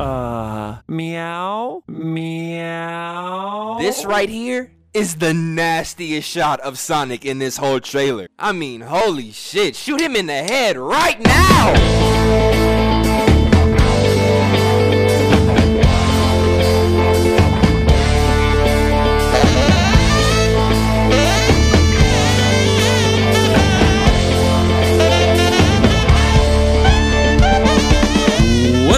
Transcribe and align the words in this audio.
Uh, 0.00 0.80
meow, 0.88 1.82
meow. 1.86 3.76
This 3.78 4.04
right 4.04 4.28
here 4.28 4.72
is 4.94 5.16
the 5.16 5.32
nastiest 5.32 6.28
shot 6.28 6.60
of 6.60 6.78
Sonic 6.78 7.24
in 7.24 7.38
this 7.38 7.56
whole 7.56 7.80
trailer. 7.80 8.26
I 8.38 8.52
mean, 8.52 8.80
holy 8.80 9.30
shit, 9.30 9.76
shoot 9.76 10.00
him 10.00 10.16
in 10.16 10.26
the 10.26 10.32
head 10.32 10.76
right 10.76 11.20
now! 11.20 12.71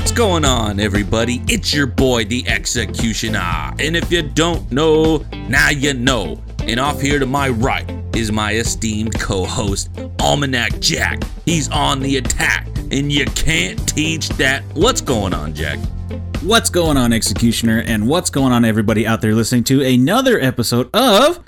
What's 0.05 0.13
going 0.13 0.45
on, 0.45 0.81
everybody? 0.81 1.43
It's 1.49 1.73
your 1.73 1.87
boy, 1.87 2.27
the 2.27 2.47
Executioner. 2.47 3.73
And 3.79 3.97
if 3.97 4.13
you 4.13 4.21
don't 4.21 4.71
know, 4.71 5.25
now 5.49 5.71
you 5.71 5.95
know. 5.95 6.43
And 6.61 6.79
off 6.79 7.01
here 7.01 7.19
to 7.19 7.25
my 7.25 7.49
right 7.49 7.91
is 8.15 8.31
my 8.31 8.53
esteemed 8.53 9.19
co 9.19 9.47
host, 9.47 9.89
Almanac 10.21 10.79
Jack. 10.79 11.23
He's 11.47 11.71
on 11.71 12.01
the 12.01 12.19
attack, 12.19 12.69
and 12.93 13.11
you 13.11 13.25
can't 13.25 13.89
teach 13.89 14.29
that. 14.37 14.63
What's 14.75 15.01
going 15.01 15.33
on, 15.33 15.55
Jack? 15.55 15.79
What's 16.43 16.69
going 16.69 16.99
on, 16.99 17.15
Executioner? 17.15 17.83
And 17.87 18.07
what's 18.07 18.29
going 18.29 18.53
on, 18.53 18.67
everybody 18.67 19.07
out 19.07 19.23
there 19.23 19.35
listening 19.35 19.65
to 19.65 19.83
another 19.83 20.39
episode 20.39 20.91
of 20.95 21.43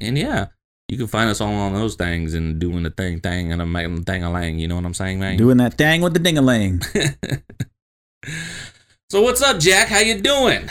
And 0.00 0.18
yeah, 0.18 0.46
you 0.88 0.96
can 0.96 1.06
find 1.06 1.30
us 1.30 1.40
all 1.40 1.52
on 1.52 1.74
those 1.74 1.94
things 1.94 2.34
and 2.34 2.58
doing 2.58 2.82
the 2.82 2.90
thing 2.90 3.20
thing 3.20 3.52
and 3.52 3.62
I'm 3.62 3.70
making 3.70 3.96
the 3.96 4.02
thing 4.02 4.24
a 4.24 4.30
lang. 4.30 4.58
You 4.58 4.68
know 4.68 4.76
what 4.76 4.84
I'm 4.84 4.94
saying, 4.94 5.20
man? 5.20 5.36
Doing 5.36 5.58
that 5.58 5.74
thing 5.74 6.00
with 6.00 6.14
the 6.14 6.18
ding-a-ling. 6.18 6.82
so 9.10 9.22
what's 9.22 9.42
up, 9.42 9.60
Jack? 9.60 9.88
How 9.88 10.00
you 10.00 10.20
doing? 10.20 10.68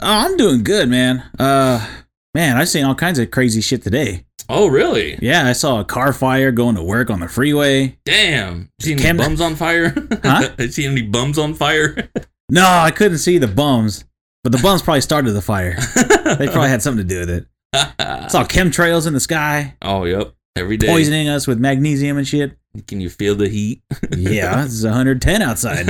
Oh, 0.00 0.02
I'm 0.02 0.36
doing 0.36 0.62
good, 0.62 0.88
man. 0.88 1.22
Uh, 1.38 1.86
man, 2.34 2.56
I've 2.56 2.68
seen 2.68 2.84
all 2.84 2.94
kinds 2.94 3.18
of 3.18 3.30
crazy 3.30 3.60
shit 3.60 3.82
today. 3.82 4.24
Oh, 4.48 4.68
really? 4.68 5.18
Yeah, 5.20 5.46
I 5.46 5.52
saw 5.52 5.80
a 5.80 5.84
car 5.84 6.12
fire 6.12 6.52
going 6.52 6.76
to 6.76 6.82
work 6.82 7.10
on 7.10 7.20
the 7.20 7.28
freeway. 7.28 7.98
Damn. 8.04 8.70
You 8.78 8.84
see 8.84 8.92
any 8.92 9.02
Cam- 9.02 9.16
bums 9.16 9.40
on 9.40 9.56
fire? 9.56 9.94
Huh? 10.22 10.50
you 10.58 10.68
see 10.68 10.86
any 10.86 11.02
bums 11.02 11.38
on 11.38 11.54
fire? 11.54 12.08
No, 12.48 12.64
I 12.64 12.92
couldn't 12.92 13.18
see 13.18 13.38
the 13.38 13.48
bums, 13.48 14.04
but 14.44 14.52
the 14.52 14.58
bums 14.58 14.80
probably 14.80 15.00
started 15.00 15.32
the 15.32 15.42
fire. 15.42 15.76
They 16.38 16.46
probably 16.46 16.68
had 16.68 16.80
something 16.80 17.04
to 17.06 17.14
do 17.14 17.18
with 17.18 17.30
it. 17.30 17.46
I 17.72 18.28
saw 18.28 18.44
chemtrails 18.44 19.08
in 19.08 19.14
the 19.14 19.18
sky, 19.20 19.74
oh, 19.82 20.04
yep. 20.04 20.32
Every 20.54 20.76
day. 20.76 20.86
poisoning 20.86 21.28
us 21.28 21.48
with 21.48 21.58
magnesium 21.58 22.18
and 22.18 22.26
shit. 22.26 22.56
Can 22.86 23.00
you 23.00 23.10
feel 23.10 23.34
the 23.34 23.48
heat? 23.48 23.82
Yeah, 24.16 24.64
it's 24.64 24.84
110 24.84 25.42
outside. 25.42 25.88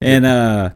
And 0.00 0.26
uh, 0.26 0.70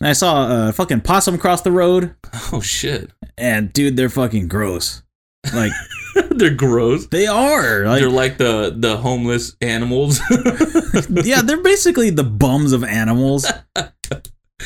I 0.00 0.12
saw 0.12 0.68
a 0.68 0.72
fucking 0.72 1.00
possum 1.00 1.36
cross 1.38 1.62
the 1.62 1.72
road, 1.72 2.14
oh 2.52 2.60
shit. 2.60 3.10
and 3.36 3.72
dude, 3.72 3.96
they're 3.96 4.08
fucking 4.08 4.46
gross. 4.46 5.02
Like 5.54 5.72
They're 6.30 6.50
gross. 6.54 7.06
they 7.06 7.26
are. 7.26 7.84
Like, 7.86 8.00
They're 8.00 8.10
like 8.10 8.38
the 8.38 8.74
the 8.76 8.96
homeless 8.96 9.56
animals. 9.60 10.20
yeah, 11.26 11.42
they're 11.42 11.62
basically 11.62 12.10
the 12.10 12.24
bums 12.24 12.72
of 12.72 12.82
animals. 12.84 13.46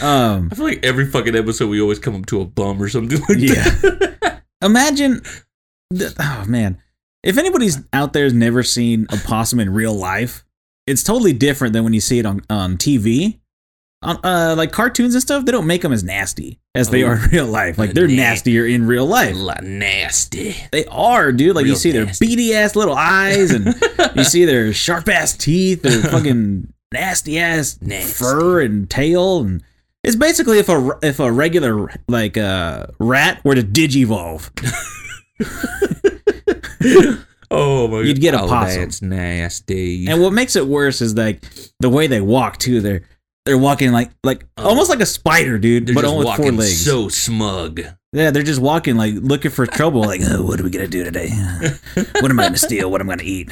Um, 0.01 0.49
I 0.51 0.55
feel 0.55 0.65
like 0.65 0.85
every 0.85 1.05
fucking 1.07 1.37
episode 1.37 1.69
we 1.69 1.79
always 1.81 1.99
come 1.99 2.17
up 2.17 2.25
to 2.27 2.41
a 2.41 2.47
bum 2.47 2.83
or 2.83 2.89
something 2.89 3.21
like 3.29 3.39
Yeah. 3.39 3.63
that. 3.63 4.43
imagine 4.63 5.21
th- 5.95 6.13
oh 6.19 6.45
man 6.49 6.79
if 7.23 7.37
anybody's 7.37 7.79
out 7.93 8.15
there 8.15 8.25
has 8.25 8.33
never 8.33 8.63
seen 8.63 9.07
a 9.11 9.19
possum 9.19 9.61
in 9.61 9.69
real 9.71 9.93
life 9.93 10.45
it's 10.87 11.03
totally 11.03 11.35
different 11.35 11.75
than 11.75 11.85
when 11.85 11.93
you 11.93 12.01
see 12.01 12.19
it 12.19 12.25
on, 12.25 12.41
on 12.49 12.79
tv 12.79 13.39
uh, 14.03 14.55
like 14.57 14.73
cartoons 14.73 15.15
and 15.15 15.23
stuff 15.23 15.45
they 15.45 15.53
don't 15.53 15.67
make 15.67 15.83
them 15.83 15.93
as 15.93 16.03
nasty 16.03 16.59
as 16.75 16.91
they 16.91 17.05
Oh. 17.05 17.09
are 17.09 17.15
in 17.17 17.31
real 17.31 17.47
life 17.47 17.79
like 17.79 17.93
they're 17.95 18.09
Nah. 18.09 18.15
nastier 18.17 18.67
in 18.67 18.87
real 18.87 19.07
life 19.07 19.35
La- 19.37 19.61
nasty. 19.63 20.57
they 20.73 20.85
are 20.87 21.31
dude 21.33 21.55
like 21.55 21.65
you 21.67 21.73
Real 21.73 21.79
see 21.79 21.93
their 21.93 22.07
nasty. 22.07 22.27
beady 22.27 22.55
ass 22.55 22.75
little 22.77 22.95
eyes 22.97 23.51
and 23.53 23.75
you 24.17 24.25
see 24.25 24.45
their 24.45 24.73
sharp 24.73 25.09
ass 25.09 25.37
teeth 25.37 25.83
their 25.83 26.01
fucking 26.11 26.73
nasty 26.93 27.39
ass 27.39 27.79
Nasty. 27.81 28.13
fur 28.13 28.61
and 28.61 28.91
tail 28.91 29.41
and 29.41 29.63
it's 30.05 30.17
basically 30.17 30.59
if 30.59 30.69
a 30.69 30.99
if 31.03 31.21
a 31.21 31.31
regular 31.31 31.89
like 32.09 32.37
uh 32.37 32.87
rat 32.99 33.41
were 33.45 33.55
to 33.55 33.63
digivolve 33.63 34.51
Oh 37.55 37.87
my 37.87 38.01
You'd 38.01 38.21
get 38.21 38.33
a 38.33 38.41
oh, 38.43 38.49
possum. 38.49 38.81
That's 38.81 39.03
nasty. 39.03 40.07
And 40.07 40.23
what 40.23 40.33
makes 40.33 40.57
it 40.57 40.67
worse 40.67 41.03
is 41.03 41.15
like 41.15 41.45
the 41.81 41.91
way 41.91 42.07
they 42.07 42.23
walk 42.23 42.57
too. 42.59 42.81
They're 42.81 43.03
they're 43.45 43.59
walking 43.59 43.93
like 43.93 44.11
like 44.25 44.47
Oh. 44.59 44.69
almost 44.69 44.91
like 44.91 45.01
a 45.01 45.07
spider, 45.07 45.59
dude, 45.59 45.87
They're 45.87 45.95
but 45.95 46.03
just 46.03 46.13
only 46.13 46.27
with 46.27 46.37
four 46.37 46.45
walking 46.47 46.59
legs. 46.59 46.85
so 46.85 47.09
smug. 47.09 47.81
yeah, 48.13 48.31
they're 48.31 48.43
just 48.43 48.61
walking 48.61 48.97
like 48.97 49.15
looking 49.17 49.51
for 49.51 49.67
trouble. 49.67 50.01
Like, 50.03 50.21
oh, 50.25 50.43
what 50.45 50.61
are 50.61 50.63
we 50.65 50.71
gonna 50.71 50.87
do 50.87 51.05
today? 51.05 51.31
what 52.21 52.31
am 52.31 52.39
I 52.41 52.45
gonna 52.45 52.57
steal? 52.59 52.91
What 52.91 53.01
am 53.01 53.11
I 53.11 53.17
gonna 53.17 53.29
eat? 53.29 53.51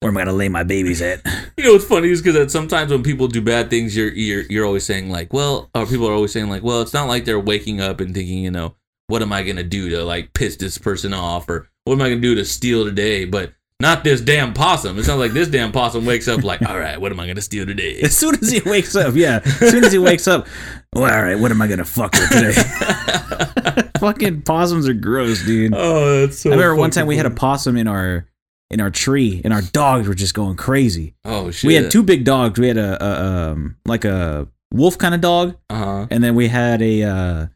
Where 0.00 0.10
am 0.10 0.16
I 0.16 0.20
gonna 0.20 0.32
lay 0.32 0.48
my 0.48 0.62
babies 0.62 1.02
at? 1.02 1.20
You 1.56 1.64
know 1.64 1.72
what's 1.72 1.84
funny 1.84 2.08
is 2.10 2.22
because 2.22 2.52
sometimes 2.52 2.90
when 2.92 3.02
people 3.02 3.26
do 3.28 3.42
bad 3.42 3.68
things, 3.70 3.96
you're 3.96 4.12
you're 4.12 4.42
you're 4.42 4.64
always 4.64 4.84
saying 4.84 5.10
like, 5.10 5.32
well, 5.32 5.68
or 5.74 5.86
people 5.86 6.08
are 6.08 6.12
always 6.12 6.32
saying 6.32 6.48
like, 6.48 6.62
well, 6.62 6.80
it's 6.82 6.94
not 6.94 7.08
like 7.08 7.24
they're 7.24 7.40
waking 7.40 7.80
up 7.80 8.00
and 8.00 8.14
thinking, 8.14 8.38
you 8.38 8.50
know, 8.50 8.76
what 9.08 9.22
am 9.22 9.32
I 9.32 9.42
gonna 9.42 9.64
do 9.64 9.88
to 9.90 10.04
like 10.04 10.32
piss 10.34 10.56
this 10.56 10.78
person 10.78 11.12
off, 11.12 11.48
or 11.48 11.68
what 11.84 11.94
am 11.94 12.02
I 12.02 12.08
gonna 12.10 12.20
do 12.20 12.34
to 12.36 12.44
steal 12.44 12.84
today? 12.84 13.24
But 13.24 13.52
not 13.80 14.02
this 14.04 14.20
damn 14.20 14.52
possum. 14.54 14.98
It 14.98 15.04
sounds 15.04 15.20
like 15.20 15.32
this 15.32 15.48
damn 15.48 15.70
possum 15.72 16.04
wakes 16.04 16.26
up 16.28 16.42
like, 16.42 16.62
all 16.62 16.78
right, 16.78 17.00
what 17.00 17.12
am 17.12 17.20
I 17.20 17.26
gonna 17.26 17.40
steal 17.40 17.64
today? 17.66 18.00
As 18.00 18.16
soon 18.16 18.34
as 18.36 18.50
he 18.50 18.60
wakes 18.68 18.96
up, 18.96 19.14
yeah. 19.14 19.40
As 19.44 19.70
soon 19.70 19.84
as 19.84 19.92
he 19.92 19.98
wakes 19.98 20.26
up, 20.26 20.46
well, 20.94 21.04
all 21.04 21.22
right, 21.22 21.38
what 21.38 21.50
am 21.50 21.62
I 21.62 21.68
gonna 21.68 21.84
fuck 21.84 22.12
with 22.14 22.28
today? 22.30 22.52
Fucking 24.00 24.42
possums 24.42 24.88
are 24.88 24.94
gross, 24.94 25.44
dude. 25.44 25.72
oh, 25.74 26.20
that's 26.20 26.38
so. 26.40 26.50
I 26.50 26.54
remember 26.54 26.76
one 26.76 26.90
time 26.90 27.06
we 27.06 27.16
had 27.16 27.26
a 27.26 27.30
possum 27.30 27.76
in 27.76 27.88
our 27.88 28.26
in 28.70 28.80
our 28.80 28.90
tree, 28.90 29.40
and 29.44 29.52
our 29.52 29.62
dogs 29.62 30.06
were 30.08 30.14
just 30.14 30.34
going 30.34 30.56
crazy. 30.56 31.14
Oh 31.24 31.50
shit. 31.50 31.66
We 31.68 31.74
had 31.74 31.90
two 31.90 32.02
big 32.02 32.24
dogs. 32.24 32.58
We 32.58 32.68
had 32.68 32.76
a, 32.76 33.02
a 33.04 33.50
um 33.52 33.76
like 33.86 34.04
a 34.04 34.48
wolf 34.72 34.98
kind 34.98 35.14
of 35.14 35.20
dog, 35.20 35.56
Uh 35.70 35.76
huh. 35.76 36.06
and 36.10 36.22
then 36.22 36.34
we 36.34 36.48
had 36.48 36.82
a 36.82 37.02
uh 37.04 37.46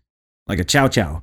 like 0.48 0.58
a 0.58 0.64
chow 0.64 0.88
chow. 0.88 1.22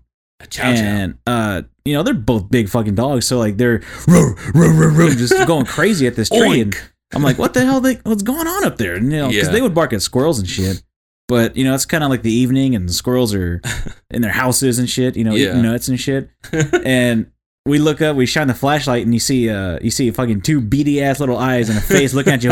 Chow 0.50 0.74
chow. 0.74 0.82
and 0.82 1.18
uh 1.28 1.64
you 1.86 1.94
know 1.94 2.04
they're 2.04 2.14
both 2.14 2.50
big 2.50 2.70
fucking 2.70 2.96
dogs, 2.96 3.26
so 3.28 3.38
like 3.38 3.58
they're 3.58 3.82
roar, 4.08 4.36
roar, 4.54 4.90
roar, 4.92 5.10
just 5.12 5.34
going 5.48 5.66
crazy 5.78 6.08
at 6.08 6.16
this 6.16 6.30
tree. 6.30 6.62
And 6.62 6.76
I'm 7.14 7.24
like, 7.24 7.38
what 7.40 7.54
the 7.54 7.66
hell? 7.66 7.82
They, 7.82 7.96
what's 8.04 8.22
going 8.24 8.48
on 8.48 8.64
up 8.66 8.78
there? 8.78 8.96
And, 8.96 9.12
you 9.12 9.18
know, 9.18 9.28
because 9.30 9.48
Yeah. 9.48 9.52
they 9.54 9.62
would 9.62 9.74
bark 9.74 9.92
at 9.94 10.02
squirrels 10.02 10.38
and 10.40 10.48
shit. 10.48 10.84
But 11.28 11.58
you 11.58 11.64
know, 11.64 11.74
it's 11.76 11.86
kind 11.86 12.04
of 12.04 12.10
like 12.10 12.22
the 12.22 12.32
evening, 12.32 12.74
and 12.76 12.88
the 12.88 12.94
squirrels 12.94 13.34
are 13.34 13.62
in 14.12 14.22
their 14.22 14.32
houses 14.32 14.80
and 14.80 14.90
shit. 14.90 15.16
You 15.16 15.24
know, 15.24 15.34
Yeah. 15.36 15.50
eating 15.50 15.62
nuts 15.64 15.88
and 15.88 16.00
shit. 16.00 16.30
and 16.86 17.32
we 17.66 17.78
look 17.80 18.02
up, 18.02 18.16
we 18.16 18.26
shine 18.26 18.48
the 18.48 18.54
flashlight, 18.54 19.04
and 19.06 19.14
you 19.14 19.20
see 19.20 19.50
uh 19.50 19.78
you 19.82 19.92
see 19.92 20.10
fucking 20.12 20.42
two 20.42 20.62
beady 20.62 21.04
ass 21.04 21.20
little 21.20 21.38
eyes 21.38 21.70
and 21.70 21.78
a 21.78 21.82
face 21.82 22.14
looking 22.14 22.34
at 22.34 22.44
you. 22.44 22.50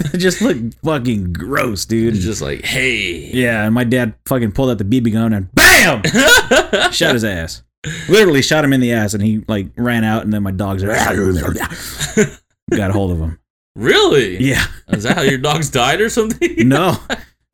It 0.00 0.18
just 0.18 0.40
looked 0.42 0.74
fucking 0.84 1.32
gross, 1.32 1.84
dude. 1.84 2.14
It's 2.16 2.24
just 2.24 2.42
like, 2.42 2.64
hey. 2.64 3.30
Yeah, 3.32 3.64
and 3.64 3.74
my 3.74 3.84
dad 3.84 4.14
fucking 4.26 4.52
pulled 4.52 4.70
out 4.70 4.78
the 4.78 4.84
BB 4.84 5.12
gun 5.12 5.32
and 5.32 5.52
BAM! 5.54 6.02
shot 6.92 7.14
his 7.14 7.24
ass. 7.24 7.62
Literally 8.08 8.42
shot 8.42 8.64
him 8.64 8.72
in 8.72 8.80
the 8.80 8.92
ass, 8.92 9.14
and 9.14 9.22
he 9.22 9.44
like 9.46 9.68
ran 9.76 10.02
out, 10.04 10.24
and 10.24 10.32
then 10.32 10.42
my 10.42 10.50
dogs 10.50 10.82
got 12.70 12.90
a 12.90 12.92
hold 12.92 13.10
of 13.12 13.18
him. 13.18 13.38
Really? 13.76 14.42
Yeah, 14.42 14.64
Is 14.88 15.02
that 15.04 15.16
how 15.16 15.22
your 15.22 15.38
dogs 15.38 15.70
died 15.70 16.00
or 16.00 16.08
something? 16.08 16.68
no, 16.68 16.98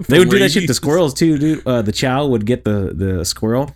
they 0.08 0.18
would 0.18 0.30
do 0.30 0.38
that 0.38 0.52
shit 0.52 0.66
to 0.68 0.74
squirrels 0.74 1.14
too, 1.14 1.36
dude. 1.36 1.66
Uh, 1.66 1.82
the 1.82 1.92
chow 1.92 2.26
would 2.26 2.46
get 2.46 2.64
the 2.64 2.92
the 2.94 3.24
squirrel, 3.24 3.74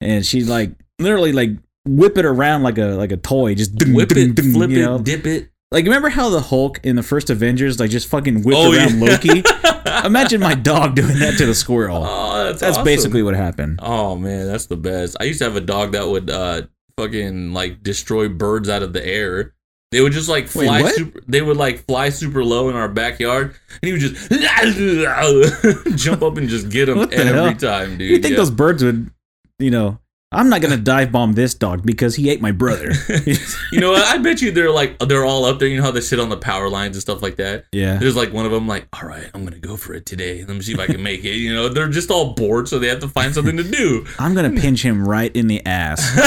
and 0.00 0.24
she'd 0.24 0.46
like 0.46 0.70
literally 0.98 1.32
like 1.32 1.50
whip 1.86 2.16
it 2.16 2.24
around 2.24 2.62
like 2.62 2.78
a 2.78 2.86
like 2.96 3.12
a 3.12 3.16
toy, 3.16 3.54
just 3.54 3.72
Whip 3.88 4.12
it, 4.12 4.40
flip 4.40 4.70
you 4.70 4.78
it, 4.78 4.82
know? 4.86 4.98
dip 4.98 5.26
it. 5.26 5.50
Like 5.70 5.84
remember 5.84 6.08
how 6.08 6.30
the 6.30 6.40
Hulk 6.40 6.80
in 6.82 6.96
the 6.96 7.02
first 7.02 7.28
Avengers 7.28 7.78
like 7.78 7.90
just 7.90 8.08
fucking 8.08 8.42
whipped 8.42 8.56
Oh, 8.58 8.72
around 8.72 8.98
yeah. 9.00 9.04
Loki? 9.10 9.42
Imagine 10.06 10.40
my 10.40 10.54
dog 10.54 10.94
doing 10.96 11.18
that 11.18 11.36
to 11.38 11.44
the 11.46 11.54
squirrel. 11.54 12.02
Oh, 12.06 12.44
that's 12.44 12.60
That's 12.60 12.76
awesome. 12.76 12.84
basically 12.84 13.22
what 13.22 13.34
happened. 13.34 13.78
Oh 13.82 14.16
man, 14.16 14.46
that's 14.46 14.64
the 14.66 14.76
best. 14.78 15.16
I 15.20 15.24
used 15.24 15.40
to 15.40 15.44
have 15.44 15.56
a 15.56 15.60
dog 15.60 15.92
that 15.92 16.08
would 16.08 16.30
uh 16.30 16.62
fucking 16.96 17.52
like 17.52 17.82
destroy 17.82 18.28
birds 18.28 18.68
out 18.70 18.82
of 18.82 18.92
the 18.94 19.06
air. 19.06 19.54
They 19.90 20.00
would 20.00 20.12
just 20.12 20.28
like 20.28 20.48
fly 20.48 20.82
what? 20.82 20.94
super 20.94 21.20
they 21.28 21.42
would 21.42 21.56
like 21.58 21.84
fly 21.86 22.08
super 22.10 22.42
low 22.44 22.70
in 22.70 22.76
our 22.76 22.88
backyard 22.88 23.54
and 23.70 23.78
he 23.82 23.92
would 23.92 24.00
just 24.00 24.30
jump 25.96 26.22
up 26.22 26.36
and 26.38 26.48
just 26.48 26.70
get 26.70 26.86
them 26.86 26.98
the 27.08 27.14
every 27.14 27.32
hell? 27.32 27.54
time, 27.54 27.98
dude. 27.98 28.10
You 28.10 28.18
think 28.20 28.32
Yeah. 28.32 28.38
those 28.38 28.50
birds 28.50 28.82
would, 28.82 29.10
you 29.58 29.70
know, 29.70 29.98
I'm 30.30 30.50
not 30.50 30.60
gonna 30.60 30.76
dive 30.76 31.10
bomb 31.10 31.32
this 31.32 31.54
dog 31.54 31.86
because 31.86 32.14
he 32.14 32.28
ate 32.28 32.40
my 32.42 32.52
brother. 32.52 32.92
You 33.70 33.80
know 33.80 33.90
what? 33.92 34.06
I 34.06 34.16
bet 34.16 34.40
you 34.40 34.50
they're 34.50 34.70
like 34.70 34.98
they're 34.98 35.24
all 35.26 35.44
up 35.44 35.58
there. 35.58 35.68
You 35.68 35.76
know 35.76 35.82
how 35.82 35.90
they 35.90 36.00
sit 36.00 36.18
on 36.18 36.30
the 36.30 36.36
power 36.38 36.70
lines 36.70 36.96
and 36.96 37.02
stuff 37.02 37.20
like 37.22 37.36
that. 37.36 37.66
yeah. 37.72 37.96
There's 37.98 38.16
like 38.16 38.32
one 38.32 38.46
of 38.46 38.50
them 38.52 38.66
like, 38.66 38.88
all 38.94 39.06
right, 39.06 39.28
I'm 39.34 39.44
gonna 39.44 39.58
go 39.58 39.76
for 39.76 39.92
it 39.94 40.06
today. 40.06 40.38
Let 40.44 40.54
me 40.56 40.62
see 40.62 40.72
if 40.72 40.78
I 40.80 40.86
can 40.86 41.02
make 41.02 41.22
it. 41.24 41.36
You 41.36 41.52
know, 41.54 41.68
they're 41.68 41.88
just 41.88 42.10
all 42.10 42.32
bored, 42.32 42.66
so 42.68 42.78
they 42.78 42.88
have 42.88 43.00
to 43.00 43.08
find 43.08 43.34
something 43.34 43.56
to 43.58 43.62
do. 43.62 44.06
I'm 44.18 44.34
gonna 44.34 44.50
pinch 44.58 44.82
him 44.82 45.06
right 45.06 45.34
in 45.36 45.48
the 45.48 45.64
ass. 45.66 46.00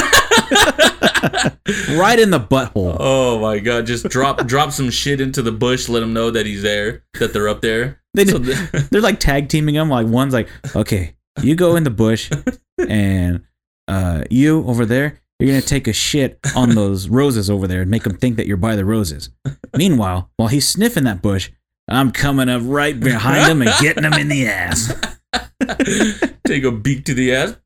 right 1.92 2.19
in 2.19 2.30
the 2.30 2.39
butthole. 2.39 2.95
Oh 3.00 3.39
my 3.39 3.59
god! 3.59 3.86
Just 3.86 4.07
drop 4.09 4.45
drop 4.45 4.71
some 4.71 4.89
shit 4.89 5.19
into 5.21 5.42
the 5.42 5.51
bush. 5.51 5.89
Let 5.89 6.01
them 6.01 6.13
know 6.13 6.31
that 6.31 6.45
he's 6.45 6.62
there, 6.62 7.03
that 7.19 7.33
they're 7.33 7.50
up 7.50 7.62
there. 7.62 8.01
They 8.13 8.25
so 8.25 8.38
they're 8.38 9.01
like 9.01 9.19
tag 9.19 9.50
teaming 9.50 9.75
him. 9.75 9.89
Like 9.89 10.07
one's 10.07 10.33
like, 10.33 10.48
okay, 10.75 11.15
you 11.42 11.56
go 11.56 11.75
in 11.75 11.83
the 11.83 11.89
bush, 11.89 12.30
and 12.77 13.44
uh, 13.87 14.23
you 14.29 14.65
over 14.67 14.85
there, 14.85 15.21
you're 15.39 15.49
gonna 15.49 15.61
take 15.61 15.87
a 15.87 15.93
shit 15.93 16.39
on 16.55 16.69
those 16.75 17.09
roses 17.09 17.49
over 17.49 17.67
there 17.67 17.81
and 17.81 17.91
make 17.91 18.03
them 18.03 18.17
think 18.17 18.37
that 18.37 18.47
you're 18.47 18.57
by 18.57 18.75
the 18.75 18.85
roses. 18.85 19.29
Meanwhile, 19.75 20.29
while 20.37 20.49
he's 20.49 20.67
sniffing 20.67 21.03
that 21.05 21.21
bush, 21.21 21.51
I'm 21.87 22.11
coming 22.11 22.49
up 22.49 22.61
right 22.65 22.97
behind 22.97 23.51
him 23.51 23.61
and 23.61 23.71
getting 23.81 24.03
him 24.03 24.13
in 24.13 24.27
the 24.27 24.47
ass. 24.47 24.93
take 26.45 26.63
a 26.63 26.71
beak 26.71 27.05
to 27.05 27.13
the 27.13 27.33
ass. 27.33 27.57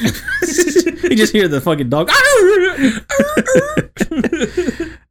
you 1.02 1.16
just 1.16 1.32
hear 1.32 1.48
the 1.48 1.60
fucking 1.60 1.90
dog. 1.90 2.08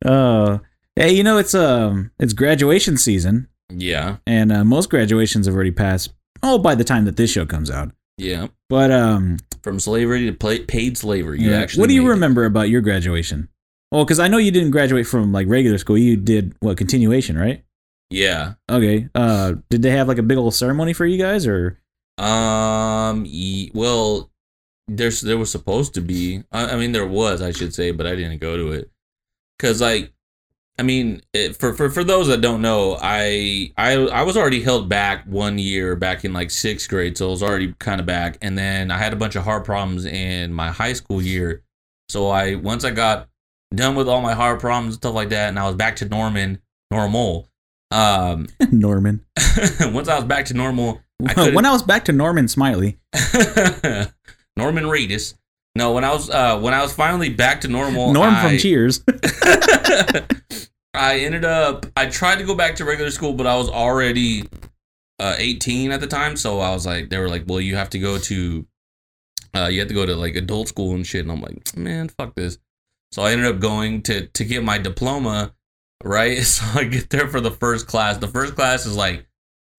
Oh, 0.06 0.62
hey, 0.96 1.12
you 1.12 1.24
know 1.24 1.38
it's 1.38 1.54
um 1.54 2.12
it's 2.20 2.32
graduation 2.34 2.98
season, 2.98 3.50
yeah, 3.70 4.18
and 4.26 4.52
uh, 4.52 4.64
most 4.64 4.90
graduations 4.90 5.46
have 5.46 5.56
already 5.56 5.72
passed. 5.72 6.14
Oh, 6.42 6.58
by 6.58 6.76
the 6.76 6.86
time 6.86 7.04
that 7.06 7.18
this 7.18 7.32
show 7.32 7.46
comes 7.46 7.70
out, 7.70 7.92
yeah. 8.18 8.48
but 8.70 8.92
um, 8.92 9.38
From 9.68 9.82
slavery 9.82 10.32
to 10.32 10.34
paid 10.66 10.98
slavery. 10.98 11.42
You 11.42 11.52
yeah. 11.52 11.58
actually. 11.58 11.82
what 11.82 11.90
do 11.90 11.94
you 11.94 12.04
made 12.04 12.08
it. 12.08 12.12
remember 12.12 12.46
about 12.46 12.70
your 12.70 12.80
graduation? 12.80 13.50
Well, 13.92 14.06
because 14.06 14.18
I 14.18 14.30
know 14.30 14.38
you 14.38 14.50
didn't 14.50 14.72
graduate 14.72 15.08
from 15.08 15.34
like 15.34 15.46
regular 15.50 15.78
school. 15.78 15.98
You 15.98 16.16
did 16.16 16.56
what 16.62 16.78
continuation, 16.78 17.38
right? 17.38 17.66
Yeah. 18.10 18.54
Okay. 18.72 19.10
Uh, 19.14 19.56
did 19.70 19.82
they 19.82 19.92
have 19.92 20.08
like 20.08 20.20
a 20.20 20.24
big 20.24 20.38
old 20.38 20.56
ceremony 20.56 20.94
for 20.94 21.06
you 21.06 21.18
guys, 21.18 21.46
or 21.46 21.82
Um. 22.18 23.28
well, 23.74 24.32
there's 24.88 25.20
there 25.20 25.38
was 25.38 25.52
supposed 25.52 25.94
to 25.96 26.02
be. 26.02 26.44
I, 26.50 26.70
I 26.70 26.76
mean, 26.78 26.94
there 26.94 27.06
was, 27.06 27.42
I 27.42 27.52
should 27.52 27.74
say, 27.74 27.92
but 27.92 28.08
I 28.08 28.16
didn't 28.16 28.40
go 28.40 28.56
to 28.56 28.72
it 28.72 28.90
because, 29.60 29.82
like, 29.82 30.14
I 30.80 30.84
mean, 30.84 31.22
for 31.58 31.74
for 31.74 31.90
for 31.90 32.04
those 32.04 32.28
that 32.28 32.42
don't 32.42 32.62
know, 32.62 32.98
I 33.02 33.72
I 33.78 33.94
I 33.94 34.22
was 34.24 34.38
already 34.38 34.62
held 34.62 34.88
back 34.88 35.26
one 35.26 35.58
year 35.58 35.96
back 35.96 36.24
in 36.24 36.34
like 36.34 36.52
sixth 36.52 36.88
grade, 36.88 37.18
so 37.18 37.28
I 37.28 37.32
was 37.32 37.42
already 37.42 37.74
kind 37.80 38.00
of 38.00 38.06
back, 38.06 38.38
and 38.42 38.56
then 38.58 38.92
I 38.92 38.98
had 38.98 39.12
a 39.12 39.16
bunch 39.16 39.36
of 39.36 39.44
heart 39.44 39.66
problems 39.66 40.06
in 40.06 40.54
my 40.54 40.70
high 40.70 40.94
school 40.94 41.22
year. 41.22 41.64
So 42.10 42.30
I 42.30 42.56
once 42.56 42.84
I 42.84 42.92
got 42.92 43.28
done 43.74 43.96
with 43.96 44.08
all 44.08 44.22
my 44.22 44.34
heart 44.34 44.60
problems 44.60 44.94
and 44.94 45.02
stuff 45.02 45.16
like 45.16 45.30
that, 45.30 45.50
and 45.50 45.58
I 45.58 45.66
was 45.66 45.76
back 45.76 45.96
to 45.98 46.06
Norman 46.08 46.60
normal. 46.92 47.50
Um, 47.90 48.48
Norman? 48.72 49.26
once 49.82 50.08
I 50.08 50.16
was 50.16 50.26
back 50.26 50.46
to 50.46 50.54
normal, 50.54 51.02
I 51.26 51.50
when 51.54 51.66
I 51.66 51.72
was 51.72 51.82
back 51.82 52.06
to 52.06 52.12
Norman 52.12 52.48
Smiley, 52.48 53.00
Norman 54.56 54.84
Reedus. 54.84 55.34
No, 55.78 55.92
when 55.92 56.04
I 56.04 56.12
was 56.12 56.28
uh 56.28 56.60
when 56.60 56.74
I 56.74 56.82
was 56.82 56.92
finally 56.92 57.30
back 57.30 57.62
to 57.62 57.68
normal, 57.68 58.12
Norm 58.12 58.34
I, 58.34 58.50
from 58.50 58.58
Cheers. 58.58 59.04
I 60.96 61.20
ended 61.20 61.46
up 61.46 61.86
I 61.96 62.08
tried 62.08 62.40
to 62.40 62.46
go 62.46 62.56
back 62.56 62.78
to 62.78 62.86
regular 62.86 63.12
school, 63.12 63.34
but 63.34 63.46
I 63.46 63.56
was 63.56 63.70
already 63.70 64.50
uh 65.20 65.36
18 65.38 65.92
at 65.92 66.00
the 66.00 66.08
time, 66.08 66.36
so 66.36 66.60
I 66.62 66.72
was 66.72 66.88
like 66.88 67.10
they 67.12 67.20
were 67.20 67.30
like, 67.30 67.44
"Well, 67.46 67.62
you 67.62 67.76
have 67.76 67.92
to 67.92 68.00
go 68.00 68.18
to 68.18 68.66
uh 69.56 69.68
you 69.68 69.78
have 69.80 69.88
to 69.90 69.94
go 69.94 70.08
to 70.08 70.16
like 70.16 70.36
adult 70.36 70.68
school 70.68 70.96
and 70.96 71.06
shit." 71.06 71.22
And 71.22 71.32
I'm 71.32 71.42
like, 71.42 71.78
"Man, 71.78 72.10
fuck 72.10 72.34
this." 72.34 72.58
So 73.12 73.22
I 73.22 73.32
ended 73.32 73.46
up 73.46 73.60
going 73.60 74.02
to 74.04 74.26
to 74.26 74.46
get 74.46 74.64
my 74.64 74.80
diploma, 74.80 75.54
right? 76.04 76.40
So 76.44 76.66
I 76.74 76.86
get 76.86 77.12
there 77.12 77.28
for 77.28 77.40
the 77.40 77.52
first 77.52 77.86
class. 77.86 78.18
The 78.18 78.28
first 78.28 78.56
class 78.56 78.88
is 78.88 78.98
like 78.98 79.28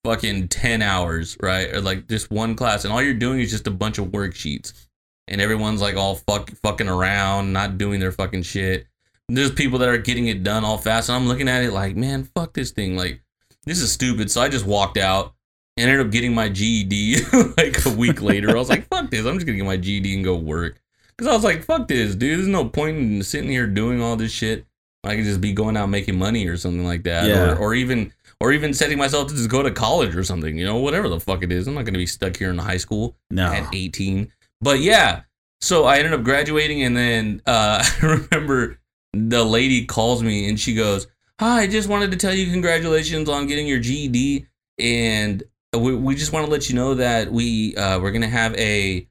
fucking 0.04 0.46
10 0.46 0.80
hours, 0.80 1.36
right? 1.42 1.74
Or 1.74 1.80
like 1.80 2.06
just 2.06 2.30
one 2.30 2.54
class 2.54 2.84
and 2.84 2.92
all 2.92 3.02
you're 3.02 3.14
doing 3.14 3.40
is 3.40 3.50
just 3.50 3.66
a 3.66 3.72
bunch 3.72 3.98
of 3.98 4.06
worksheets. 4.06 4.87
And 5.30 5.40
everyone's 5.40 5.80
like 5.80 5.96
all 5.96 6.16
fuck, 6.16 6.50
fucking 6.62 6.88
around, 6.88 7.52
not 7.52 7.78
doing 7.78 8.00
their 8.00 8.12
fucking 8.12 8.42
shit. 8.42 8.86
There's 9.28 9.50
people 9.52 9.78
that 9.80 9.88
are 9.88 9.98
getting 9.98 10.26
it 10.28 10.42
done 10.42 10.64
all 10.64 10.78
fast 10.78 11.08
and 11.10 11.16
I'm 11.16 11.28
looking 11.28 11.48
at 11.48 11.62
it 11.62 11.72
like, 11.72 11.96
"Man, 11.96 12.24
fuck 12.34 12.54
this 12.54 12.70
thing. 12.70 12.96
Like 12.96 13.20
this 13.64 13.80
is 13.80 13.92
stupid." 13.92 14.30
So 14.30 14.40
I 14.40 14.48
just 14.48 14.64
walked 14.66 14.96
out 14.96 15.34
and 15.76 15.90
ended 15.90 16.04
up 16.06 16.10
getting 16.10 16.34
my 16.34 16.48
GED 16.48 17.16
like 17.58 17.84
a 17.84 17.90
week 17.90 18.22
later. 18.22 18.50
I 18.50 18.54
was 18.54 18.68
like, 18.70 18.88
"Fuck 18.90 19.10
this. 19.10 19.26
I'm 19.26 19.34
just 19.34 19.46
going 19.46 19.58
to 19.58 19.64
get 19.64 19.66
my 19.66 19.76
GED 19.76 20.14
and 20.14 20.24
go 20.24 20.36
work." 20.36 20.80
Cuz 21.18 21.26
I 21.28 21.32
was 21.34 21.44
like, 21.44 21.62
"Fuck 21.64 21.88
this, 21.88 22.14
dude. 22.14 22.38
There's 22.38 22.48
no 22.48 22.64
point 22.64 22.96
in 22.96 23.22
sitting 23.22 23.50
here 23.50 23.66
doing 23.66 24.00
all 24.00 24.16
this 24.16 24.32
shit. 24.32 24.64
I 25.04 25.14
could 25.16 25.24
just 25.24 25.40
be 25.40 25.52
going 25.52 25.76
out 25.76 25.88
making 25.90 26.18
money 26.18 26.46
or 26.46 26.56
something 26.56 26.84
like 26.86 27.02
that 27.04 27.26
Yeah. 27.28 27.52
or 27.52 27.56
or 27.56 27.74
even 27.74 28.12
or 28.40 28.52
even 28.52 28.72
setting 28.72 28.96
myself 28.98 29.28
to 29.28 29.34
just 29.34 29.48
go 29.50 29.62
to 29.62 29.70
college 29.70 30.14
or 30.16 30.22
something, 30.24 30.56
you 30.56 30.64
know, 30.64 30.76
whatever 30.76 31.08
the 31.08 31.18
fuck 31.20 31.42
it 31.42 31.50
is. 31.52 31.66
I'm 31.66 31.74
not 31.74 31.84
going 31.84 31.94
to 31.94 31.98
be 31.98 32.06
stuck 32.06 32.36
here 32.36 32.50
in 32.50 32.58
high 32.58 32.76
school 32.76 33.16
No. 33.30 33.46
at 33.52 33.68
18. 33.74 34.32
But 34.60 34.80
yeah, 34.80 35.22
so 35.60 35.84
I 35.84 35.98
ended 35.98 36.14
up 36.14 36.22
graduating, 36.22 36.82
and 36.82 36.96
then 36.96 37.42
uh, 37.46 37.84
I 38.02 38.06
remember 38.30 38.80
the 39.12 39.44
lady 39.44 39.86
calls 39.86 40.22
me 40.22 40.48
and 40.48 40.58
she 40.58 40.74
goes, 40.74 41.06
"Hi, 41.40 41.62
I 41.62 41.66
just 41.66 41.88
wanted 41.88 42.10
to 42.12 42.16
tell 42.16 42.34
you 42.34 42.50
congratulations 42.50 43.28
on 43.28 43.46
getting 43.46 43.66
your 43.66 43.80
GED, 43.80 44.46
and 44.78 45.42
we, 45.76 45.94
we 45.94 46.14
just 46.14 46.32
want 46.32 46.46
to 46.46 46.52
let 46.52 46.68
you 46.68 46.74
know 46.74 46.94
that 46.94 47.30
we 47.30 47.76
uh, 47.76 48.00
we're 48.00 48.12
gonna 48.12 48.28
have 48.28 48.54
a 48.56 49.08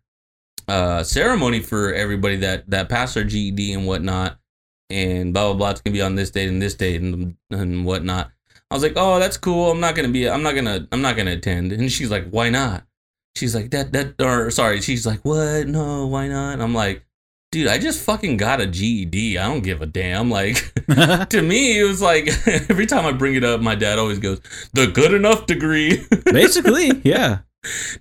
uh, 0.67 1.03
ceremony 1.03 1.59
for 1.59 1.93
everybody 1.93 2.37
that 2.37 2.69
that 2.69 2.89
passed 2.89 3.15
their 3.15 3.23
GED 3.23 3.73
and 3.73 3.87
whatnot, 3.87 4.39
and 4.89 5.33
blah 5.33 5.47
blah 5.47 5.53
blah. 5.53 5.69
It's 5.71 5.81
gonna 5.81 5.93
be 5.93 6.01
on 6.01 6.15
this 6.15 6.31
date 6.31 6.49
and 6.49 6.61
this 6.61 6.75
date 6.75 7.01
and 7.01 7.35
and 7.51 7.85
whatnot." 7.85 8.31
I 8.69 8.73
was 8.73 8.83
like, 8.83 8.93
"Oh, 8.97 9.19
that's 9.19 9.37
cool. 9.37 9.71
I'm 9.71 9.79
not 9.79 9.95
gonna 9.95 10.09
be. 10.09 10.29
I'm 10.29 10.43
not 10.43 10.55
gonna. 10.55 10.87
I'm 10.91 11.01
not 11.01 11.15
gonna 11.15 11.31
attend." 11.31 11.71
And 11.71 11.91
she's 11.91 12.11
like, 12.11 12.29
"Why 12.29 12.49
not?" 12.49 12.83
She's 13.37 13.55
like, 13.55 13.71
"That 13.71 13.93
that 13.93 14.21
or 14.21 14.51
sorry." 14.51 14.81
She's 14.81 15.05
like, 15.05 15.19
"What? 15.23 15.67
No, 15.67 16.07
why 16.07 16.27
not?" 16.27 16.53
And 16.53 16.63
I'm 16.63 16.73
like, 16.73 17.03
"Dude, 17.51 17.67
I 17.67 17.77
just 17.77 18.03
fucking 18.03 18.37
got 18.37 18.59
a 18.61 18.67
GED. 18.67 19.37
I 19.37 19.47
don't 19.47 19.63
give 19.63 19.81
a 19.81 19.85
damn." 19.85 20.29
Like 20.29 20.73
to 21.29 21.41
me, 21.41 21.79
it 21.79 21.83
was 21.83 22.01
like 22.01 22.27
every 22.69 22.85
time 22.85 23.05
I 23.05 23.11
bring 23.11 23.35
it 23.35 23.43
up, 23.43 23.61
my 23.61 23.75
dad 23.75 23.99
always 23.99 24.19
goes, 24.19 24.41
"The 24.73 24.87
good 24.87 25.13
enough 25.13 25.45
degree." 25.45 26.05
Basically, 26.25 26.91
yeah. 27.03 27.39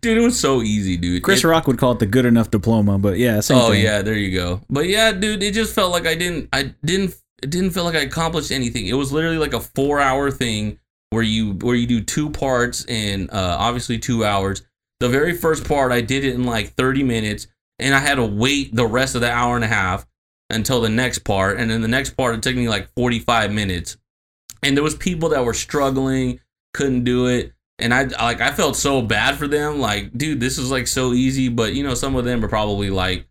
dude, 0.00 0.19
it 0.19 0.21
was 0.21 0.38
so 0.38 0.62
easy, 0.62 0.97
dude. 0.97 1.23
Chris 1.23 1.43
It- 1.45 1.49
Rock 1.49 1.66
would 1.66 1.78
call 1.78 1.93
it 1.93 1.99
the 1.99 2.07
good 2.07 2.26
enough 2.26 2.50
diploma, 2.50 2.99
but 2.99 3.19
yeah, 3.19 3.40
same 3.40 3.59
oh 3.59 3.71
thing. 3.71 3.83
yeah, 3.83 4.02
there 4.02 4.14
you 4.14 4.37
go. 4.37 4.61
But 4.71 4.87
yeah, 4.88 5.12
dude, 5.12 5.43
it 5.43 5.55
just 5.55 5.75
felt 5.75 5.90
like 5.93 6.07
I 6.07 6.14
didn't 6.14 6.49
I 6.52 6.75
didn't 6.85 7.14
it 7.43 7.50
didn't 7.50 7.71
feel 7.71 7.85
like 7.85 7.95
I 7.97 8.00
accomplished 8.00 8.50
anything. 8.50 8.87
It 8.87 8.95
was 8.95 9.12
literally 9.12 9.38
like 9.38 9.52
a 9.52 9.59
4-hour 9.59 10.31
thing 10.31 10.78
where 11.11 11.23
you 11.23 11.52
where 11.55 11.75
you 11.75 11.87
do 11.87 12.00
two 12.00 12.31
parts 12.31 12.85
in 12.87 13.28
uh 13.31 13.57
obviously 13.59 13.99
2 13.99 14.25
hours. 14.25 14.62
The 15.00 15.08
very 15.08 15.34
first 15.34 15.66
part 15.66 15.92
I 15.92 16.00
did 16.00 16.24
it 16.24 16.34
in 16.34 16.44
like 16.44 16.70
30 16.74 17.02
minutes 17.02 17.46
and 17.78 17.94
I 17.94 17.98
had 17.98 18.14
to 18.14 18.24
wait 18.24 18.74
the 18.74 18.86
rest 18.86 19.14
of 19.14 19.20
the 19.20 19.30
hour 19.30 19.54
and 19.54 19.64
a 19.64 19.68
half 19.68 20.06
until 20.48 20.80
the 20.80 20.88
next 20.88 21.20
part 21.20 21.58
and 21.58 21.70
then 21.70 21.82
the 21.82 21.88
next 21.88 22.16
part 22.16 22.34
it 22.34 22.42
took 22.42 22.56
me 22.56 22.68
like 22.68 22.88
45 22.94 23.52
minutes. 23.52 23.96
And 24.62 24.76
there 24.76 24.84
was 24.84 24.94
people 24.94 25.28
that 25.30 25.44
were 25.44 25.54
struggling, 25.54 26.40
couldn't 26.72 27.04
do 27.04 27.26
it 27.26 27.52
and 27.78 27.92
I 27.92 28.04
like 28.04 28.40
I 28.40 28.52
felt 28.52 28.76
so 28.76 29.02
bad 29.02 29.36
for 29.36 29.46
them. 29.46 29.78
Like, 29.78 30.16
dude, 30.16 30.40
this 30.40 30.58
is 30.58 30.70
like 30.70 30.86
so 30.86 31.12
easy, 31.12 31.48
but 31.48 31.74
you 31.74 31.82
know, 31.82 31.94
some 31.94 32.16
of 32.16 32.24
them 32.24 32.44
are 32.44 32.48
probably 32.48 32.90
like 32.90 33.28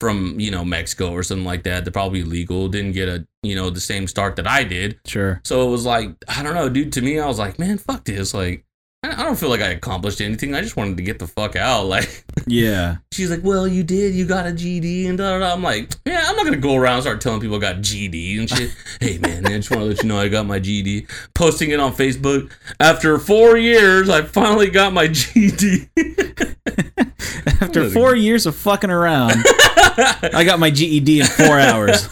from 0.00 0.38
you 0.38 0.50
know 0.50 0.64
Mexico 0.64 1.10
or 1.10 1.22
something 1.22 1.44
like 1.44 1.64
that. 1.64 1.84
They're 1.84 1.92
probably 1.92 2.22
legal, 2.22 2.68
didn't 2.68 2.92
get 2.92 3.08
a 3.08 3.26
you 3.42 3.54
know 3.54 3.70
the 3.70 3.80
same 3.80 4.06
start 4.06 4.36
that 4.36 4.46
I 4.46 4.64
did. 4.64 5.00
Sure. 5.04 5.40
So 5.44 5.66
it 5.66 5.70
was 5.70 5.84
like 5.84 6.14
I 6.28 6.42
don't 6.42 6.54
know, 6.54 6.68
dude. 6.68 6.92
To 6.94 7.02
me, 7.02 7.18
I 7.18 7.26
was 7.26 7.38
like, 7.38 7.58
man, 7.58 7.78
fuck 7.78 8.04
this. 8.04 8.34
Like, 8.34 8.64
I 9.04 9.22
don't 9.22 9.38
feel 9.38 9.48
like 9.48 9.60
I 9.60 9.68
accomplished 9.68 10.20
anything. 10.20 10.54
I 10.56 10.60
just 10.60 10.76
wanted 10.76 10.96
to 10.96 11.04
get 11.04 11.20
the 11.20 11.26
fuck 11.28 11.54
out. 11.54 11.86
Like, 11.88 12.24
Yeah. 12.46 12.96
she's 13.12 13.30
like, 13.30 13.42
well, 13.44 13.66
you 13.68 13.82
did. 13.84 14.14
You 14.14 14.26
got 14.26 14.46
a 14.46 14.50
GD 14.50 15.08
and 15.08 15.16
da 15.16 15.30
da 15.32 15.38
da. 15.38 15.52
I'm 15.54 15.62
like, 15.62 15.92
yeah, 16.04 16.24
I'm 16.26 16.34
not 16.36 16.44
gonna 16.44 16.56
go 16.56 16.74
around 16.74 16.94
and 16.94 17.02
start 17.04 17.20
telling 17.20 17.40
people 17.40 17.56
I 17.56 17.60
got 17.60 17.76
GD 17.76 18.38
and 18.40 18.50
shit. 18.50 18.70
hey 19.00 19.18
man, 19.18 19.46
I 19.46 19.50
just 19.56 19.70
want 19.70 19.82
to 19.82 19.86
let 19.86 20.02
you 20.02 20.08
know 20.08 20.18
I 20.18 20.28
got 20.28 20.46
my 20.46 20.58
GD. 20.58 21.08
Posting 21.34 21.70
it 21.70 21.78
on 21.80 21.92
Facebook. 21.94 22.50
After 22.80 23.18
four 23.18 23.56
years, 23.56 24.08
I 24.08 24.22
finally 24.22 24.68
got 24.70 24.92
my 24.92 25.06
GD. 25.08 25.88
After 27.62 27.88
four 27.90 28.14
years 28.16 28.46
of 28.46 28.56
fucking 28.56 28.90
around, 28.90 29.32
I 29.42 30.42
got 30.44 30.58
my 30.58 30.70
GED 30.70 31.20
in 31.20 31.26
four 31.26 31.58
hours. 31.58 32.08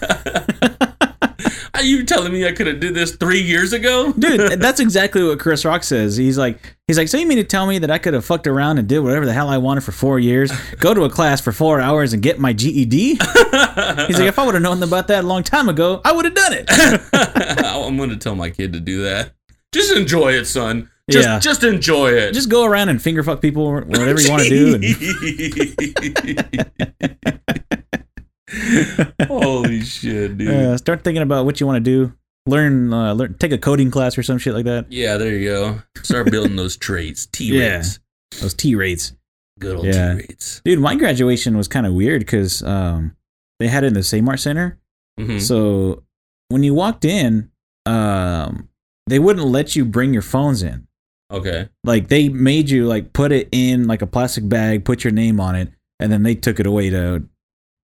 I 1.77 1.81
you 1.81 2.05
telling 2.05 2.33
me 2.33 2.47
I 2.47 2.53
could 2.53 2.67
have 2.67 2.81
did 2.81 2.95
this 2.95 3.13
three 3.17 3.41
years 3.43 3.73
ago? 3.73 4.13
Dude, 4.19 4.61
that's 4.61 4.81
exactly 4.81 5.23
what 5.23 5.39
Chris 5.39 5.65
Rock 5.65 5.85
says. 5.85 6.17
He's 6.17 6.39
like, 6.39 6.59
he's 6.87 6.97
like, 6.99 7.09
so 7.09 7.19
you 7.19 7.27
mean 7.27 7.39
to 7.39 7.45
tell 7.45 7.67
me 7.67 7.79
that 7.79 7.91
I 7.91 7.99
could 7.99 8.15
have 8.15 8.25
fucked 8.25 8.47
around 8.47 8.79
and 8.79 8.89
did 8.89 9.01
whatever 9.01 9.27
the 9.27 9.33
hell 9.33 9.49
I 9.49 9.59
wanted 9.59 9.83
for 9.85 9.93
four 9.93 10.19
years, 10.19 10.51
go 10.79 10.95
to 10.95 11.05
a 11.05 11.11
class 11.11 11.41
for 11.41 11.53
four 11.53 11.81
hours 11.81 12.13
and 12.13 12.23
get 12.23 12.39
my 12.39 12.53
GED? 12.53 12.91
He's 13.17 13.19
like, 13.21 14.29
if 14.29 14.39
I 14.39 14.45
would 14.47 14.55
have 14.55 14.63
known 14.63 14.83
about 14.83 15.09
that 15.09 15.25
a 15.25 15.27
long 15.27 15.43
time 15.43 15.69
ago, 15.69 16.01
I 16.05 16.13
would 16.13 16.25
have 16.25 16.35
done 16.35 16.53
it. 16.55 16.67
I'm 17.75 17.97
gonna 17.97 18.17
tell 18.17 18.35
my 18.35 18.51
kid 18.51 18.73
to 18.73 18.81
do 18.81 19.03
that. 19.03 19.33
Just 19.73 19.95
enjoy 19.95 20.33
it, 20.33 20.47
son. 20.47 20.91
Just 21.11 21.29
Yeah. 21.29 21.39
just 21.39 21.63
enjoy 21.63 22.09
it. 22.13 22.33
Just 22.33 22.49
go 22.49 22.65
around 22.65 22.89
and 22.89 23.01
finger 23.01 23.23
fuck 23.23 23.41
people, 23.41 23.71
whatever 23.73 24.21
you 24.21 24.31
want 24.31 24.43
to 24.43 24.49
do. 24.49 24.75
And, 24.75 24.83
Holy 29.27 29.81
shit, 29.83 30.39
dude. 30.39 30.49
uh, 30.49 30.77
start 30.77 31.03
thinking 31.05 31.23
about 31.23 31.45
what 31.45 31.61
you 31.61 31.67
want 31.67 31.85
to 31.85 31.91
do. 31.91 32.13
Learn, 32.47 32.93
uh, 32.93 33.13
learn, 33.15 33.35
take 33.39 33.51
a 33.53 33.59
coding 33.59 33.91
class 33.91 34.17
or 34.17 34.23
some 34.23 34.39
shit 34.39 34.55
like 34.55 34.65
that. 34.67 34.87
Yeah, 34.91 35.17
there 35.17 35.33
you 35.37 35.49
go. 35.49 35.83
Start 36.03 36.31
building 36.31 36.57
those 36.57 36.77
traits. 36.87 37.27
T 37.27 37.59
rates. 37.59 37.99
Those 38.41 38.55
T 38.55 38.75
rates. 38.77 39.13
Good 39.59 39.77
old 39.77 39.87
Yeah. 39.87 40.13
T 40.13 40.19
rates. 40.19 40.61
Dude, 40.65 40.79
my 40.79 40.95
graduation 40.95 41.57
was 41.57 41.67
kind 41.67 41.87
of 41.87 41.93
weird 41.95 42.21
because 42.21 42.63
um, 42.63 43.17
they 43.59 43.67
had 43.69 43.83
it 43.85 43.89
in 43.89 43.95
the 43.95 44.03
Save 44.05 44.23
Mart 44.25 44.39
Center. 44.41 44.79
Mhm. 45.19 45.41
So 45.41 46.05
when 46.49 46.63
you 46.63 46.75
walked 46.75 47.05
in, 47.05 47.51
um, 47.85 48.69
they 49.09 49.19
wouldn't 49.19 49.47
let 49.47 49.75
you 49.75 49.85
bring 49.85 50.13
your 50.13 50.23
phones 50.23 50.63
in. 50.63 50.87
Okay. 51.33 51.69
Like 51.83 52.07
they 52.09 52.29
made 52.29 52.71
you 52.71 52.87
like 52.87 53.13
put 53.13 53.33
it 53.33 53.49
in 53.51 53.89
like 53.89 54.03
a 54.03 54.07
plastic 54.07 54.49
bag, 54.49 54.85
put 54.85 55.03
your 55.03 55.13
name 55.13 55.41
on 55.41 55.57
it, 55.57 55.73
and 55.99 56.13
then 56.13 56.23
they 56.23 56.37
took 56.37 56.61
it 56.61 56.67
away 56.67 56.91
to 56.91 57.25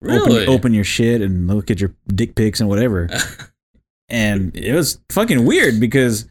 Really? 0.02 0.42
open 0.42 0.54
open 0.54 0.74
your 0.74 0.84
shit 0.84 1.22
and 1.22 1.46
look 1.46 1.70
at 1.70 1.80
your 1.80 1.94
dick 2.08 2.34
pics 2.34 2.60
and 2.60 2.68
whatever. 2.68 3.08
and 4.08 4.56
it 4.56 4.74
was 4.74 5.00
fucking 5.10 5.44
weird 5.44 5.80
because 5.80 6.28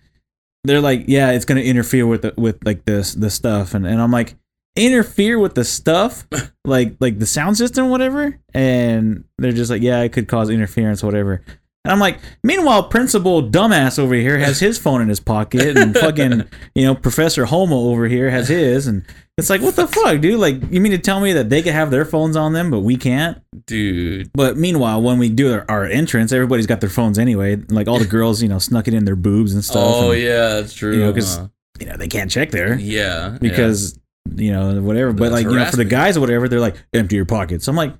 they're 0.63 0.81
like, 0.81 1.05
yeah, 1.07 1.31
it's 1.31 1.45
gonna 1.45 1.61
interfere 1.61 2.05
with 2.05 2.23
the, 2.23 2.33
with 2.37 2.63
like 2.65 2.85
this 2.85 3.13
the 3.13 3.29
stuff, 3.29 3.73
and, 3.73 3.87
and 3.87 4.01
I'm 4.01 4.11
like, 4.11 4.35
interfere 4.75 5.39
with 5.39 5.55
the 5.55 5.63
stuff, 5.63 6.27
like 6.65 6.95
like 6.99 7.19
the 7.19 7.25
sound 7.25 7.57
system, 7.57 7.89
whatever. 7.89 8.39
And 8.53 9.23
they're 9.37 9.51
just 9.51 9.71
like, 9.71 9.81
yeah, 9.81 10.01
it 10.01 10.13
could 10.13 10.27
cause 10.27 10.49
interference, 10.49 11.03
whatever. 11.03 11.43
And 11.83 11.91
I'm 11.91 11.99
like, 11.99 12.19
meanwhile, 12.43 12.83
Principal 12.83 13.41
Dumbass 13.41 13.97
over 13.97 14.13
here 14.13 14.37
has 14.37 14.59
his 14.59 14.77
phone 14.77 15.01
in 15.01 15.09
his 15.09 15.19
pocket, 15.19 15.75
and 15.77 15.97
fucking, 15.97 16.43
you 16.75 16.85
know, 16.85 16.93
Professor 16.93 17.45
Homo 17.45 17.89
over 17.89 18.07
here 18.07 18.29
has 18.29 18.49
his, 18.49 18.85
and 18.85 19.03
it's 19.35 19.49
like, 19.49 19.61
what 19.61 19.75
the 19.75 19.87
fuck, 19.87 20.21
dude? 20.21 20.39
Like, 20.39 20.61
you 20.69 20.79
mean 20.79 20.91
to 20.91 20.99
tell 20.99 21.19
me 21.19 21.33
that 21.33 21.49
they 21.49 21.63
can 21.63 21.73
have 21.73 21.89
their 21.89 22.05
phones 22.05 22.35
on 22.35 22.53
them, 22.53 22.69
but 22.69 22.81
we 22.81 22.97
can't? 22.97 23.41
Dude. 23.65 24.29
But 24.33 24.57
meanwhile, 24.57 25.01
when 25.01 25.17
we 25.17 25.29
do 25.29 25.53
our, 25.53 25.65
our 25.67 25.85
entrance, 25.85 26.31
everybody's 26.31 26.67
got 26.67 26.81
their 26.81 26.89
phones 26.89 27.17
anyway. 27.17 27.55
Like 27.55 27.87
all 27.87 27.97
the 27.97 28.05
girls, 28.17 28.43
you 28.43 28.49
know, 28.49 28.59
snuck 28.59 28.87
it 28.87 28.93
in 28.93 29.05
their 29.05 29.15
boobs 29.15 29.53
and 29.53 29.63
stuff. 29.65 29.77
Oh 29.83 30.11
and, 30.11 30.21
yeah, 30.21 30.49
that's 30.49 30.73
true. 30.73 30.93
you 30.93 30.99
know, 30.99 31.13
'cause 31.13 31.37
huh? 31.37 31.47
you 31.79 31.87
know 31.87 31.97
they 31.97 32.07
can't 32.07 32.29
check 32.29 32.51
there 32.51 32.77
yeah, 32.77 33.37
because 33.41 33.99
you 34.35 34.51
know 34.51 34.79
whatever. 34.81 35.13
But 35.13 35.29
That's 35.29 35.43
like 35.43 35.51
you 35.51 35.57
know, 35.57 35.65
for 35.65 35.77
the 35.77 35.85
guys 35.85 36.17
or 36.17 36.19
whatever, 36.19 36.47
they're 36.47 36.59
like 36.59 36.75
empty 36.93 37.15
your 37.15 37.25
pockets. 37.25 37.67
I'm 37.67 37.75
like, 37.75 37.95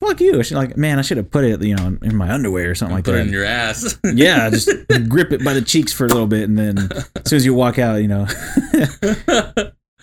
fuck 0.00 0.20
you. 0.20 0.42
Should 0.42 0.56
like, 0.56 0.76
man, 0.76 0.98
I 0.98 1.02
should 1.02 1.16
have 1.16 1.30
put 1.30 1.44
it, 1.44 1.62
you 1.62 1.74
know, 1.74 1.98
in 2.02 2.16
my 2.16 2.30
underwear 2.30 2.70
or 2.70 2.74
something 2.74 2.96
like 2.96 3.04
put 3.04 3.12
that. 3.12 3.20
it 3.20 3.26
in 3.28 3.32
your 3.32 3.44
ass. 3.44 3.98
yeah, 4.14 4.50
just 4.50 4.70
grip 5.08 5.32
it 5.32 5.44
by 5.44 5.52
the 5.54 5.62
cheeks 5.62 5.92
for 5.92 6.04
a 6.04 6.08
little 6.08 6.26
bit, 6.26 6.48
and 6.48 6.58
then 6.58 6.78
as 7.16 7.28
soon 7.28 7.36
as 7.38 7.44
you 7.44 7.54
walk 7.54 7.78
out, 7.78 7.96
you 7.96 8.08
know. 8.08 8.26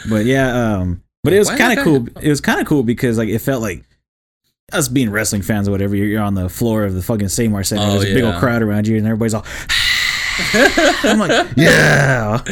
but 0.09 0.25
yeah, 0.25 0.77
um, 0.77 1.03
but 1.23 1.33
it 1.33 1.39
was 1.39 1.49
kind 1.49 1.77
of 1.77 1.83
cool. 1.83 2.07
It 2.21 2.29
was 2.29 2.41
kind 2.41 2.59
of 2.59 2.67
cool 2.67 2.83
because 2.83 3.17
like 3.17 3.29
it 3.29 3.39
felt 3.39 3.61
like 3.61 3.83
us 4.71 4.87
being 4.87 5.11
wrestling 5.11 5.41
fans 5.41 5.67
or 5.67 5.71
whatever. 5.71 5.95
You're, 5.95 6.07
you're 6.07 6.23
on 6.23 6.33
the 6.33 6.49
floor 6.49 6.85
of 6.85 6.93
the 6.93 7.01
fucking 7.01 7.29
Save 7.29 7.51
Mart 7.51 7.65
Center. 7.65 7.83
Oh, 7.83 7.99
There's 7.99 8.11
a 8.11 8.13
big 8.13 8.23
old 8.23 8.35
crowd 8.35 8.61
around 8.61 8.87
you, 8.87 8.97
and 8.97 9.05
everybody's 9.05 9.33
all. 9.33 9.45
I'm 10.37 11.17
like, 11.17 11.47
yeah. 11.55 12.43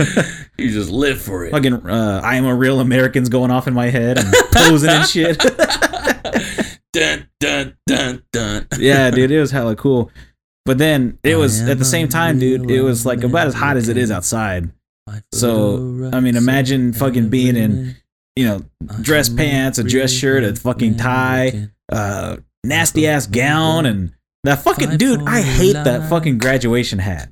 you 0.57 0.69
just 0.69 0.89
live 0.89 1.21
for 1.21 1.45
it. 1.45 1.51
Fucking, 1.51 1.85
uh, 1.85 2.21
I 2.23 2.35
am 2.35 2.45
a 2.45 2.55
real 2.55 2.79
American's 2.79 3.27
going 3.27 3.51
off 3.51 3.67
in 3.67 3.73
my 3.73 3.89
head 3.89 4.19
and 4.19 4.33
posing 4.53 4.89
and 4.89 5.05
shit. 5.05 5.37
Dun 6.93 7.27
dun 7.39 7.77
dun 7.85 8.23
dun. 8.31 8.67
yeah, 8.79 9.11
dude, 9.11 9.31
it 9.31 9.39
was 9.39 9.51
hella 9.51 9.75
cool. 9.75 10.11
But 10.65 10.77
then 10.77 11.19
it 11.23 11.35
was 11.35 11.61
at 11.61 11.77
the 11.77 11.85
same 11.85 12.07
time, 12.07 12.39
dude. 12.39 12.71
It 12.71 12.81
was 12.81 13.05
like 13.05 13.23
about 13.23 13.47
as 13.47 13.53
hot 13.53 13.75
as 13.75 13.89
it 13.89 13.97
is 13.97 14.11
outside. 14.11 14.71
So, 15.33 16.09
I 16.13 16.21
mean, 16.21 16.37
imagine 16.37 16.93
fucking 16.93 17.27
being 17.29 17.57
in, 17.57 17.97
you 18.37 18.45
know, 18.45 18.61
dress 19.01 19.27
pants, 19.27 19.77
a 19.77 19.83
dress 19.83 20.13
shirt, 20.13 20.45
a 20.45 20.55
fucking 20.55 20.95
tie, 20.95 21.67
uh, 21.91 22.37
nasty 22.63 23.07
ass 23.07 23.27
gown, 23.27 23.85
and 23.85 24.13
that 24.45 24.63
fucking 24.63 24.95
dude. 24.97 25.23
I 25.27 25.41
hate 25.41 25.73
that 25.73 26.09
fucking 26.09 26.37
graduation 26.37 26.99
hat. 26.99 27.29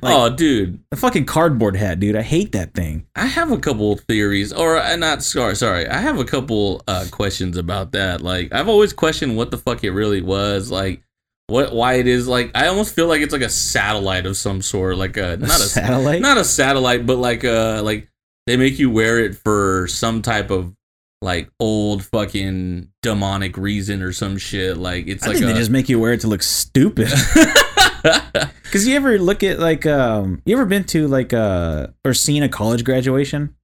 Like- 0.00 0.14
oh, 0.14 0.34
dude, 0.34 0.80
The 0.90 0.96
fucking 0.96 1.26
cardboard 1.26 1.76
hat, 1.76 2.00
dude. 2.00 2.16
I 2.16 2.22
hate 2.22 2.52
that 2.52 2.74
thing. 2.74 3.06
I 3.16 3.26
have 3.26 3.50
a 3.52 3.58
couple 3.58 3.96
theories, 3.96 4.52
or 4.52 4.78
uh, 4.78 4.96
not. 4.96 5.22
Sorry, 5.22 5.54
sorry. 5.56 5.86
I 5.88 5.98
have 5.98 6.18
a 6.18 6.24
couple 6.24 6.82
uh, 6.88 7.06
questions 7.10 7.56
about 7.56 7.92
that. 7.92 8.20
Like, 8.20 8.52
I've 8.52 8.68
always 8.68 8.92
questioned 8.92 9.36
what 9.36 9.50
the 9.50 9.58
fuck 9.58 9.84
it 9.84 9.90
really 9.92 10.20
was. 10.22 10.70
Like, 10.70 11.02
what, 11.48 11.74
why 11.74 11.94
it 11.94 12.06
is 12.06 12.26
like. 12.28 12.50
I 12.54 12.68
almost 12.68 12.94
feel 12.94 13.06
like 13.06 13.20
it's 13.20 13.32
like 13.32 13.42
a 13.42 13.48
satellite 13.48 14.26
of 14.26 14.36
some 14.36 14.62
sort. 14.62 14.96
Like 14.96 15.16
a 15.16 15.36
not 15.36 15.60
a 15.60 15.64
satellite. 15.64 16.22
not 16.22 16.38
a 16.38 16.44
satellite, 16.44 17.04
but 17.04 17.18
like 17.18 17.44
uh 17.44 17.82
like 17.84 18.08
they 18.46 18.56
make 18.56 18.78
you 18.78 18.90
wear 18.90 19.18
it 19.18 19.34
for 19.34 19.86
some 19.88 20.22
type 20.22 20.50
of 20.50 20.74
like 21.20 21.50
old 21.60 22.04
fucking 22.04 22.88
demonic 23.02 23.56
reason 23.56 24.02
or 24.02 24.12
some 24.12 24.38
shit. 24.38 24.76
Like 24.76 25.06
it's 25.08 25.24
I 25.24 25.28
like 25.28 25.36
think 25.38 25.50
a, 25.50 25.52
they 25.52 25.58
just 25.58 25.70
make 25.70 25.88
you 25.88 26.00
wear 26.00 26.12
it 26.12 26.20
to 26.22 26.26
look 26.26 26.42
stupid. 26.42 27.08
Cause 28.72 28.86
you 28.86 28.96
ever 28.96 29.18
look 29.18 29.42
at 29.42 29.58
like 29.58 29.84
um, 29.86 30.40
you 30.46 30.54
ever 30.56 30.64
been 30.66 30.84
to 30.84 31.06
like 31.06 31.32
uh 31.32 31.88
or 32.04 32.14
seen 32.14 32.42
a 32.42 32.48
college 32.48 32.84
graduation? 32.84 33.54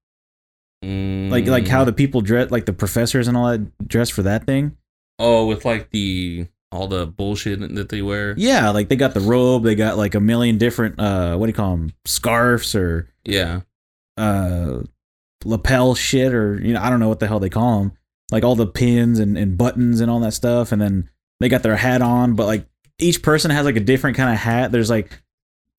Like 0.83 1.47
like 1.47 1.66
how 1.66 1.85
the 1.85 1.92
people 1.92 2.21
dress, 2.21 2.50
like 2.50 2.66
the 2.66 2.73
professors 2.73 3.26
and 3.26 3.37
all 3.37 3.49
that 3.50 3.88
dress 3.88 4.09
for 4.11 4.23
that 4.23 4.45
thing. 4.47 4.76
oh 5.18 5.47
with 5.47 5.64
like 5.64 5.90
the 5.90 6.47
all 6.71 6.87
the 6.87 7.07
bullshit 7.07 7.61
that 7.75 7.88
they 7.88 8.02
wear. 8.02 8.35
Yeah, 8.37 8.71
like 8.71 8.88
they 8.88 8.97
got 8.97 9.14
the 9.14 9.21
robe, 9.21 9.64
they 9.64 9.75
got 9.75 9.97
like 9.99 10.14
a 10.14 10.21
million 10.21 10.57
different 10.59 11.00
uh, 11.00 11.37
what 11.37 11.47
do 11.47 11.50
you 11.50 11.54
call 11.54 11.71
them, 11.76 11.92
scarves 12.04 12.75
or 12.75 13.09
Yeah. 13.25 13.62
uh, 14.16 14.80
lapel 15.45 15.95
shit 15.95 16.33
or 16.35 16.61
you 16.61 16.73
know 16.75 16.80
I 16.83 16.90
don't 16.90 17.00
know 17.00 17.09
what 17.09 17.21
the 17.21 17.26
hell 17.26 17.40
they 17.40 17.50
call 17.50 17.80
them. 17.80 17.92
Like 18.30 18.45
all 18.45 18.54
the 18.54 18.66
pins 18.66 19.18
and, 19.18 19.38
and 19.38 19.57
buttons 19.57 20.00
and 20.00 20.11
all 20.11 20.21
that 20.21 20.33
stuff, 20.35 20.71
and 20.71 20.80
then 20.83 21.09
they 21.40 21.49
got 21.49 21.62
their 21.62 21.76
hat 21.76 22.02
on, 22.02 22.35
but 22.35 22.47
like 22.47 22.66
each 22.99 23.23
person 23.23 23.50
has 23.50 23.64
like 23.64 23.76
a 23.76 23.81
different 23.81 24.17
kind 24.17 24.31
of 24.31 24.38
hat. 24.38 24.73
There's 24.73 24.90
like 24.90 25.23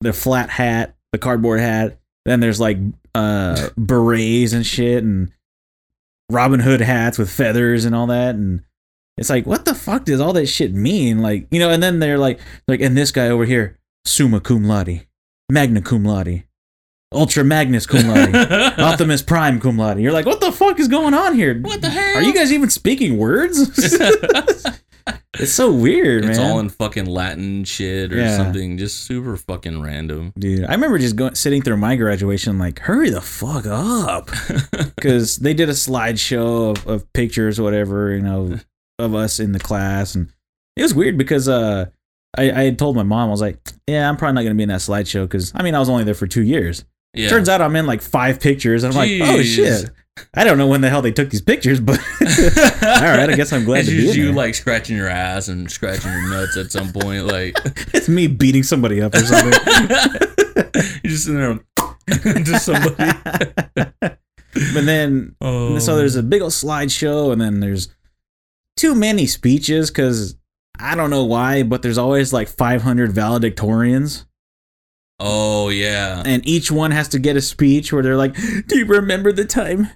the 0.00 0.12
flat 0.12 0.50
hat, 0.50 0.96
the 1.12 1.18
cardboard 1.18 1.60
hat. 1.60 1.98
Then 2.24 2.40
there's 2.40 2.60
like 2.60 2.78
uh 3.14 3.68
berets 3.76 4.52
and 4.52 4.64
shit, 4.64 5.02
and 5.02 5.32
Robin 6.30 6.60
Hood 6.60 6.80
hats 6.80 7.18
with 7.18 7.30
feathers 7.30 7.84
and 7.84 7.94
all 7.94 8.06
that, 8.08 8.34
and 8.34 8.62
it's 9.16 9.30
like 9.30 9.46
what 9.46 9.64
the 9.64 9.74
fuck 9.74 10.04
does 10.04 10.20
all 10.20 10.32
that 10.34 10.46
shit 10.46 10.72
mean? 10.72 11.20
Like 11.20 11.46
you 11.50 11.58
know, 11.58 11.70
and 11.70 11.82
then 11.82 11.98
they're 11.98 12.18
like 12.18 12.40
like 12.68 12.80
and 12.80 12.96
this 12.96 13.10
guy 13.10 13.28
over 13.28 13.44
here, 13.44 13.78
summa 14.04 14.40
cum 14.40 14.64
laude, 14.64 15.06
magna 15.50 15.82
cum 15.82 16.04
laude, 16.04 16.44
ultra 17.12 17.42
magnus 17.42 17.86
cum 17.86 18.06
laude. 18.06 18.34
Optimus 18.78 19.22
Prime 19.22 19.60
cum 19.60 19.76
laude. 19.78 19.98
You're 19.98 20.12
like, 20.12 20.26
what 20.26 20.40
the 20.40 20.52
fuck 20.52 20.78
is 20.78 20.88
going 20.88 21.14
on 21.14 21.34
here? 21.34 21.58
What 21.60 21.80
the 21.80 21.90
hell? 21.90 22.18
Are 22.18 22.22
you 22.22 22.34
guys 22.34 22.52
even 22.52 22.70
speaking 22.70 23.16
words? 23.18 23.58
it's 25.38 25.52
so 25.52 25.72
weird, 25.72 26.22
man. 26.22 26.30
It's 26.30 26.38
man. 26.38 26.50
all 26.50 26.60
in 26.60 26.68
fucking 26.68 27.06
Latin 27.06 27.64
shit 27.64 28.12
or 28.12 28.16
Yeah. 28.16 28.36
something, 28.36 28.78
just 28.78 29.04
super 29.04 29.36
fucking 29.36 29.80
random. 29.82 30.32
Dude, 30.38 30.64
I 30.64 30.72
remember 30.72 30.98
just 30.98 31.16
going 31.16 31.34
sitting 31.34 31.62
through 31.62 31.76
my 31.78 31.96
graduation, 31.96 32.58
like, 32.58 32.78
hurry 32.80 33.10
the 33.10 33.20
fuck 33.20 33.66
up, 33.66 34.30
because 34.96 35.36
they 35.38 35.54
did 35.54 35.68
a 35.68 35.72
slideshow 35.72 36.76
of, 36.76 36.86
of 36.86 37.12
pictures, 37.12 37.58
or 37.58 37.62
whatever, 37.62 38.14
you 38.14 38.22
know, 38.22 38.58
of 38.98 39.14
us 39.14 39.40
in 39.40 39.52
the 39.52 39.58
class, 39.60 40.14
and 40.14 40.32
it 40.76 40.82
was 40.82 40.94
weird 40.94 41.16
because 41.18 41.48
uh, 41.48 41.86
I, 42.36 42.50
I 42.50 42.62
had 42.64 42.78
told 42.78 42.96
my 42.96 43.02
mom, 43.02 43.28
I 43.28 43.30
was 43.30 43.40
like, 43.40 43.58
yeah, 43.86 44.08
I'm 44.08 44.16
probably 44.16 44.34
not 44.34 44.42
gonna 44.42 44.54
be 44.54 44.62
in 44.62 44.68
that 44.68 44.80
slideshow 44.80 45.22
because 45.24 45.52
I 45.54 45.62
mean, 45.62 45.74
I 45.74 45.78
was 45.78 45.88
only 45.88 46.04
there 46.04 46.14
for 46.14 46.26
two 46.26 46.42
years. 46.42 46.84
Yeah. 47.14 47.28
Turns 47.28 47.48
out 47.48 47.60
I'm 47.60 47.74
in 47.76 47.86
like 47.86 48.02
five 48.02 48.40
pictures, 48.40 48.84
and 48.84 48.92
I'm 48.92 48.96
like, 48.98 49.10
oh 49.22 49.42
shit. 49.42 49.90
I 50.34 50.44
don't 50.44 50.58
know 50.58 50.66
when 50.66 50.80
the 50.82 50.90
hell 50.90 51.00
they 51.00 51.12
took 51.12 51.30
these 51.30 51.40
pictures, 51.40 51.80
but 51.80 51.98
all 52.20 53.02
right, 53.02 53.30
I 53.30 53.34
guess 53.36 53.52
I'm 53.54 53.64
glad 53.64 53.80
it's 53.80 53.88
to 53.88 53.96
be 53.96 54.18
you 54.18 54.32
like 54.32 54.54
scratching 54.54 54.96
your 54.96 55.08
ass 55.08 55.48
and 55.48 55.70
scratching 55.70 56.12
your 56.12 56.28
nuts 56.28 56.56
at 56.58 56.70
some 56.70 56.92
point. 56.92 57.24
Like 57.26 57.56
it's 57.94 58.08
me 58.08 58.26
beating 58.26 58.62
somebody 58.62 59.00
up 59.00 59.14
or 59.14 59.20
something. 59.20 59.52
you're 61.02 61.10
just 61.10 61.26
in 61.28 61.36
there 61.36 61.58
to 62.44 62.58
somebody. 62.58 63.12
but 64.00 64.84
then, 64.84 65.36
Oh. 65.40 65.78
so 65.78 65.96
there's 65.96 66.16
a 66.16 66.22
big 66.22 66.42
old 66.42 66.52
slideshow, 66.52 67.32
and 67.32 67.40
then 67.40 67.60
there's 67.60 67.88
too 68.76 68.94
many 68.94 69.26
speeches 69.26 69.90
because 69.90 70.36
I 70.78 70.96
don't 70.96 71.10
know 71.10 71.24
why, 71.24 71.62
but 71.62 71.80
there's 71.82 71.98
always 71.98 72.32
like 72.32 72.48
500 72.48 73.10
valedictorians, 73.10 74.26
Oh 75.20 75.68
yeah. 75.68 76.22
and 76.24 76.46
each 76.48 76.70
one 76.72 76.90
has 76.90 77.08
to 77.08 77.18
get 77.18 77.36
a 77.36 77.40
speech 77.42 77.92
where 77.92 78.02
they're 78.02 78.16
like, 78.16 78.34
"Do 78.66 78.78
you 78.78 78.86
remember 78.86 79.32
the 79.32 79.44
time 79.44 79.90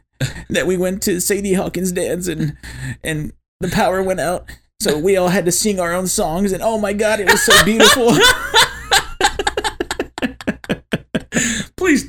that 0.50 0.66
we 0.66 0.76
went 0.76 1.02
to 1.04 1.20
Sadie 1.20 1.54
Hawkins' 1.54 1.92
dance 1.92 2.28
and 2.28 2.56
and 3.02 3.32
the 3.60 3.68
power 3.68 4.02
went 4.02 4.20
out?" 4.20 4.50
So 4.80 4.98
we 4.98 5.16
all 5.16 5.28
had 5.28 5.46
to 5.46 5.52
sing 5.52 5.80
our 5.80 5.94
own 5.94 6.06
songs, 6.08 6.52
and 6.52 6.62
oh 6.62 6.78
my 6.78 6.92
god, 6.92 7.20
it 7.20 7.30
was 7.30 7.42
so 7.42 7.64
beautiful. 7.64 8.12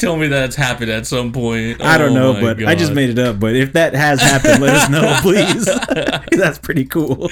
tell 0.05 0.17
me 0.17 0.27
that's 0.27 0.55
happened 0.55 0.91
at 0.91 1.07
some 1.07 1.31
point. 1.31 1.81
I 1.81 1.97
don't 1.97 2.11
Oh 2.11 2.33
know, 2.33 2.41
but 2.41 2.65
I 2.67 2.75
just 2.75 2.93
made 2.93 3.09
it 3.09 3.19
up. 3.19 3.39
But 3.39 3.55
if 3.55 3.73
that 3.73 3.93
has 3.93 4.21
happened, 4.21 4.61
let 4.61 4.75
us 4.75 4.89
know, 4.89 5.17
please. 5.21 5.65
That's 6.31 6.59
pretty 6.59 6.85
cool. 6.85 7.29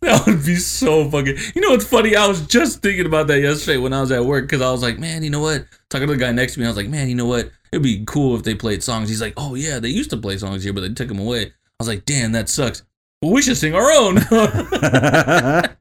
That 0.00 0.22
would 0.26 0.44
be 0.44 0.56
so 0.56 1.08
fucking. 1.10 1.36
You 1.54 1.60
know 1.60 1.70
what's 1.70 1.86
funny? 1.86 2.16
I 2.16 2.26
was 2.26 2.46
just 2.46 2.82
thinking 2.82 3.06
about 3.06 3.26
that 3.28 3.40
yesterday 3.40 3.76
when 3.76 3.92
I 3.92 4.00
was 4.00 4.10
at 4.10 4.24
work 4.24 4.44
because 4.44 4.62
I 4.62 4.70
was 4.70 4.82
like, 4.82 4.98
man, 4.98 5.22
you 5.22 5.30
know 5.30 5.40
what? 5.40 5.66
Talking 5.90 6.08
to 6.08 6.14
the 6.14 6.18
guy 6.18 6.32
next 6.32 6.54
to 6.54 6.60
me, 6.60 6.66
I 6.66 6.68
was 6.68 6.76
like, 6.76 6.88
man, 6.88 7.08
you 7.08 7.14
know 7.14 7.26
what? 7.26 7.50
It'd 7.72 7.82
be 7.82 8.04
cool 8.06 8.34
if 8.36 8.42
they 8.42 8.54
played 8.54 8.82
songs. 8.82 9.08
He's 9.08 9.20
like, 9.20 9.34
oh 9.36 9.54
yeah, 9.54 9.78
they 9.78 9.88
used 9.88 10.10
to 10.10 10.16
play 10.16 10.38
songs 10.38 10.64
here, 10.64 10.72
but 10.72 10.80
they 10.80 10.88
took 10.88 11.08
them 11.08 11.18
away. 11.18 11.46
I 11.46 11.50
was 11.78 11.88
like, 11.88 12.04
damn, 12.06 12.32
that 12.32 12.48
sucks. 12.48 12.82
Well, 13.22 13.32
we 13.32 13.42
should 13.42 13.56
sing 13.56 13.74
our 13.74 13.90
own. 13.90 14.18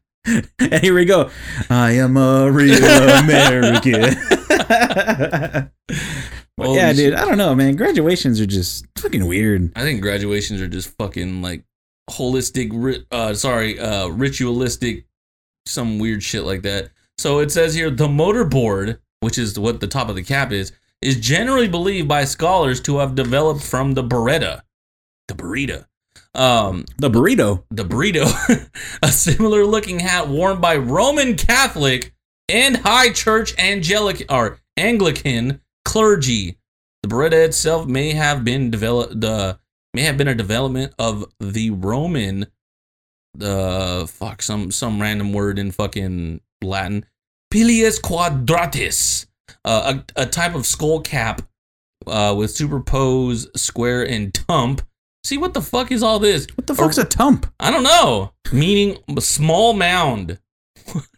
and 0.60 0.84
here 0.84 0.94
we 0.94 1.06
go. 1.06 1.30
I 1.70 1.92
am 1.94 2.18
a 2.18 2.52
real 2.52 2.84
American. 2.84 4.18
But 6.58 6.68
Holy 6.68 6.78
yeah, 6.78 6.94
dude. 6.94 7.14
I 7.14 7.26
don't 7.26 7.38
know, 7.38 7.54
man. 7.54 7.76
Graduations 7.76 8.40
are 8.40 8.46
just 8.46 8.86
fucking 8.98 9.26
weird. 9.28 9.72
I 9.76 9.82
think 9.82 10.02
graduations 10.02 10.62
are 10.62 10.68
just 10.68 10.96
fucking 10.98 11.42
like 11.42 11.64
holistic, 12.10 13.06
uh, 13.12 13.34
sorry, 13.34 13.80
uh, 13.80 14.08
ritualistic, 14.08 15.06
some 15.66 16.00
weird 16.00 16.24
shit 16.24 16.44
like 16.44 16.62
that. 16.62 16.90
So 17.18 17.40
it 17.40 17.52
says 17.52 17.74
here 17.76 17.90
the 17.90 18.08
mortarboard, 18.08 19.00
which 19.20 19.38
is 19.38 19.60
what 19.60 19.80
the 19.82 19.88
top 19.88 20.08
of 20.10 20.16
the 20.16 20.24
cap 20.24 20.52
is, 20.52 20.72
is 21.02 21.20
generally 21.20 21.68
believed 21.68 22.08
by 22.08 22.24
scholars 22.24 22.80
to 22.82 23.00
have 23.00 23.16
developed 23.16 23.64
from 23.64 23.94
the 23.94 24.04
biretta, 24.04 24.62
the 25.28 25.34
burrito, 25.34 25.86
um, 26.34 26.86
The 26.98 27.10
burrito. 27.10 27.64
the 27.70 27.84
burrito, 27.86 28.70
a 29.04 29.08
similar 29.10 29.66
looking 29.66 30.00
hat 30.00 30.30
worn 30.30 30.62
by 30.62 30.78
Roman 30.78 31.36
Catholic 31.36 32.14
and 32.48 32.78
High 32.78 33.12
Church 33.12 33.58
Angelic 33.60 34.26
or 34.30 34.60
Anglican 34.78 35.62
clergy. 35.86 36.58
The 37.04 37.10
biretta 37.10 37.46
itself 37.46 37.88
may 37.88 38.14
have 38.14 38.44
been 38.44 38.70
developed. 38.72 39.22
The 39.22 39.60
may 39.94 40.02
have 40.02 40.18
been 40.18 40.28
a 40.28 40.36
development 40.36 40.94
of 41.00 41.26
the 41.40 41.70
Roman. 41.70 42.48
The 43.34 44.10
fuck 44.12 44.42
some 44.42 44.72
some 44.72 45.02
random 45.02 45.32
word 45.32 45.60
in 45.60 45.72
fucking 45.72 46.42
Latin, 46.62 47.06
Pileus 47.52 48.00
quadratus, 48.00 49.28
uh, 49.64 50.02
a 50.18 50.24
a 50.24 50.26
type 50.26 50.56
of 50.56 50.66
skull 50.66 51.02
cap, 51.02 51.42
uh, 52.08 52.34
with 52.38 52.52
superposed 52.52 53.50
square 53.56 54.04
and 54.08 54.34
tump. 54.34 54.82
See 55.24 55.38
what 55.38 55.54
the 55.54 55.62
fuck 55.62 55.92
is 55.92 56.04
all 56.04 56.20
this? 56.20 56.48
What 56.56 56.68
the 56.68 56.76
fuck's 56.76 56.98
a 56.98 57.04
tump? 57.04 57.52
I 57.60 57.72
don't 57.72 57.84
know. 57.84 58.34
Meaning 58.52 59.00
a 59.18 59.22
small 59.22 59.74
mound. 59.74 60.40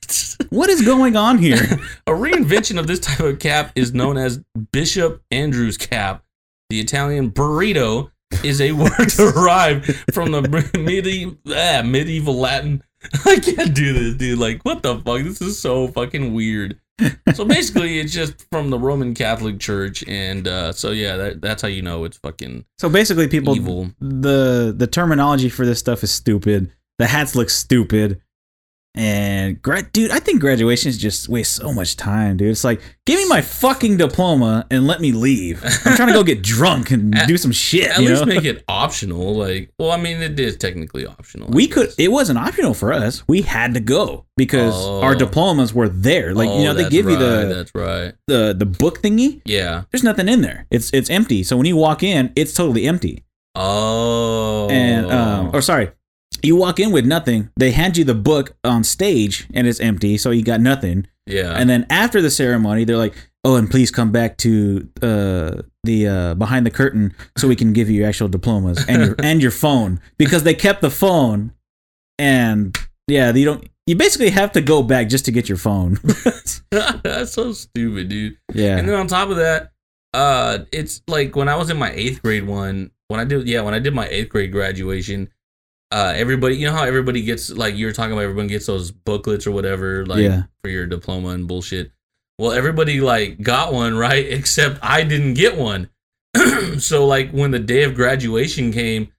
What 0.50 0.70
is 0.70 0.82
going 0.82 1.18
on 1.18 1.40
here? 1.40 1.56
a 2.08 2.12
reinvention 2.12 2.80
of 2.80 2.88
this 2.88 3.00
type 3.00 3.20
of 3.20 3.40
cap 3.40 3.72
is 3.76 3.94
known 3.94 4.18
as 4.18 4.42
Bishop 4.72 5.22
Andrewes 5.30 5.78
cap. 5.78 6.24
The 6.70 6.80
Italian 6.80 7.32
burrito 7.32 8.12
is 8.44 8.62
a 8.62 8.72
word 8.72 9.10
derived 9.16 9.94
from 10.14 10.32
the 10.32 10.42
medieval, 10.78 11.38
ah, 11.50 11.82
medieval 11.84 12.36
Latin. 12.36 12.84
I 13.26 13.40
can't 13.40 13.74
do 13.76 13.94
this, 13.94 14.16
dude. 14.16 14.40
Like, 14.40 14.64
what 14.64 14.84
the 14.84 14.96
fuck? 15.00 15.24
This 15.24 15.42
is 15.42 15.60
so 15.60 15.88
fucking 15.90 16.34
weird. 16.34 16.80
So 17.36 17.46
basically, 17.46 18.00
it's 18.00 18.12
just 18.12 18.46
from 18.50 18.70
the 18.70 18.80
Roman 18.80 19.14
Catholic 19.14 19.60
Church, 19.60 20.04
and 20.08 20.48
uh, 20.48 20.72
so 20.72 20.92
yeah, 20.92 21.16
that, 21.16 21.42
that's 21.42 21.62
how 21.62 21.68
you 21.68 21.84
know 21.84 22.06
it's 22.06 22.18
fucking 22.18 22.66
So 22.80 22.90
basically, 22.90 23.28
people 23.28 23.56
evil. 23.56 23.92
the 24.00 24.74
the 24.76 24.88
terminology 24.88 25.50
for 25.50 25.66
this 25.66 25.78
stuff 25.78 26.04
is 26.04 26.12
stupid. 26.12 26.72
The 26.98 27.06
hats 27.06 27.36
look 27.36 27.52
stupid. 27.52 28.22
And 28.98 29.62
gra- 29.62 29.84
dude, 29.94 30.12
I 30.12 30.20
think 30.20 30.42
graduations 30.42 30.98
just 30.98 31.30
waste 31.30 31.54
so 31.56 31.72
much 31.72 31.96
time, 31.98 32.38
dude. 32.38 32.50
It's 32.50 32.64
like, 32.64 32.82
give 33.06 33.20
me 33.20 33.28
my 33.28 33.42
fucking 33.42 33.98
diploma 33.98 34.66
and 34.72 34.88
let 34.88 35.00
me 35.02 35.12
leave. 35.12 35.64
I'm 35.86 35.96
trying 35.96 36.08
to 36.08 36.14
go 36.14 36.24
get 36.24 36.42
drunk 36.42 36.92
and 36.92 37.14
At- 37.18 37.28
do 37.28 37.38
some 37.38 37.52
shit. 37.52 37.92
At 37.92 38.02
you 38.02 38.10
least 38.10 38.26
know? 38.26 38.34
make 38.34 38.44
it 38.46 38.64
optional. 38.68 39.36
Like, 39.36 39.72
well, 39.78 39.92
I 39.92 39.98
mean, 39.98 40.22
it 40.22 40.40
is 40.40 40.58
technically 40.58 41.06
optional. 41.06 41.50
We 41.50 41.68
could. 41.68 41.90
It 41.98 42.12
wasn't 42.12 42.40
optional 42.40 42.74
for 42.74 42.92
us. 42.92 43.24
We 43.28 43.42
had 43.44 43.74
to 43.76 43.80
go 43.80 44.26
because 44.36 44.74
Oh. 44.76 45.02
our 45.02 45.16
diplomas 45.16 45.74
were 45.74 45.90
there. 45.90 46.34
Like 46.34 46.48
you 46.50 46.56
Oh, 46.56 46.64
know, 46.66 46.74
they 46.74 46.84
that's 46.84 46.92
give 46.94 47.10
you 47.10 47.18
the 47.18 47.54
That's 47.54 47.76
right. 47.76 48.14
the 48.28 48.56
the 48.58 48.66
book 48.66 49.02
thingy. 49.02 49.42
Yeah. 49.46 49.84
There's 49.92 50.04
nothing 50.04 50.28
in 50.28 50.42
there. 50.42 50.66
It's 50.72 50.92
it's 50.94 51.10
empty. 51.10 51.44
So 51.44 51.56
when 51.58 51.66
you 51.66 51.76
walk 51.76 52.04
in, 52.04 52.34
it's 52.36 52.54
totally 52.54 52.86
empty. 52.88 53.24
Oh. 53.56 54.68
and 54.70 55.12
um, 55.12 55.52
or 55.54 55.62
sorry, 55.62 55.92
you 56.44 56.56
walk 56.56 56.80
in 56.80 56.92
with 56.92 57.06
nothing. 57.06 57.50
They 57.58 57.72
hand 57.72 57.98
you 57.98 58.04
the 58.04 58.16
book 58.16 58.56
on 58.64 58.84
stage, 58.84 59.48
and 59.54 59.68
it's 59.68 59.80
empty, 59.80 60.18
so 60.18 60.32
you 60.32 60.44
got 60.44 60.62
nothing. 60.62 61.08
yeah. 61.26 61.52
And 61.54 61.70
then 61.70 61.86
after 61.90 62.22
the 62.22 62.32
ceremony, 62.32 62.84
they're 62.86 62.98
like, 62.98 63.16
"Oh, 63.44 63.56
and 63.56 63.70
please 63.70 63.92
come 63.92 64.12
back 64.12 64.38
to 64.38 64.88
uh, 65.02 65.62
the 65.84 66.08
uh, 66.08 66.34
behind 66.36 66.66
the 66.66 66.72
curtain 66.72 67.16
so 67.38 67.48
we 67.48 67.56
can 67.56 67.74
give 67.74 67.90
you 67.90 68.00
your 68.00 68.08
actual 68.08 68.28
diplomas 68.28 68.84
and 68.88 69.06
your 69.06 69.16
and 69.24 69.42
your 69.42 69.52
phone 69.52 70.00
because 70.18 70.44
they 70.44 70.54
kept 70.54 70.82
the 70.82 70.92
phone, 70.92 71.52
and 72.20 72.78
yeah, 73.08 73.34
you 73.34 73.46
don't. 73.46 73.68
You 73.86 73.96
basically 73.96 74.32
have 74.32 74.52
to 74.52 74.62
go 74.62 74.84
back 74.84 75.08
just 75.08 75.24
to 75.26 75.32
get 75.32 75.48
your 75.48 75.58
phone. 75.58 75.98
that's 76.72 77.32
so 77.34 77.54
stupid, 77.54 78.10
dude. 78.10 78.38
yeah, 78.54 78.78
And 78.78 78.88
then 78.88 78.96
on 79.00 79.08
top 79.08 79.30
of 79.30 79.38
that, 79.38 79.72
uh, 80.14 80.60
it's 80.74 81.02
like 81.08 81.38
when 81.38 81.48
I 81.48 81.56
was 81.56 81.70
in 81.70 81.78
my 81.78 81.92
eighth 81.92 82.22
grade 82.22 82.46
one, 82.46 82.92
when 83.08 83.22
I 83.22 83.24
did, 83.24 83.48
yeah, 83.48 83.62
when 83.62 83.74
I 83.74 83.80
did 83.80 83.94
my 83.96 84.06
eighth 84.10 84.28
grade 84.28 84.52
graduation, 84.52 85.30
uh, 85.92 86.14
everybody, 86.16 86.56
you 86.58 86.68
know 86.68 86.74
how 86.74 86.84
everybody 86.84 87.22
gets 87.22 87.50
like 87.50 87.76
you 87.76 87.86
were 87.86 87.94
talking 87.94 88.12
about, 88.14 88.24
everyone 88.24 88.48
gets 88.48 88.66
those 88.66 88.92
booklets 88.92 89.48
or 89.48 89.52
whatever, 89.52 90.06
like 90.06 90.20
Yeah. 90.20 90.44
for 90.62 90.70
your 90.70 90.86
diploma 90.86 91.30
and 91.30 91.48
bullshit. 91.48 91.92
Well, 92.40 92.52
everybody 92.52 93.00
like 93.02 93.42
got 93.42 93.74
one, 93.74 93.98
right? 94.08 94.26
Except 94.28 94.80
I 94.82 95.04
didn't 95.04 95.36
get 95.36 95.58
one. 95.58 95.90
so 96.80 97.06
like 97.06 97.32
when 97.32 97.52
the 97.52 97.60
day 97.60 97.84
of 97.84 97.96
graduation 97.96 98.72
came, 98.72 99.12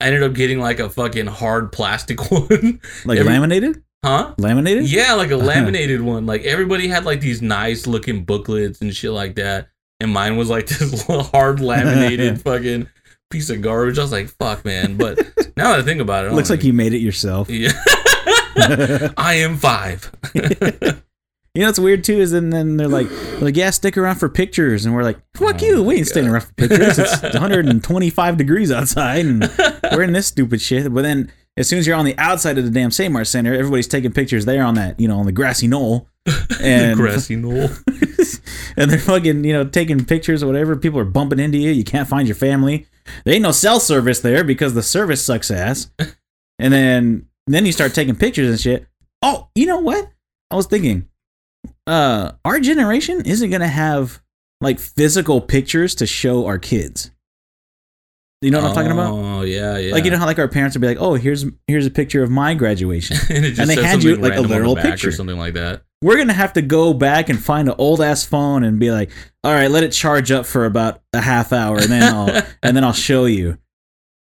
I 0.00 0.06
ended 0.06 0.22
up 0.22 0.34
getting 0.34 0.60
like 0.60 0.78
a 0.78 0.88
fucking 0.88 1.26
hard 1.26 1.72
plastic 1.72 2.20
one, 2.30 2.80
like 3.04 3.18
every- 3.18 3.32
laminated, 3.32 3.82
huh? 4.04 4.34
laminated. 4.38 4.90
Yeah, 4.90 5.14
like 5.14 5.30
a 5.30 5.36
laminated 5.36 6.00
one. 6.00 6.26
Like 6.26 6.42
everybody 6.44 6.88
had 6.88 7.04
like 7.04 7.20
these 7.20 7.42
nice 7.42 7.86
looking 7.86 8.24
booklets 8.24 8.80
and 8.80 8.94
shit 8.94 9.10
like 9.12 9.34
that. 9.36 9.68
And 10.00 10.12
mine 10.12 10.36
was 10.38 10.48
like 10.48 10.66
this 10.68 11.02
hard 11.06 11.60
laminated 11.60 12.40
fucking 12.40 12.88
piece 13.30 13.48
of 13.50 13.62
garbage. 13.62 13.98
I 13.98 14.02
was 14.02 14.12
like, 14.12 14.28
fuck, 14.28 14.64
man. 14.64 14.96
But 14.96 15.18
now 15.56 15.70
that 15.70 15.80
I 15.80 15.82
think 15.82 16.00
about 16.00 16.24
it, 16.26 16.32
Looks 16.32 16.50
like 16.50 16.64
you 16.64 16.72
made 16.72 16.92
it 16.92 16.98
yourself. 16.98 17.48
Yeah. 17.48 17.72
I 19.16 19.34
am 19.42 19.56
five. 19.56 20.10
You 21.52 21.62
know 21.62 21.66
what's 21.68 21.80
weird 21.80 22.04
too 22.04 22.20
is 22.20 22.30
then 22.30 22.50
then 22.50 22.76
they're 22.76 22.86
like 22.86 23.08
like 23.40 23.56
yeah 23.56 23.70
stick 23.70 23.98
around 23.98 24.16
for 24.20 24.28
pictures 24.28 24.86
and 24.86 24.94
we're 24.94 25.02
like 25.02 25.18
fuck 25.36 25.60
Oh 25.60 25.66
you 25.66 25.82
we 25.82 25.96
ain't 25.96 26.06
staying 26.06 26.26
God. 26.26 26.32
around 26.34 26.42
for 26.42 26.52
pictures 26.52 26.96
it's 26.96 27.22
125 27.22 28.36
degrees 28.36 28.70
outside 28.70 29.26
and 29.26 29.50
we're 29.90 30.04
in 30.04 30.12
this 30.12 30.28
stupid 30.28 30.60
shit 30.60 30.94
but 30.94 31.02
then 31.02 31.32
as 31.56 31.68
soon 31.68 31.80
as 31.80 31.88
you're 31.88 31.96
on 31.96 32.04
the 32.04 32.16
outside 32.18 32.56
of 32.56 32.64
the 32.64 32.70
damn 32.70 32.92
Save 32.92 33.10
Mart 33.10 33.26
Center 33.26 33.52
everybody's 33.52 33.88
taking 33.88 34.12
pictures 34.12 34.44
there 34.44 34.62
on 34.62 34.74
that 34.76 35.00
you 35.00 35.08
know 35.08 35.18
on 35.18 35.26
the 35.26 35.32
grassy 35.32 35.66
knoll 35.66 36.06
and 36.60 36.96
Grassy 36.96 37.36
knoll. 37.36 37.70
and 38.76 38.90
they're 38.90 38.98
fucking 38.98 39.44
you 39.44 39.52
know 39.52 39.64
taking 39.64 40.04
pictures 40.04 40.42
or 40.42 40.46
whatever. 40.46 40.76
People 40.76 41.00
are 41.00 41.04
bumping 41.04 41.38
into 41.38 41.58
you. 41.58 41.70
You 41.70 41.84
can't 41.84 42.08
find 42.08 42.28
your 42.28 42.34
family. 42.34 42.86
There 43.24 43.34
ain't 43.34 43.42
no 43.42 43.52
cell 43.52 43.80
service 43.80 44.20
there 44.20 44.44
because 44.44 44.74
the 44.74 44.82
service 44.82 45.24
sucks 45.24 45.50
ass. 45.50 45.90
And 46.58 46.72
then 46.72 47.26
then 47.46 47.66
you 47.66 47.72
start 47.72 47.94
taking 47.94 48.16
pictures 48.16 48.50
and 48.50 48.60
shit. 48.60 48.86
Oh 49.22 49.48
you 49.54 49.66
know 49.66 49.78
what? 49.78 50.10
I 50.50 50.56
was 50.56 50.66
thinking 50.66 51.08
uh 51.86 52.32
our 52.44 52.60
generation 52.60 53.22
isn't 53.24 53.50
gonna 53.50 53.68
have 53.68 54.20
like 54.60 54.78
physical 54.78 55.40
pictures 55.40 55.94
to 55.96 56.06
show 56.06 56.46
our 56.46 56.58
kids. 56.58 57.10
You 58.42 58.50
know 58.50 58.62
what 58.62 58.68
I'm 58.68 58.74
talking 58.74 58.92
about? 58.92 59.12
Oh 59.12 59.42
yeah, 59.42 59.76
yeah. 59.76 59.92
like 59.92 60.04
you 60.04 60.10
know 60.10 60.18
how 60.18 60.26
like 60.26 60.38
our 60.38 60.48
parents 60.48 60.74
would 60.74 60.80
be 60.80 60.86
like 60.88 61.00
oh 61.00 61.14
here's 61.14 61.44
here's 61.66 61.86
a 61.86 61.90
picture 61.90 62.22
of 62.22 62.30
my 62.30 62.54
graduation. 62.54 63.16
And, 63.30 63.44
it 63.44 63.50
just 63.50 63.60
and 63.60 63.70
they 63.70 63.82
hand 63.82 64.02
you, 64.02 64.16
like, 64.16 64.36
a 64.36 64.40
literal 64.40 64.76
picture. 64.76 65.08
or 65.08 65.12
something 65.12 65.38
like 65.38 65.54
that. 65.54 65.82
We're 66.02 66.16
gonna 66.16 66.32
have 66.32 66.52
to 66.54 66.62
go 66.62 66.92
back 66.94 67.28
and 67.28 67.42
find 67.42 67.68
an 67.68 67.74
old 67.78 68.00
ass 68.00 68.24
phone 68.24 68.64
and 68.64 68.78
be 68.78 68.90
like, 68.90 69.10
all 69.44 69.52
right, 69.52 69.70
let 69.70 69.82
it 69.82 69.92
charge 69.92 70.30
up 70.30 70.46
for 70.46 70.64
about 70.64 71.02
a 71.12 71.20
half 71.20 71.52
hour, 71.52 71.76
and 71.78 71.88
then 71.90 72.02
I'll 72.14 72.42
and 72.62 72.76
then 72.76 72.84
I'll 72.84 72.92
show 72.92 73.24
you, 73.26 73.58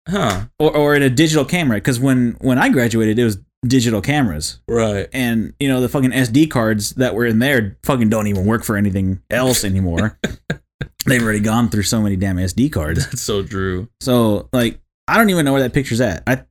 Huh? 0.07 0.45
or 0.59 0.75
or 0.75 0.95
in 0.95 1.03
a 1.03 1.09
digital 1.09 1.45
camera, 1.45 1.77
because 1.77 1.99
when 1.99 2.35
when 2.41 2.57
I 2.57 2.69
graduated, 2.69 3.19
it 3.19 3.23
was 3.23 3.37
digital 3.65 4.01
cameras, 4.01 4.59
Right. 4.67 5.07
and 5.13 5.53
you 5.59 5.67
know 5.67 5.81
the 5.81 5.89
fucking 5.89 6.11
SD 6.11 6.49
cards 6.49 6.91
that 6.95 7.13
were 7.15 7.25
in 7.25 7.39
there 7.39 7.77
fucking 7.83 8.09
don't 8.09 8.27
even 8.27 8.45
work 8.45 8.63
for 8.63 8.75
anything 8.75 9.21
else 9.29 9.63
anymore. 9.63 10.17
They've 11.05 11.21
already 11.21 11.39
gone 11.39 11.69
through 11.69 11.83
so 11.83 12.01
many 12.01 12.15
damn 12.15 12.37
SD 12.37 12.71
cards, 12.71 13.05
That's 13.07 13.21
so 13.21 13.43
true. 13.43 13.87
so 14.01 14.49
like 14.51 14.79
I 15.07 15.17
don't 15.17 15.29
even 15.29 15.45
know 15.45 15.53
where 15.53 15.61
that 15.61 15.73
picture's 15.73 16.01
at. 16.01 16.23
I 16.27 16.43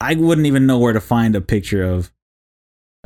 I 0.00 0.14
wouldn't 0.16 0.46
even 0.46 0.66
know 0.66 0.78
where 0.78 0.92
to 0.92 1.00
find 1.00 1.34
a 1.36 1.40
picture 1.40 1.82
of 1.84 2.12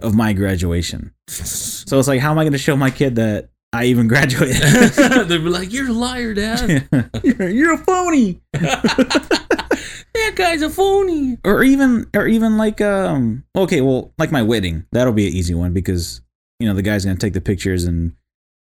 of 0.03 0.15
my 0.15 0.33
graduation. 0.33 1.13
So 1.29 1.99
it's 1.99 2.09
like, 2.09 2.21
how 2.21 2.31
am 2.31 2.39
I 2.39 2.45
going 2.45 2.53
to 2.53 2.59
show 2.59 2.77
my 2.77 2.91
kid 2.91 3.17
that 3.17 3.51
I 3.73 3.87
even 3.87 4.09
graduated? 4.09 4.63
They'd 5.29 5.39
be 5.39 5.51
like, 5.51 5.73
"You're 5.73 5.89
a 5.89 5.93
liar, 5.93 6.35
Dad. 6.35 6.89
you're, 7.23 7.49
you're 7.49 7.75
a 7.75 7.79
phony. 7.79 8.41
that 8.53 10.33
guy's 10.35 10.63
a 10.63 10.71
phony." 10.71 11.39
Or 11.45 11.63
even, 11.63 12.07
or 12.15 12.27
even 12.27 12.57
like, 12.57 12.81
um, 12.81 13.45
okay, 13.57 13.81
well, 13.81 14.13
like 14.19 14.33
my 14.33 14.43
wedding, 14.43 14.87
that'll 14.93 15.13
be 15.13 15.29
an 15.29 15.35
easy 15.35 15.55
one 15.55 15.73
because 15.73 16.21
you 16.59 16.69
know 16.69 16.75
the 16.75 16.83
guy's 16.83 17.05
going 17.05 17.17
to 17.17 17.21
take 17.21 17.33
the 17.33 17.41
pictures 17.41 17.85
and 17.85 18.15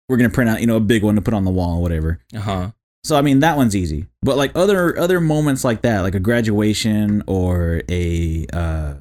we're 0.08 0.18
gonna 0.18 0.30
print 0.30 0.50
out 0.50 0.60
you 0.60 0.66
know 0.66 0.76
a 0.76 0.80
big 0.80 1.02
one 1.02 1.14
to 1.14 1.22
put 1.22 1.34
on 1.34 1.44
the 1.44 1.50
wall, 1.50 1.78
or 1.78 1.82
whatever. 1.82 2.20
Uh 2.34 2.40
huh. 2.40 2.70
So 3.04 3.16
I 3.16 3.22
mean 3.22 3.40
that 3.40 3.56
one's 3.56 3.74
easy. 3.74 4.06
But 4.22 4.36
like 4.36 4.52
other 4.54 4.98
other 4.98 5.20
moments 5.20 5.64
like 5.64 5.82
that, 5.82 6.00
like 6.00 6.14
a 6.14 6.20
graduation 6.20 7.24
or 7.26 7.82
a 7.88 8.46
uh 8.52 8.94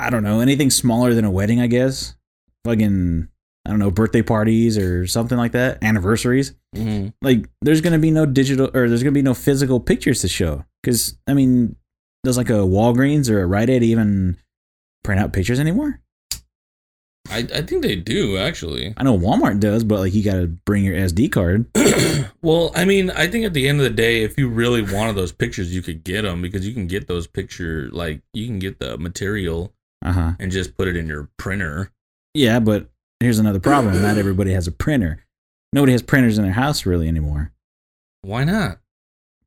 I 0.00 0.10
don't 0.10 0.22
know, 0.22 0.40
anything 0.40 0.70
smaller 0.70 1.14
than 1.14 1.24
a 1.24 1.30
wedding, 1.30 1.60
I 1.60 1.66
guess. 1.66 2.14
Fucking 2.64 3.28
I 3.66 3.70
don't 3.70 3.78
know, 3.78 3.90
birthday 3.90 4.22
parties 4.22 4.78
or 4.78 5.06
something 5.06 5.36
like 5.36 5.52
that, 5.52 5.82
anniversaries. 5.82 6.54
hmm 6.74 7.08
Like 7.22 7.48
there's 7.60 7.80
going 7.80 7.92
to 7.92 7.98
be 7.98 8.10
no 8.10 8.26
digital 8.26 8.70
or 8.74 8.88
there's 8.88 9.02
going 9.02 9.12
to 9.14 9.18
be 9.18 9.22
no 9.22 9.34
physical 9.34 9.80
pictures 9.80 10.20
to 10.22 10.28
show 10.28 10.64
cuz 10.82 11.18
I 11.26 11.34
mean, 11.34 11.76
does 12.24 12.36
like 12.36 12.50
a 12.50 12.64
Walgreens 12.64 13.30
or 13.30 13.42
a 13.42 13.46
Rite 13.46 13.70
Aid 13.70 13.82
even 13.82 14.36
print 15.04 15.20
out 15.20 15.32
pictures 15.32 15.60
anymore? 15.60 16.00
I, 17.28 17.46
I 17.54 17.62
think 17.62 17.82
they 17.82 17.96
do 17.96 18.38
actually. 18.38 18.94
I 18.96 19.04
know 19.04 19.16
Walmart 19.16 19.60
does, 19.60 19.84
but 19.84 20.00
like 20.00 20.14
you 20.14 20.24
got 20.24 20.36
to 20.36 20.48
bring 20.48 20.84
your 20.84 20.96
SD 20.96 21.30
card. 21.30 21.66
well, 22.42 22.72
I 22.74 22.84
mean, 22.84 23.10
I 23.10 23.26
think 23.28 23.44
at 23.44 23.54
the 23.54 23.68
end 23.68 23.78
of 23.78 23.84
the 23.84 23.90
day, 23.90 24.24
if 24.24 24.36
you 24.36 24.48
really 24.48 24.82
wanted 24.82 25.14
those 25.16 25.30
pictures, 25.30 25.72
you 25.72 25.82
could 25.82 26.02
get 26.02 26.22
them 26.22 26.42
because 26.42 26.66
you 26.66 26.74
can 26.74 26.86
get 26.86 27.06
those 27.06 27.26
picture 27.26 27.88
like 27.92 28.22
you 28.32 28.46
can 28.46 28.58
get 28.58 28.80
the 28.80 28.98
material 28.98 29.72
Uh-huh. 30.04 30.32
and 30.38 30.50
just 30.50 30.76
put 30.76 30.88
it 30.88 30.96
in 30.96 31.06
your 31.06 31.28
printer. 31.36 31.92
Yeah, 32.34 32.60
but 32.60 32.88
here's 33.20 33.38
another 33.38 33.60
problem. 33.60 34.00
Not 34.00 34.16
everybody 34.18 34.52
has 34.52 34.66
a 34.66 34.72
printer. 34.72 35.24
Nobody 35.72 35.92
has 35.92 36.02
printers 36.02 36.38
in 36.38 36.44
their 36.44 36.52
house 36.54 36.86
really 36.86 37.06
anymore. 37.08 37.52
Why 38.22 38.44
not? 38.44 38.78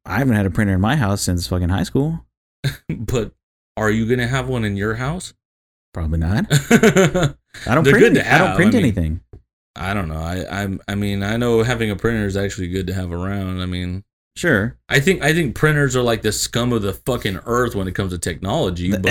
I 0.06 0.18
haven't 0.20 0.36
had 0.36 0.46
a 0.46 0.50
printer 0.52 0.74
in 0.74 0.82
my 0.82 0.96
house 0.96 1.22
since 1.22 1.48
fucking 1.48 1.70
high 1.70 1.84
school. 1.84 2.26
But 2.89 3.32
are 3.78 3.89
you 3.89 4.08
gonna 4.08 4.28
have 4.28 4.48
one 4.48 4.63
in 4.66 4.78
your 4.78 4.96
house? 4.96 5.34
Probably 5.94 6.20
not. 6.20 6.46
I 6.50 6.56
I 7.68 7.76
don't 7.76 7.84
They're 7.84 7.94
print. 7.94 8.00
good 8.00 8.18
any- 8.18 8.20
to 8.22 8.34
I 8.34 8.38
don't 8.38 8.56
print 8.56 8.74
I 8.74 8.78
mean- 8.78 8.84
anything. 8.86 9.20
I 9.76 9.94
don't 9.96 10.08
know. 10.08 10.20
I 10.20 10.46
I'm, 10.63 10.80
I 10.88 10.94
mean, 10.96 11.24
I 11.24 11.36
know 11.38 11.63
having 11.63 11.89
a 11.89 11.96
printer 11.96 12.28
is 12.28 12.38
actually 12.38 12.68
good 12.68 12.86
to 12.88 12.94
have 12.94 13.12
around. 13.12 13.60
I 13.60 13.66
mean, 13.66 14.04
Sure. 14.36 14.78
I 14.89 15.00
think 15.00 15.22
I 15.24 15.34
think 15.34 15.56
printers 15.56 15.96
are 15.96 16.02
like 16.04 16.22
the 16.22 16.32
scum 16.32 16.74
of 16.74 16.82
the 16.84 16.94
fucking 16.94 17.39
earth 17.46 17.74
when 17.76 17.88
it 17.88 17.94
comes 17.96 18.12
to 18.12 18.18
technology. 18.20 18.92
The 18.92 19.00
but. 19.00 19.10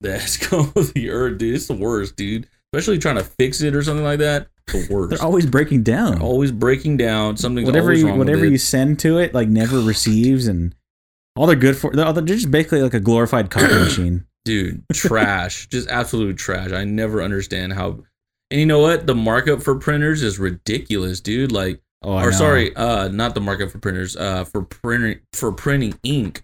The 0.00 0.18
scum 0.20 0.72
of 0.76 0.94
the 0.94 1.10
earth, 1.10 1.38
dude, 1.38 1.54
it's 1.54 1.66
the 1.66 1.74
worst, 1.74 2.16
dude. 2.16 2.48
Especially 2.72 2.98
trying 2.98 3.16
to 3.16 3.24
fix 3.24 3.60
it 3.62 3.74
or 3.74 3.82
something 3.82 4.04
like 4.04 4.20
that. 4.20 4.48
The 4.68 4.86
worst. 4.90 5.10
They're 5.10 5.26
always 5.26 5.46
breaking 5.46 5.82
down. 5.82 6.20
always 6.22 6.52
breaking 6.52 6.96
down. 6.98 7.36
Something. 7.36 7.66
whatever 7.66 7.92
you 7.92 8.06
whatever 8.14 8.42
with 8.42 8.52
you 8.52 8.58
send 8.58 9.00
to 9.00 9.18
it, 9.18 9.34
like 9.34 9.48
never 9.48 9.80
receives, 9.80 10.46
and 10.46 10.74
all 11.36 11.46
they're 11.46 11.56
good 11.56 11.76
for. 11.76 11.90
They're, 11.92 12.12
they're 12.12 12.22
just 12.24 12.50
basically 12.50 12.82
like 12.82 12.94
a 12.94 13.00
glorified 13.00 13.50
copy 13.50 13.66
machine. 13.74 14.24
dude 14.44 14.84
trash 14.94 15.66
just 15.68 15.88
absolute 15.90 16.38
trash 16.38 16.72
i 16.72 16.82
never 16.84 17.22
understand 17.22 17.72
how 17.74 18.02
and 18.50 18.58
you 18.60 18.64
know 18.66 18.78
what 18.78 19.06
the 19.06 19.14
markup 19.14 19.62
for 19.62 19.74
printers 19.78 20.22
is 20.22 20.38
ridiculous 20.38 21.20
dude 21.20 21.52
like 21.52 21.80
Oh, 22.02 22.14
or 22.14 22.32
sorry 22.32 22.74
uh 22.76 23.08
not 23.08 23.34
the 23.34 23.42
markup 23.42 23.70
for 23.70 23.78
printers 23.78 24.16
uh 24.16 24.44
for 24.44 24.62
printing 24.62 25.20
for 25.34 25.52
printing 25.52 25.92
ink 26.02 26.42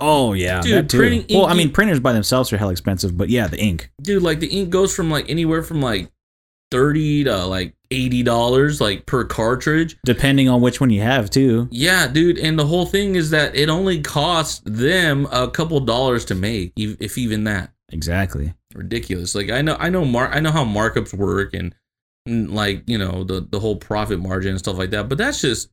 Oh 0.00 0.32
yeah, 0.32 0.60
Dude, 0.60 0.88
printing 0.88 1.24
Well, 1.36 1.46
I 1.46 1.54
mean, 1.54 1.70
printers 1.72 1.98
by 2.00 2.12
themselves 2.12 2.52
are 2.52 2.56
hell 2.56 2.68
expensive, 2.70 3.16
but 3.16 3.28
yeah, 3.30 3.48
the 3.48 3.58
ink. 3.60 3.90
dude 4.00 4.22
like 4.22 4.40
the 4.40 4.46
ink 4.48 4.70
goes 4.70 4.94
from 4.94 5.10
like 5.10 5.28
anywhere 5.28 5.62
from 5.62 5.80
like 5.82 6.10
30 6.70 7.24
to 7.24 7.46
like 7.46 7.74
80 7.90 8.22
dollars 8.22 8.80
like 8.80 9.06
per 9.06 9.24
cartridge 9.24 9.96
Depending 10.04 10.48
on 10.50 10.60
which 10.60 10.80
one 10.80 10.90
you 10.90 11.00
have, 11.00 11.30
too. 11.30 11.66
yeah 11.70 12.06
dude 12.06 12.38
and 12.38 12.58
the 12.58 12.66
whole 12.66 12.84
thing 12.84 13.14
is 13.16 13.30
that 13.30 13.56
it 13.56 13.68
only 13.70 14.02
costs 14.02 14.60
them 14.66 15.26
a 15.32 15.48
couple 15.50 15.80
dollars 15.80 16.26
to 16.26 16.34
make 16.34 16.72
if 16.76 17.16
even 17.16 17.44
that 17.44 17.72
Exactly. 17.90 18.52
ridiculous. 18.74 19.34
Like 19.34 19.50
I 19.50 19.62
know 19.62 19.76
I 19.80 19.88
know 19.88 20.04
mar- 20.04 20.30
I 20.30 20.40
know 20.40 20.50
how 20.50 20.62
markups 20.64 21.14
work 21.14 21.54
and, 21.54 21.74
and 22.26 22.54
like 22.54 22.82
you 22.86 22.98
know 22.98 23.24
the 23.24 23.40
the 23.40 23.58
whole 23.60 23.76
profit 23.76 24.18
margin 24.20 24.50
and 24.50 24.58
stuff 24.58 24.76
like 24.76 24.90
that, 24.90 25.08
but 25.08 25.16
that's 25.16 25.40
just 25.40 25.70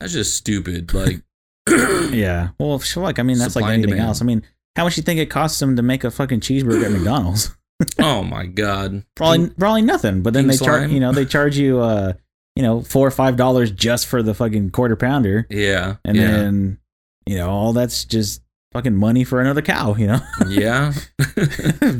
that's 0.00 0.12
just 0.14 0.34
stupid. 0.36 0.92
Like 0.92 1.22
Yeah. 2.12 2.48
Well, 2.58 2.80
like 2.96 3.18
I 3.18 3.22
mean, 3.22 3.38
that's 3.38 3.52
Supply 3.52 3.68
like 3.68 3.74
anything 3.74 3.90
demand. 3.90 4.08
else. 4.08 4.22
I 4.22 4.24
mean, 4.24 4.42
how 4.76 4.84
much 4.84 4.94
do 4.94 5.00
you 5.00 5.04
think 5.04 5.20
it 5.20 5.26
costs 5.26 5.58
them 5.58 5.76
to 5.76 5.82
make 5.82 6.04
a 6.04 6.10
fucking 6.10 6.40
cheeseburger 6.40 6.84
at 6.84 6.92
McDonald's? 6.92 7.56
oh 7.98 8.22
my 8.22 8.46
god, 8.46 9.04
Probably, 9.14 9.50
probably 9.50 9.82
nothing. 9.82 10.22
But 10.22 10.32
then 10.34 10.44
King 10.48 10.58
they 10.58 10.64
charge, 10.64 10.90
you 10.90 11.00
know, 11.00 11.12
they 11.12 11.24
charge 11.24 11.56
you, 11.56 11.78
uh, 11.80 12.14
you 12.56 12.62
know, 12.62 12.80
four 12.80 13.06
or 13.06 13.10
five 13.12 13.36
dollars 13.36 13.70
just 13.70 14.06
for 14.06 14.22
the 14.22 14.34
fucking 14.34 14.70
quarter 14.70 14.96
pounder, 14.96 15.46
yeah, 15.50 15.96
and 16.04 16.16
yeah, 16.16 16.26
then, 16.30 16.78
you 17.26 17.36
know, 17.36 17.48
all 17.50 17.72
that's 17.72 18.04
just 18.04 18.42
fucking 18.72 18.96
money 18.96 19.22
for 19.24 19.40
another 19.40 19.62
cow. 19.62 19.94
You 19.94 20.08
know, 20.08 20.20
yeah. 20.48 20.92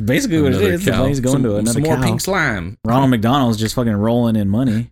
basically 0.03 0.41
what 0.41 0.53
it 0.53 0.57
Another 0.57 0.73
is. 0.73 0.85
The 0.85 0.91
money's 0.91 1.19
going 1.21 1.33
some, 1.35 1.43
to 1.43 1.55
another 1.55 1.73
some 1.73 1.83
more 1.83 1.95
cow. 1.95 2.03
pink 2.03 2.21
slime. 2.21 2.77
Ronald 2.83 3.09
McDonald's 3.11 3.57
just 3.57 3.75
fucking 3.75 3.93
rolling 3.93 4.35
in 4.35 4.49
money. 4.49 4.91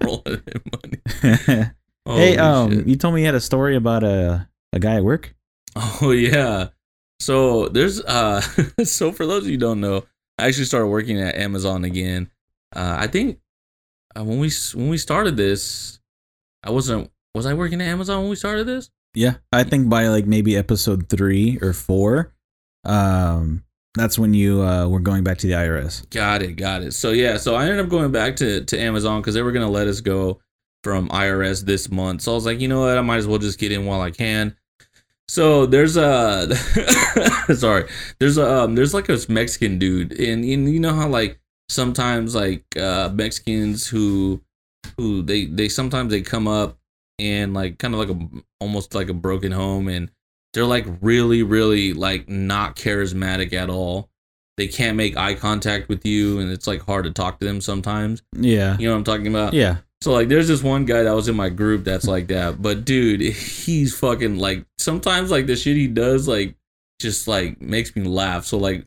Rolling 0.00 0.42
in 0.46 0.62
money. 0.72 1.70
Hey, 2.16 2.36
um, 2.36 2.70
shit. 2.70 2.86
you 2.86 2.96
told 2.96 3.14
me 3.14 3.20
you 3.20 3.26
had 3.26 3.34
a 3.34 3.40
story 3.40 3.76
about 3.76 4.04
a 4.04 4.48
a 4.72 4.78
guy 4.78 4.96
at 4.96 5.04
work. 5.04 5.34
Oh 5.76 6.10
yeah. 6.16 6.68
So 7.18 7.68
there's 7.68 8.00
uh 8.02 8.40
so 8.84 9.12
for 9.12 9.26
those 9.26 9.44
of 9.44 9.46
you 9.46 9.54
who 9.54 9.60
don't 9.60 9.80
know, 9.80 10.04
I 10.38 10.46
actually 10.46 10.64
started 10.64 10.86
working 10.86 11.20
at 11.20 11.36
Amazon 11.36 11.84
again. 11.84 12.30
Uh 12.74 12.96
I 12.98 13.06
think 13.06 13.38
uh, 14.16 14.24
when 14.24 14.38
we 14.38 14.50
when 14.74 14.88
we 14.88 14.98
started 14.98 15.36
this, 15.36 16.00
I 16.64 16.70
wasn't 16.70 17.10
was 17.34 17.46
I 17.46 17.54
working 17.54 17.80
at 17.80 17.88
Amazon 17.88 18.22
when 18.22 18.30
we 18.30 18.36
started 18.36 18.64
this? 18.64 18.90
Yeah, 19.14 19.34
I 19.52 19.64
think 19.64 19.88
by 19.88 20.08
like 20.08 20.26
maybe 20.26 20.56
episode 20.56 21.08
three 21.08 21.58
or 21.60 21.72
four, 21.72 22.32
um, 22.84 23.64
that's 23.94 24.18
when 24.18 24.34
you 24.34 24.62
uh 24.62 24.88
were 24.88 25.00
going 25.00 25.24
back 25.24 25.38
to 25.38 25.46
the 25.46 25.54
IRS. 25.54 26.08
Got 26.10 26.42
it, 26.42 26.52
got 26.52 26.82
it. 26.82 26.94
So 26.94 27.10
yeah, 27.10 27.36
so 27.36 27.54
I 27.54 27.64
ended 27.64 27.80
up 27.80 27.88
going 27.88 28.12
back 28.12 28.36
to 28.36 28.64
to 28.64 28.80
Amazon 28.80 29.20
because 29.20 29.34
they 29.34 29.42
were 29.42 29.52
gonna 29.52 29.70
let 29.70 29.88
us 29.88 30.00
go 30.00 30.40
from 30.82 31.08
IRS 31.08 31.64
this 31.64 31.90
month. 31.90 32.22
So 32.22 32.32
I 32.32 32.34
was 32.34 32.46
like, 32.46 32.60
you 32.60 32.68
know 32.68 32.80
what, 32.80 32.96
I 32.96 33.02
might 33.02 33.18
as 33.18 33.26
well 33.26 33.38
just 33.38 33.58
get 33.58 33.72
in 33.72 33.86
while 33.86 34.00
I 34.00 34.10
can. 34.10 34.56
So 35.28 35.64
there's 35.66 35.96
a 35.96 36.54
sorry, 37.54 37.88
there's 38.18 38.36
a 38.36 38.64
um, 38.64 38.74
there's 38.74 38.94
like 38.94 39.08
a 39.08 39.18
Mexican 39.28 39.78
dude, 39.78 40.12
and, 40.18 40.44
and 40.44 40.72
you 40.72 40.80
know 40.80 40.92
how 40.92 41.08
like 41.08 41.38
sometimes 41.68 42.34
like 42.34 42.64
uh 42.76 43.10
Mexicans 43.12 43.86
who 43.86 44.42
who 44.96 45.22
they 45.22 45.46
they 45.46 45.68
sometimes 45.68 46.10
they 46.10 46.20
come 46.20 46.48
up 46.48 46.78
and 47.20 47.54
like 47.54 47.78
kind 47.78 47.94
of 47.94 48.00
like 48.00 48.10
a 48.10 48.42
almost 48.60 48.94
like 48.94 49.08
a 49.08 49.14
broken 49.14 49.52
home 49.52 49.88
and 49.88 50.10
they're 50.52 50.64
like 50.64 50.86
really 51.00 51.42
really 51.42 51.92
like 51.92 52.28
not 52.28 52.76
charismatic 52.76 53.52
at 53.52 53.70
all 53.70 54.10
they 54.56 54.66
can't 54.66 54.96
make 54.96 55.16
eye 55.16 55.34
contact 55.34 55.88
with 55.88 56.04
you 56.04 56.40
and 56.40 56.50
it's 56.50 56.66
like 56.66 56.82
hard 56.82 57.04
to 57.04 57.10
talk 57.10 57.38
to 57.38 57.46
them 57.46 57.60
sometimes 57.60 58.22
Yeah, 58.34 58.76
you 58.78 58.86
know 58.86 58.92
what 58.92 58.98
i'm 58.98 59.04
talking 59.04 59.28
about 59.28 59.52
yeah. 59.52 59.76
So 60.02 60.12
like 60.12 60.28
there's 60.28 60.48
this 60.48 60.62
one 60.62 60.84
guy 60.84 61.02
that 61.02 61.14
was 61.14 61.28
in 61.28 61.36
my 61.36 61.48
group 61.48 61.84
that's 61.84 62.06
like 62.06 62.28
that 62.28 62.60
but 62.60 62.84
dude 62.84 63.20
he's 63.20 63.96
fucking 63.98 64.38
like 64.38 64.64
sometimes 64.78 65.30
like 65.30 65.46
the 65.46 65.56
shit 65.56 65.76
he 65.76 65.86
does 65.86 66.26
like 66.26 66.54
just 67.00 67.26
like 67.26 67.60
makes 67.60 67.96
me 67.96 68.04
laugh. 68.04 68.44
So 68.44 68.58
like 68.58 68.86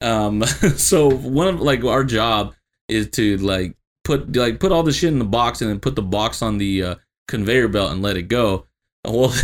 um 0.00 0.42
so 0.76 1.10
one 1.10 1.48
of 1.48 1.60
like 1.60 1.84
our 1.84 2.04
job 2.04 2.54
is 2.88 3.10
to 3.10 3.36
like 3.38 3.76
put 4.04 4.34
like 4.34 4.60
put 4.60 4.72
all 4.72 4.82
the 4.82 4.92
shit 4.92 5.12
in 5.12 5.18
the 5.18 5.24
box 5.24 5.60
and 5.60 5.70
then 5.70 5.80
put 5.80 5.96
the 5.96 6.02
box 6.02 6.40
on 6.40 6.56
the 6.56 6.82
uh, 6.82 6.94
conveyor 7.26 7.68
belt 7.68 7.92
and 7.92 8.00
let 8.00 8.16
it 8.16 8.22
go. 8.22 8.66
Well 9.06 9.34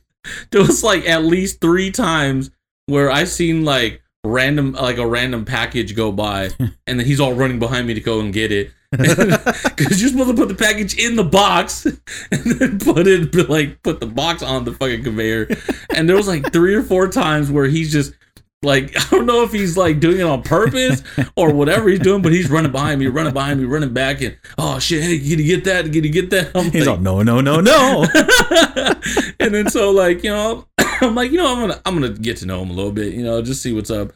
there 0.50 0.62
was 0.62 0.82
like 0.82 1.06
at 1.06 1.24
least 1.24 1.60
three 1.60 1.90
times 1.90 2.50
where 2.86 3.10
i 3.10 3.24
seen 3.24 3.64
like 3.64 4.02
random 4.24 4.72
like 4.72 4.96
a 4.96 5.06
random 5.06 5.44
package 5.44 5.94
go 5.94 6.10
by 6.10 6.48
and 6.86 6.98
then 6.98 7.06
he's 7.06 7.20
all 7.20 7.34
running 7.34 7.58
behind 7.58 7.86
me 7.86 7.94
to 7.94 8.00
go 8.00 8.20
and 8.20 8.32
get 8.32 8.50
it 8.50 8.70
because 9.76 10.00
you're 10.00 10.10
supposed 10.10 10.30
to 10.30 10.34
put 10.34 10.48
the 10.48 10.54
package 10.54 10.96
in 10.96 11.16
the 11.16 11.24
box 11.24 11.84
and 12.30 12.44
then 12.44 12.78
put 12.78 13.06
it 13.06 13.34
like 13.48 13.82
put 13.82 14.00
the 14.00 14.06
box 14.06 14.42
on 14.42 14.64
the 14.64 14.72
fucking 14.72 15.04
conveyor. 15.04 15.48
And 15.94 16.08
there 16.08 16.16
was 16.16 16.28
like 16.28 16.52
three 16.52 16.74
or 16.74 16.82
four 16.82 17.08
times 17.08 17.50
where 17.50 17.66
he's 17.66 17.92
just 17.92 18.14
like 18.64 18.96
i 19.00 19.10
don't 19.10 19.26
know 19.26 19.42
if 19.42 19.52
he's 19.52 19.76
like 19.76 20.00
doing 20.00 20.20
it 20.20 20.22
on 20.22 20.42
purpose 20.42 21.02
or 21.36 21.52
whatever 21.52 21.88
he's 21.88 21.98
doing 22.00 22.22
but 22.22 22.32
he's 22.32 22.50
running 22.50 22.72
behind 22.72 22.98
me 22.98 23.06
running 23.06 23.32
behind 23.32 23.60
me 23.60 23.66
running 23.66 23.92
back 23.92 24.22
and 24.22 24.36
oh 24.58 24.78
shit 24.78 25.02
hey 25.02 25.18
can 25.18 25.38
you 25.38 25.44
get 25.44 25.64
that? 25.64 25.84
Can 25.84 26.02
you 26.02 26.10
get 26.10 26.30
that? 26.30 26.50
I'm 26.54 26.70
He's 26.70 26.86
like, 26.86 26.96
all 26.96 27.02
no, 27.02 27.22
no, 27.22 27.40
no, 27.40 27.60
no. 27.60 28.06
and 29.38 29.54
then 29.54 29.68
so 29.68 29.90
like 29.90 30.24
you 30.24 30.30
know 30.30 30.66
i'm 30.78 31.14
like 31.14 31.30
you 31.30 31.36
know 31.36 31.52
i'm 31.52 31.60
gonna 31.60 31.80
i'm 31.84 31.94
gonna 31.94 32.10
get 32.10 32.38
to 32.38 32.46
know 32.46 32.62
him 32.62 32.70
a 32.70 32.72
little 32.72 32.92
bit 32.92 33.12
you 33.12 33.22
know 33.22 33.42
just 33.42 33.62
see 33.62 33.72
what's 33.72 33.90
up. 33.90 34.12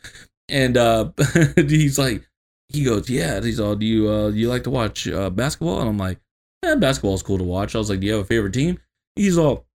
And 0.49 0.77
uh 0.79 1.11
he's 1.57 1.99
like 1.99 2.27
he 2.68 2.85
goes 2.85 3.09
yeah 3.09 3.40
he's 3.40 3.61
all 3.61 3.74
do 3.74 3.87
you 3.87 4.09
uh 4.09 4.31
do 4.31 4.37
you 4.37 4.48
like 4.48 4.64
to 4.64 4.70
watch 4.70 5.09
uh 5.09 5.31
basketball 5.31 5.81
and 5.81 5.88
i'm 5.88 5.98
like 5.98 6.18
yeah 6.64 6.74
basketball's 6.74 7.22
cool 7.22 7.38
to 7.38 7.44
watch 7.44 7.74
i 7.74 7.78
was 7.78 7.88
like 7.90 8.00
do 8.00 8.07
you 8.07 8.12
have 8.12 8.22
a 8.22 8.26
favorite 8.26 8.52
team 8.52 8.78
he's 9.16 9.38
all 9.38 9.66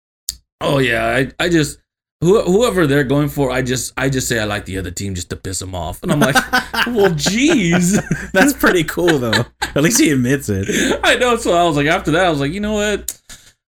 oh 0.61 0.77
yeah 0.79 1.05
i 1.07 1.31
i 1.39 1.49
just 1.49 1.79
whoever 2.21 2.87
they're 2.87 3.03
going 3.03 3.27
for 3.27 3.51
i 3.51 3.61
just 3.61 3.91
i 3.97 4.07
just 4.09 4.27
say 4.29 4.39
i 4.39 4.45
like 4.45 4.65
the 4.65 4.77
other 4.77 4.91
team 4.91 5.13
just 5.13 5.29
to 5.29 5.35
piss 5.35 5.59
them 5.59 5.75
off 5.75 6.01
and 6.03 6.11
i'm 6.11 6.21
like 6.21 6.35
well 6.87 7.11
jeez 7.11 8.01
That's 8.33 8.53
pretty 8.53 8.83
cool 8.83 9.19
though. 9.19 9.45
At 9.61 9.83
least 9.83 9.99
he 9.99 10.11
admits 10.11 10.49
it. 10.49 10.99
I 11.03 11.15
know. 11.15 11.37
So 11.37 11.53
I 11.53 11.63
was 11.65 11.75
like, 11.75 11.87
after 11.87 12.11
that, 12.11 12.25
I 12.25 12.29
was 12.29 12.39
like, 12.39 12.51
you 12.51 12.59
know 12.59 12.73
what? 12.73 13.19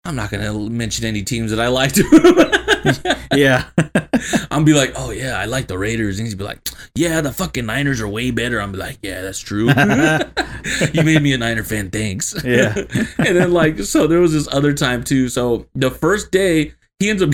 I'm 0.06 0.16
not 0.16 0.32
gonna 0.32 0.54
mention 0.54 1.06
any 1.06 1.24
teams 1.24 1.52
that 1.52 1.60
I 1.60 1.68
like 1.68 1.94
to. 1.94 2.04
yeah. 3.36 3.66
I'm 4.52 4.64
be 4.66 4.74
like, 4.74 4.94
oh 4.96 5.12
yeah, 5.12 5.38
I 5.38 5.46
like 5.46 5.68
the 5.68 5.78
Raiders, 5.78 6.20
and 6.20 6.28
he's 6.28 6.36
be 6.36 6.44
like, 6.44 6.60
yeah, 6.96 7.22
the 7.22 7.32
fucking 7.32 7.66
Niners 7.66 8.02
are 8.02 8.08
way 8.08 8.32
better. 8.32 8.62
I'm 8.62 8.72
be 8.72 8.78
like, 8.78 9.00
yeah, 9.02 9.22
that's 9.22 9.40
true. 9.40 9.68
you 10.94 11.04
made 11.04 11.22
me 11.22 11.34
a 11.34 11.38
Niner 11.38 11.64
fan, 11.64 11.90
thanks. 11.90 12.36
Yeah. 12.44 12.74
and 12.76 13.38
then 13.38 13.52
like, 13.52 13.80
so 13.80 14.08
there 14.08 14.20
was 14.20 14.34
this 14.34 14.48
other 14.52 14.74
time 14.74 15.04
too. 15.04 15.30
So 15.30 15.68
the 15.76 15.92
first 15.92 16.32
day 16.32 16.74
he 17.00 17.10
ends 17.10 17.22
up 17.22 17.34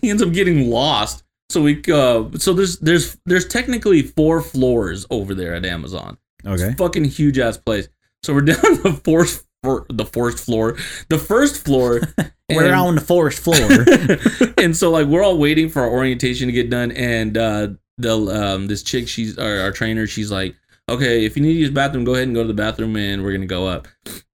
he 0.00 0.10
ends 0.10 0.22
up 0.22 0.32
getting 0.32 0.70
lost. 0.70 1.24
So 1.50 1.62
we 1.62 1.82
uh, 1.92 2.30
so 2.38 2.54
there's 2.54 2.78
there's 2.78 3.18
there's 3.26 3.46
technically 3.46 4.02
four 4.02 4.40
floors 4.40 5.06
over 5.10 5.34
there 5.34 5.54
at 5.54 5.66
Amazon. 5.66 6.16
Okay. 6.46 6.74
Fucking 6.78 7.04
huge 7.04 7.38
ass 7.38 7.58
place. 7.58 7.88
So 8.22 8.32
we're 8.34 8.42
down 8.42 8.60
the 8.82 9.00
fourth 9.04 9.46
for 9.62 9.86
the 9.88 10.04
fourth 10.04 10.40
floor, 10.40 10.76
the 11.08 11.18
first 11.18 11.64
floor. 11.64 12.00
We're 12.50 12.66
and- 12.66 12.74
on 12.74 12.94
the 12.96 13.00
forest 13.00 13.38
floor. 13.38 14.54
and 14.58 14.76
so 14.76 14.90
like 14.90 15.06
we're 15.06 15.22
all 15.22 15.38
waiting 15.38 15.70
for 15.70 15.80
our 15.82 15.88
orientation 15.90 16.48
to 16.48 16.52
get 16.52 16.68
done 16.68 16.92
and 16.92 17.38
uh 17.38 17.68
the 17.96 18.14
um 18.14 18.66
this 18.66 18.82
chick 18.82 19.08
she's 19.08 19.38
our, 19.38 19.60
our 19.60 19.70
trainer 19.72 20.06
she's 20.06 20.30
like 20.30 20.54
okay 20.88 21.24
if 21.24 21.34
you 21.34 21.42
need 21.42 21.54
to 21.54 21.58
use 21.58 21.70
bathroom 21.70 22.04
go 22.04 22.12
ahead 22.12 22.26
and 22.26 22.34
go 22.34 22.42
to 22.42 22.48
the 22.48 22.52
bathroom 22.52 22.94
and 22.96 23.22
we're 23.22 23.32
gonna 23.32 23.46
go 23.46 23.66
up 23.66 23.88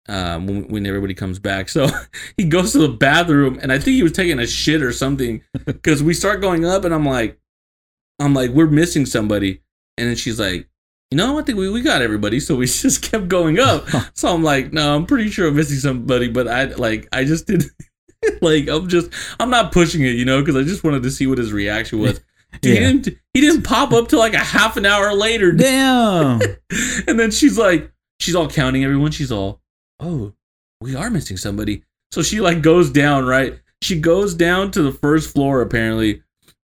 um 0.08 0.46
when, 0.46 0.68
when 0.68 0.86
everybody 0.86 1.14
comes 1.14 1.40
back 1.40 1.68
so 1.68 1.88
he 2.36 2.44
goes 2.44 2.70
to 2.70 2.78
the 2.78 2.88
bathroom 2.88 3.58
and 3.62 3.72
i 3.72 3.78
think 3.78 3.96
he 3.96 4.02
was 4.04 4.12
taking 4.12 4.38
a 4.38 4.46
shit 4.46 4.80
or 4.82 4.92
something 4.92 5.42
because 5.64 6.00
we 6.02 6.14
start 6.14 6.40
going 6.40 6.64
up 6.64 6.84
and 6.84 6.94
i'm 6.94 7.06
like 7.06 7.38
i'm 8.20 8.34
like 8.34 8.50
we're 8.50 8.66
missing 8.66 9.06
somebody 9.06 9.60
and 9.98 10.08
then 10.08 10.14
she's 10.16 10.38
like 10.38 10.68
you 11.10 11.16
know, 11.18 11.38
I 11.38 11.42
think 11.42 11.58
we, 11.58 11.68
we 11.70 11.80
got 11.82 12.02
everybody, 12.02 12.40
so 12.40 12.56
we 12.56 12.66
just 12.66 13.02
kept 13.02 13.28
going 13.28 13.58
up. 13.58 13.86
So 14.14 14.32
I'm 14.32 14.42
like, 14.42 14.72
no, 14.72 14.94
I'm 14.96 15.06
pretty 15.06 15.28
sure 15.30 15.48
I'm 15.48 15.56
missing 15.56 15.78
somebody, 15.78 16.28
but 16.28 16.48
I 16.48 16.64
like 16.64 17.08
I 17.12 17.24
just 17.24 17.46
didn't. 17.46 17.70
like 18.40 18.68
I'm 18.68 18.88
just 18.88 19.10
I'm 19.38 19.50
not 19.50 19.70
pushing 19.72 20.02
it, 20.02 20.16
you 20.16 20.24
know, 20.24 20.40
because 20.40 20.56
I 20.56 20.62
just 20.62 20.82
wanted 20.84 21.02
to 21.02 21.10
see 21.10 21.26
what 21.26 21.38
his 21.38 21.52
reaction 21.52 21.98
was. 21.98 22.20
Dude, 22.60 22.74
Yeah. 22.74 22.86
he 22.86 22.92
didn't 22.92 23.18
he 23.34 23.40
didn't 23.40 23.62
pop 23.62 23.92
up 23.92 24.08
till 24.08 24.18
like 24.20 24.34
a 24.34 24.38
half 24.38 24.76
an 24.76 24.86
hour 24.86 25.12
later. 25.14 25.52
Damn. 25.52 26.40
And 27.06 27.18
then 27.18 27.30
she's 27.30 27.58
like, 27.58 27.92
she's 28.20 28.34
all 28.34 28.48
counting 28.48 28.82
everyone. 28.84 29.10
She's 29.10 29.30
all, 29.32 29.60
oh, 30.00 30.32
we 30.80 30.94
are 30.96 31.10
missing 31.10 31.36
somebody. 31.36 31.84
So 32.12 32.22
she 32.22 32.40
like 32.40 32.62
goes 32.62 32.88
down, 32.90 33.26
right? 33.26 33.58
She 33.82 34.00
goes 34.00 34.34
down 34.34 34.70
to 34.70 34.82
the 34.82 34.92
first 34.92 35.34
floor 35.34 35.60
apparently, 35.60 36.22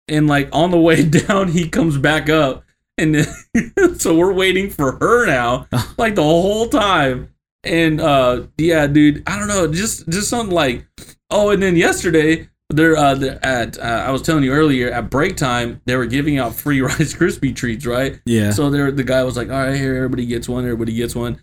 and 0.10 0.28
like 0.28 0.50
on 0.52 0.72
the 0.72 0.80
way 0.82 1.04
down, 1.08 1.48
he 1.50 1.70
comes 1.70 1.98
back 1.98 2.28
up, 2.30 2.65
and 2.98 3.26
so 4.00 4.16
we're 4.16 4.34
waiting 4.34 4.70
for 4.70 4.94
her 5.00 5.26
now, 5.26 5.68
like 5.98 6.16
the 6.16 6.24
whole 6.24 6.68
time. 6.68 7.30
And 7.64 8.00
uh, 8.00 8.44
yeah, 8.58 8.86
dude, 8.88 9.24
I 9.28 9.40
don't 9.40 9.48
know, 9.48 9.68
just 9.72 10.08
just 10.10 10.30
something 10.30 10.54
like, 10.56 10.86
oh, 11.30 11.50
and 11.52 11.62
then 11.62 11.76
yesterday. 11.76 12.50
They're, 12.72 12.98
uh, 12.98 13.14
they're 13.14 13.46
at 13.46 13.78
uh, 13.78 14.04
I 14.08 14.10
was 14.10 14.24
telling 14.24 14.44
you 14.44 14.52
earlier 14.52 14.90
at 14.92 15.12
break 15.12 15.38
time 15.38 15.82
they 15.86 15.96
were 15.96 16.08
giving 16.08 16.40
out 16.40 16.56
free 16.56 16.82
Rice 16.90 17.14
Krispie 17.14 17.56
treats 17.56 17.86
right 17.86 18.20
Yeah. 18.26 18.50
so 18.50 18.72
there, 18.72 18.92
the 18.92 19.04
guy 19.04 19.24
was 19.24 19.38
like, 19.38 19.50
"All 19.52 19.56
right, 19.68 19.76
here, 19.76 19.96
everybody 19.96 20.26
gets 20.26 20.50
one. 20.50 20.64
Everybody 20.64 20.94
gets 20.96 21.14
one." 21.16 21.40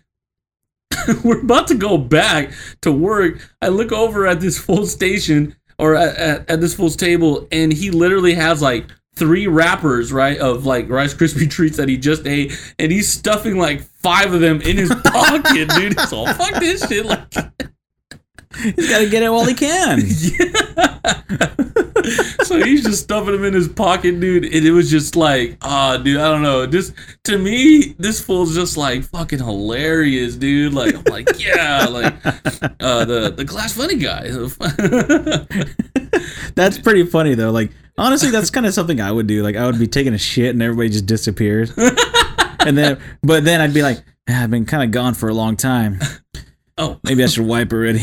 We're 1.23 1.41
about 1.41 1.67
to 1.69 1.75
go 1.75 1.97
back 1.97 2.51
to 2.81 2.91
work. 2.91 3.39
I 3.61 3.69
look 3.69 3.93
over 3.93 4.27
at 4.27 4.41
this 4.41 4.57
full 4.59 4.85
station 4.85 5.55
or 5.79 5.95
at, 5.95 6.15
at, 6.17 6.49
at 6.49 6.61
this 6.61 6.75
full 6.75 6.89
table, 6.89 7.47
and 7.53 7.71
he 7.73 7.89
literally 7.89 8.33
has 8.35 8.61
like 8.61 8.87
three 9.15 9.47
wrappers, 9.47 10.11
right, 10.11 10.37
of 10.37 10.65
like 10.65 10.89
Rice 10.89 11.13
Krispie 11.13 11.49
treats 11.49 11.77
that 11.77 11.89
he 11.89 11.97
just 11.97 12.25
ate, 12.25 12.57
and 12.79 12.91
he's 12.91 13.09
stuffing 13.09 13.57
like 13.57 13.81
five 13.81 14.33
of 14.33 14.41
them 14.41 14.61
in 14.61 14.77
his 14.77 14.93
pocket, 15.03 15.69
dude. 15.69 15.93
It's 15.93 16.13
all 16.13 16.25
fuck 16.33 16.59
this 16.59 16.87
shit. 16.87 17.05
Like, 17.05 17.33
He's 18.61 18.89
got 18.89 18.99
to 18.99 19.09
get 19.09 19.23
it 19.23 19.29
while 19.29 19.45
he 19.45 19.53
can. 19.53 20.01
so 22.43 22.61
he's 22.63 22.83
just 22.83 23.03
stuffing 23.03 23.31
them 23.33 23.43
in 23.45 23.53
his 23.53 23.67
pocket, 23.67 24.19
dude. 24.19 24.45
And 24.45 24.65
it 24.65 24.71
was 24.71 24.89
just 24.91 25.15
like, 25.15 25.57
ah, 25.61 25.97
dude, 25.97 26.19
I 26.19 26.29
don't 26.29 26.41
know. 26.41 26.65
This 26.65 26.93
to 27.25 27.37
me, 27.37 27.95
this 27.97 28.21
fool's 28.21 28.55
just 28.55 28.77
like 28.77 29.03
fucking 29.03 29.39
hilarious, 29.39 30.35
dude. 30.35 30.73
Like, 30.73 30.95
I'm 30.95 31.03
like, 31.05 31.43
yeah, 31.43 31.85
like 31.85 32.13
uh, 32.25 33.05
the 33.05 33.33
the 33.35 33.45
glass 33.45 33.73
funny 33.73 33.95
guy. 33.95 34.29
That's 36.55 36.77
pretty 36.77 37.05
funny 37.05 37.35
though. 37.35 37.51
Like 37.51 37.71
honestly, 37.97 38.29
that's 38.29 38.49
kind 38.49 38.65
of 38.65 38.73
something 38.73 39.01
I 39.01 39.11
would 39.11 39.27
do. 39.27 39.43
Like 39.43 39.55
I 39.55 39.65
would 39.65 39.79
be 39.79 39.87
taking 39.87 40.13
a 40.13 40.17
shit 40.17 40.51
and 40.51 40.61
everybody 40.61 40.89
just 40.89 41.05
disappears. 41.05 41.71
and 42.59 42.77
then, 42.77 42.99
but 43.23 43.43
then 43.43 43.61
I'd 43.61 43.73
be 43.73 43.81
like, 43.81 44.03
"Ah, 44.29 44.43
I've 44.43 44.51
been 44.51 44.65
kind 44.65 44.83
of 44.83 44.91
gone 44.91 45.13
for 45.13 45.29
a 45.29 45.33
long 45.33 45.57
time. 45.57 45.99
oh, 46.77 46.99
Maybe 47.03 47.23
I 47.23 47.27
should 47.27 47.45
wipe 47.45 47.73
already. 47.73 48.01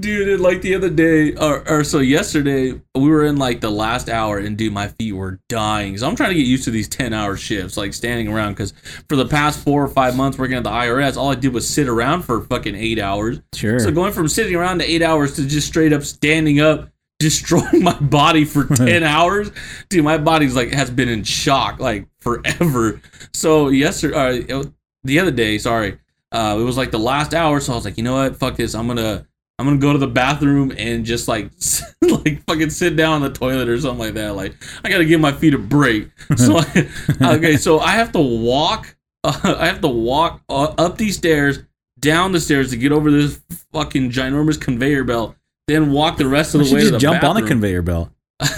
Dude, 0.00 0.28
and 0.28 0.40
like 0.40 0.62
the 0.62 0.74
other 0.74 0.90
day, 0.90 1.34
or, 1.34 1.68
or 1.68 1.84
so 1.84 1.98
yesterday, 1.98 2.80
we 2.94 3.08
were 3.08 3.24
in 3.24 3.36
like 3.36 3.60
the 3.60 3.70
last 3.70 4.08
hour, 4.08 4.38
and 4.38 4.56
dude, 4.56 4.72
my 4.72 4.88
feet 4.88 5.12
were 5.12 5.40
dying. 5.48 5.96
So 5.98 6.08
I'm 6.08 6.16
trying 6.16 6.30
to 6.30 6.36
get 6.36 6.46
used 6.46 6.64
to 6.64 6.70
these 6.70 6.88
10 6.88 7.12
hour 7.12 7.36
shifts, 7.36 7.76
like 7.76 7.94
standing 7.94 8.28
around, 8.28 8.52
because 8.52 8.72
for 9.08 9.16
the 9.16 9.26
past 9.26 9.60
four 9.60 9.82
or 9.82 9.88
five 9.88 10.16
months 10.16 10.38
working 10.38 10.56
at 10.56 10.64
the 10.64 10.70
IRS, 10.70 11.16
all 11.16 11.30
I 11.30 11.34
did 11.34 11.52
was 11.52 11.68
sit 11.68 11.88
around 11.88 12.22
for 12.22 12.42
fucking 12.42 12.74
eight 12.74 12.98
hours. 12.98 13.40
sure. 13.54 13.78
So 13.78 13.90
going 13.90 14.12
from 14.12 14.28
sitting 14.28 14.54
around 14.54 14.78
to 14.78 14.90
eight 14.90 15.02
hours 15.02 15.36
to 15.36 15.46
just 15.46 15.68
straight 15.68 15.92
up 15.92 16.02
standing 16.02 16.60
up, 16.60 16.88
destroying 17.18 17.84
my 17.84 17.98
body 18.00 18.44
for 18.44 18.64
ten 18.64 19.04
hours, 19.04 19.52
dude, 19.88 20.04
my 20.04 20.18
body's 20.18 20.56
like 20.56 20.72
has 20.72 20.90
been 20.90 21.08
in 21.08 21.22
shock 21.22 21.78
like 21.78 22.08
forever. 22.20 23.00
So 23.32 23.68
yesterday, 23.68 24.52
uh, 24.52 24.64
the 25.04 25.20
other 25.20 25.30
day, 25.30 25.58
sorry, 25.58 25.98
uh, 26.32 26.56
it 26.58 26.64
was 26.64 26.76
like 26.76 26.90
the 26.90 26.98
last 26.98 27.34
hour. 27.34 27.60
So 27.60 27.72
I 27.72 27.76
was 27.76 27.84
like, 27.84 27.96
you 27.96 28.02
know 28.02 28.14
what, 28.14 28.36
fuck 28.36 28.56
this, 28.56 28.74
I'm 28.74 28.86
gonna. 28.86 29.26
I'm 29.58 29.66
gonna 29.66 29.78
go 29.78 29.92
to 29.92 29.98
the 29.98 30.08
bathroom 30.08 30.72
and 30.76 31.04
just 31.04 31.28
like 31.28 31.50
like 32.02 32.42
fucking 32.46 32.70
sit 32.70 32.96
down 32.96 33.12
on 33.12 33.20
the 33.20 33.30
toilet 33.30 33.68
or 33.68 33.78
something 33.78 33.98
like 33.98 34.14
that. 34.14 34.34
Like 34.34 34.56
I 34.82 34.88
gotta 34.88 35.04
give 35.04 35.20
my 35.20 35.30
feet 35.30 35.54
a 35.54 35.58
break. 35.58 36.08
So 36.36 36.56
I, 36.56 36.88
okay, 37.36 37.56
so 37.56 37.78
I 37.78 37.92
have 37.92 38.10
to 38.12 38.18
walk. 38.18 38.96
Uh, 39.22 39.56
I 39.60 39.66
have 39.66 39.80
to 39.82 39.88
walk 39.88 40.40
up 40.48 40.96
these 40.96 41.16
stairs, 41.16 41.60
down 42.00 42.32
the 42.32 42.40
stairs 42.40 42.70
to 42.70 42.76
get 42.76 42.90
over 42.90 43.10
this 43.10 43.40
fucking 43.72 44.10
ginormous 44.10 44.60
conveyor 44.60 45.04
belt, 45.04 45.36
then 45.68 45.92
walk 45.92 46.16
the 46.16 46.26
rest 46.26 46.56
of 46.56 46.66
the 46.66 46.74
way 46.74 46.80
you 46.80 46.86
to 46.86 46.92
the 46.92 46.98
just 46.98 47.02
jump 47.02 47.22
on 47.22 47.40
the 47.40 47.46
conveyor 47.46 47.82
belt? 47.82 48.10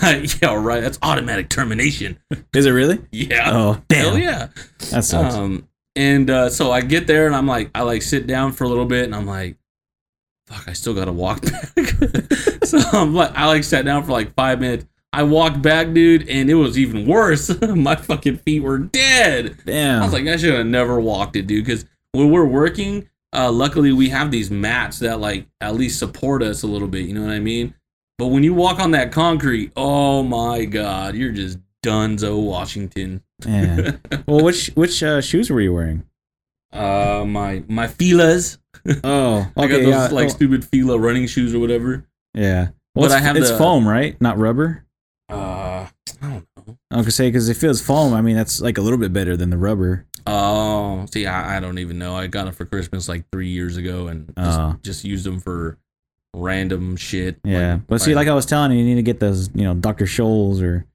yeah, 0.03 0.55
right. 0.55 0.81
That's 0.81 0.99
automatic 1.03 1.51
termination. 1.51 2.19
Is 2.55 2.65
it 2.65 2.71
really? 2.71 3.01
Yeah. 3.13 3.51
Oh, 3.53 3.83
damn. 3.89 4.05
Hell 4.05 4.19
yeah. 4.19 4.49
That 4.91 5.05
sucks. 5.05 5.35
Um, 5.35 5.69
and 5.97 6.29
uh, 6.31 6.51
so 6.51 6.73
I 6.73 6.81
get 6.81 7.07
there 7.07 7.27
and 7.27 7.35
I'm 7.35 7.47
like, 7.47 7.71
I 7.75 7.83
like 7.83 8.03
sit 8.03 8.27
down 8.27 8.53
for 8.53 8.65
a 8.65 8.69
little 8.69 8.87
bit 8.87 9.05
and 9.05 9.15
I'm 9.15 9.27
like, 9.27 9.57
fuck, 10.47 10.69
I 10.69 10.73
still 10.73 10.95
gotta 10.95 11.13
walk 11.13 11.43
back. 11.77 11.89
so 12.65 12.79
I'm 12.93 13.15
like, 13.15 13.33
I 13.35 13.47
like 13.47 13.65
sat 13.65 13.85
down 13.85 14.05
for 14.05 14.13
like 14.13 14.35
five 14.35 14.61
minutes. 14.61 14.87
I 15.13 15.23
walked 15.23 15.63
back, 15.63 15.93
dude, 15.93 16.29
and 16.29 16.51
it 16.51 16.55
was 16.55 16.77
even 16.77 17.07
worse. 17.07 17.61
My 17.69 17.95
fucking 17.95 18.39
feet 18.39 18.61
were 18.61 18.79
dead. 18.79 19.57
damn. 19.65 20.03
I 20.03 20.05
was 20.05 20.13
like, 20.13 20.27
I 20.27 20.37
should 20.37 20.55
have 20.55 20.67
never 20.67 20.99
walked 20.99 21.37
it, 21.37 21.47
dude. 21.47 21.65
Because 21.65 21.85
when 22.11 22.31
we're 22.33 22.45
working, 22.45 23.09
uh, 23.33 23.53
luckily 23.53 23.93
we 23.93 24.09
have 24.09 24.33
these 24.33 24.51
mats 24.51 24.99
that 25.01 25.21
like 25.21 25.47
at 25.61 25.75
least 25.75 26.01
support 26.01 26.43
us 26.43 26.65
a 26.65 26.67
little 26.67 26.89
bit. 26.89 27.07
You 27.07 27.15
know 27.15 27.23
what 27.23 27.31
I 27.31 27.39
mean? 27.39 27.75
But 28.19 28.29
when 28.29 28.43
you 28.43 28.55
walk 28.55 28.81
on 28.81 28.93
that 28.93 29.13
concrete, 29.13 29.73
oh 29.77 30.23
my 30.23 30.65
god, 30.65 31.15
you're 31.15 31.33
just 31.33 31.59
Dunzo, 31.85 32.41
Washington. 32.41 33.23
Yeah. 33.47 33.93
Well, 34.27 34.45
which 34.45 34.69
which 34.75 35.03
uh, 35.03 35.21
shoes 35.21 35.51
were 35.51 35.61
you 35.61 35.73
wearing? 35.73 36.05
Uh, 36.73 37.25
my 37.27 37.63
my 37.69 37.87
Fila's. 37.87 38.59
Oh, 39.05 39.47
I 39.57 39.67
got 39.67 39.79
those 39.79 39.87
Yeah. 39.89 40.09
like 40.09 40.31
stupid 40.31 40.65
Fila 40.65 40.99
running 40.99 41.27
shoes 41.27 41.55
or 41.55 41.59
whatever. 41.59 42.07
yeah. 42.35 42.69
but 42.95 43.01
Well, 43.03 43.05
it's, 43.07 43.15
I 43.15 43.21
have 43.21 43.37
it's 43.37 43.51
the- 43.51 43.57
foam, 43.59 43.87
right? 43.89 44.21
Not 44.21 44.37
rubber. 44.39 44.85
Uh, 45.31 45.87
I 45.87 45.89
don't 46.21 46.47
know. 46.67 46.79
I 46.91 46.97
gonna 46.97 47.11
say 47.11 47.29
because 47.29 47.49
if 47.49 47.63
it 47.65 47.69
was 47.69 47.81
foam, 47.81 48.13
I 48.13 48.21
mean 48.21 48.37
that's 48.37 48.61
like 48.61 48.77
a 48.79 48.83
little 48.83 48.99
bit 48.99 49.13
better 49.13 49.37
than 49.37 49.51
the 49.51 49.57
rubber. 49.57 50.07
Oh, 50.27 51.07
see, 51.13 51.27
I, 51.27 51.57
I 51.57 51.61
don't 51.61 51.79
even 51.79 51.99
know. 51.99 52.15
I 52.17 52.27
got 52.27 52.47
it 52.49 52.55
for 52.55 52.65
Christmas 52.65 53.09
like 53.09 53.25
three 53.33 53.49
years 53.49 53.77
ago, 53.77 54.09
and 54.09 54.33
just, 54.37 54.59
Oh. 54.61 54.77
just 54.83 55.05
used 55.05 55.25
them 55.27 55.39
for 55.41 55.79
random 56.35 56.97
shit. 56.97 57.39
Yeah, 57.45 57.75
like, 57.75 57.87
but 57.87 58.01
see, 58.01 58.15
like 58.15 58.29
I 58.29 58.35
was 58.35 58.47
telling 58.47 58.73
you, 58.73 58.79
you 58.79 58.85
need 58.85 58.95
to 58.97 59.03
get 59.03 59.21
those, 59.21 59.51
you 59.55 59.65
know, 59.65 59.75
Dr. 59.75 60.05
Scholl's 60.07 60.61
or 60.63 60.87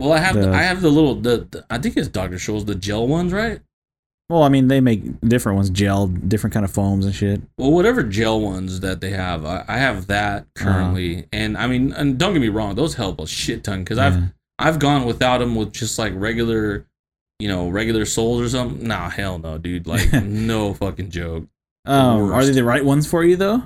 well, 0.00 0.12
I 0.12 0.18
have 0.18 0.34
the, 0.34 0.42
the- 0.48 0.52
I 0.52 0.62
have 0.62 0.80
the 0.82 0.90
little 0.90 1.14
the, 1.14 1.46
the 1.50 1.64
I 1.70 1.78
think 1.78 1.96
it's 1.96 2.08
Dr. 2.08 2.36
Scholl's 2.36 2.64
the 2.64 2.74
gel 2.74 3.06
ones, 3.06 3.32
right? 3.32 3.60
well, 4.28 4.42
I 4.44 4.48
mean 4.48 4.68
they 4.68 4.80
make 4.80 5.20
different 5.22 5.56
ones, 5.56 5.70
gel, 5.70 6.06
different 6.06 6.54
kind 6.54 6.64
of 6.64 6.70
foams 6.70 7.04
and 7.04 7.12
shit. 7.14 7.42
Well, 7.58 7.72
whatever 7.72 8.02
gel 8.04 8.40
ones 8.40 8.78
that 8.80 9.00
they 9.00 9.10
have, 9.10 9.44
I, 9.44 9.64
I 9.66 9.78
have 9.78 10.06
that 10.06 10.42
Uh-huh. 10.58 10.64
currently, 10.64 11.26
and 11.32 11.56
I 11.58 11.66
mean, 11.66 11.92
and 11.92 12.16
don't 12.18 12.32
get 12.32 12.40
me 12.40 12.48
wrong, 12.48 12.74
those 12.76 12.94
help 12.94 13.20
a 13.20 13.26
shit 13.26 13.64
ton 13.64 13.80
because 13.80 13.98
I've 13.98 14.22
I've 14.58 14.78
gone 14.78 15.04
without 15.04 15.38
them 15.38 15.54
with 15.56 15.72
just 15.72 15.98
like 15.98 16.12
regular, 16.14 16.86
you 17.40 17.48
know, 17.48 17.68
regular 17.68 18.04
soles 18.04 18.40
or 18.42 18.48
something. 18.48 18.86
Nah, 18.86 19.10
hell 19.10 19.38
no, 19.38 19.58
dude. 19.58 19.86
Like 19.88 20.12
no 20.22 20.74
fucking 20.74 21.10
joke. 21.10 21.46
Um, 21.86 22.30
are 22.32 22.44
they 22.44 22.52
the 22.52 22.62
right 22.62 22.84
ones 22.84 23.06
for 23.08 23.24
you 23.24 23.34
though? 23.36 23.62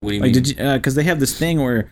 What 0.00 0.10
do 0.10 0.14
you 0.14 0.20
Like, 0.20 0.26
mean? 0.34 0.34
did 0.34 0.48
you? 0.50 0.54
Because 0.54 0.94
they 0.94 1.04
have 1.04 1.18
this 1.20 1.36
thing 1.36 1.58
where 1.60 1.88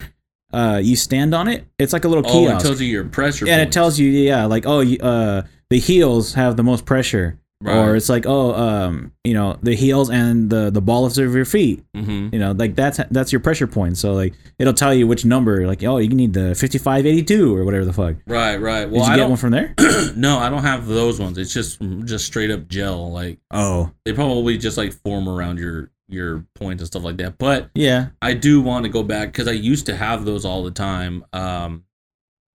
uh, 0.54 0.78
you 0.78 0.96
stand 0.96 1.34
on 1.34 1.48
it. 1.48 1.66
It's 1.78 1.92
like 1.92 2.04
a 2.04 2.08
little 2.08 2.24
oh, 2.26 2.48
it 2.48 2.60
tells 2.60 2.80
you 2.80 2.86
your 2.88 3.04
pressure. 3.04 3.46
and 3.48 3.60
it 3.60 3.72
tells 3.72 3.98
you, 3.98 4.08
yeah, 4.08 4.46
like 4.46 4.64
oh, 4.66 4.80
uh, 4.82 5.42
the 5.70 5.78
heels 5.78 6.34
have 6.34 6.56
the 6.56 6.62
most 6.62 6.84
pressure, 6.86 7.38
right. 7.62 7.76
or 7.76 7.96
it's 7.96 8.08
like 8.08 8.26
oh 8.26 8.54
um 8.54 9.12
you 9.24 9.32
know 9.34 9.58
the 9.62 9.74
heels 9.74 10.10
and 10.10 10.50
the 10.50 10.70
the 10.70 10.80
balls 10.82 11.16
of 11.18 11.34
your 11.34 11.44
feet 11.46 11.82
Mm-hmm. 11.96 12.34
you 12.34 12.38
know 12.38 12.52
like 12.52 12.74
that's 12.74 13.00
that's 13.10 13.32
your 13.32 13.40
pressure 13.40 13.66
point 13.66 13.96
so 13.96 14.12
like 14.12 14.34
it'll 14.58 14.74
tell 14.74 14.92
you 14.92 15.06
which 15.06 15.24
number 15.24 15.66
like 15.66 15.82
oh 15.84 15.96
you 15.98 16.08
need 16.08 16.34
the 16.34 16.54
5582 16.54 17.56
or 17.56 17.64
whatever 17.64 17.84
the 17.86 17.92
fuck 17.92 18.16
Right, 18.26 18.56
right. 18.56 18.80
did 18.84 18.92
Well, 18.92 19.06
you 19.06 19.12
I 19.12 19.16
get 19.16 19.28
one 19.28 19.38
from 19.38 19.52
there 19.52 19.74
no, 20.16 20.38
I 20.38 20.50
don't 20.50 20.62
have 20.62 20.86
those 20.86 21.18
ones. 21.18 21.38
It's 21.38 21.52
just 21.54 21.80
just 22.04 22.26
straight 22.26 22.50
up 22.50 22.68
gel. 22.68 23.10
Like 23.10 23.38
oh 23.50 23.90
they 24.04 24.12
probably 24.12 24.58
just 24.58 24.76
like 24.76 24.92
form 24.92 25.28
around 25.28 25.58
your 25.58 25.90
your 26.08 26.44
points 26.54 26.82
and 26.82 26.86
stuff 26.86 27.04
like 27.04 27.16
that. 27.18 27.38
But 27.38 27.70
yeah 27.74 28.08
I 28.20 28.34
do 28.34 28.60
want 28.60 28.84
to 28.84 28.90
go 28.90 29.02
back 29.02 29.28
because 29.28 29.48
I 29.48 29.52
used 29.52 29.86
to 29.86 29.96
have 29.96 30.24
those 30.24 30.44
all 30.44 30.64
the 30.64 30.70
time. 30.70 31.24
Um, 31.32 31.84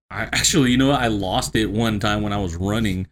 I 0.09 0.23
actually, 0.33 0.71
you 0.71 0.77
know. 0.77 0.91
I 0.91 1.07
lost 1.07 1.55
it 1.55 1.67
one 1.67 1.99
time 1.99 2.21
when 2.21 2.33
I 2.33 2.37
was 2.37 2.55
running. 2.55 3.07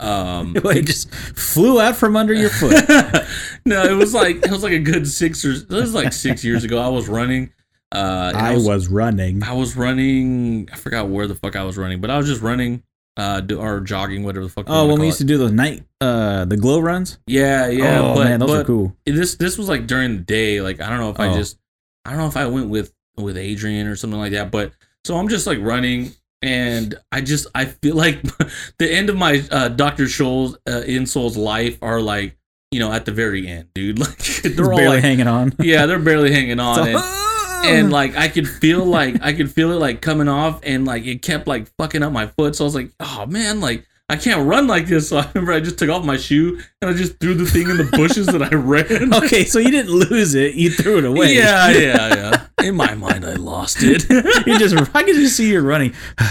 Um, 0.00 0.56
it 0.64 0.86
just 0.86 1.12
flew 1.14 1.80
out 1.80 1.96
from 1.96 2.16
under 2.16 2.34
your 2.34 2.50
foot 2.50 2.72
no, 3.64 3.84
it 3.84 3.94
was 3.94 4.12
like 4.12 4.36
it 4.36 4.50
was 4.50 4.64
like 4.64 4.72
a 4.72 4.80
good 4.80 5.06
six 5.06 5.44
or 5.44 5.52
it 5.52 5.70
was 5.70 5.94
like 5.94 6.12
six 6.12 6.44
years 6.44 6.64
ago. 6.64 6.78
I 6.80 6.88
was 6.88 7.08
running. 7.08 7.52
Uh, 7.92 8.30
and 8.32 8.36
i 8.36 8.56
was 8.56 8.86
running 8.86 9.42
I 9.42 9.52
was 9.52 9.76
running. 9.76 10.68
I 10.72 10.76
forgot 10.76 11.08
where 11.08 11.26
the 11.26 11.34
fuck 11.34 11.56
I 11.56 11.64
was 11.64 11.76
running, 11.76 12.00
but 12.00 12.10
I 12.10 12.18
was 12.18 12.26
just 12.26 12.40
running, 12.40 12.84
uh, 13.20 13.40
do, 13.40 13.58
or 13.60 13.80
jogging, 13.80 14.22
whatever 14.24 14.44
the 14.46 14.50
fuck. 14.50 14.66
oh 14.68 14.86
when 14.88 14.98
we 15.00 15.06
used 15.06 15.20
it. 15.20 15.24
to 15.24 15.28
do 15.32 15.38
those 15.38 15.52
night 15.52 15.84
uh 16.00 16.44
the 16.46 16.56
glow 16.56 16.78
runs 16.80 17.18
Yeah, 17.26 17.68
yeah. 17.68 18.00
oh 18.00 18.14
but, 18.14 18.24
man 18.24 18.40
those 18.40 18.50
are 18.50 18.64
cool 18.64 18.96
This 19.04 19.34
this 19.36 19.58
was 19.58 19.68
like 19.68 19.86
during 19.86 20.16
the 20.16 20.22
day. 20.22 20.60
Like 20.60 20.80
I 20.80 20.88
don't 20.88 20.98
know 21.00 21.10
if 21.10 21.20
I 21.20 21.28
Oh. 21.28 21.34
just 21.36 21.58
I 22.06 22.10
don't 22.10 22.18
know 22.20 22.28
if 22.28 22.36
I 22.36 22.46
went 22.46 22.68
with 22.70 22.92
with 23.16 23.36
Adrian 23.36 23.86
or 23.86 23.96
something 23.96 24.18
like 24.18 24.32
that. 24.32 24.50
But 24.50 24.72
so 25.04 25.16
I'm 25.18 25.28
just 25.28 25.46
like 25.46 25.58
running, 25.60 26.12
and 26.42 26.94
I 27.12 27.20
just 27.20 27.46
I 27.54 27.66
feel 27.66 27.96
like 27.96 28.22
the 28.78 28.90
end 28.90 29.10
of 29.10 29.16
my 29.16 29.42
uh, 29.50 29.68
Doctor 29.68 30.04
Scholl's 30.04 30.56
uh, 30.66 30.82
insole's 30.86 31.36
life 31.36 31.76
are 31.82 32.00
like 32.00 32.36
you 32.70 32.80
know 32.80 32.90
at 32.92 33.04
the 33.04 33.12
very 33.12 33.46
end, 33.46 33.68
dude. 33.74 33.98
Like 34.06 34.16
they're 34.56 34.72
all 34.72 34.78
barely 34.78 34.96
like 34.96 35.04
hanging 35.04 35.26
on 35.28 35.52
yeah, 35.60 35.84
they're 35.86 35.98
barely 35.98 36.32
hanging 36.32 36.60
on. 36.68 36.76
So- 36.76 36.84
and, 36.84 37.29
and 37.64 37.90
like 37.92 38.16
I 38.16 38.28
could 38.28 38.48
feel 38.48 38.84
like 38.84 39.16
I 39.22 39.32
could 39.32 39.50
feel 39.50 39.72
it 39.72 39.76
like 39.76 40.00
coming 40.00 40.28
off 40.28 40.60
and 40.62 40.84
like 40.84 41.04
it 41.06 41.22
kept 41.22 41.46
like 41.46 41.68
fucking 41.76 42.02
up 42.02 42.12
my 42.12 42.26
foot. 42.26 42.56
So 42.56 42.64
I 42.64 42.66
was 42.66 42.74
like, 42.74 42.90
oh 43.00 43.26
man, 43.26 43.60
like 43.60 43.86
I 44.08 44.16
can't 44.16 44.48
run 44.48 44.66
like 44.66 44.86
this. 44.86 45.08
So 45.10 45.18
I 45.18 45.28
remember 45.34 45.52
I 45.52 45.60
just 45.60 45.78
took 45.78 45.88
off 45.88 46.04
my 46.04 46.16
shoe 46.16 46.60
and 46.82 46.90
I 46.90 46.94
just 46.94 47.18
threw 47.20 47.34
the 47.34 47.46
thing 47.46 47.70
in 47.70 47.76
the 47.76 47.84
bushes 47.84 48.26
that 48.26 48.42
I 48.42 48.54
ran. 48.54 49.14
okay 49.22 49.44
so 49.44 49.58
you 49.58 49.70
didn't 49.70 49.92
lose 49.92 50.34
it 50.34 50.54
you 50.54 50.70
threw 50.70 50.98
it 50.98 51.04
away 51.04 51.34
Yeah, 51.34 51.70
yeah, 51.70 52.14
yeah. 52.14 52.46
In 52.66 52.74
my 52.74 52.94
mind, 52.94 53.24
I 53.24 53.34
lost 53.34 53.78
it. 53.80 54.04
you 54.46 54.58
just 54.58 54.76
I 54.94 55.02
can 55.02 55.14
just 55.14 55.36
see 55.36 55.50
you 55.50 55.60
running. 55.60 55.94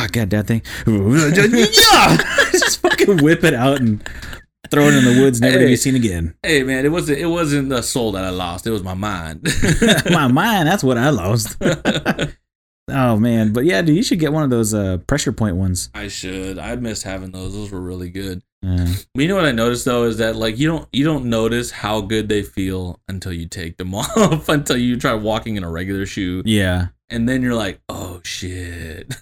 Oh 0.00 0.06
god, 0.12 0.30
that 0.30 0.46
thing. 0.46 0.62
yeah! 0.86 2.16
just 2.52 2.80
fucking 2.80 3.16
whip 3.16 3.42
it 3.42 3.52
out 3.52 3.80
and 3.80 4.08
throw 4.70 4.84
it 4.84 4.94
in 4.94 5.04
the 5.04 5.20
woods, 5.20 5.40
never 5.40 5.58
to 5.58 5.66
be 5.66 5.76
seen 5.76 5.94
again. 5.94 6.34
hey 6.42 6.62
man, 6.62 6.84
it 6.84 6.90
wasn't 6.90 7.18
it 7.18 7.26
wasn't 7.26 7.68
the 7.68 7.82
soul 7.82 8.12
that 8.12 8.24
I 8.24 8.30
lost. 8.30 8.66
It 8.66 8.70
was 8.70 8.82
my 8.82 8.94
mind. 8.94 9.46
My 10.10 10.28
mind, 10.28 10.68
that's 10.68 10.84
what 10.84 10.98
I 10.98 11.10
lost. 11.10 11.56
oh 12.90 13.16
man, 13.16 13.52
but 13.52 13.64
yeah, 13.64 13.82
dude, 13.82 13.96
you 13.96 14.02
should 14.02 14.18
get 14.18 14.32
one 14.32 14.42
of 14.42 14.50
those 14.50 14.74
uh, 14.74 14.98
pressure 15.06 15.32
point 15.32 15.56
ones. 15.56 15.90
I 15.94 16.08
should. 16.08 16.58
I 16.58 16.76
missed 16.76 17.02
having 17.02 17.30
those. 17.30 17.54
Those 17.54 17.70
were 17.70 17.80
really 17.80 18.10
good. 18.10 18.42
But 18.60 19.22
you 19.22 19.28
know 19.28 19.36
what 19.36 19.44
I 19.44 19.52
noticed 19.52 19.84
though 19.84 20.04
is 20.04 20.18
that 20.18 20.36
like 20.36 20.58
you 20.58 20.68
don't 20.68 20.88
you 20.92 21.04
don't 21.04 21.26
notice 21.26 21.70
how 21.70 22.00
good 22.00 22.28
they 22.28 22.42
feel 22.42 23.00
until 23.08 23.32
you 23.32 23.46
take 23.46 23.76
them 23.76 23.94
off 23.94 24.48
until 24.48 24.76
you 24.76 24.96
try 24.96 25.14
walking 25.14 25.56
in 25.56 25.62
a 25.62 25.70
regular 25.70 26.06
shoe 26.06 26.42
yeah. 26.44 26.86
and 27.08 27.28
then 27.28 27.40
you're 27.40 27.54
like 27.54 27.80
oh 27.88 28.20
shit 28.24 29.14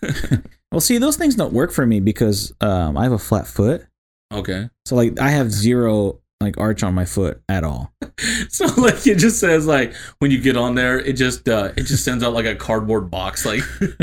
Well, 0.77 0.81
see, 0.83 0.99
those 0.99 1.17
things 1.17 1.35
don't 1.35 1.55
work 1.55 1.73
for 1.73 1.87
me 1.87 2.01
because 2.01 2.53
um, 2.61 2.99
I 2.99 3.05
have 3.05 3.13
a 3.13 3.19
flat 3.19 3.47
foot, 3.47 3.87
okay 4.33 4.69
so 4.85 4.97
like 4.97 5.19
I 5.21 5.31
have 5.31 5.51
zero 5.51 6.21
like 6.41 6.59
arch 6.59 6.83
on 6.83 6.95
my 6.95 7.07
foot 7.07 7.41
at 7.49 7.65
all. 7.65 7.93
so 8.51 8.67
like 8.77 9.07
it 9.07 9.19
just 9.19 9.41
says 9.41 9.67
like 9.67 9.95
when 10.19 10.31
you 10.31 10.41
get 10.41 10.57
on 10.57 10.75
there 10.75 10.99
it 10.99 11.15
just 11.15 11.49
uh 11.49 11.73
it 11.77 11.85
just 11.85 12.05
sends 12.05 12.23
out 12.23 12.35
like 12.35 12.45
a 12.45 12.55
cardboard 12.55 13.11
box 13.11 13.47
like 13.47 13.63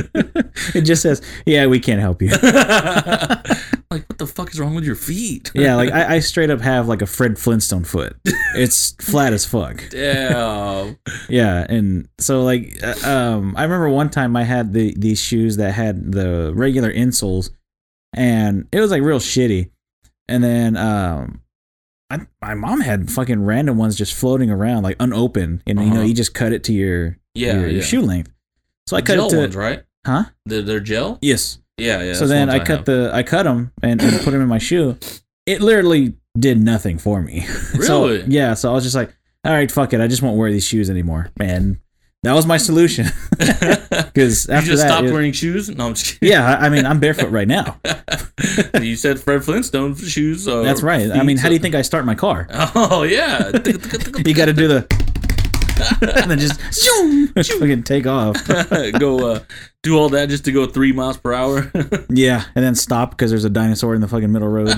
It 0.75 0.81
just 0.81 1.01
says, 1.01 1.21
"Yeah, 1.45 1.67
we 1.67 1.79
can't 1.79 1.99
help 1.99 2.21
you." 2.21 2.29
like 3.91 4.07
what 4.09 4.17
the 4.17 4.27
fuck 4.27 4.51
is 4.51 4.59
wrong 4.59 4.73
with 4.75 4.83
your 4.83 4.95
feet 4.95 5.51
yeah, 5.53 5.75
like 5.75 5.91
I, 5.91 6.15
I 6.15 6.19
straight 6.19 6.49
up 6.49 6.61
have 6.61 6.87
like 6.87 7.01
a 7.01 7.05
Fred 7.05 7.37
Flintstone 7.37 7.83
foot. 7.83 8.15
It's 8.55 8.91
flat 8.99 9.33
as 9.33 9.45
fuck. 9.45 9.83
damn 9.89 10.97
Yeah, 11.29 11.65
and 11.69 12.07
so 12.19 12.43
like 12.43 12.77
uh, 12.83 12.95
um 13.07 13.55
I 13.57 13.63
remember 13.63 13.89
one 13.89 14.09
time 14.09 14.35
I 14.35 14.43
had 14.43 14.73
the 14.73 14.95
these 14.97 15.19
shoes 15.19 15.57
that 15.57 15.73
had 15.73 16.11
the 16.11 16.51
regular 16.55 16.91
insoles 16.91 17.49
and 18.15 18.67
it 18.71 18.79
was 18.79 18.91
like 18.91 19.01
real 19.01 19.19
shitty. 19.19 19.69
And 20.33 20.43
then 20.43 20.75
um 20.77 21.41
I, 22.09 22.19
my 22.41 22.53
mom 22.53 22.81
had 22.81 23.09
fucking 23.11 23.43
random 23.45 23.77
ones 23.77 23.95
just 23.95 24.13
floating 24.13 24.49
around 24.51 24.83
like 24.83 24.95
unopened 24.99 25.63
and 25.65 25.79
you 25.79 25.85
know 25.89 25.95
Uh-huh. 25.97 26.01
you 26.05 26.13
just 26.13 26.33
cut 26.33 26.51
it 26.53 26.63
to 26.65 26.73
your 26.73 27.17
yeah 27.33 27.59
your, 27.59 27.67
yeah 27.69 27.81
shoe 27.81 28.01
length. 28.01 28.31
So 28.87 28.97
I 28.97 29.01
cut 29.01 29.17
it 29.19 29.29
to 29.29 29.37
ones 29.37 29.55
right 29.55 29.83
huh? 30.05 30.25
they're, 30.45 30.61
they're 30.61 30.79
gel 30.79 31.17
Yes. 31.21 31.59
yeah 31.77 32.01
yeah 32.03 32.13
so 32.13 32.27
then 32.27 32.47
the 32.49 32.55
I 32.55 32.59
cut 32.59 32.85
the 32.85 33.09
I 33.13 33.23
cut 33.23 33.43
them 33.43 33.71
and, 33.81 34.01
and 34.01 34.19
put 34.21 34.31
them 34.31 34.41
in 34.41 34.47
my 34.47 34.59
shoe. 34.59 34.97
It 35.45 35.61
literally 35.61 36.13
did 36.37 36.57
nothing 36.59 36.97
for 36.97 37.21
me. 37.21 37.41
so, 37.81 38.07
Really? 38.07 38.23
yeah. 38.27 38.53
So 38.55 38.69
I 38.71 38.73
was 38.73 38.83
just 38.83 38.95
like, 38.95 39.15
all 39.45 39.51
right, 39.53 39.69
fuck 39.71 39.93
it. 39.93 39.99
I 40.01 40.07
just 40.07 40.21
won't 40.21 40.37
wear 40.37 40.51
these 40.51 40.65
shoes 40.65 40.89
anymore. 40.89 41.29
And 41.39 41.77
that 42.23 42.33
was 42.33 42.45
my 42.45 42.57
solution. 42.57 43.05
Because 44.13 44.47
you 44.47 44.53
after 44.53 44.69
just 44.71 44.83
that, 44.83 44.89
stopped 44.89 45.07
it- 45.07 45.11
wearing 45.11 45.31
shoes 45.31 45.69
no 45.69 45.87
I'm 45.87 45.93
just 45.95 46.19
kidding 46.19 46.29
yeah, 46.33 46.57
I 46.59 46.69
mean, 46.69 46.85
I'm 46.85 46.99
barefoot 46.99 47.29
right 47.29 47.47
now. 47.47 47.79
you 48.81 48.95
said 48.95 49.19
Fred 49.19 49.43
Flintstone 49.43 49.95
shoes 49.95 50.45
That's 50.45 50.83
right. 50.83 51.11
I 51.11 51.23
mean, 51.23 51.37
how 51.37 51.47
do 51.49 51.53
you 51.55 51.59
think 51.59 51.75
I 51.75 51.81
start 51.81 52.05
my 52.05 52.15
car? 52.15 52.47
oh 52.51 53.03
yeah 53.03 53.49
You 54.25 54.33
got 54.33 54.45
to 54.45 54.53
do 54.53 54.67
the 54.67 54.85
and 56.21 56.29
then 56.29 56.37
just 56.37 56.59
zoom, 56.71 57.27
fucking 57.33 57.83
take 57.83 58.05
off. 58.05 58.37
go 58.99 59.27
uh, 59.31 59.39
do 59.81 59.97
all 59.97 60.07
that 60.09 60.29
just 60.29 60.45
to 60.45 60.51
go 60.51 60.67
three 60.67 60.93
miles 60.93 61.17
per 61.17 61.33
hour. 61.33 61.71
Yeah, 62.09 62.45
and 62.55 62.63
then 62.63 62.75
stop 62.75 63.09
because 63.09 63.31
there's 63.31 63.43
a 63.43 63.49
dinosaur 63.49 63.95
in 63.95 63.99
the 64.01 64.07
fucking 64.07 64.31
middle 64.31 64.47
road. 64.47 64.69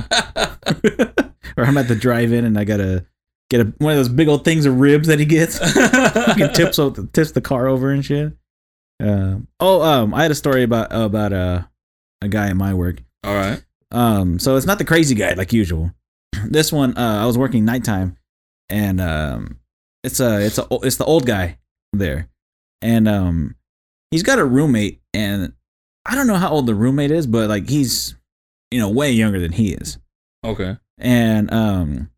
or 1.58 1.66
I'm 1.66 1.78
at 1.78 1.90
the 1.90 1.98
drive-in 2.00 2.46
and 2.46 2.58
I 2.58 2.64
gotta 2.64 3.06
get 3.50 3.62
a, 3.62 3.74
one 3.78 3.92
of 3.92 3.98
those 3.98 4.10
big 4.10 4.30
old 4.30 4.46
things 4.46 4.66
of 4.66 4.80
ribs 4.80 5.08
that 5.10 5.20
he 5.20 5.26
gets. 5.26 5.60
fucking 5.60 6.54
tips 6.54 6.80
tips 7.14 7.32
the 7.32 7.42
car 7.42 7.68
over 7.68 7.92
and 7.92 8.04
shit. 8.04 8.34
Um, 9.00 9.48
oh, 9.60 9.82
um, 9.82 10.14
I 10.14 10.22
had 10.24 10.32
a 10.32 10.36
story 10.36 10.64
about 10.64 10.88
about 10.92 11.34
uh, 11.34 11.64
a 12.22 12.28
guy 12.28 12.48
at 12.50 12.56
my 12.56 12.74
work. 12.74 13.02
all 13.24 13.36
right. 13.36 13.62
Um, 13.92 14.40
so 14.40 14.56
it's 14.58 14.66
not 14.66 14.78
the 14.78 14.86
crazy 14.86 15.16
guy 15.16 15.34
like 15.34 15.54
usual. 15.54 15.92
This 16.48 16.72
one, 16.72 16.98
uh, 16.98 17.22
I 17.24 17.26
was 17.26 17.38
working 17.38 17.64
nighttime, 17.66 18.18
and 18.70 19.00
um, 19.02 19.60
it's 20.04 20.20
a 20.20 20.46
it's 20.46 20.58
a 20.58 20.68
it's 20.84 20.98
the 20.98 21.06
old 21.06 21.26
guy 21.26 21.58
there, 21.94 22.28
and 22.82 23.08
um, 23.08 23.56
he's 24.12 24.24
got 24.24 24.38
a 24.40 24.46
roommate, 24.46 25.02
and 25.14 25.54
I 26.06 26.14
don't 26.16 26.28
know 26.28 26.36
how 26.36 26.50
old 26.50 26.66
the 26.68 26.76
roommate 26.76 27.12
is, 27.12 27.26
but 27.26 27.48
like 27.50 27.70
he's 27.70 28.16
you 28.72 28.80
know 28.80 28.90
way 28.90 29.12
younger 29.12 29.40
than 29.40 29.54
he 29.54 29.74
is, 29.74 29.98
Okay. 30.46 30.78
and 30.98 31.52
um, 31.54 32.10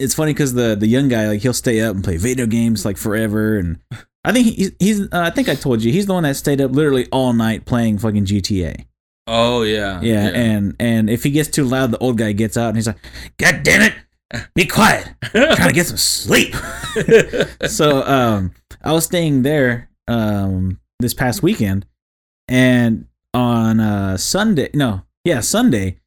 it's 0.00 0.14
funny 0.14 0.32
because 0.32 0.54
the 0.54 0.74
the 0.74 0.88
young 0.88 1.08
guy 1.08 1.28
like 1.28 1.40
he'll 1.40 1.52
stay 1.54 1.80
up 1.80 1.94
and 1.94 2.02
play 2.04 2.16
video 2.16 2.46
games 2.46 2.84
like 2.84 2.96
forever, 2.96 3.58
and 3.58 3.78
I 4.24 4.32
think 4.32 4.46
he, 4.48 4.70
he's 4.78 5.00
uh, 5.00 5.08
I 5.12 5.30
think 5.30 5.48
I 5.48 5.54
told 5.54 5.82
you 5.82 5.92
he's 5.92 6.06
the 6.06 6.12
one 6.12 6.24
that 6.24 6.36
stayed 6.36 6.60
up 6.60 6.72
literally 6.72 7.08
all 7.10 7.32
night 7.32 7.64
playing 7.64 7.98
fucking 7.98 8.26
GTA. 8.26 8.84
Oh 9.26 9.62
yeah. 9.62 10.00
Yeah, 10.02 10.30
and 10.34 10.74
and 10.78 11.08
if 11.08 11.22
he 11.22 11.30
gets 11.30 11.48
too 11.48 11.64
loud, 11.64 11.90
the 11.90 11.98
old 11.98 12.18
guy 12.18 12.32
gets 12.32 12.56
out 12.56 12.68
and 12.68 12.76
he's 12.76 12.86
like, 12.86 12.98
"God 13.38 13.62
damn 13.62 13.82
it, 13.82 13.94
be 14.54 14.66
quiet! 14.66 15.08
I'm 15.34 15.56
trying 15.56 15.68
to 15.68 15.74
get 15.74 15.86
some 15.86 15.96
sleep." 15.96 16.54
so 17.66 18.02
um, 18.02 18.52
I 18.82 18.92
was 18.92 19.04
staying 19.04 19.42
there 19.42 19.88
um 20.08 20.80
this 20.98 21.14
past 21.14 21.42
weekend, 21.42 21.86
and 22.48 23.06
on 23.32 23.80
uh 23.80 24.16
Sunday, 24.16 24.68
no, 24.74 25.02
yeah, 25.24 25.40
Sunday, 25.40 26.00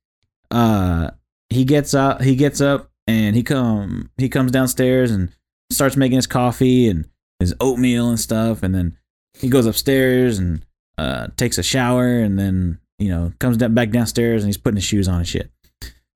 uh, 0.52 1.12
he 1.49 1.65
gets 1.65 1.95
out, 1.95 2.21
he 2.21 2.36
gets 2.36 2.62
up, 2.62 2.91
and 3.08 3.36
he 3.36 3.43
come 3.43 4.12
he 4.17 4.30
comes 4.30 4.52
downstairs 4.52 5.12
and 5.12 5.30
starts 5.71 5.95
making 5.95 6.17
his 6.17 6.28
coffee 6.28 6.88
and 6.88 7.08
his 7.44 7.56
oatmeal 7.60 8.10
and 8.10 8.20
stuff, 8.20 8.64
and 8.64 8.74
then 8.74 8.98
he 9.40 9.50
goes 9.50 9.66
upstairs 9.66 10.40
and 10.40 10.66
uh 10.98 11.28
takes 11.38 11.58
a 11.58 11.64
shower, 11.64 12.20
and 12.20 12.40
then 12.40 12.80
you 13.00 13.10
know 13.10 13.32
comes 13.40 13.58
down, 13.58 13.74
back 13.74 13.90
downstairs 13.92 14.44
and 14.44 14.50
he's 14.50 14.58
putting 14.58 14.78
his 14.78 14.86
shoes 14.86 15.08
on 15.08 15.20
and 15.20 15.28
shit. 15.28 15.52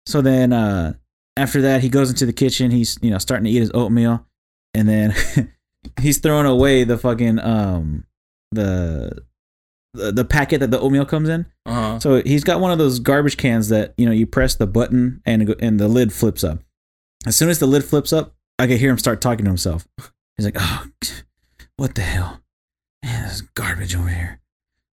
So 0.06 0.22
then 0.22 0.54
uh 0.54 0.94
after 1.36 1.62
that, 1.62 1.82
he 1.82 1.90
goes 1.90 2.10
into 2.10 2.26
the 2.26 2.34
kitchen. 2.34 2.72
He's 2.72 2.98
you 3.02 3.12
know 3.12 3.18
starting 3.18 3.46
to 3.46 3.52
eat 3.52 3.60
his 3.60 3.72
oatmeal, 3.74 4.26
and 4.74 4.88
then 4.88 5.14
he's 6.02 6.20
throwing 6.20 6.46
away 6.46 6.84
the 6.84 6.98
fucking 6.98 7.40
um 7.40 8.06
the 8.52 9.24
the, 9.94 10.12
the 10.12 10.26
packet 10.26 10.60
that 10.60 10.72
the 10.72 10.80
oatmeal 10.80 11.06
comes 11.06 11.30
in. 11.30 11.46
Uh-huh. 11.66 12.00
So 12.00 12.22
he's 12.22 12.44
got 12.44 12.60
one 12.60 12.72
of 12.72 12.78
those 12.78 13.00
garbage 13.00 13.38
cans 13.38 13.70
that 13.70 13.94
you 13.98 14.06
know 14.06 14.12
you 14.12 14.26
press 14.26 14.56
the 14.56 14.68
button 14.68 15.22
and 15.26 15.56
and 15.60 15.80
the 15.80 15.88
lid 15.88 16.14
flips 16.14 16.44
up. 16.44 16.60
As 17.26 17.36
soon 17.36 17.50
as 17.50 17.60
the 17.60 17.66
lid 17.66 17.84
flips 17.84 18.14
up, 18.14 18.36
I 18.60 18.68
can 18.68 18.78
hear 18.78 18.90
him 18.90 18.98
start 18.98 19.22
talking 19.22 19.46
to 19.46 19.52
himself. 19.52 19.88
He's 20.38 20.46
like, 20.46 20.58
"Oh, 20.58 20.86
what 21.78 21.96
the 21.96 22.02
hell? 22.02 22.42
Man, 23.04 23.24
there's 23.24 23.42
garbage 23.42 23.96
over 23.96 24.10
here. 24.10 24.40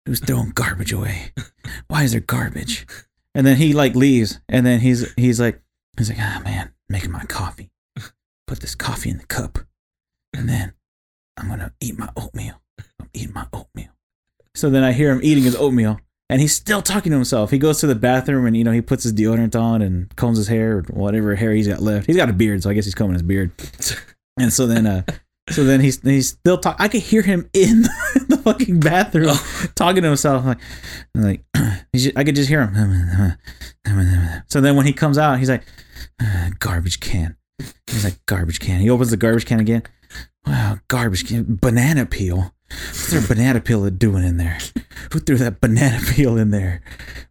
Who's 0.07 0.21
throwing 0.21 0.51
garbage 0.51 0.93
away? 0.93 1.33
Why 1.89 2.03
is 2.03 2.13
there 2.13 2.21
garbage?" 2.21 2.87
And 3.35 3.47
then 3.47 3.57
he 3.57 3.73
like 3.73 3.95
leaves, 3.95 4.41
and 4.49 4.65
then 4.65 4.81
he's 4.81 5.13
he's 5.15 5.41
like, 5.41 5.61
He's 5.97 6.09
like, 6.09 6.19
ah 6.21 6.41
man, 6.45 6.73
making 6.89 7.13
my 7.13 7.25
coffee. 7.25 7.71
Put 8.47 8.61
this 8.61 8.75
coffee 8.75 9.11
in 9.11 9.19
the 9.19 9.27
cup, 9.27 9.59
and 10.35 10.49
then 10.49 10.75
I'm 11.37 11.49
gonna 11.49 11.73
eat 11.81 11.99
my 11.99 12.11
oatmeal. 12.17 12.61
I'm 13.01 13.09
eating 13.15 13.33
my 13.33 13.47
oatmeal. 13.53 13.91
So 14.55 14.71
then 14.71 14.85
I 14.85 14.93
hear 14.93 15.11
him 15.11 15.21
eating 15.23 15.45
his 15.45 15.57
oatmeal, 15.57 16.01
and 16.29 16.41
he's 16.41 16.55
still 16.55 16.83
talking 16.83 17.11
to 17.11 17.17
himself. 17.17 17.51
He 17.51 17.59
goes 17.59 17.81
to 17.81 17.87
the 17.87 17.95
bathroom, 17.95 18.45
and 18.47 18.57
you 18.57 18.65
know 18.65 18.73
he 18.73 18.83
puts 18.83 19.05
his 19.05 19.15
deodorant 19.15 19.59
on 19.59 19.83
and 19.83 20.15
combs 20.17 20.39
his 20.39 20.49
hair, 20.49 20.79
or 20.79 20.83
whatever 20.91 21.35
hair 21.37 21.53
he's 21.53 21.69
got 21.69 21.81
left. 21.81 22.07
He's 22.07 22.17
got 22.17 22.29
a 22.29 22.35
beard, 22.35 22.63
so 22.63 22.71
I 22.71 22.75
guess 22.75 22.85
he's 22.85 22.95
combing 22.95 23.15
his 23.15 23.23
beard. 23.23 23.53
And 24.37 24.53
so 24.53 24.67
then, 24.67 24.85
uh, 24.85 25.05
so 25.51 25.65
then 25.65 25.81
he's 25.81 26.01
he's 26.03 26.29
still 26.29 26.59
talk. 26.59 26.77
I 26.79 26.89
could 26.89 27.03
hear 27.03 27.23
him 27.23 27.49
in 27.53 27.83
the 28.29 28.41
fucking 28.43 28.81
bathroom 28.81 29.37
talking 29.75 30.03
to 30.03 30.09
himself, 30.09 30.45
like, 30.45 30.59
like 31.15 31.45
he's 31.93 32.05
ju- 32.05 32.13
I 32.17 32.25
could 32.25 32.35
just 32.37 32.49
hear 32.49 32.67
him. 32.67 33.37
So 34.49 34.61
then 34.61 34.77
when 34.77 34.87
he 34.87 34.93
comes 34.93 35.19
out, 35.19 35.39
he's 35.39 35.51
like, 35.51 35.65
"Uh, 36.21 36.51
garbage 36.59 37.01
can. 37.01 37.37
He's 37.87 38.05
like, 38.05 38.25
garbage 38.27 38.61
can. 38.61 38.81
He 38.81 38.89
opens 38.89 39.11
the 39.11 39.17
garbage 39.17 39.47
can 39.47 39.61
again. 39.61 39.83
Wow, 40.47 40.79
garbage 40.89 41.27
can. 41.27 41.59
Banana 41.61 42.07
peel. 42.07 42.55
What's 42.71 43.11
their 43.11 43.21
banana 43.21 43.61
peel 43.61 43.89
doing 43.91 44.25
in 44.25 44.37
there? 44.39 44.59
Who 45.13 45.21
threw 45.21 45.37
that 45.37 45.61
banana 45.61 46.01
peel 46.15 46.37
in 46.39 46.51
there? 46.51 46.83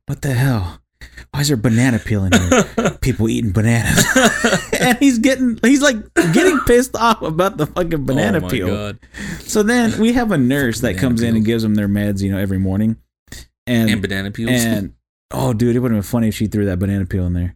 What 0.05 0.21
the 0.21 0.33
hell? 0.33 0.82
Why 1.31 1.41
is 1.41 1.47
there 1.47 1.57
banana 1.57 1.99
peel 1.99 2.25
in 2.25 2.31
there? 2.31 2.91
People 3.01 3.29
eating 3.29 3.51
bananas. 3.51 4.05
and 4.79 4.97
he's 4.99 5.19
getting, 5.19 5.59
he's 5.63 5.81
like 5.81 5.95
getting 6.33 6.59
pissed 6.67 6.95
off 6.95 7.21
about 7.21 7.57
the 7.57 7.65
fucking 7.65 8.05
banana 8.05 8.37
oh 8.37 8.41
my 8.41 8.49
peel. 8.49 8.67
God. 8.67 8.99
So 9.39 9.63
then 9.63 9.99
we 9.99 10.13
have 10.13 10.31
a 10.31 10.37
nurse 10.37 10.81
that 10.81 10.97
comes 10.97 11.21
in 11.21 11.35
and 11.35 11.45
gives 11.45 11.63
them 11.63 11.75
their 11.75 11.87
meds, 11.87 12.21
you 12.21 12.31
know, 12.31 12.37
every 12.37 12.59
morning. 12.59 12.97
And, 13.65 13.89
And 13.89 14.01
banana 14.01 14.29
peels. 14.31 14.51
and 14.51 14.93
oh, 15.31 15.53
dude, 15.53 15.75
it 15.75 15.79
would 15.79 15.91
have 15.91 15.97
been 15.97 16.03
funny 16.03 16.27
if 16.27 16.35
she 16.35 16.47
threw 16.47 16.65
that 16.65 16.79
banana 16.79 17.05
peel 17.05 17.25
in 17.25 17.33
there. 17.33 17.55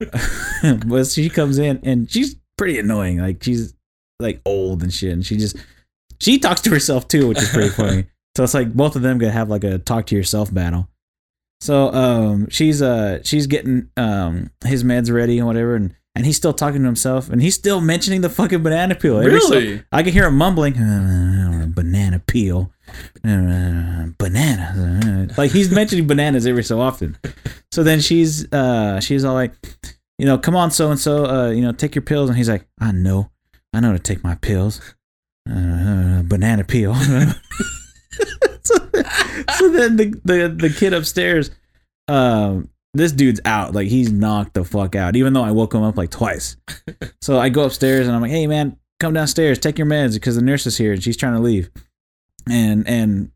but 0.86 1.06
she 1.06 1.30
comes 1.30 1.58
in 1.58 1.80
and 1.82 2.10
she's 2.10 2.36
pretty 2.58 2.78
annoying. 2.78 3.18
Like 3.18 3.42
she's 3.42 3.74
like 4.20 4.40
old 4.44 4.82
and 4.82 4.92
shit, 4.92 5.12
and 5.12 5.24
she 5.24 5.36
just 5.36 5.56
she 6.20 6.38
talks 6.38 6.60
to 6.62 6.70
herself 6.70 7.08
too, 7.08 7.28
which 7.28 7.38
is 7.38 7.48
pretty 7.48 7.70
funny. 7.70 8.06
So 8.36 8.42
it's 8.42 8.54
like 8.54 8.74
both 8.74 8.96
of 8.96 9.02
them 9.02 9.18
gonna 9.18 9.32
have 9.32 9.48
like 9.48 9.64
a 9.64 9.78
talk 9.78 10.06
to 10.06 10.16
yourself 10.16 10.52
battle. 10.52 10.88
So 11.64 11.90
um, 11.94 12.48
she's 12.50 12.82
uh 12.82 13.22
she's 13.24 13.46
getting 13.46 13.88
um 13.96 14.50
his 14.66 14.84
meds 14.84 15.10
ready 15.10 15.38
and 15.38 15.46
whatever, 15.46 15.76
and 15.76 15.94
and 16.14 16.26
he's 16.26 16.36
still 16.36 16.52
talking 16.52 16.80
to 16.82 16.86
himself, 16.86 17.30
and 17.30 17.40
he's 17.40 17.54
still 17.54 17.80
mentioning 17.80 18.20
the 18.20 18.28
fucking 18.28 18.62
banana 18.62 18.94
peel. 18.94 19.18
Every 19.18 19.40
so- 19.40 19.54
Really? 19.54 19.82
I 19.90 20.02
can 20.02 20.12
hear 20.12 20.26
him 20.26 20.36
mumbling, 20.36 20.76
"Uh, 20.76 21.66
banana 21.68 22.18
peel, 22.18 22.70
uh, 23.24 24.08
banana. 24.18 25.28
uh," 25.30 25.34
Like 25.38 25.52
he's 25.52 25.70
mentioning 25.70 26.06
bananas 26.06 26.46
every 26.46 26.64
so 26.64 26.82
often. 26.82 27.16
So 27.72 27.82
then 27.82 28.00
she's 28.00 28.44
uh 28.52 29.00
she's 29.00 29.24
all 29.24 29.34
like, 29.34 29.54
you 30.18 30.26
know, 30.26 30.36
come 30.36 30.54
on, 30.56 30.70
so 30.70 30.90
and 30.90 31.00
so, 31.00 31.24
uh, 31.24 31.48
you 31.50 31.62
know, 31.62 31.72
take 31.72 31.94
your 31.94 32.02
pills, 32.02 32.28
and 32.28 32.36
he's 32.36 32.48
like, 32.50 32.66
I 32.78 32.92
know, 32.92 33.30
I 33.72 33.80
know 33.80 33.92
to 33.94 33.98
take 33.98 34.22
my 34.22 34.34
pills, 34.34 34.80
uh, 35.50 36.22
banana 36.24 36.64
peel. 36.64 36.94
so, 38.62 38.74
so 39.58 39.68
then 39.70 39.96
the, 39.96 40.20
the 40.24 40.48
the 40.58 40.74
kid 40.76 40.92
upstairs, 40.92 41.50
um, 42.08 42.68
this 42.94 43.12
dude's 43.12 43.40
out, 43.44 43.74
like 43.74 43.88
he's 43.88 44.10
knocked 44.12 44.54
the 44.54 44.64
fuck 44.64 44.94
out. 44.94 45.16
Even 45.16 45.32
though 45.32 45.42
I 45.44 45.50
woke 45.50 45.74
him 45.74 45.82
up 45.82 45.96
like 45.96 46.10
twice. 46.10 46.56
So 47.22 47.38
I 47.38 47.48
go 47.48 47.64
upstairs 47.64 48.06
and 48.06 48.14
I'm 48.14 48.22
like, 48.22 48.30
hey 48.30 48.46
man, 48.46 48.76
come 49.00 49.12
downstairs, 49.14 49.58
take 49.58 49.78
your 49.78 49.86
meds 49.86 50.14
because 50.14 50.36
the 50.36 50.42
nurse 50.42 50.66
is 50.66 50.76
here 50.76 50.92
and 50.92 51.02
she's 51.02 51.16
trying 51.16 51.34
to 51.34 51.40
leave. 51.40 51.70
And 52.48 52.86
and 52.86 53.30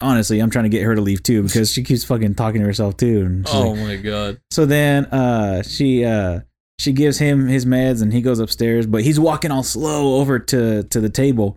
honestly, 0.00 0.40
I'm 0.40 0.50
trying 0.50 0.64
to 0.64 0.68
get 0.68 0.82
her 0.82 0.94
to 0.94 1.00
leave 1.00 1.22
too 1.22 1.42
because 1.42 1.72
she 1.72 1.82
keeps 1.82 2.04
fucking 2.04 2.34
talking 2.34 2.60
to 2.60 2.66
herself 2.66 2.96
too. 2.96 3.22
And 3.24 3.46
she's 3.48 3.54
Oh 3.56 3.70
like- 3.70 3.80
my 3.80 3.96
god. 3.96 4.40
so 4.50 4.66
then 4.66 5.06
uh 5.06 5.62
she 5.62 6.04
uh 6.04 6.40
she 6.78 6.92
gives 6.92 7.18
him 7.18 7.46
his 7.46 7.64
meds 7.64 8.02
and 8.02 8.12
he 8.12 8.20
goes 8.20 8.40
upstairs, 8.40 8.86
but 8.86 9.02
he's 9.02 9.18
walking 9.18 9.50
all 9.50 9.62
slow 9.62 10.16
over 10.20 10.38
to 10.38 10.82
to 10.84 11.00
the 11.00 11.08
table. 11.08 11.56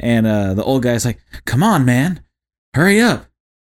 And 0.00 0.26
uh 0.26 0.54
the 0.54 0.64
old 0.64 0.82
guy's 0.82 1.04
like, 1.04 1.18
Come 1.44 1.62
on, 1.62 1.84
man, 1.84 2.22
hurry 2.74 3.00
up. 3.00 3.26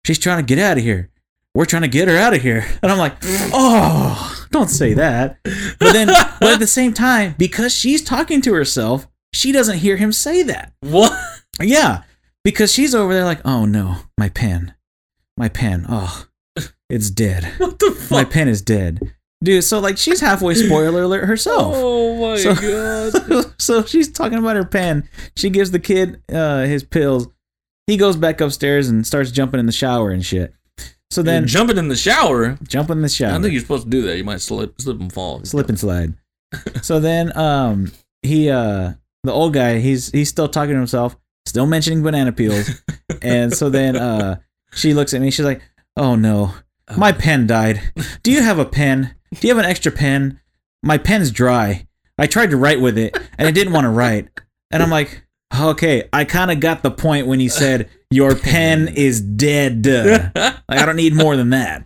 She's 0.05 0.19
trying 0.19 0.43
to 0.45 0.55
get 0.55 0.59
out 0.63 0.77
of 0.77 0.83
here. 0.83 1.09
We're 1.55 1.65
trying 1.65 1.81
to 1.81 1.87
get 1.87 2.07
her 2.07 2.15
out 2.17 2.33
of 2.33 2.41
here. 2.41 2.65
And 2.81 2.91
I'm 2.91 2.97
like, 2.97 3.15
Oh, 3.23 4.45
don't 4.51 4.69
say 4.69 4.93
that. 4.93 5.39
But 5.43 5.93
then 5.93 6.07
but 6.39 6.53
at 6.53 6.59
the 6.59 6.67
same 6.67 6.93
time, 6.93 7.35
because 7.37 7.73
she's 7.73 8.03
talking 8.03 8.41
to 8.43 8.53
herself, 8.53 9.07
she 9.33 9.51
doesn't 9.51 9.79
hear 9.79 9.97
him 9.97 10.11
say 10.11 10.43
that. 10.43 10.73
What? 10.81 11.11
Yeah, 11.61 12.03
because 12.43 12.71
she's 12.71 12.95
over 12.95 13.13
there 13.13 13.25
like, 13.25 13.41
oh 13.43 13.65
no, 13.65 13.97
my 14.17 14.29
pen, 14.29 14.73
my 15.37 15.49
pen, 15.49 15.85
oh, 15.89 16.25
it's 16.89 17.09
dead. 17.09 17.43
What 17.57 17.79
the 17.79 18.07
My 18.09 18.23
pen 18.23 18.47
is 18.47 18.61
dead, 18.61 19.01
dude. 19.43 19.63
So 19.63 19.79
like, 19.79 19.97
she's 19.97 20.21
halfway 20.21 20.53
spoiler 20.55 21.03
alert 21.03 21.25
herself. 21.25 21.73
Oh 21.75 22.15
my 22.15 22.37
So- 22.37 22.55
god. 22.55 23.45
so 23.69 23.85
she's 23.85 24.11
talking 24.11 24.39
about 24.39 24.55
her 24.55 24.65
pen. 24.65 25.07
She 25.35 25.51
gives 25.51 25.69
the 25.69 25.79
kid 25.79 26.23
uh, 26.33 26.63
his 26.63 26.83
pills. 26.83 27.27
He 27.85 27.97
goes 27.97 28.15
back 28.15 28.41
upstairs 28.41 28.89
and 28.89 29.05
starts 29.05 29.29
jumping 29.29 29.59
in 29.59 29.67
the 29.67 29.71
shower 29.71 30.09
and 30.09 30.25
shit. 30.25 30.55
So 31.11 31.21
Then 31.21 31.43
then 31.43 31.47
jumping 31.47 31.77
in 31.77 31.87
the 31.87 31.95
shower. 31.95 32.57
Jumping 32.67 32.97
in 32.97 33.01
the 33.03 33.09
shower. 33.09 33.29
I 33.29 33.33
don't 33.33 33.43
think 33.43 33.53
you're 33.53 33.61
supposed 33.61 33.83
to 33.83 33.89
do 33.91 34.01
that. 34.03 34.17
You 34.17 34.23
might 34.23 34.41
slip, 34.41 34.81
slip 34.81 34.99
and 34.99 35.13
fall. 35.13 35.43
slip 35.45 35.69
and 35.69 35.79
slide. 35.79 36.15
so 36.81 36.99
then 36.99 37.35
um 37.37 37.91
he 38.23 38.49
uh 38.49 38.93
the 39.23 39.31
old 39.31 39.53
guy 39.53 39.77
he's 39.77 40.09
he's 40.09 40.29
still 40.29 40.47
talking 40.47 40.73
to 40.73 40.79
himself, 40.79 41.15
still 41.45 41.67
mentioning 41.67 42.01
banana 42.01 42.31
peels. 42.31 42.81
and 43.21 43.53
so 43.53 43.69
then 43.69 43.95
uh 43.95 44.39
she 44.73 44.95
looks 44.95 45.13
at 45.13 45.21
me, 45.21 45.29
she's 45.29 45.45
like, 45.45 45.61
"Oh 45.95 46.15
no. 46.15 46.53
My 46.97 47.11
pen 47.11 47.45
died. 47.45 47.81
Do 48.23 48.31
you 48.31 48.41
have 48.41 48.57
a 48.57 48.65
pen? 48.65 49.13
Do 49.39 49.47
you 49.47 49.53
have 49.53 49.63
an 49.63 49.69
extra 49.69 49.91
pen? 49.91 50.39
My 50.81 50.97
pen's 50.97 51.29
dry. 51.29 51.87
I 52.19 52.27
tried 52.27 52.51
to 52.51 52.57
write 52.57 52.81
with 52.81 52.97
it 52.97 53.17
and 53.37 53.47
I 53.47 53.51
didn't 53.51 53.73
want 53.73 53.85
to 53.85 53.89
write." 53.89 54.27
And 54.71 54.83
I'm 54.83 54.89
like, 54.91 55.25
"Okay, 55.59 56.07
I 56.13 56.25
kind 56.25 56.51
of 56.51 56.59
got 56.59 56.83
the 56.83 56.91
point 56.91 57.27
when 57.27 57.39
you 57.39 57.49
said 57.49 57.89
your 58.11 58.35
pen 58.35 58.87
is 58.89 59.21
dead." 59.21 59.85
Like 60.35 60.79
I 60.81 60.85
don't 60.85 60.95
need 60.97 61.15
more 61.15 61.35
than 61.35 61.49
that. 61.49 61.85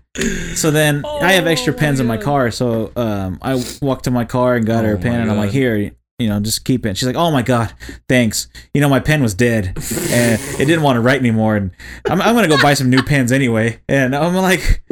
So 0.55 0.69
then 0.71 1.03
I 1.05 1.34
have 1.34 1.47
extra 1.47 1.73
Oh 1.73 1.77
pens 1.77 1.99
in 1.99 2.05
my 2.05 2.17
my 2.17 2.23
car. 2.23 2.51
So 2.51 2.91
um, 2.95 3.39
I 3.41 3.63
walked 3.81 4.03
to 4.05 4.11
my 4.11 4.25
car 4.25 4.55
and 4.55 4.65
got 4.65 4.84
her 4.86 4.91
Oh 4.91 4.95
a 4.95 4.99
pen, 4.99 5.21
and 5.21 5.31
I'm 5.31 5.38
like, 5.38 5.51
"Here, 5.51 5.75
you 6.19 6.29
know, 6.29 6.39
just 6.39 6.65
keep 6.65 6.86
it." 6.86 6.97
She's 6.97 7.07
like, 7.07 7.15
"Oh 7.15 7.31
my 7.31 7.41
god, 7.41 7.73
thanks. 8.07 8.47
You 8.73 8.81
know, 8.81 8.89
my 8.89 8.99
pen 8.99 9.23
was 9.23 9.34
dead, 9.34 9.67
and 10.11 10.41
it 10.59 10.65
didn't 10.65 10.81
want 10.84 10.97
to 10.97 11.01
write 11.01 11.19
anymore, 11.19 11.55
and 11.55 11.71
I'm, 12.09 12.21
I'm 12.21 12.36
gonna 12.36 12.47
go 12.47 12.61
buy 12.61 12.73
some 12.73 12.89
new 12.89 13.01
pens 13.01 13.31
anyway." 13.31 13.79
And 13.88 14.15
I'm 14.15 14.36
like, 14.36 14.84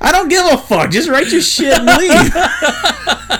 "I 0.00 0.12
don't 0.12 0.28
give 0.28 0.44
a 0.46 0.58
fuck. 0.58 0.90
Just 0.90 1.08
write 1.08 1.32
your 1.32 1.40
shit 1.40 1.76
and 1.76 1.86
leave." 1.86 2.34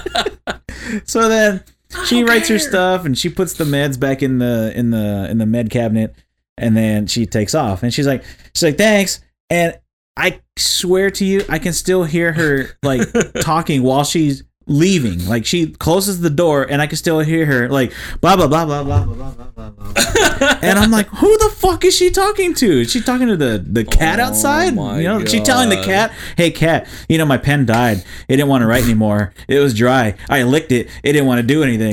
so 1.05 1.28
then 1.28 1.62
she 2.07 2.24
writes 2.24 2.49
her 2.49 2.59
stuff 2.59 3.05
and 3.05 3.18
she 3.18 3.28
puts 3.28 3.55
the 3.55 3.64
meds 3.64 3.99
back 3.99 4.22
in 4.22 4.38
the 4.38 4.72
in 4.76 4.91
the 4.91 5.28
in 5.30 5.38
the 5.38 5.47
med 5.47 5.70
cabinet 5.70 6.14
and 6.57 6.76
then 6.76 7.07
she 7.07 7.26
takes 7.26 7.55
off. 7.55 7.82
And 7.82 7.93
she's 7.93 8.07
like 8.07 8.24
she's 8.55 8.62
like 8.62 8.78
thanks. 8.78 9.20
And 9.49 9.78
i 10.16 10.41
swear 10.57 11.09
to 11.09 11.24
you 11.24 11.45
i 11.49 11.57
can 11.59 11.72
still 11.72 12.03
hear 12.03 12.32
her 12.32 12.66
like 12.82 13.01
talking 13.41 13.80
while 13.82 14.03
she's 14.03 14.43
leaving 14.70 15.26
like 15.26 15.44
she 15.44 15.66
closes 15.66 16.20
the 16.20 16.30
door 16.30 16.62
and 16.62 16.80
i 16.80 16.86
can 16.86 16.96
still 16.96 17.18
hear 17.18 17.44
her 17.44 17.68
like 17.68 17.92
blah 18.20 18.36
blah 18.36 18.46
blah 18.46 18.64
blah 18.64 18.84
blah 18.84 19.04
blah 19.04 19.32
blah 19.32 19.70
blah 19.70 20.58
and 20.62 20.78
i'm 20.78 20.92
like 20.92 21.08
who 21.08 21.36
the 21.38 21.52
fuck 21.56 21.84
is 21.84 21.92
she 21.94 22.08
talking 22.08 22.54
to 22.54 22.82
is 22.82 22.92
she 22.92 23.00
talking 23.00 23.26
to 23.26 23.36
the 23.36 23.58
the 23.66 23.84
cat 23.84 24.20
Oh 24.20 24.26
outside 24.26 24.66
you 24.66 25.02
know 25.02 25.24
she 25.24 25.40
telling 25.40 25.70
the 25.70 25.82
cat 25.82 26.12
hey 26.36 26.52
cat 26.52 26.86
you 27.08 27.18
know 27.18 27.26
my 27.26 27.36
pen 27.36 27.66
died 27.66 27.98
it 28.28 28.36
didn't 28.36 28.46
want 28.46 28.62
to 28.62 28.68
write 28.68 28.84
anymore 28.84 29.34
it 29.48 29.58
was 29.58 29.74
dry 29.74 30.14
i 30.28 30.44
licked 30.44 30.70
it 30.70 30.88
it 31.02 31.14
didn't 31.14 31.26
want 31.26 31.40
to 31.40 31.46
do 31.46 31.64
anything 31.64 31.92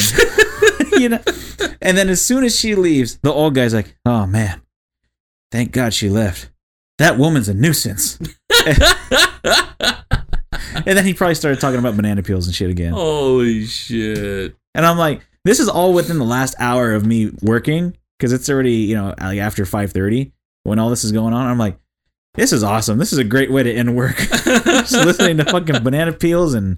you 1.01 1.09
know 1.09 1.19
and 1.81 1.97
then 1.97 2.09
as 2.09 2.23
soon 2.23 2.43
as 2.43 2.55
she 2.55 2.75
leaves 2.75 3.17
the 3.23 3.33
old 3.33 3.55
guy's 3.55 3.73
like 3.73 3.97
oh 4.05 4.27
man 4.27 4.61
thank 5.51 5.71
god 5.71 5.95
she 5.95 6.11
left 6.11 6.51
that 6.99 7.17
woman's 7.17 7.49
a 7.49 7.55
nuisance 7.55 8.19
and 10.85 10.97
then 10.97 11.05
he 11.05 11.13
probably 11.13 11.35
started 11.35 11.59
talking 11.59 11.79
about 11.79 11.95
banana 11.95 12.21
peels 12.23 12.47
and 12.47 12.55
shit 12.55 12.69
again 12.69 12.93
Holy 12.93 13.65
shit. 13.65 14.55
and 14.75 14.85
i'm 14.85 14.97
like 14.97 15.21
this 15.45 15.59
is 15.59 15.69
all 15.69 15.93
within 15.93 16.17
the 16.19 16.25
last 16.25 16.55
hour 16.59 16.93
of 16.93 17.05
me 17.05 17.31
working 17.41 17.95
because 18.17 18.33
it's 18.33 18.49
already 18.49 18.73
you 18.73 18.95
know 18.95 19.13
like 19.19 19.39
after 19.39 19.63
5.30 19.63 20.31
when 20.63 20.79
all 20.79 20.89
this 20.89 21.03
is 21.03 21.11
going 21.11 21.33
on 21.33 21.47
i'm 21.47 21.57
like 21.57 21.77
this 22.35 22.51
is 22.53 22.63
awesome 22.63 22.97
this 22.97 23.11
is 23.13 23.19
a 23.19 23.23
great 23.23 23.51
way 23.51 23.63
to 23.63 23.73
end 23.73 23.95
work 23.95 24.17
just 24.45 24.93
listening 24.93 25.37
to 25.37 25.45
fucking 25.45 25.83
banana 25.83 26.13
peels 26.13 26.53
and 26.53 26.77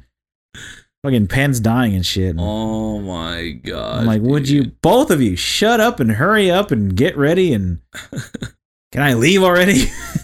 fucking 1.03 1.27
pens 1.27 1.59
dying 1.59 1.95
and 1.95 2.05
shit 2.05 2.35
Oh 2.37 2.99
my 2.99 3.51
god. 3.51 4.01
I'm 4.01 4.05
like, 4.05 4.21
would 4.21 4.47
you 4.49 4.71
both 4.81 5.09
of 5.09 5.21
you 5.21 5.35
shut 5.35 5.79
up 5.79 5.99
and 5.99 6.11
hurry 6.11 6.51
up 6.51 6.71
and 6.71 6.95
get 6.95 7.17
ready 7.17 7.53
and 7.53 7.79
can 8.91 9.01
I 9.01 9.13
leave 9.13 9.41
already? 9.41 9.85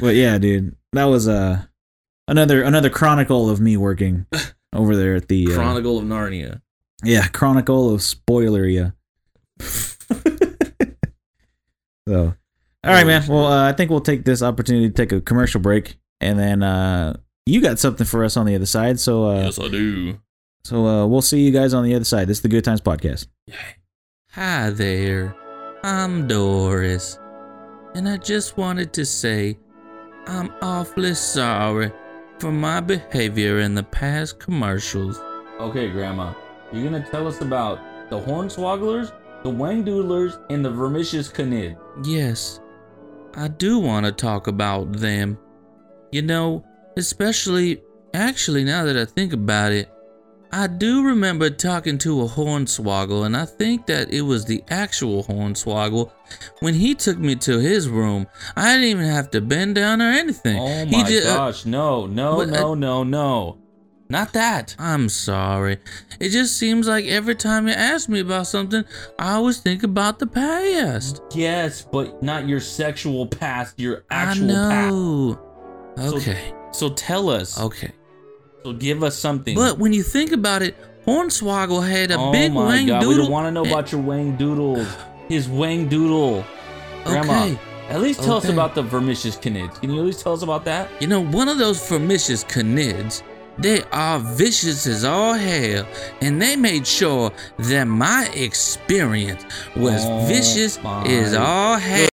but 0.00 0.14
yeah, 0.14 0.38
dude, 0.38 0.76
that 0.92 1.04
was 1.04 1.28
uh 1.28 1.62
another 2.30 2.62
another 2.62 2.88
chronicle 2.88 3.50
of 3.50 3.60
me 3.60 3.76
working 3.76 4.24
over 4.72 4.96
there 4.96 5.16
at 5.16 5.28
the 5.28 5.52
uh, 5.52 5.54
Chronicle 5.54 5.98
of 5.98 6.04
Narnia. 6.04 6.62
yeah 7.04 7.26
chronicle 7.28 7.92
of 7.92 8.00
spoileria. 8.00 8.94
so, 12.08 12.34
all 12.82 12.92
right, 12.92 13.06
man. 13.06 13.26
Well, 13.28 13.46
uh, 13.46 13.68
I 13.68 13.72
think 13.72 13.90
we'll 13.90 14.00
take 14.00 14.24
this 14.24 14.42
opportunity 14.42 14.88
to 14.88 14.94
take 14.94 15.12
a 15.12 15.20
commercial 15.20 15.60
break, 15.60 15.98
and 16.20 16.38
then 16.38 16.62
uh, 16.62 17.18
you 17.44 17.60
got 17.60 17.78
something 17.78 18.06
for 18.06 18.24
us 18.24 18.38
on 18.38 18.46
the 18.46 18.54
other 18.54 18.64
side. 18.64 18.98
So, 18.98 19.26
uh, 19.26 19.42
yes, 19.42 19.58
I 19.58 19.68
do. 19.68 20.18
so 20.64 20.86
uh, 20.86 21.06
we'll 21.06 21.20
see 21.20 21.40
you 21.40 21.50
guys 21.50 21.74
on 21.74 21.84
the 21.84 21.94
other 21.94 22.06
side. 22.06 22.26
This 22.28 22.38
is 22.38 22.42
the 22.42 22.48
Good 22.48 22.64
Times 22.64 22.80
Podcast. 22.80 23.26
Hi 24.30 24.70
there, 24.70 25.36
I'm 25.82 26.26
Doris, 26.26 27.18
and 27.94 28.08
I 28.08 28.16
just 28.16 28.56
wanted 28.56 28.94
to 28.94 29.04
say 29.04 29.58
I'm 30.26 30.50
awfully 30.62 31.14
sorry 31.14 31.92
for 32.40 32.50
my 32.50 32.80
behavior 32.80 33.60
in 33.60 33.74
the 33.74 33.82
past 33.82 34.38
commercials. 34.38 35.20
Okay, 35.60 35.90
Grandma, 35.90 36.32
you're 36.72 36.84
gonna 36.84 37.06
tell 37.10 37.28
us 37.28 37.42
about 37.42 37.78
the 38.08 38.18
Hornswogglers, 38.18 39.12
the 39.42 39.50
Wangdoodlers, 39.50 40.40
and 40.48 40.64
the 40.64 40.70
Vermicious 40.70 41.28
Knid? 41.30 41.76
Yes, 42.02 42.60
I 43.34 43.48
do 43.48 43.78
want 43.78 44.06
to 44.06 44.12
talk 44.12 44.46
about 44.46 44.90
them. 44.94 45.38
You 46.12 46.22
know, 46.22 46.64
especially, 46.96 47.82
actually, 48.14 48.64
now 48.64 48.84
that 48.84 48.96
I 48.96 49.04
think 49.04 49.34
about 49.34 49.72
it, 49.72 49.90
I 50.52 50.66
do 50.66 51.04
remember 51.04 51.48
talking 51.48 51.96
to 51.98 52.22
a 52.22 52.26
hornswoggle, 52.28 53.24
and 53.24 53.36
I 53.36 53.44
think 53.44 53.86
that 53.86 54.12
it 54.12 54.22
was 54.22 54.44
the 54.44 54.64
actual 54.68 55.22
hornswoggle. 55.24 56.10
When 56.60 56.74
he 56.74 56.94
took 56.94 57.18
me 57.18 57.36
to 57.36 57.58
his 57.60 57.88
room, 57.88 58.26
I 58.56 58.72
didn't 58.74 58.88
even 58.88 59.04
have 59.06 59.30
to 59.30 59.40
bend 59.40 59.76
down 59.76 60.02
or 60.02 60.10
anything. 60.10 60.58
Oh 60.60 60.84
He 60.86 61.02
my 61.02 61.08
ju- 61.08 61.22
uh, 61.24 61.36
gosh, 61.36 61.66
no, 61.66 62.06
no, 62.06 62.40
uh, 62.40 62.44
no, 62.46 62.74
no, 62.74 63.04
no. 63.04 63.58
Not 64.08 64.32
that. 64.32 64.74
I'm 64.76 65.08
sorry. 65.08 65.78
It 66.18 66.30
just 66.30 66.56
seems 66.56 66.88
like 66.88 67.04
every 67.04 67.36
time 67.36 67.68
you 67.68 67.74
ask 67.74 68.08
me 68.08 68.18
about 68.18 68.48
something, 68.48 68.84
I 69.20 69.34
always 69.34 69.58
think 69.60 69.84
about 69.84 70.18
the 70.18 70.26
past. 70.26 71.22
Yes, 71.32 71.82
but 71.82 72.20
not 72.20 72.48
your 72.48 72.58
sexual 72.58 73.24
past, 73.28 73.78
your 73.78 74.04
I 74.10 74.14
actual 74.16 74.48
past. 74.48 74.90
know. 74.92 75.40
So- 75.96 76.16
Okay. 76.16 76.52
So 76.72 76.88
tell 76.88 77.30
us. 77.30 77.58
Okay. 77.60 77.92
So 78.64 78.72
give 78.72 79.02
us 79.02 79.16
something. 79.18 79.54
But 79.56 79.78
when 79.78 79.92
you 79.92 80.02
think 80.02 80.32
about 80.32 80.62
it, 80.62 80.76
Hornswoggle 81.06 81.88
had 81.88 82.10
a 82.10 82.18
oh 82.18 82.30
big 82.32 82.52
my 82.52 82.66
wang 82.66 82.86
god, 82.86 83.00
we 83.02 83.08
doodle. 83.14 83.24
don't 83.24 83.32
want 83.32 83.46
to 83.46 83.50
know 83.50 83.64
about 83.64 83.90
your 83.90 84.00
wang 84.02 84.36
doodles. 84.36 84.86
His 85.28 85.48
wang 85.48 85.88
doodle. 85.88 86.44
Grandma, 87.04 87.44
Okay. 87.44 87.58
at 87.88 88.00
least 88.02 88.22
tell 88.22 88.36
us 88.36 88.48
about 88.48 88.74
the 88.74 88.82
vermicious 88.82 89.36
knids. 89.44 89.78
Can 89.78 89.90
you 89.90 90.00
at 90.00 90.04
least 90.06 90.20
tell 90.20 90.34
us 90.34 90.42
about 90.42 90.64
that? 90.66 90.88
You 91.00 91.06
know, 91.06 91.20
one 91.24 91.48
of 91.48 91.56
those 91.56 91.86
vermicious 91.88 92.44
knids, 92.44 93.22
they 93.56 93.82
are 93.92 94.18
vicious 94.18 94.86
as 94.86 95.04
all 95.04 95.32
hell, 95.32 95.86
and 96.20 96.40
they 96.42 96.54
made 96.56 96.86
sure 96.86 97.32
that 97.60 97.84
my 97.84 98.28
experience 98.34 99.42
was 99.74 100.04
Oh 100.04 100.26
vicious 100.26 100.82
my 100.82 101.04
as 101.06 101.32
all 101.34 101.76
hell. 101.78 102.08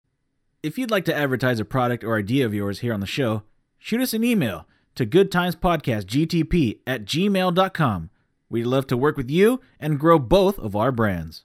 If 0.65 0.77
you'd 0.79 0.91
like 0.91 1.05
to 1.07 1.15
advertise 1.15 1.61
a 1.61 1.65
product 1.65 2.03
or 2.03 2.17
idea 2.19 2.45
of 2.47 2.53
yours 2.55 2.81
here 2.81 2.93
on 2.93 3.01
the 3.01 3.07
show, 3.07 3.43
shoot 3.79 4.01
us 4.01 4.13
an 4.13 4.25
email 4.25 4.67
to 4.95 5.07
goodtimespodcastgtp 5.07 6.79
at 6.87 7.05
gmail.com. 7.05 8.11
We'd 8.51 8.65
love 8.65 8.87
to 8.89 8.97
work 8.97 9.17
with 9.17 9.31
you 9.31 9.61
and 9.81 9.99
grow 9.99 10.19
both 10.19 10.59
of 10.59 10.77
our 10.77 10.93
brands. 10.93 11.45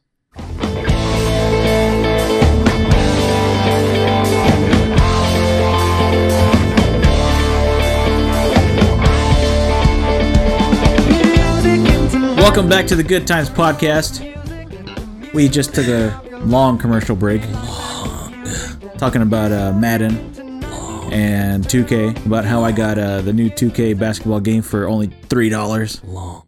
Welcome 12.38 12.70
back 12.70 12.88
to 12.88 12.96
the 12.96 13.04
Good 13.04 13.28
Times 13.28 13.50
Podcast. 13.50 14.24
We 15.34 15.48
just 15.48 15.76
took 15.76 15.88
a 15.88 16.20
long 16.40 16.78
commercial 16.78 17.16
break 17.16 17.42
talking 18.98 19.22
about 19.22 19.52
uh, 19.52 19.74
Madden 19.74 20.37
and 21.12 21.64
2K, 21.66 22.26
about 22.26 22.46
how 22.46 22.64
I 22.64 22.72
got 22.72 22.98
uh, 22.98 23.22
the 23.22 23.34
new 23.34 23.50
2K 23.50 23.98
basketball 23.98 24.40
game 24.40 24.62
for 24.62 24.88
only 24.88 25.08
$3. 25.08 26.02
Long. 26.06 26.48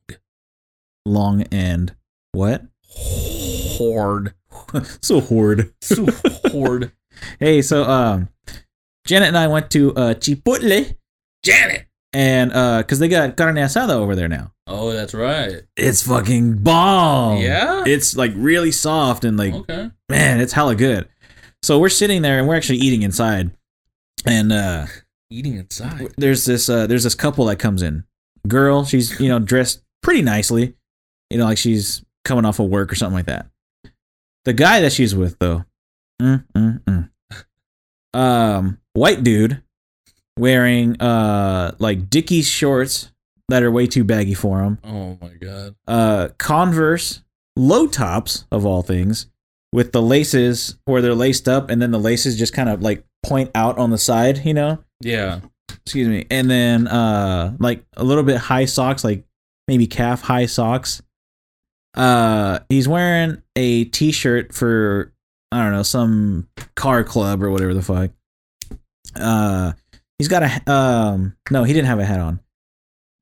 Long 1.06 1.44
and 1.52 1.96
what? 2.32 2.64
Horde. 2.84 4.34
so 5.02 5.20
horde. 5.22 5.74
So 5.82 6.06
horde. 6.52 6.92
Hey, 7.38 7.62
so 7.62 7.84
um, 7.84 8.30
Janet 9.06 9.28
and 9.28 9.38
I 9.38 9.48
went 9.48 9.70
to 9.72 9.94
uh, 9.94 10.14
Chipotle, 10.14 10.96
Janet! 11.44 11.86
and 12.14 12.54
uh, 12.54 12.82
cause 12.84 13.00
they 13.00 13.10
got 13.10 13.36
carne 13.36 13.56
asada 13.56 13.90
over 13.90 14.16
there 14.16 14.30
now. 14.30 14.54
Oh, 14.68 14.94
that's 14.94 15.14
right. 15.14 15.64
It's 15.76 16.02
fucking 16.04 16.60
bomb. 16.60 17.40
Yeah? 17.42 17.84
It's 17.86 18.16
like 18.16 18.32
really 18.38 18.72
soft 18.72 19.26
and 19.26 19.36
like 19.38 19.54
Okay. 19.54 19.92
man, 20.08 20.40
it's 20.40 20.54
hella 20.54 20.76
good. 20.76 21.10
So 21.62 21.78
we're 21.78 21.90
sitting 21.90 22.22
there 22.22 22.40
and 22.40 22.48
we're 22.48 22.56
actually 22.56 22.78
eating 22.80 23.02
inside, 23.02 23.52
and 24.26 24.52
uh, 24.52 24.86
Eating 25.30 25.58
inside. 25.58 26.14
there's 26.18 26.46
this 26.46 26.70
uh 26.70 26.88
there's 26.88 27.04
this 27.04 27.16
couple 27.16 27.46
that 27.46 27.58
comes 27.58 27.82
in. 27.82 28.04
Girl, 28.48 28.86
she's 28.86 29.20
you 29.20 29.30
know 29.30 29.40
dressed 29.40 29.84
pretty 30.02 30.22
nicely, 30.22 30.76
you 31.30 31.38
know 31.38 31.46
like 31.46 31.58
she's 31.58 32.04
coming 32.26 32.46
off 32.46 32.60
of 32.60 32.70
work 32.70 32.92
or 32.92 32.96
something 32.96 33.16
like 33.16 33.28
that. 33.28 33.48
The 34.46 34.54
guy 34.54 34.82
that 34.82 34.94
she's 34.94 35.16
with 35.16 35.38
though, 35.40 35.66
mm, 36.22 36.46
mm, 36.56 36.82
mm. 36.84 38.20
um, 38.20 38.80
white 38.94 39.24
dude 39.24 39.62
wearing 40.38 41.00
uh 41.02 41.76
like 41.80 42.10
Dickies 42.10 42.48
shorts 42.48 43.12
that 43.50 43.64
are 43.64 43.72
way 43.72 43.88
too 43.88 44.04
baggy 44.04 44.34
for 44.34 44.62
him. 44.62 44.80
Oh 44.84 45.18
my 45.22 45.34
god. 45.40 45.76
Uh, 45.88 46.30
Converse 46.38 47.22
low 47.56 47.88
tops 47.88 48.46
of 48.52 48.66
all 48.66 48.82
things 48.82 49.28
with 49.74 49.92
the 49.92 50.02
laces 50.02 50.78
where 50.86 51.02
they're 51.02 51.14
laced 51.14 51.48
up 51.48 51.70
and 51.70 51.82
then 51.82 51.92
the 51.92 52.00
laces 52.00 52.38
just 52.40 52.54
kind 52.54 52.70
of 52.70 52.82
like 52.82 53.04
point 53.24 53.52
out 53.56 53.78
on 53.78 53.90
the 53.90 53.98
side, 53.98 54.46
you 54.46 54.54
know? 54.54 54.80
Yeah. 55.02 55.42
excuse 55.70 56.08
me. 56.08 56.26
And 56.32 56.50
then 56.50 56.88
uh 56.88 57.56
like 57.60 57.84
a 57.98 58.04
little 58.04 58.24
bit 58.24 58.38
high 58.38 58.66
socks 58.66 59.04
like 59.04 59.24
maybe 59.68 59.88
calf 59.88 60.22
high 60.22 60.46
socks. 60.46 61.02
Uh 61.96 62.60
he's 62.70 62.88
wearing 62.88 63.42
a 63.56 63.86
t-shirt 63.86 64.54
for 64.54 65.12
i 65.52 65.64
don't 65.64 65.72
know 65.74 65.84
some 65.84 66.48
car 66.76 67.04
club 67.04 67.42
or 67.44 67.50
whatever 67.52 67.74
the 67.74 67.82
fuck. 67.82 68.12
Uh 69.16 69.74
he's 70.18 70.28
got 70.28 70.44
a 70.44 70.72
um 70.72 71.36
no 71.50 71.64
he 71.64 71.74
didn't 71.74 71.88
have 71.88 72.00
a 72.00 72.06
hat 72.06 72.20
on. 72.20 72.40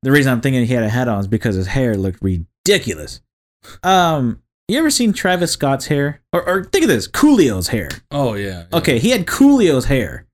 The 0.02 0.12
reason 0.12 0.32
i'm 0.32 0.40
thinking 0.40 0.64
he 0.66 0.74
had 0.74 0.84
a 0.84 0.88
hat 0.88 1.08
on 1.08 1.20
is 1.20 1.28
because 1.28 1.54
his 1.56 1.66
hair 1.66 1.96
looked 1.96 2.22
ridiculous. 2.22 3.20
Um 3.82 4.42
you 4.68 4.78
ever 4.78 4.90
seen 4.90 5.12
travis 5.12 5.52
scott's 5.52 5.86
hair 5.86 6.20
or, 6.32 6.46
or 6.48 6.64
think 6.64 6.84
of 6.84 6.88
this 6.88 7.08
coolio's 7.08 7.68
hair 7.68 7.88
Oh 8.10 8.34
yeah. 8.34 8.64
yeah. 8.70 8.78
Okay, 8.78 8.98
he 8.98 9.10
had 9.10 9.26
Coolio's 9.26 9.86
hair, 9.86 10.26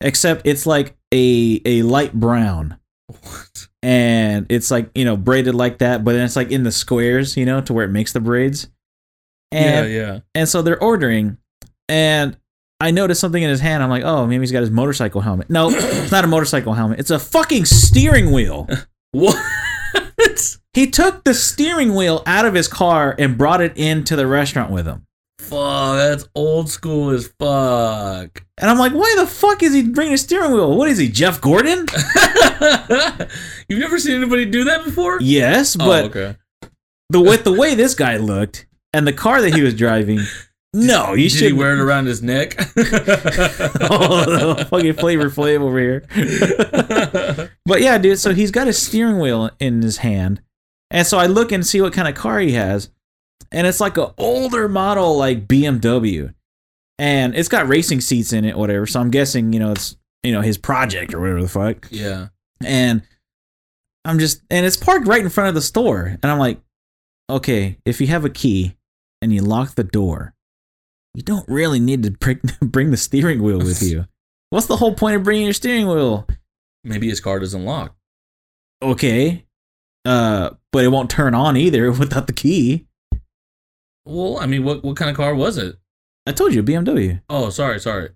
except 0.00 0.46
it's 0.46 0.66
like 0.66 0.96
a 1.12 1.60
a 1.64 1.82
light 1.82 2.12
brown, 2.14 2.78
What? 3.08 3.68
and 3.82 4.46
it's 4.48 4.70
like 4.70 4.90
you 4.94 5.04
know 5.04 5.16
braided 5.16 5.54
like 5.54 5.78
that, 5.78 6.04
but 6.04 6.12
then 6.12 6.24
it's 6.24 6.36
like 6.36 6.50
in 6.50 6.62
the 6.64 6.72
squares, 6.72 7.36
you 7.36 7.44
know, 7.46 7.60
to 7.60 7.72
where 7.72 7.84
it 7.84 7.90
makes 7.90 8.12
the 8.12 8.20
braids. 8.20 8.68
And 9.52 9.90
yeah, 9.92 9.96
yeah. 10.06 10.18
and 10.34 10.48
so 10.48 10.60
they're 10.62 10.82
ordering, 10.82 11.38
and 11.88 12.36
I 12.80 12.90
noticed 12.90 13.20
something 13.20 13.42
in 13.42 13.48
his 13.48 13.60
hand. 13.60 13.82
I'm 13.82 13.90
like, 13.90 14.02
oh, 14.04 14.26
maybe 14.26 14.42
he's 14.42 14.52
got 14.52 14.60
his 14.60 14.70
motorcycle 14.70 15.20
helmet. 15.20 15.48
No, 15.48 15.70
it's 15.70 16.10
not 16.10 16.24
a 16.24 16.26
motorcycle 16.26 16.74
helmet. 16.74 16.98
It's 16.98 17.10
a 17.12 17.18
fucking 17.18 17.64
steering 17.66 18.32
wheel. 18.32 18.68
What? 19.12 19.36
He 20.76 20.86
took 20.90 21.24
the 21.24 21.32
steering 21.32 21.94
wheel 21.94 22.22
out 22.26 22.44
of 22.44 22.52
his 22.52 22.68
car 22.68 23.14
and 23.18 23.38
brought 23.38 23.62
it 23.62 23.74
into 23.78 24.14
the 24.14 24.26
restaurant 24.26 24.70
with 24.70 24.86
him. 24.86 25.06
Fuck, 25.38 25.96
that's 25.96 26.28
old 26.34 26.68
school 26.68 27.08
as 27.12 27.28
fuck. 27.38 28.44
And 28.58 28.70
I'm 28.70 28.76
like, 28.78 28.92
why 28.92 29.14
the 29.18 29.26
fuck 29.26 29.62
is 29.62 29.72
he 29.72 29.84
bringing 29.84 30.12
a 30.12 30.18
steering 30.18 30.52
wheel? 30.52 30.76
What 30.76 30.90
is 30.90 30.98
he, 30.98 31.08
Jeff 31.08 31.40
Gordon? 31.40 31.86
You've 33.70 33.80
never 33.80 33.98
seen 33.98 34.16
anybody 34.16 34.44
do 34.44 34.64
that 34.64 34.84
before? 34.84 35.16
Yes, 35.22 35.78
Oh, 35.80 35.86
but 35.86 36.04
okay. 36.14 36.36
the 37.08 37.22
with 37.22 37.44
the 37.44 37.54
way 37.54 37.74
this 37.74 37.94
guy 37.94 38.18
looked 38.18 38.66
and 38.92 39.06
the 39.06 39.14
car 39.14 39.40
that 39.40 39.54
he 39.54 39.62
was 39.62 39.72
driving, 39.72 40.20
no, 40.74 41.14
you 41.14 41.30
Did 41.30 41.32
he 41.32 41.38
should 41.38 41.52
wear 41.54 41.72
it 41.72 41.80
around 41.80 42.04
his 42.04 42.22
neck? 42.22 42.54
oh, 43.80 44.62
fucking 44.64 44.92
flavor 44.92 45.30
flav 45.30 45.62
over 45.62 45.78
here. 45.78 47.50
but 47.64 47.80
yeah, 47.80 47.96
dude. 47.96 48.18
So 48.18 48.34
he's 48.34 48.50
got 48.50 48.68
a 48.68 48.74
steering 48.74 49.18
wheel 49.18 49.50
in 49.58 49.80
his 49.80 49.98
hand, 49.98 50.42
and 50.90 51.06
so 51.06 51.18
I 51.18 51.26
look 51.26 51.52
and 51.52 51.66
see 51.66 51.80
what 51.80 51.92
kind 51.92 52.08
of 52.08 52.14
car 52.14 52.38
he 52.38 52.52
has, 52.52 52.90
and 53.52 53.66
it's 53.66 53.80
like 53.80 53.96
an 53.96 54.10
older 54.18 54.68
model, 54.68 55.16
like 55.16 55.46
BMW, 55.46 56.34
and 56.98 57.34
it's 57.34 57.48
got 57.48 57.68
racing 57.68 58.00
seats 58.00 58.32
in 58.32 58.44
it, 58.44 58.56
whatever. 58.56 58.86
So 58.86 59.00
I'm 59.00 59.10
guessing, 59.10 59.52
you 59.52 59.58
know, 59.58 59.72
it's 59.72 59.96
you 60.22 60.32
know 60.32 60.40
his 60.40 60.58
project 60.58 61.14
or 61.14 61.20
whatever 61.20 61.42
the 61.42 61.48
fuck. 61.48 61.88
yeah. 61.90 62.28
and 62.64 63.02
I'm 64.04 64.18
just 64.18 64.42
and 64.50 64.64
it's 64.64 64.76
parked 64.76 65.08
right 65.08 65.22
in 65.22 65.28
front 65.30 65.48
of 65.48 65.54
the 65.54 65.62
store, 65.62 66.16
and 66.22 66.30
I'm 66.30 66.38
like, 66.38 66.60
okay, 67.28 67.78
if 67.84 68.00
you 68.00 68.06
have 68.08 68.24
a 68.24 68.30
key 68.30 68.76
and 69.20 69.32
you 69.32 69.42
lock 69.42 69.74
the 69.74 69.84
door, 69.84 70.34
you 71.14 71.22
don't 71.22 71.48
really 71.48 71.80
need 71.80 72.02
to 72.04 72.10
bring 72.10 72.40
bring 72.60 72.90
the 72.90 72.96
steering 72.96 73.42
wheel 73.42 73.58
with 73.58 73.82
you. 73.82 74.06
What's 74.50 74.66
the 74.66 74.76
whole 74.76 74.94
point 74.94 75.16
of 75.16 75.24
bringing 75.24 75.44
your 75.44 75.54
steering 75.54 75.88
wheel? 75.88 76.26
Maybe 76.84 77.08
his 77.08 77.20
car 77.20 77.40
doesn't 77.40 77.64
lock. 77.64 77.96
Okay, 78.80 79.45
uh, 80.06 80.50
but 80.72 80.84
it 80.84 80.88
won't 80.88 81.10
turn 81.10 81.34
on 81.34 81.56
either 81.56 81.90
without 82.04 82.26
the 82.26 82.32
key. 82.32 82.86
Well, 84.06 84.38
I 84.38 84.46
mean, 84.46 84.64
what 84.64 84.84
what 84.84 84.96
kind 84.96 85.10
of 85.10 85.16
car 85.16 85.34
was 85.34 85.58
it? 85.58 85.76
I 86.26 86.32
told 86.32 86.54
you 86.54 86.62
BMW. 86.62 87.20
Oh, 87.28 87.50
sorry, 87.50 87.80
sorry. 87.80 88.10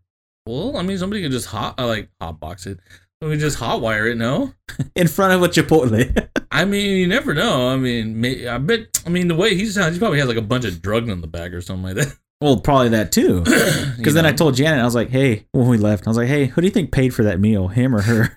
Well, 0.47 0.77
I 0.77 0.83
mean, 0.83 0.99
somebody 0.99 1.23
could 1.23 1.33
just 1.33 1.47
hot 1.47 1.79
uh, 1.79 1.87
like 1.87 2.09
hotbox 2.23 2.67
it, 2.67 2.79
We 3.21 3.37
just 3.37 3.59
hotwire 3.59 4.11
it, 4.11 4.17
no? 4.17 4.55
in 4.97 5.09
front 5.09 5.35
of 5.35 5.43
a 5.43 5.49
Chipotle. 5.49 6.29
I 6.51 6.65
mean, 6.65 6.97
you 6.97 7.07
never 7.07 7.35
know. 7.35 7.69
I 7.69 7.77
mean, 7.77 8.21
may, 8.21 8.47
I 8.47 8.59
bet. 8.59 9.01
I 9.07 9.11
mean, 9.11 9.29
the 9.29 9.35
way 9.37 9.55
he 9.55 9.67
sounds, 9.67 9.95
he 9.95 9.99
probably 9.99 10.19
has 10.19 10.29
like 10.29 10.37
a 10.37 10.43
bunch 10.43 10.65
of 10.65 10.81
drugs 10.83 11.09
in 11.09 11.21
the 11.21 11.27
bag 11.27 11.55
or 11.55 11.61
something 11.61 11.85
like 11.85 11.95
that. 11.97 12.17
well, 12.41 12.59
probably 12.61 12.89
that 12.91 13.13
too. 13.13 13.43
Because 13.45 13.97
Because 13.97 14.15
then 14.15 14.27
I 14.27 14.33
told 14.33 14.55
Janet, 14.55 14.81
I 14.81 14.85
was 14.85 14.95
like, 14.95 15.11
"Hey," 15.11 15.47
when 15.53 15.69
we 15.69 15.77
left, 15.77 16.07
I 16.07 16.11
was 16.11 16.17
like, 16.17 16.29
"Hey, 16.29 16.47
who 16.47 16.61
do 16.61 16.67
you 16.67 16.73
think 16.73 16.91
paid 16.93 17.13
for 17.15 17.25
that 17.25 17.39
meal, 17.41 17.69
him 17.69 17.95
or 17.95 18.01
her?" 18.03 18.37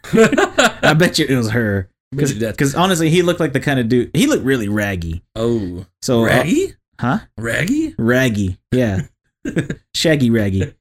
I 0.83 0.93
bet 0.93 1.17
you 1.19 1.25
it 1.27 1.37
was 1.37 1.51
her. 1.51 1.87
Because 2.16 2.76
honestly, 2.76 3.09
he 3.09 3.22
looked 3.22 3.39
like 3.39 3.53
the 3.53 3.59
kind 3.59 3.80
of 3.80 3.89
dude. 3.89 4.11
He 4.14 4.28
looked 4.28 4.43
really 4.43 4.68
raggy. 4.70 5.24
oh, 5.36 5.86
So 6.01 6.22
uh, 6.22 6.26
raggy, 6.28 6.74
huh? 6.99 7.20
raggy. 7.38 7.95
Raggy, 7.97 8.57
yeah, 8.72 9.01
shaggy 9.95 10.30
raggy. 10.30 10.74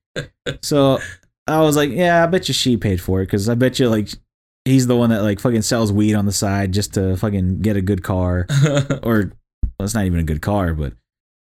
So 0.62 0.98
I 1.46 1.60
was 1.62 1.76
like, 1.76 1.90
"Yeah, 1.90 2.22
I 2.22 2.26
bet 2.26 2.48
you 2.48 2.54
she 2.54 2.76
paid 2.76 3.00
for 3.00 3.20
it." 3.22 3.26
Because 3.26 3.48
I 3.48 3.54
bet 3.54 3.78
you 3.78 3.88
like 3.88 4.08
he's 4.64 4.86
the 4.86 4.96
one 4.96 5.10
that 5.10 5.22
like 5.22 5.40
fucking 5.40 5.62
sells 5.62 5.92
weed 5.92 6.14
on 6.14 6.26
the 6.26 6.32
side 6.32 6.72
just 6.72 6.94
to 6.94 7.16
fucking 7.16 7.62
get 7.62 7.76
a 7.76 7.82
good 7.82 8.02
car, 8.02 8.46
or 9.02 9.32
well, 9.78 9.84
it's 9.84 9.94
not 9.94 10.04
even 10.06 10.20
a 10.20 10.24
good 10.24 10.42
car, 10.42 10.74
but 10.74 10.92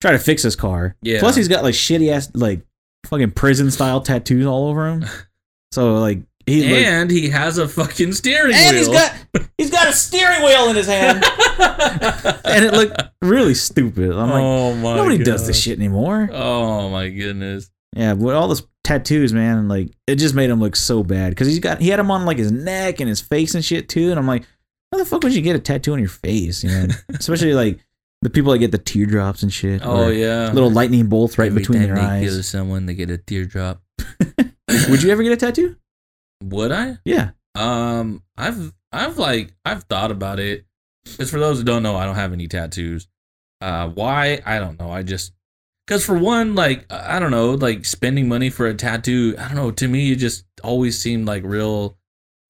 try 0.02 0.12
to 0.12 0.20
fix 0.20 0.44
his 0.44 0.56
car. 0.56 0.96
Yeah. 1.02 1.20
Plus, 1.20 1.36
he's 1.36 1.48
got 1.48 1.64
like 1.64 1.74
shitty 1.76 2.12
ass 2.12 2.30
like 2.34 2.62
fucking 3.06 3.32
prison 3.32 3.72
style 3.72 4.02
tattoos 4.02 4.46
all 4.46 4.68
over 4.68 4.88
him. 4.88 5.06
So 5.72 6.00
like 6.00 6.24
he 6.50 6.62
like, 6.64 6.86
and 6.86 7.12
he 7.12 7.30
has 7.30 7.58
a 7.58 7.68
fucking 7.68 8.14
steering 8.14 8.54
and 8.54 8.62
wheel. 8.62 8.68
And 8.70 8.78
he's 8.78 8.88
got 8.88 9.50
he's 9.58 9.72
got 9.72 9.88
a 9.88 9.94
steering 9.94 10.44
wheel 10.44 10.70
in 10.70 10.76
his 10.76 10.88
hand, 10.88 11.24
and 12.46 12.66
it 12.66 12.74
looked 12.74 13.02
really 13.22 13.54
stupid. 13.54 14.12
I'm 14.12 14.30
like, 14.30 14.44
oh 14.44 14.74
my 14.76 14.96
nobody 14.96 15.24
does 15.24 15.48
this 15.48 15.60
shit 15.60 15.78
anymore. 15.78 16.30
Oh 16.32 16.90
my 16.90 17.10
goodness. 17.10 17.70
Yeah, 17.96 18.14
with 18.14 18.36
all 18.36 18.48
those 18.48 18.68
tattoos, 18.84 19.34
man, 19.34 19.68
like 19.68 19.92
it 20.08 20.16
just 20.16 20.36
made 20.36 20.50
him 20.50 20.60
look 20.60 20.76
so 20.76 21.04
bad 21.04 21.32
because 21.32 21.48
he's 21.48 21.60
got 21.60 21.82
he 21.82 21.90
had 21.90 22.00
him 22.00 22.12
on 22.12 22.26
like 22.26 22.38
his 22.38 22.52
neck 22.52 23.00
and 23.00 23.10
his 23.10 23.22
face 23.22 23.56
and 23.56 23.64
shit 23.64 23.90
too. 23.90 24.10
And 24.12 24.20
I'm 24.20 24.28
like, 24.28 24.44
how 24.92 24.98
the 24.98 25.06
fuck 25.06 25.24
would 25.24 25.36
you 25.36 25.42
get 25.42 25.56
a 25.56 25.60
tattoo 25.60 25.94
on 25.94 26.00
your 26.00 26.10
face? 26.10 26.64
You 26.64 26.70
know, 26.70 26.88
especially 27.10 27.54
like 27.54 27.80
the 28.22 28.30
people 28.30 28.52
that 28.52 28.60
get 28.60 28.72
the 28.72 28.78
teardrops 28.78 29.44
and 29.44 29.52
shit. 29.52 29.82
Oh 29.84 30.10
yeah. 30.10 30.52
little 30.52 30.72
lightning 30.72 31.08
bolts 31.08 31.38
right 31.38 31.48
Every 31.48 31.62
between 31.62 31.80
time 31.80 31.88
their 31.88 31.96
they 31.96 32.26
kill 32.26 32.38
eyes. 32.38 32.48
someone, 32.48 32.86
they 32.86 32.94
get 32.94 33.10
a 33.10 33.18
teardrop. 33.18 33.82
Would 34.90 35.02
you 35.04 35.10
ever 35.12 35.24
get 35.24 35.32
a 35.32 35.38
tattoo? 35.38 35.76
Would 36.44 36.72
I? 36.72 36.98
Yeah. 37.06 37.32
Um, 37.56 38.24
I've 38.38 38.74
I've 38.92 39.18
like 39.18 39.54
I've 39.66 39.84
thought 39.84 40.12
about 40.12 40.40
it. 40.40 40.66
Because 41.04 41.32
for 41.32 41.40
those 41.40 41.60
who 41.60 41.64
don't 41.64 41.84
know, 41.84 41.96
I 41.96 42.06
don't 42.06 42.16
have 42.16 42.34
any 42.34 42.48
tattoos. 42.48 43.08
Uh, 43.62 43.90
why? 43.90 44.42
I 44.46 44.60
don't 44.60 44.80
know. 44.80 44.92
I 44.92 45.04
just 45.04 45.34
because 45.86 46.06
for 46.06 46.18
one, 46.18 46.56
like 46.56 46.86
I 46.92 47.20
don't 47.20 47.32
know, 47.32 47.52
like 47.52 47.84
spending 47.86 48.28
money 48.28 48.50
for 48.50 48.68
a 48.68 48.74
tattoo. 48.74 49.36
I 49.40 49.48
don't 49.48 49.56
know. 49.56 49.72
To 49.72 49.88
me, 49.88 50.12
it 50.12 50.18
just 50.18 50.46
always 50.64 51.00
seemed 51.00 51.28
like 51.28 51.44
real. 51.44 51.98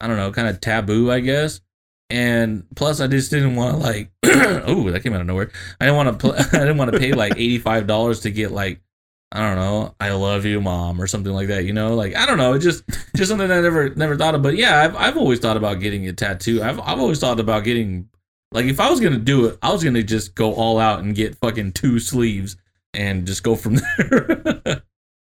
I 0.01 0.07
don't 0.07 0.17
know, 0.17 0.31
kind 0.31 0.47
of 0.47 0.61
taboo, 0.61 1.11
I 1.11 1.19
guess. 1.19 1.61
And 2.09 2.65
plus, 2.75 3.01
I 3.01 3.07
just 3.07 3.31
didn't 3.31 3.55
want 3.55 3.75
to 3.75 3.77
like. 3.77 4.11
oh, 4.25 4.89
that 4.91 5.03
came 5.03 5.13
out 5.13 5.21
of 5.21 5.27
nowhere. 5.27 5.51
I 5.79 5.85
didn't 5.85 5.97
want 5.97 6.19
to. 6.19 6.27
Pl- 6.27 6.35
I 6.53 6.65
didn't 6.65 6.77
want 6.77 6.91
to 6.91 6.99
pay 6.99 7.13
like 7.13 7.33
eighty 7.33 7.59
five 7.59 7.87
dollars 7.87 8.21
to 8.21 8.31
get 8.31 8.51
like. 8.51 8.81
I 9.31 9.41
don't 9.41 9.57
know. 9.57 9.93
I 9.99 10.11
love 10.11 10.45
you, 10.45 10.59
mom, 10.59 10.99
or 10.99 11.05
something 11.05 11.31
like 11.31 11.49
that. 11.49 11.63
You 11.65 11.73
know, 11.73 11.93
like 11.93 12.15
I 12.15 12.25
don't 12.25 12.37
know. 12.37 12.53
It 12.53 12.59
just 12.59 12.83
just 13.15 13.29
something 13.29 13.49
I 13.51 13.61
never 13.61 13.89
never 13.89 14.15
thought 14.15 14.33
of. 14.33 14.41
But 14.41 14.55
yeah, 14.55 14.81
I've 14.81 14.95
I've 14.95 15.17
always 15.17 15.39
thought 15.39 15.57
about 15.57 15.79
getting 15.79 16.07
a 16.07 16.13
tattoo. 16.13 16.63
I've 16.63 16.79
I've 16.79 16.99
always 16.99 17.19
thought 17.19 17.39
about 17.39 17.63
getting 17.63 18.09
like 18.51 18.65
if 18.65 18.79
I 18.79 18.89
was 18.89 18.99
gonna 18.99 19.19
do 19.19 19.45
it, 19.45 19.59
I 19.61 19.71
was 19.71 19.83
gonna 19.83 20.01
just 20.01 20.33
go 20.33 20.53
all 20.53 20.79
out 20.79 21.01
and 21.01 21.13
get 21.13 21.35
fucking 21.35 21.73
two 21.73 21.99
sleeves 21.99 22.57
and 22.95 23.27
just 23.27 23.43
go 23.43 23.55
from 23.55 23.75
there. 23.97 24.81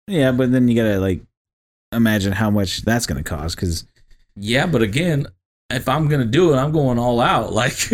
Yeah, 0.08 0.32
but 0.32 0.52
then 0.52 0.68
you 0.68 0.76
gotta 0.76 1.00
like 1.00 1.22
imagine 1.92 2.34
how 2.34 2.52
much 2.52 2.84
that's 2.84 3.08
gonna 3.08 3.24
cost 3.24 3.56
because 3.56 3.86
yeah, 4.36 4.68
but 4.68 4.84
again, 4.84 5.26
if 5.72 5.90
I'm 5.90 6.08
gonna 6.08 6.26
do 6.26 6.54
it, 6.54 6.58
I'm 6.58 6.72
going 6.72 7.00
all 7.00 7.20
out. 7.20 7.52
Like 7.58 7.90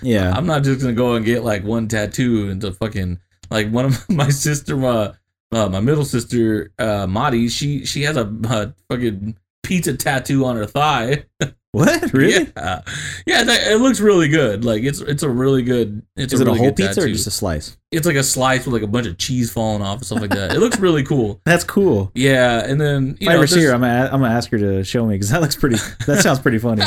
yeah, 0.00 0.32
I'm 0.34 0.46
not 0.46 0.64
just 0.64 0.80
gonna 0.80 0.94
go 0.94 1.16
and 1.16 1.24
get 1.26 1.44
like 1.44 1.64
one 1.64 1.86
tattoo 1.86 2.48
and 2.48 2.62
the 2.62 2.72
fucking 2.72 3.20
like 3.50 3.70
one 3.70 3.86
of 3.86 4.08
my 4.10 4.28
sister, 4.30 4.84
uh, 4.84 5.14
uh 5.52 5.68
my 5.68 5.80
middle 5.80 6.04
sister, 6.04 6.72
uh, 6.78 7.06
Madi. 7.06 7.48
She 7.48 7.84
she 7.84 8.02
has 8.02 8.16
a, 8.16 8.26
a 8.44 8.74
fucking 8.88 9.36
pizza 9.62 9.96
tattoo 9.96 10.44
on 10.44 10.56
her 10.56 10.66
thigh. 10.66 11.24
what 11.72 12.12
really? 12.14 12.50
Yeah, 12.56 12.82
yeah. 13.26 13.44
That, 13.44 13.70
it 13.70 13.80
looks 13.80 14.00
really 14.00 14.28
good. 14.28 14.64
Like 14.64 14.82
it's 14.82 15.00
it's 15.00 15.22
a 15.22 15.28
really 15.28 15.62
good. 15.62 16.02
It's 16.16 16.32
Is 16.32 16.40
a 16.40 16.44
it 16.44 16.46
really 16.46 16.58
a 16.58 16.62
whole 16.62 16.72
pizza 16.72 16.92
or 16.92 17.04
tattoo. 17.04 17.12
just 17.12 17.26
a 17.26 17.30
slice? 17.30 17.76
It's 17.90 18.06
like 18.06 18.16
a 18.16 18.22
slice 18.22 18.64
with 18.64 18.74
like 18.74 18.82
a 18.82 18.86
bunch 18.86 19.06
of 19.06 19.18
cheese 19.18 19.52
falling 19.52 19.82
off 19.82 19.98
and 19.98 20.06
stuff 20.06 20.20
like 20.20 20.30
that. 20.30 20.52
It 20.54 20.58
looks 20.58 20.78
really 20.78 21.02
cool. 21.02 21.40
That's 21.46 21.64
cool. 21.64 22.10
Yeah, 22.14 22.64
and 22.64 22.80
then 22.80 23.16
If 23.16 23.22
you 23.22 23.28
I 23.28 23.32
know, 23.32 23.38
ever 23.38 23.46
see 23.46 23.62
her, 23.64 23.72
I'm 23.72 23.80
gonna 23.80 24.08
I'm 24.12 24.20
gonna 24.20 24.34
ask 24.34 24.50
her 24.50 24.58
to 24.58 24.82
show 24.84 25.04
me 25.06 25.14
because 25.14 25.30
that 25.30 25.40
looks 25.42 25.56
pretty. 25.56 25.76
That 26.06 26.22
sounds 26.22 26.38
pretty 26.38 26.58
funny. 26.58 26.84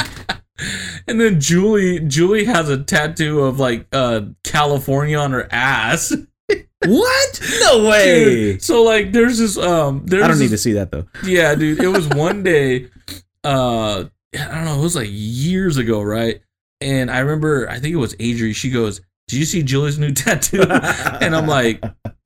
and 1.08 1.20
then 1.20 1.40
Julie 1.40 2.00
Julie 2.02 2.46
has 2.46 2.70
a 2.70 2.84
tattoo 2.84 3.42
of 3.42 3.60
like 3.60 3.88
uh 3.92 4.22
California 4.44 5.18
on 5.18 5.32
her 5.32 5.48
ass. 5.52 6.14
What? 6.86 7.42
No 7.62 7.90
way. 7.90 8.24
Dude, 8.26 8.64
so 8.64 8.84
like 8.84 9.12
there's 9.12 9.38
this 9.38 9.58
um 9.58 10.04
there's 10.06 10.24
I 10.24 10.28
don't 10.28 10.40
need 10.40 10.50
to 10.50 10.58
see 10.58 10.74
that 10.74 10.92
though. 10.92 11.06
Yeah, 11.24 11.56
dude. 11.56 11.80
It 11.82 11.88
was 11.88 12.08
one 12.10 12.44
day, 12.44 12.90
uh, 13.44 14.06
I 14.34 14.38
don't 14.38 14.66
know, 14.66 14.80
it 14.80 14.82
was 14.82 14.96
like 14.96 15.10
years 15.12 15.78
ago, 15.78 16.02
right? 16.02 16.42
And 16.80 17.12
I 17.12 17.20
remember, 17.20 17.70
I 17.70 17.80
think 17.80 17.94
it 17.94 17.98
was 17.98 18.16
Adri. 18.16 18.56
She 18.56 18.72
goes, 18.72 19.02
"Did 19.28 19.38
you 19.38 19.46
see 19.46 19.62
Julie's 19.64 20.00
new 20.00 20.12
tattoo?" 20.14 20.64
and 20.64 21.36
I'm 21.36 21.48
like, 21.48 21.84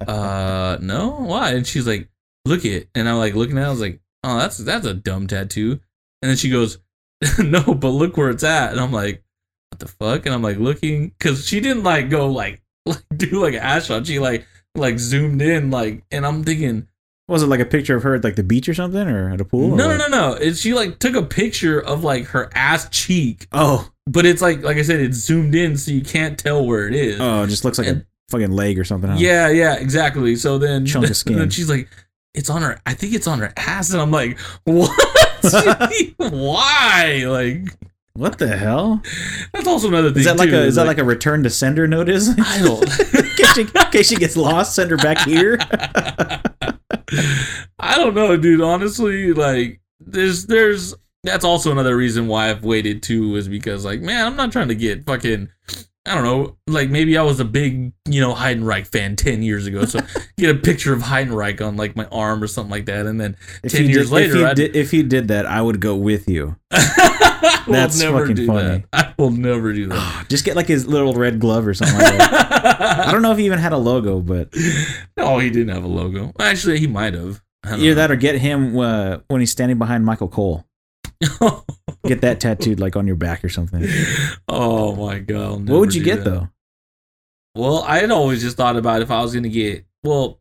"Uh, 0.07 0.77
no, 0.81 1.11
why?" 1.11 1.51
And 1.51 1.67
she's 1.67 1.85
like, 1.85 2.09
"Look 2.45 2.63
it." 2.63 2.89
And 2.95 3.09
I'm 3.09 3.17
like 3.17 3.35
looking 3.35 3.57
at, 3.57 3.63
it, 3.63 3.67
I 3.67 3.69
was 3.69 3.81
like, 3.81 3.99
"Oh, 4.23 4.37
that's 4.37 4.57
that's 4.57 4.85
a 4.85 4.93
dumb 4.93 5.27
tattoo." 5.27 5.79
And 6.21 6.29
then 6.29 6.37
she 6.37 6.49
goes, 6.49 6.77
"No, 7.39 7.61
but 7.61 7.89
look 7.89 8.15
where 8.15 8.29
it's 8.29 8.43
at." 8.45 8.71
And 8.71 8.79
I'm 8.79 8.93
like, 8.93 9.23
"What 9.71 9.79
the 9.79 9.87
fuck?" 9.87 10.25
And 10.25 10.33
I'm 10.33 10.41
like 10.41 10.57
looking 10.57 11.09
because 11.09 11.45
she 11.45 11.59
didn't 11.59 11.83
like 11.83 12.09
go 12.09 12.31
like 12.31 12.61
like 12.95 13.03
do 13.15 13.41
like 13.41 13.53
an 13.53 13.61
ass 13.61 13.85
shot. 13.85 14.05
She 14.07 14.19
like 14.19 14.45
like 14.75 14.99
zoomed 14.99 15.41
in 15.41 15.71
like, 15.71 16.03
and 16.11 16.25
I'm 16.25 16.43
thinking. 16.43 16.87
Was 17.27 17.41
it 17.41 17.47
like 17.47 17.59
a 17.59 17.65
picture 17.65 17.95
of 17.95 18.03
her 18.03 18.13
at 18.15 18.23
like 18.23 18.35
the 18.35 18.43
beach 18.43 18.69
or 18.69 18.75
something, 18.75 19.07
or 19.07 19.31
at 19.33 19.41
a 19.41 19.45
pool? 19.45 19.75
No, 19.75 19.87
no, 19.89 19.97
no, 19.97 20.07
no. 20.07 20.33
It, 20.33 20.57
she 20.57 20.75
like 20.75 20.99
took 20.99 21.15
a 21.15 21.23
picture 21.23 21.79
of 21.79 22.03
like 22.03 22.25
her 22.27 22.51
ass 22.53 22.87
cheek, 22.89 23.47
Oh, 23.51 23.89
but 24.05 24.27
it's 24.27 24.43
like 24.43 24.61
like 24.61 24.77
I 24.77 24.83
said, 24.83 24.99
it's 24.99 25.17
zoomed 25.17 25.55
in, 25.55 25.75
so 25.75 25.89
you 25.91 26.01
can't 26.01 26.37
tell 26.37 26.63
where 26.63 26.87
it 26.87 26.93
is. 26.93 27.19
oh, 27.19 27.41
it 27.43 27.47
just 27.47 27.65
looks 27.65 27.79
like 27.79 27.87
And- 27.87 28.01
a 28.01 28.05
fucking 28.29 28.51
leg 28.51 28.77
or 28.77 28.83
something. 28.83 29.09
Huh? 29.09 29.17
Yeah, 29.17 29.49
yeah, 29.49 29.75
exactly. 29.75 30.35
So 30.35 30.59
then, 30.59 30.85
Chunk 30.85 31.05
of 31.09 31.17
skin. 31.17 31.39
then 31.39 31.49
she's 31.49 31.67
like, 31.69 31.89
"It's 32.35 32.51
on 32.51 32.61
her. 32.61 32.79
I 32.85 32.93
think 32.93 33.13
it's 33.15 33.25
on 33.25 33.39
her 33.39 33.51
ass," 33.57 33.89
and 33.91 33.99
I'm 34.01 34.11
like, 34.11 34.37
"What? 34.65 34.91
Why? 36.17 37.23
Like 37.27 37.75
What 38.15 38.37
the 38.37 38.55
hell? 38.55 39.01
that's 39.51 39.67
also 39.67 39.89
another 39.89 40.09
thing. 40.09 40.19
Is 40.19 40.25
that 40.25 40.37
like 40.37 40.49
too, 40.49 40.55
a 40.55 40.61
is 40.61 40.75
that 40.75 40.87
like 40.87 40.99
a 40.99 41.03
return 41.03 41.43
to 41.43 41.49
sender 41.49 41.85
notice? 41.85 42.29
I 42.29 42.61
don't. 42.61 42.81
in, 43.13 43.35
case 43.35 43.53
she, 43.53 43.61
in 43.61 43.91
case 43.91 44.07
she 44.07 44.15
gets 44.15 44.37
lost, 44.37 44.73
send 44.73 44.89
her 44.91 44.97
back 44.97 45.19
here. 45.27 45.57
I 47.77 47.97
don't 47.97 48.15
know, 48.15 48.37
dude. 48.37 48.61
Honestly, 48.61 49.33
like 49.33 49.81
there's 49.99 50.45
there's 50.45 50.95
that's 51.23 51.43
also 51.43 51.73
another 51.73 51.97
reason 51.97 52.27
why 52.27 52.49
I've 52.49 52.63
waited 52.63 53.03
too 53.03 53.35
is 53.35 53.49
because 53.49 53.83
like 53.83 53.99
man, 53.99 54.25
I'm 54.25 54.37
not 54.37 54.53
trying 54.53 54.69
to 54.69 54.75
get 54.75 55.05
fucking 55.05 55.49
I 56.07 56.13
don't 56.13 56.23
know, 56.23 56.55
like 56.67 56.89
maybe 56.89 57.17
I 57.17 57.23
was 57.23 57.39
a 57.39 57.45
big, 57.45 57.91
you 58.07 58.21
know, 58.21 58.35
Heidenreich 58.35 58.85
fan 58.87 59.15
10 59.15 59.41
years 59.41 59.65
ago. 59.65 59.85
So 59.85 60.01
get 60.37 60.55
a 60.55 60.59
picture 60.59 60.93
of 60.93 61.01
Heidenreich 61.01 61.65
on 61.65 61.77
like 61.77 61.95
my 61.95 62.05
arm 62.05 62.43
or 62.43 62.47
something 62.47 62.69
like 62.69 62.85
that. 62.85 63.07
And 63.07 63.19
then 63.19 63.35
If 63.63 63.71
10 63.71 63.81
you 63.81 63.89
years 63.89 64.09
did, 64.11 64.13
later, 64.13 64.35
if 64.35 64.49
he, 64.49 64.53
did, 64.53 64.75
if 64.75 64.93
you 64.93 65.03
did 65.03 65.29
that, 65.29 65.47
I 65.47 65.63
would 65.63 65.79
go 65.79 65.95
with 65.95 66.29
you. 66.29 66.57
I 67.61 67.63
will 67.67 67.73
That's 67.73 67.99
never 67.99 68.19
fucking 68.21 68.35
do 68.35 68.47
funny. 68.47 68.61
that. 68.61 68.83
I 68.93 69.13
will 69.21 69.31
never 69.31 69.73
do 69.73 69.87
that. 69.87 70.25
Just 70.29 70.45
get 70.45 70.55
like 70.55 70.67
his 70.67 70.87
little 70.87 71.13
red 71.13 71.39
glove 71.39 71.67
or 71.67 71.73
something 71.73 71.97
like 71.97 72.17
that. 72.17 73.05
I 73.07 73.11
don't 73.11 73.21
know 73.21 73.31
if 73.31 73.37
he 73.37 73.45
even 73.45 73.59
had 73.59 73.73
a 73.73 73.77
logo, 73.77 74.19
but 74.19 74.49
oh, 75.17 75.39
he 75.39 75.49
didn't 75.49 75.73
have 75.73 75.83
a 75.83 75.87
logo. 75.87 76.31
Actually, 76.39 76.79
he 76.79 76.87
might 76.87 77.13
have. 77.13 77.41
I 77.63 77.71
don't 77.71 77.79
either 77.79 77.89
know. 77.89 77.95
that 77.95 78.11
or 78.11 78.15
get 78.15 78.35
him 78.39 78.77
uh, 78.77 79.17
when 79.27 79.41
he's 79.41 79.51
standing 79.51 79.77
behind 79.77 80.05
Michael 80.05 80.27
Cole. 80.27 80.65
Get 82.05 82.21
that 82.21 82.39
tattooed 82.39 82.79
like 82.79 82.95
on 82.95 83.07
your 83.07 83.15
back 83.15 83.43
or 83.43 83.49
something. 83.49 83.83
oh 84.47 84.95
my 84.95 85.17
god. 85.19 85.41
I'll 85.41 85.57
What 85.59 85.79
would 85.79 85.95
you 85.95 86.01
do 86.03 86.05
get 86.05 86.23
that. 86.23 86.29
though? 86.29 86.49
Well, 87.55 87.83
I 87.83 87.99
had 87.99 88.11
always 88.11 88.41
just 88.43 88.57
thought 88.57 88.75
about 88.75 89.01
if 89.01 89.09
I 89.09 89.21
was 89.21 89.33
gonna 89.33 89.49
get 89.49 89.85
well, 90.03 90.39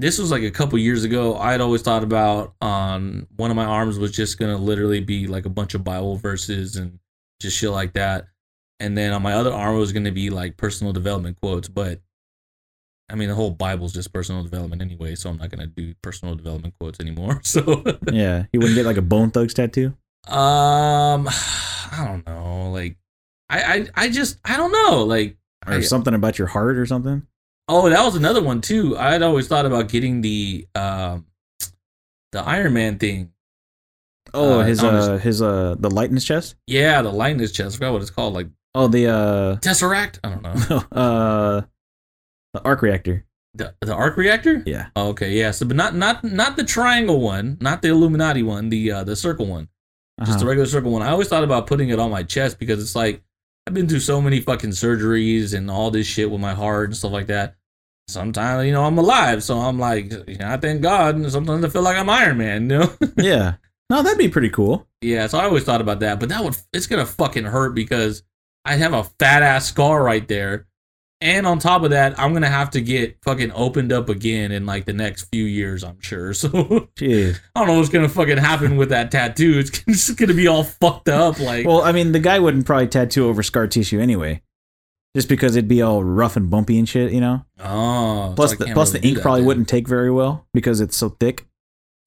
this 0.00 0.18
was 0.18 0.30
like 0.30 0.42
a 0.42 0.50
couple 0.50 0.78
years 0.78 1.04
ago. 1.04 1.36
I 1.36 1.52
had 1.52 1.60
always 1.60 1.82
thought 1.82 2.02
about 2.02 2.54
on 2.60 3.26
one 3.36 3.50
of 3.50 3.56
my 3.56 3.64
arms 3.64 3.98
was 3.98 4.12
just 4.12 4.38
gonna 4.38 4.56
literally 4.56 5.00
be 5.00 5.26
like 5.26 5.44
a 5.46 5.50
bunch 5.50 5.74
of 5.74 5.84
Bible 5.84 6.16
verses 6.16 6.76
and 6.76 6.98
just 7.40 7.56
shit 7.56 7.70
like 7.70 7.92
that. 7.94 8.26
And 8.80 8.96
then 8.96 9.12
on 9.12 9.22
my 9.22 9.34
other 9.34 9.52
arm 9.52 9.76
was 9.76 9.92
gonna 9.92 10.12
be 10.12 10.30
like 10.30 10.56
personal 10.56 10.92
development 10.92 11.40
quotes, 11.40 11.68
but 11.68 12.00
I 13.10 13.14
mean 13.14 13.28
the 13.28 13.34
whole 13.34 13.50
Bible's 13.50 13.92
just 13.92 14.12
personal 14.12 14.42
development 14.42 14.82
anyway, 14.82 15.14
so 15.14 15.30
I'm 15.30 15.38
not 15.38 15.50
gonna 15.50 15.66
do 15.66 15.94
personal 16.02 16.34
development 16.34 16.74
quotes 16.78 17.00
anymore. 17.00 17.40
So 17.44 17.82
Yeah, 18.12 18.44
he 18.52 18.58
wouldn't 18.58 18.76
get 18.76 18.86
like 18.86 18.96
a 18.98 19.02
Bone 19.02 19.30
Thugs 19.30 19.54
tattoo. 19.54 19.94
um 20.28 21.28
I 21.90 22.04
don't 22.06 22.26
know. 22.26 22.70
Like 22.70 22.96
I 23.48 23.62
I, 23.62 23.86
I 23.94 24.08
just 24.10 24.38
I 24.44 24.56
don't 24.56 24.72
know. 24.72 25.04
Like 25.04 25.36
or 25.66 25.74
I- 25.74 25.80
something 25.80 26.14
about 26.14 26.38
your 26.38 26.48
heart 26.48 26.76
or 26.76 26.86
something. 26.86 27.26
Oh, 27.68 27.88
that 27.90 28.02
was 28.04 28.16
another 28.16 28.42
one 28.42 28.60
too. 28.60 28.96
I 28.96 29.12
had 29.12 29.22
always 29.22 29.46
thought 29.48 29.66
about 29.66 29.88
getting 29.88 30.20
the 30.22 30.66
um 30.74 31.26
the 32.32 32.40
Iron 32.40 32.72
Man 32.74 32.98
thing. 32.98 33.32
Oh, 34.34 34.60
Uh, 34.60 34.64
his 34.64 34.82
uh 34.82 35.18
his 35.18 35.40
uh 35.42 35.74
the 35.78 35.90
light 35.90 36.08
in 36.10 36.16
his 36.16 36.24
chest. 36.24 36.54
Yeah, 36.66 37.02
the 37.02 37.10
light 37.12 37.32
in 37.32 37.38
his 37.38 37.52
chest. 37.52 37.76
I 37.76 37.78
forgot 37.78 37.92
what 37.92 38.02
it's 38.02 38.10
called. 38.10 38.34
Like 38.34 38.48
Oh, 38.74 38.86
the 38.88 39.06
uh 39.08 39.56
tesseract. 39.56 40.18
I 40.24 40.28
don't 40.30 40.42
know. 40.42 40.76
uh 40.92 41.60
the 42.54 42.62
arc 42.64 42.82
reactor. 42.82 43.24
the, 43.54 43.74
the 43.80 43.94
arc 43.94 44.16
reactor. 44.16 44.62
Yeah. 44.66 44.88
Oh, 44.96 45.08
okay. 45.08 45.32
Yeah. 45.32 45.50
So, 45.50 45.66
but 45.66 45.76
not 45.76 45.94
not 45.94 46.24
not 46.24 46.56
the 46.56 46.64
triangle 46.64 47.20
one, 47.20 47.58
not 47.60 47.82
the 47.82 47.88
Illuminati 47.88 48.42
one. 48.42 48.68
The 48.70 48.92
uh, 48.92 49.04
the 49.04 49.16
circle 49.16 49.46
one. 49.46 49.68
Just 50.20 50.30
Uh-huh. 50.30 50.38
the 50.40 50.46
regular 50.46 50.66
circle 50.66 50.90
one. 50.92 51.02
I 51.02 51.10
always 51.10 51.28
thought 51.28 51.44
about 51.44 51.66
putting 51.66 51.90
it 51.90 51.98
on 51.98 52.10
my 52.10 52.22
chest 52.22 52.58
because 52.58 52.82
it's 52.82 52.96
like 52.96 53.22
I've 53.68 53.74
been 53.74 53.86
through 53.86 54.00
so 54.00 54.22
many 54.22 54.40
fucking 54.40 54.70
surgeries 54.70 55.52
and 55.52 55.70
all 55.70 55.90
this 55.90 56.06
shit 56.06 56.30
with 56.30 56.40
my 56.40 56.54
heart 56.54 56.88
and 56.88 56.96
stuff 56.96 57.12
like 57.12 57.26
that. 57.26 57.56
Sometimes 58.08 58.64
you 58.64 58.72
know 58.72 58.82
I'm 58.82 58.96
alive, 58.96 59.44
so 59.44 59.58
I'm 59.58 59.78
like, 59.78 60.10
you 60.26 60.38
know, 60.38 60.48
I 60.48 60.56
thank 60.56 60.80
God. 60.80 61.16
And 61.16 61.30
sometimes 61.30 61.62
I 61.66 61.68
feel 61.68 61.82
like 61.82 61.98
I'm 61.98 62.08
Iron 62.08 62.38
Man. 62.38 62.62
You 62.62 62.78
know. 62.78 62.92
yeah. 63.18 63.56
No, 63.90 64.02
that'd 64.02 64.16
be 64.16 64.30
pretty 64.30 64.48
cool. 64.48 64.88
Yeah, 65.02 65.26
so 65.26 65.38
I 65.38 65.44
always 65.44 65.64
thought 65.64 65.82
about 65.82 66.00
that, 66.00 66.18
but 66.18 66.30
that 66.30 66.42
would 66.42 66.56
it's 66.72 66.86
gonna 66.86 67.04
fucking 67.04 67.44
hurt 67.44 67.74
because 67.74 68.22
I 68.64 68.76
have 68.76 68.94
a 68.94 69.04
fat 69.04 69.42
ass 69.42 69.66
scar 69.66 70.02
right 70.02 70.26
there, 70.26 70.66
and 71.20 71.46
on 71.46 71.58
top 71.58 71.82
of 71.82 71.90
that, 71.90 72.18
I'm 72.18 72.32
gonna 72.32 72.48
have 72.48 72.70
to 72.70 72.80
get 72.80 73.16
fucking 73.22 73.52
opened 73.52 73.92
up 73.92 74.08
again 74.08 74.52
in 74.52 74.66
like 74.66 74.84
the 74.84 74.92
next 74.92 75.24
few 75.32 75.44
years, 75.44 75.82
I'm 75.84 76.00
sure. 76.00 76.32
So 76.34 76.48
Jeez. 76.96 77.40
I 77.54 77.60
don't 77.60 77.68
know 77.68 77.78
what's 77.78 77.88
gonna 77.88 78.08
fucking 78.08 78.38
happen 78.38 78.76
with 78.76 78.90
that 78.90 79.10
tattoo. 79.10 79.58
It's 79.58 79.70
just 79.88 80.16
gonna 80.16 80.34
be 80.34 80.46
all 80.46 80.64
fucked 80.64 81.08
up, 81.08 81.38
like 81.40 81.66
Well, 81.66 81.82
I 81.82 81.92
mean, 81.92 82.12
the 82.12 82.20
guy 82.20 82.38
wouldn't 82.38 82.66
probably 82.66 82.88
tattoo 82.88 83.26
over 83.28 83.42
scar 83.42 83.66
tissue 83.66 84.00
anyway, 84.00 84.42
just 85.16 85.28
because 85.28 85.56
it'd 85.56 85.68
be 85.68 85.82
all 85.82 86.04
rough 86.04 86.36
and 86.36 86.48
bumpy 86.50 86.78
and 86.78 86.88
shit, 86.88 87.12
you 87.12 87.20
know. 87.20 87.44
oh. 87.60 88.32
Plus, 88.36 88.52
so 88.52 88.64
the 88.64 88.72
plus 88.72 88.90
really 88.90 89.00
the 89.00 89.08
ink 89.08 89.16
that 89.16 89.22
probably 89.22 89.40
then. 89.40 89.46
wouldn't 89.48 89.68
take 89.68 89.88
very 89.88 90.10
well 90.10 90.46
because 90.54 90.80
it's 90.80 90.96
so 90.96 91.08
thick. 91.08 91.46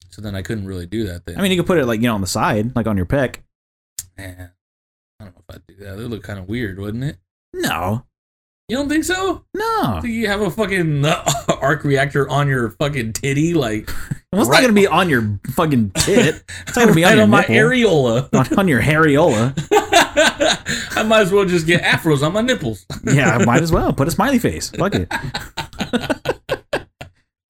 So 0.09 0.21
then 0.21 0.35
I 0.35 0.41
couldn't 0.41 0.65
really 0.65 0.85
do 0.85 1.05
that 1.07 1.25
then. 1.25 1.37
I 1.37 1.41
mean, 1.41 1.51
you 1.51 1.57
could 1.57 1.67
put 1.67 1.77
it 1.77 1.85
like 1.85 2.01
you 2.01 2.07
know 2.07 2.15
on 2.15 2.21
the 2.21 2.27
side, 2.27 2.75
like 2.75 2.87
on 2.87 2.97
your 2.97 3.05
pec. 3.05 3.37
man, 4.17 4.51
I 5.19 5.23
don't 5.23 5.35
know 5.35 5.41
if 5.47 5.55
I'd 5.55 5.67
do 5.67 5.75
that. 5.83 5.93
It 5.93 5.97
would 5.97 6.11
look 6.11 6.23
kind 6.23 6.39
of 6.39 6.47
weird, 6.47 6.79
wouldn't 6.79 7.03
it? 7.03 7.17
No, 7.53 8.05
You 8.71 8.77
don't 8.77 8.87
think 8.87 9.03
so? 9.03 9.43
no. 9.53 9.99
Think 10.01 10.13
you 10.13 10.27
have 10.27 10.39
a 10.39 10.49
fucking 10.49 11.03
uh, 11.03 11.25
arc 11.61 11.83
reactor 11.83 12.29
on 12.29 12.47
your 12.47 12.69
fucking 12.69 13.11
titty, 13.11 13.53
like 13.53 13.89
Well, 14.31 14.43
it's 14.43 14.49
Right- 14.49 14.59
not 14.59 14.61
gonna 14.61 14.71
be 14.71 14.87
on 14.87 15.09
your 15.09 15.41
fucking 15.55 15.89
tit. 15.97 16.41
It's 16.65 16.75
not 16.77 16.83
gonna 16.83 16.93
be 16.95 17.03
on 17.03 17.09
right 17.09 17.15
your 17.15 17.23
on 17.23 17.29
my 17.29 17.43
areola. 17.43 18.29
on, 18.33 18.59
on 18.59 18.67
your 18.69 18.81
hariola. 18.81 19.53
I 20.95 21.03
might 21.03 21.19
as 21.19 21.33
well 21.33 21.43
just 21.43 21.67
get 21.67 21.83
afros 21.83 22.25
on 22.25 22.31
my 22.31 22.39
nipples. 22.39 22.85
Yeah, 23.03 23.35
I 23.35 23.43
might 23.43 23.61
as 23.61 23.73
well 23.73 23.91
put 23.91 24.07
a 24.07 24.11
smiley 24.11 24.39
face. 24.39 24.69
Fuck 24.69 24.95
it. 24.95 25.11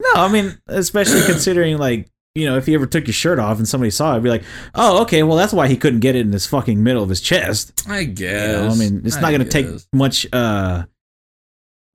no, 0.01 0.09
I 0.15 0.27
mean, 0.31 0.57
especially 0.67 1.21
considering 1.27 1.77
like 1.77 2.09
you 2.33 2.45
know, 2.47 2.55
if 2.57 2.65
he 2.65 2.73
ever 2.73 2.85
took 2.87 3.05
your 3.07 3.13
shirt 3.13 3.39
off 3.39 3.57
and 3.57 3.67
somebody 3.67 3.91
saw 3.91 4.13
it, 4.13 4.15
I'd 4.17 4.23
be 4.23 4.29
like, 4.29 4.43
oh, 4.73 5.01
okay, 5.01 5.21
well, 5.21 5.35
that's 5.35 5.51
why 5.51 5.67
he 5.67 5.75
couldn't 5.75 5.99
get 5.99 6.15
it 6.15 6.21
in 6.21 6.31
this 6.31 6.47
fucking 6.47 6.81
middle 6.81 7.03
of 7.03 7.09
his 7.09 7.19
chest. 7.19 7.83
I 7.89 7.99
You 7.99 8.07
guess. 8.07 8.57
know, 8.57 8.69
I 8.69 8.75
mean, 8.75 9.01
it's 9.05 9.17
not 9.19 9.31
going 9.31 9.43
to 9.43 9.49
take 9.49 9.67
much, 9.91 10.25
uh, 10.31 10.85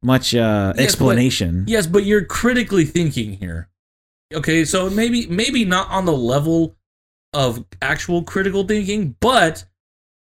much 0.03 0.35
uh, 0.35 0.73
but- 0.75 0.83
explanation. 0.83 1.65
Yes, 1.67 1.87
but 1.87 2.05
you're 2.05 2.25
critically 2.25 2.85
thinking 2.85 3.35
here. 3.35 3.69
Okay, 4.35 4.65
so 4.65 4.91
maybe 4.91 5.27
maybe 5.29 5.65
not 5.65 5.89
on 5.89 6.05
the 6.05 6.13
level 6.17 6.77
of 7.33 7.65
actual 7.81 8.23
critical 8.25 8.65
thinking, 8.65 9.15
but 9.21 9.65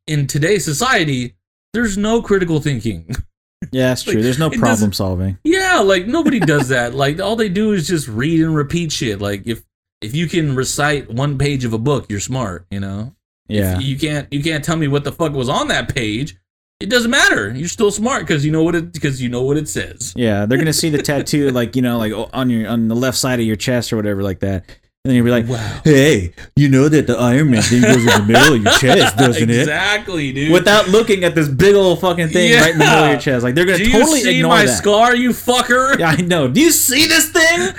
in 0.07 0.27
today's 0.27 0.65
society, 0.65 1.37
there's 1.75 1.99
no 1.99 2.23
critical 2.23 2.61
thinking. 2.61 3.15
Yeah, 3.71 3.89
that's 3.89 4.03
true. 4.03 4.21
There's 4.21 4.41
no 4.41 4.51
problem 4.51 4.93
solving. 4.93 5.39
Yeah, 5.45 5.79
like 5.79 6.07
nobody 6.07 6.41
does 6.41 6.69
that. 6.71 6.95
Like 6.95 7.21
all 7.21 7.37
they 7.37 7.49
do 7.49 7.73
is 7.73 7.87
just 7.87 8.09
read 8.09 8.41
and 8.41 8.55
repeat 8.55 8.91
shit. 8.91 9.21
Like 9.21 9.47
if 9.47 9.63
if 10.01 10.17
you 10.17 10.27
can 10.27 10.57
recite 10.57 11.09
one 11.11 11.39
page 11.39 11.65
of 11.65 11.73
a 11.73 11.79
book, 11.79 12.07
you're 12.11 12.19
smart, 12.19 12.67
you 12.73 12.81
know? 12.81 13.15
Yeah. 13.49 13.77
If 13.77 13.83
you 13.83 13.97
can't 13.97 14.31
you 14.33 14.43
can't 14.43 14.65
tell 14.65 14.77
me 14.77 14.89
what 14.89 15.05
the 15.05 15.13
fuck 15.13 15.33
was 15.33 15.49
on 15.49 15.69
that 15.69 15.95
page. 15.95 16.37
It 16.83 16.91
doesn't 16.91 17.11
matter. 17.11 17.51
You're 17.55 17.69
still 17.69 17.91
smart 17.91 18.27
because 18.27 18.45
you 18.45 18.53
know 18.53 18.63
what 18.63 18.75
it 18.75 18.93
because 18.93 19.23
you 19.23 19.29
know 19.29 19.43
what 19.43 19.57
it 19.57 19.69
says. 19.69 20.13
Yeah, 20.17 20.47
they're 20.47 20.59
gonna 20.59 20.73
see 20.73 20.91
the 20.91 21.03
tattoo 21.03 21.51
like 21.61 21.77
you 21.77 21.83
know 21.83 21.97
like 21.99 22.13
on 22.33 22.51
your 22.51 22.69
on 22.69 22.89
the 22.89 22.97
left 22.97 23.17
side 23.17 23.41
of 23.41 23.47
your 23.47 23.57
chest 23.57 23.93
or 23.93 23.97
whatever 23.97 24.23
like 24.23 24.41
that, 24.41 24.65
and 25.05 25.11
then 25.11 25.15
you'll 25.17 25.25
be 25.25 25.31
like, 25.31 25.49
Wow. 25.49 25.81
"Hey, 25.85 26.33
you 26.57 26.69
know 26.69 26.89
that 26.89 27.07
the 27.07 27.17
Iron 27.17 27.51
Man 27.51 27.63
thing 27.63 27.83
goes 27.83 27.97
in 27.97 28.07
the 28.07 28.25
middle 28.27 28.55
of 28.55 28.63
your 28.63 28.73
chest, 28.79 29.17
doesn't 29.17 29.49
it?" 29.51 29.61
exactly, 29.61 30.33
dude. 30.33 30.53
Without 30.53 30.89
looking 30.89 31.25
at 31.25 31.35
this 31.35 31.49
big 31.49 31.75
old 31.75 32.01
fucking 32.01 32.29
thing 32.29 32.51
Yeah. 32.51 32.61
right 32.63 32.73
in 32.73 32.79
the 32.79 32.85
middle 32.85 33.05
of 33.05 33.11
your 33.11 33.21
chest, 33.21 33.43
like 33.45 33.55
they're 33.55 33.65
gonna 33.65 33.79
totally 33.85 34.21
ignore 34.21 34.23
that. 34.23 34.25
Do 34.25 34.33
you 34.33 34.43
see 34.43 34.43
my 34.43 34.65
that. 34.67 34.77
scar, 34.77 35.15
you 35.17 35.31
fucker? 35.31 35.99
Yeah, 35.99 36.11
I 36.19 36.23
know. 36.23 36.49
Do 36.49 36.61
you 36.61 36.71
see 36.71 37.07
this 37.07 37.31
thing? 37.31 37.75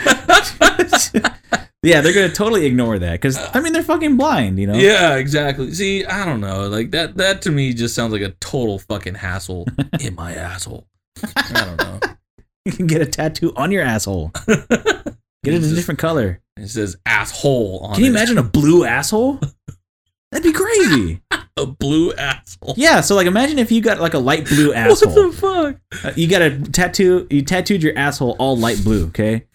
yeah, 1.84 2.02
they're 2.02 2.14
gonna 2.14 2.30
totally 2.30 2.66
ignore 2.66 2.98
that 2.98 3.12
because 3.14 3.38
I 3.54 3.60
mean 3.60 3.74
they're 3.74 3.84
fucking 3.84 4.18
blind, 4.18 4.58
you 4.58 4.68
know. 4.68 4.74
Yeah, 4.76 5.16
exactly. 5.18 5.72
See, 5.74 6.06
I 6.06 6.26
don't 6.26 6.42
know. 6.42 6.68
Like 6.70 6.92
that 6.92 7.18
that 7.18 7.42
to 7.44 7.52
me 7.52 7.74
just 7.74 7.94
sounds 7.94 8.14
like 8.14 8.22
a 8.22 8.32
total 8.40 8.80
fucking 8.80 9.16
hassle 9.16 9.68
in 10.00 10.16
my 10.16 10.34
asshole. 10.34 10.88
I 11.24 11.66
don't 11.66 11.78
know. 11.80 12.00
You 12.66 12.72
can 12.72 12.88
get 12.88 13.02
a 13.02 13.06
tattoo 13.06 13.52
on 13.58 13.72
your 13.74 13.84
asshole. 13.84 14.32
Get 14.48 15.54
it 15.54 15.64
in 15.66 15.70
a 15.70 15.76
different 15.76 16.00
color. 16.00 16.40
It 16.56 16.70
says 16.70 16.96
asshole 17.06 17.80
on 17.80 17.96
Can 17.96 18.06
you 18.06 18.10
it. 18.10 18.14
imagine 18.16 18.38
a 18.38 18.44
blue 18.44 18.86
asshole? 18.86 19.42
That'd 20.32 20.44
be 20.44 20.54
crazy. 20.54 21.22
a 21.58 21.66
blue 21.66 22.14
asshole? 22.14 22.76
Yeah, 22.78 23.02
so 23.02 23.16
like 23.16 23.28
imagine 23.28 23.60
if 23.60 23.70
you 23.70 23.82
got 23.82 24.00
like 24.00 24.14
a 24.14 24.20
light 24.20 24.46
blue 24.46 24.74
asshole. 24.74 25.14
What 25.14 25.34
the 25.34 25.38
fuck? 25.38 26.06
Uh, 26.06 26.14
you 26.16 26.30
got 26.30 26.42
a 26.42 26.58
tattoo, 26.58 27.28
you 27.30 27.42
tattooed 27.42 27.84
your 27.84 27.98
asshole 27.98 28.38
all 28.40 28.56
light 28.58 28.82
blue, 28.82 29.08
okay? 29.08 29.46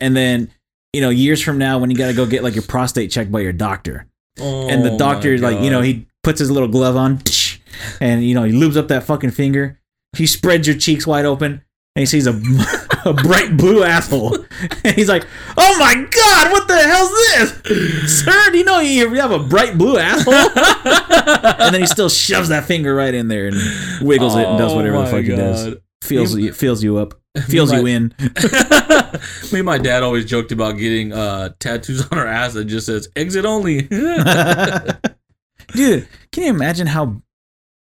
And 0.00 0.16
then, 0.16 0.50
you 0.92 1.00
know, 1.00 1.10
years 1.10 1.40
from 1.42 1.58
now 1.58 1.78
when 1.78 1.90
you 1.90 1.96
got 1.96 2.08
to 2.08 2.14
go 2.14 2.26
get 2.26 2.42
like 2.42 2.54
your 2.54 2.62
prostate 2.64 3.10
checked 3.10 3.30
by 3.30 3.40
your 3.40 3.52
doctor. 3.52 4.06
and 4.38 4.84
the 4.84 4.92
Oh 4.92 4.98
doctor 4.98 5.36
like, 5.38 5.60
you 5.60 5.70
know, 5.70 5.80
he 5.82 6.06
puts 6.22 6.38
his 6.38 6.50
little 6.50 6.68
glove 6.68 6.96
on 6.96 7.20
and 8.00 8.24
you 8.24 8.34
know, 8.34 8.44
he 8.44 8.52
lubes 8.52 8.76
up 8.76 8.88
that 8.88 9.04
fucking 9.04 9.30
finger. 9.30 9.78
He 10.16 10.26
spreads 10.26 10.66
your 10.66 10.76
cheeks 10.76 11.06
wide 11.06 11.24
open 11.24 11.62
and 11.96 12.00
he 12.00 12.06
sees 12.06 12.26
a, 12.26 12.32
a 13.04 13.12
bright 13.12 13.56
blue 13.56 13.82
asshole. 13.82 14.38
And 14.84 14.94
he's 14.94 15.08
like, 15.08 15.26
"Oh 15.56 15.76
my 15.78 15.94
god, 15.94 16.52
what 16.52 16.68
the 16.68 16.76
hell's 16.76 17.10
this? 17.10 18.22
Sir, 18.24 18.50
do 18.50 18.58
you 18.58 18.64
know 18.64 18.80
you 18.80 19.08
have 19.14 19.30
a 19.30 19.38
bright 19.38 19.78
blue 19.78 19.96
asshole?" 19.96 20.34
and 20.34 21.74
then 21.74 21.80
he 21.80 21.86
still 21.86 22.08
shoves 22.10 22.50
that 22.50 22.64
finger 22.64 22.94
right 22.94 23.14
in 23.14 23.28
there 23.28 23.46
and 23.46 23.56
wiggles 24.02 24.36
it 24.36 24.46
and 24.46 24.58
does 24.58 24.72
Oh 24.72 24.76
whatever 24.76 24.98
the 24.98 25.02
my 25.04 25.10
fuck 25.10 25.22
he 25.22 25.28
does. 25.28 25.76
Feels 26.02 26.36
you, 26.36 26.52
feels 26.52 26.82
you 26.82 26.98
up. 26.98 27.19
Feels 27.46 27.70
My- 27.72 27.78
you 27.80 27.86
in. 27.86 28.14
Me 29.52 29.58
and 29.60 29.64
my 29.66 29.78
dad 29.78 30.02
always 30.02 30.24
joked 30.24 30.52
about 30.52 30.76
getting 30.78 31.12
uh, 31.12 31.50
tattoos 31.60 32.06
on 32.10 32.18
our 32.18 32.26
ass 32.26 32.54
that 32.54 32.64
just 32.66 32.86
says 32.86 33.08
"exit 33.16 33.44
only." 33.44 33.82
Dude, 35.72 36.08
can 36.32 36.42
you 36.44 36.50
imagine 36.50 36.86
how 36.86 37.22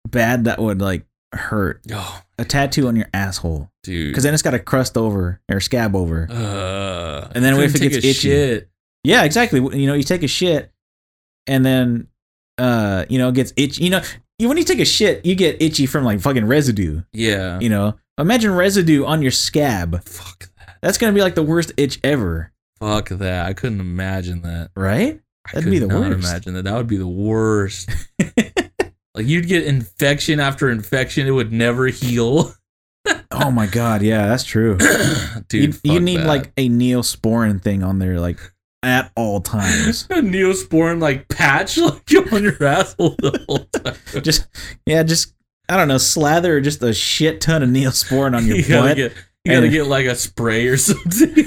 bad 0.07 0.45
that 0.45 0.59
would 0.59 0.81
like 0.81 1.05
hurt? 1.33 1.81
oh, 1.93 2.21
A 2.37 2.45
tattoo 2.45 2.87
on 2.87 2.95
your 2.95 3.07
asshole. 3.13 3.69
dude. 3.83 4.09
Because 4.11 4.23
then 4.23 4.33
it's 4.33 4.43
got 4.43 4.53
a 4.53 4.59
crust 4.59 4.97
over 4.97 5.41
or 5.49 5.59
scab 5.59 5.95
over. 5.95 6.27
Uh, 6.29 7.29
And 7.33 7.43
then 7.43 7.59
if 7.59 7.75
it 7.75 7.79
gets 7.79 7.97
itchy? 7.97 8.13
Shit. 8.13 8.69
Yeah, 9.03 9.23
exactly. 9.23 9.59
You 9.79 9.87
know, 9.87 9.95
you 9.95 10.03
take 10.03 10.21
a 10.23 10.27
shit 10.27 10.71
and 11.47 11.65
then 11.65 12.07
uh, 12.59 13.05
you 13.09 13.17
know, 13.17 13.29
it 13.29 13.35
gets 13.35 13.53
itchy. 13.57 13.83
You 13.85 13.89
know, 13.91 14.01
you, 14.37 14.47
when 14.47 14.57
you 14.57 14.63
take 14.63 14.79
a 14.79 14.85
shit, 14.85 15.25
you 15.25 15.33
get 15.33 15.59
itchy 15.61 15.87
from 15.87 16.03
like 16.03 16.19
fucking 16.19 16.45
residue, 16.45 17.01
Yeah. 17.13 17.59
you 17.59 17.69
know. 17.69 17.95
Imagine 18.17 18.53
residue 18.53 19.05
on 19.05 19.21
your 19.21 19.31
scab. 19.31 20.03
Fuck 20.07 20.49
that. 20.57 20.77
That's 20.81 20.97
going 20.97 21.13
to 21.13 21.17
be 21.17 21.21
like 21.23 21.35
the 21.35 21.43
worst 21.43 21.71
itch 21.77 21.99
ever, 22.03 22.51
Fuck 22.79 23.09
that. 23.09 23.45
I 23.45 23.53
couldn't 23.53 23.79
imagine 23.79 24.41
that. 24.41 24.71
right? 24.75 25.19
I 25.47 25.51
That'd 25.53 25.63
could 25.65 25.71
be 25.71 25.79
the 25.79 25.87
not 25.87 25.99
worst. 26.01 26.27
imagine 26.27 26.53
that. 26.55 26.63
That 26.65 26.75
would 26.75 26.87
be 26.87 26.97
the 26.97 27.07
worst. 27.07 27.89
like 29.15 29.25
you'd 29.27 29.47
get 29.47 29.65
infection 29.65 30.39
after 30.39 30.69
infection. 30.69 31.27
It 31.27 31.31
would 31.31 31.51
never 31.51 31.87
heal. 31.87 32.53
Oh 33.33 33.49
my 33.49 33.65
god, 33.65 34.03
yeah, 34.03 34.27
that's 34.27 34.43
true. 34.43 34.77
Dude, 35.47 35.73
you, 35.73 35.79
you 35.83 35.93
fuck 35.95 36.01
need 36.03 36.17
that. 36.17 36.27
like 36.27 36.51
a 36.57 36.69
neosporin 36.69 37.59
thing 37.61 37.81
on 37.81 37.97
there 37.97 38.19
like 38.19 38.39
at 38.83 39.11
all 39.15 39.39
times. 39.39 40.03
a 40.11 40.15
neosporin 40.15 41.01
like 41.01 41.27
patch 41.29 41.77
like 41.79 42.03
on 42.31 42.43
your 42.43 42.61
asshole 42.63 43.15
the 43.17 43.43
whole 43.47 43.65
time. 43.81 43.95
just 44.21 44.47
yeah, 44.85 45.01
just 45.01 45.33
I 45.71 45.77
don't 45.77 45.87
know, 45.87 45.97
slather 45.97 46.59
just 46.59 46.83
a 46.83 46.93
shit 46.93 47.39
ton 47.39 47.63
of 47.63 47.69
neosporin 47.69 48.35
on 48.35 48.45
your 48.45 48.57
you 48.57 48.67
gotta 48.67 48.89
butt 48.89 48.97
get 48.97 49.13
you 49.45 49.53
gotta 49.53 49.69
get 49.69 49.87
like 49.87 50.05
a 50.05 50.15
spray 50.15 50.67
or 50.67 50.75
something. 50.77 51.45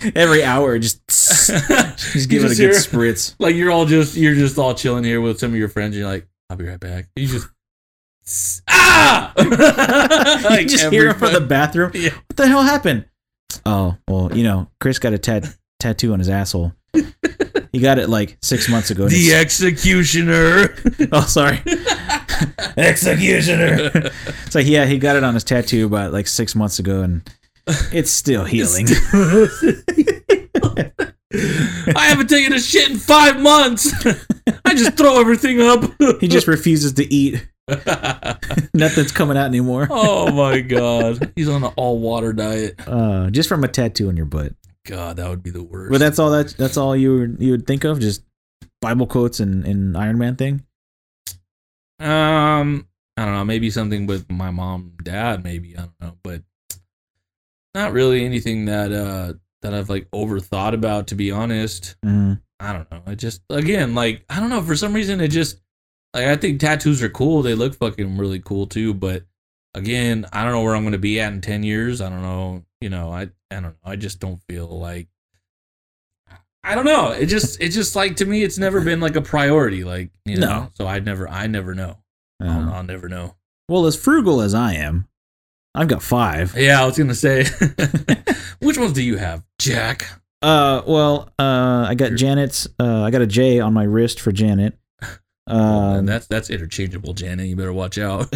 every 0.14 0.44
hour. 0.44 0.78
Just 0.78 1.00
just 1.08 2.28
give 2.28 2.44
it 2.44 2.52
a 2.52 2.54
good 2.54 2.74
spritz. 2.74 3.34
like 3.38 3.56
you're 3.56 3.70
all 3.70 3.86
just 3.86 4.16
you're 4.16 4.34
just 4.34 4.58
all 4.58 4.74
chilling 4.74 5.02
here 5.02 5.22
with 5.22 5.38
some 5.38 5.52
of 5.52 5.56
your 5.56 5.70
friends. 5.70 5.96
And 5.96 6.00
you're 6.02 6.12
like, 6.12 6.28
I'll 6.50 6.58
be 6.58 6.66
right 6.66 6.78
back. 6.78 7.08
You 7.16 7.26
just 7.26 8.62
ah. 8.68 9.32
you 9.38 10.66
just 10.66 10.90
hear 10.90 11.08
him 11.08 11.16
from 11.16 11.32
the 11.32 11.40
bathroom. 11.40 11.92
Yeah. 11.94 12.10
What 12.10 12.36
the 12.36 12.48
hell 12.48 12.62
happened? 12.62 13.06
Oh 13.64 13.96
well, 14.06 14.36
you 14.36 14.44
know, 14.44 14.68
Chris 14.78 14.98
got 14.98 15.14
a 15.14 15.18
tat- 15.18 15.56
tattoo 15.80 16.12
on 16.12 16.18
his 16.18 16.28
asshole. 16.28 16.74
He 17.72 17.80
got 17.80 17.98
it 17.98 18.10
like 18.10 18.36
six 18.42 18.68
months 18.68 18.90
ago. 18.90 19.08
The 19.08 19.34
executioner. 19.34 20.74
oh, 21.12 21.22
sorry, 21.22 21.62
executioner. 22.76 23.90
It's 24.46 24.54
like 24.54 24.66
yeah, 24.66 24.86
he 24.86 24.98
got 24.98 25.16
it 25.16 25.24
on 25.24 25.34
his 25.34 25.44
tattoo 25.44 25.84
about 25.86 26.12
like 26.12 26.26
six 26.26 26.54
months 26.54 26.78
ago, 26.78 27.02
and 27.02 27.30
it's 27.92 28.10
still 28.10 28.44
healing. 28.44 28.86
I 31.94 32.06
haven't 32.06 32.28
taken 32.28 32.54
a 32.54 32.58
shit 32.58 32.90
in 32.90 32.96
five 32.96 33.38
months. 33.40 33.92
I 34.64 34.74
just 34.74 34.96
throw 34.96 35.20
everything 35.20 35.60
up. 35.60 35.84
He 36.20 36.28
just 36.28 36.46
refuses 36.46 36.94
to 36.94 37.12
eat. 37.12 37.46
Nothing's 38.72 39.12
coming 39.12 39.36
out 39.36 39.46
anymore. 39.46 39.86
oh 39.90 40.32
my 40.32 40.60
god, 40.60 41.30
he's 41.36 41.48
on 41.50 41.62
an 41.62 41.72
all 41.76 41.98
water 41.98 42.32
diet. 42.32 42.80
Uh, 42.86 43.28
just 43.28 43.48
from 43.50 43.64
a 43.64 43.68
tattoo 43.68 44.08
on 44.08 44.16
your 44.16 44.26
butt. 44.26 44.54
God, 44.86 45.16
that 45.16 45.28
would 45.28 45.42
be 45.42 45.50
the 45.50 45.62
worst. 45.62 45.92
But 45.92 45.98
that's 45.98 46.18
all 46.18 46.30
that 46.30 46.54
that's 46.56 46.78
all 46.78 46.96
you 46.96 47.18
would 47.18 47.36
you 47.40 47.50
would 47.50 47.66
think 47.66 47.84
of, 47.84 48.00
just 48.00 48.22
Bible 48.80 49.06
quotes 49.06 49.40
and, 49.40 49.66
and 49.66 49.94
Iron 49.96 50.16
Man 50.16 50.36
thing. 50.36 50.64
Um, 52.00 52.86
I 53.16 53.24
don't 53.24 53.34
know. 53.34 53.44
Maybe 53.44 53.70
something 53.70 54.06
with 54.06 54.30
my 54.30 54.50
mom, 54.50 54.92
dad. 55.02 55.42
Maybe 55.42 55.76
I 55.76 55.80
don't 55.82 56.00
know, 56.00 56.16
but 56.22 56.42
not 57.74 57.92
really 57.92 58.24
anything 58.24 58.66
that 58.66 58.92
uh 58.92 59.34
that 59.62 59.74
I've 59.74 59.90
like 59.90 60.08
overthought 60.10 60.74
about. 60.74 61.08
To 61.08 61.14
be 61.14 61.30
honest, 61.30 61.96
Mm. 62.04 62.40
I 62.60 62.72
don't 62.72 62.90
know. 62.90 63.02
I 63.06 63.14
just 63.14 63.42
again 63.50 63.94
like 63.94 64.24
I 64.28 64.40
don't 64.40 64.50
know. 64.50 64.62
For 64.62 64.76
some 64.76 64.92
reason, 64.92 65.20
it 65.20 65.28
just 65.28 65.58
like 66.14 66.26
I 66.26 66.36
think 66.36 66.60
tattoos 66.60 67.02
are 67.02 67.08
cool. 67.08 67.42
They 67.42 67.54
look 67.54 67.74
fucking 67.74 68.16
really 68.16 68.40
cool 68.40 68.66
too. 68.66 68.94
But 68.94 69.24
again, 69.74 70.26
I 70.32 70.44
don't 70.44 70.52
know 70.52 70.62
where 70.62 70.74
I'm 70.76 70.84
gonna 70.84 70.98
be 70.98 71.20
at 71.20 71.32
in 71.32 71.40
ten 71.40 71.62
years. 71.62 72.00
I 72.00 72.08
don't 72.08 72.22
know. 72.22 72.64
You 72.80 72.90
know, 72.90 73.10
I 73.12 73.22
I 73.50 73.54
don't 73.54 73.62
know. 73.64 73.74
I 73.84 73.96
just 73.96 74.20
don't 74.20 74.40
feel 74.48 74.68
like. 74.68 75.08
I 76.68 76.74
don't 76.74 76.84
know. 76.84 77.10
It 77.12 77.26
just 77.26 77.60
it 77.60 77.70
just 77.70 77.96
like 77.96 78.16
to 78.16 78.24
me, 78.26 78.42
it's 78.42 78.58
never 78.58 78.80
been 78.80 79.00
like 79.00 79.16
a 79.16 79.22
priority. 79.22 79.84
Like 79.84 80.10
you 80.24 80.36
know, 80.36 80.46
No. 80.46 80.70
so 80.74 80.86
I 80.86 80.98
never 81.00 81.28
I 81.28 81.46
never 81.46 81.74
know. 81.74 81.96
I'll, 82.40 82.48
Uh, 82.68 82.72
I'll 82.76 82.82
never 82.84 83.08
know. 83.08 83.36
well, 83.68 83.86
as 83.86 83.96
frugal 83.96 84.40
as 84.40 84.54
I 84.54 84.74
am, 84.74 85.06
I've 85.74 85.88
got 85.88 86.02
five. 86.02 86.54
Yeah, 86.56 86.82
I 86.82 86.86
was 86.86 86.98
gonna 86.98 87.14
say. 87.14 87.46
Which 88.60 88.78
ones 88.78 88.92
do 88.92 89.02
you 89.02 89.16
have, 89.16 89.42
Jack? 89.60 90.06
Uh, 90.42 90.82
well, 90.86 91.30
uh, 91.38 91.86
I 91.88 91.94
got 91.96 92.12
Janet's. 92.14 92.68
Uh, 92.78 93.02
I 93.02 93.10
got 93.10 93.22
a 93.22 93.26
J 93.26 93.58
on 93.60 93.72
my 93.74 93.84
wrist 93.84 94.20
for 94.20 94.30
Janet. 94.32 94.78
Oh, 95.50 95.94
man, 95.94 96.04
that's 96.04 96.26
that's 96.26 96.50
interchangeable, 96.50 97.14
Janet. 97.14 97.46
You 97.46 97.56
better 97.56 97.72
watch 97.72 97.96
out. 97.96 98.30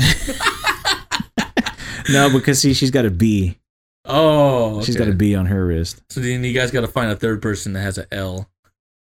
no, 2.10 2.30
because 2.32 2.58
see, 2.60 2.72
she's 2.74 2.90
got 2.90 3.04
a 3.04 3.10
B. 3.10 3.58
oh, 4.04 4.82
she's 4.82 4.96
got 4.96 5.08
a 5.08 5.12
B 5.12 5.34
on 5.34 5.46
her 5.46 5.66
wrist. 5.66 6.02
So 6.10 6.20
then 6.20 6.44
you 6.44 6.52
guys 6.52 6.70
got 6.70 6.82
to 6.82 6.88
find 6.88 7.10
a 7.10 7.16
third 7.16 7.42
person 7.42 7.72
that 7.74 7.80
has 7.80 7.98
a 7.98 8.12
L. 8.12 8.48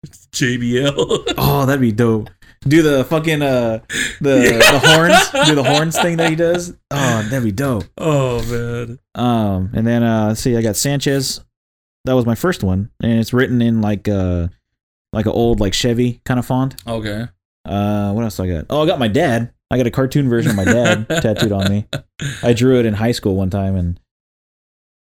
It's 0.04 0.28
JBL. 0.28 1.34
Oh, 1.38 1.66
that'd 1.66 1.82
be 1.82 1.92
dope. 1.92 2.30
Do 2.62 2.82
the 2.82 3.04
fucking 3.06 3.42
uh 3.42 3.80
the 4.20 4.20
the 4.72 4.80
horns. 4.84 5.48
Do 5.48 5.56
the 5.56 5.64
horns 5.64 6.00
thing 6.00 6.18
that 6.18 6.30
he 6.30 6.36
does. 6.36 6.74
Oh, 6.92 7.22
that'd 7.30 7.44
be 7.44 7.52
dope. 7.52 7.86
oh 7.98 8.44
man. 8.46 9.00
Um, 9.16 9.72
and 9.74 9.86
then 9.86 10.04
uh, 10.04 10.36
see, 10.36 10.56
I 10.58 10.62
got 10.62 10.76
Sanchez. 10.76 11.44
That 12.06 12.14
was 12.14 12.26
my 12.26 12.36
first 12.36 12.64
one, 12.64 12.90
and 13.02 13.20
it's 13.20 13.34
written 13.34 13.62
in 13.62 13.82
like 13.82 14.08
uh 14.08 14.48
like 15.14 15.26
an 15.26 15.32
old 15.34 15.60
like 15.60 15.74
Chevy 15.74 16.22
kind 16.26 16.40
of 16.40 16.46
font. 16.46 16.76
Okay. 16.88 17.26
Uh, 17.66 18.14
what 18.14 18.24
else 18.24 18.38
do 18.38 18.44
I 18.44 18.48
got? 18.48 18.66
Oh, 18.70 18.84
I 18.84 18.86
got 18.86 19.00
my 19.00 19.10
dad. 19.10 19.52
I 19.70 19.78
got 19.78 19.88
a 19.88 19.92
cartoon 19.92 20.30
version 20.30 20.52
of 20.52 20.56
my 20.58 20.64
dad 20.64 21.08
tattooed 21.22 21.52
on 21.52 21.70
me. 21.70 21.86
I 22.42 22.54
drew 22.54 22.80
it 22.80 22.86
in 22.86 22.94
high 22.94 23.12
school 23.12 23.36
one 23.36 23.50
time, 23.50 23.76
and 23.76 24.00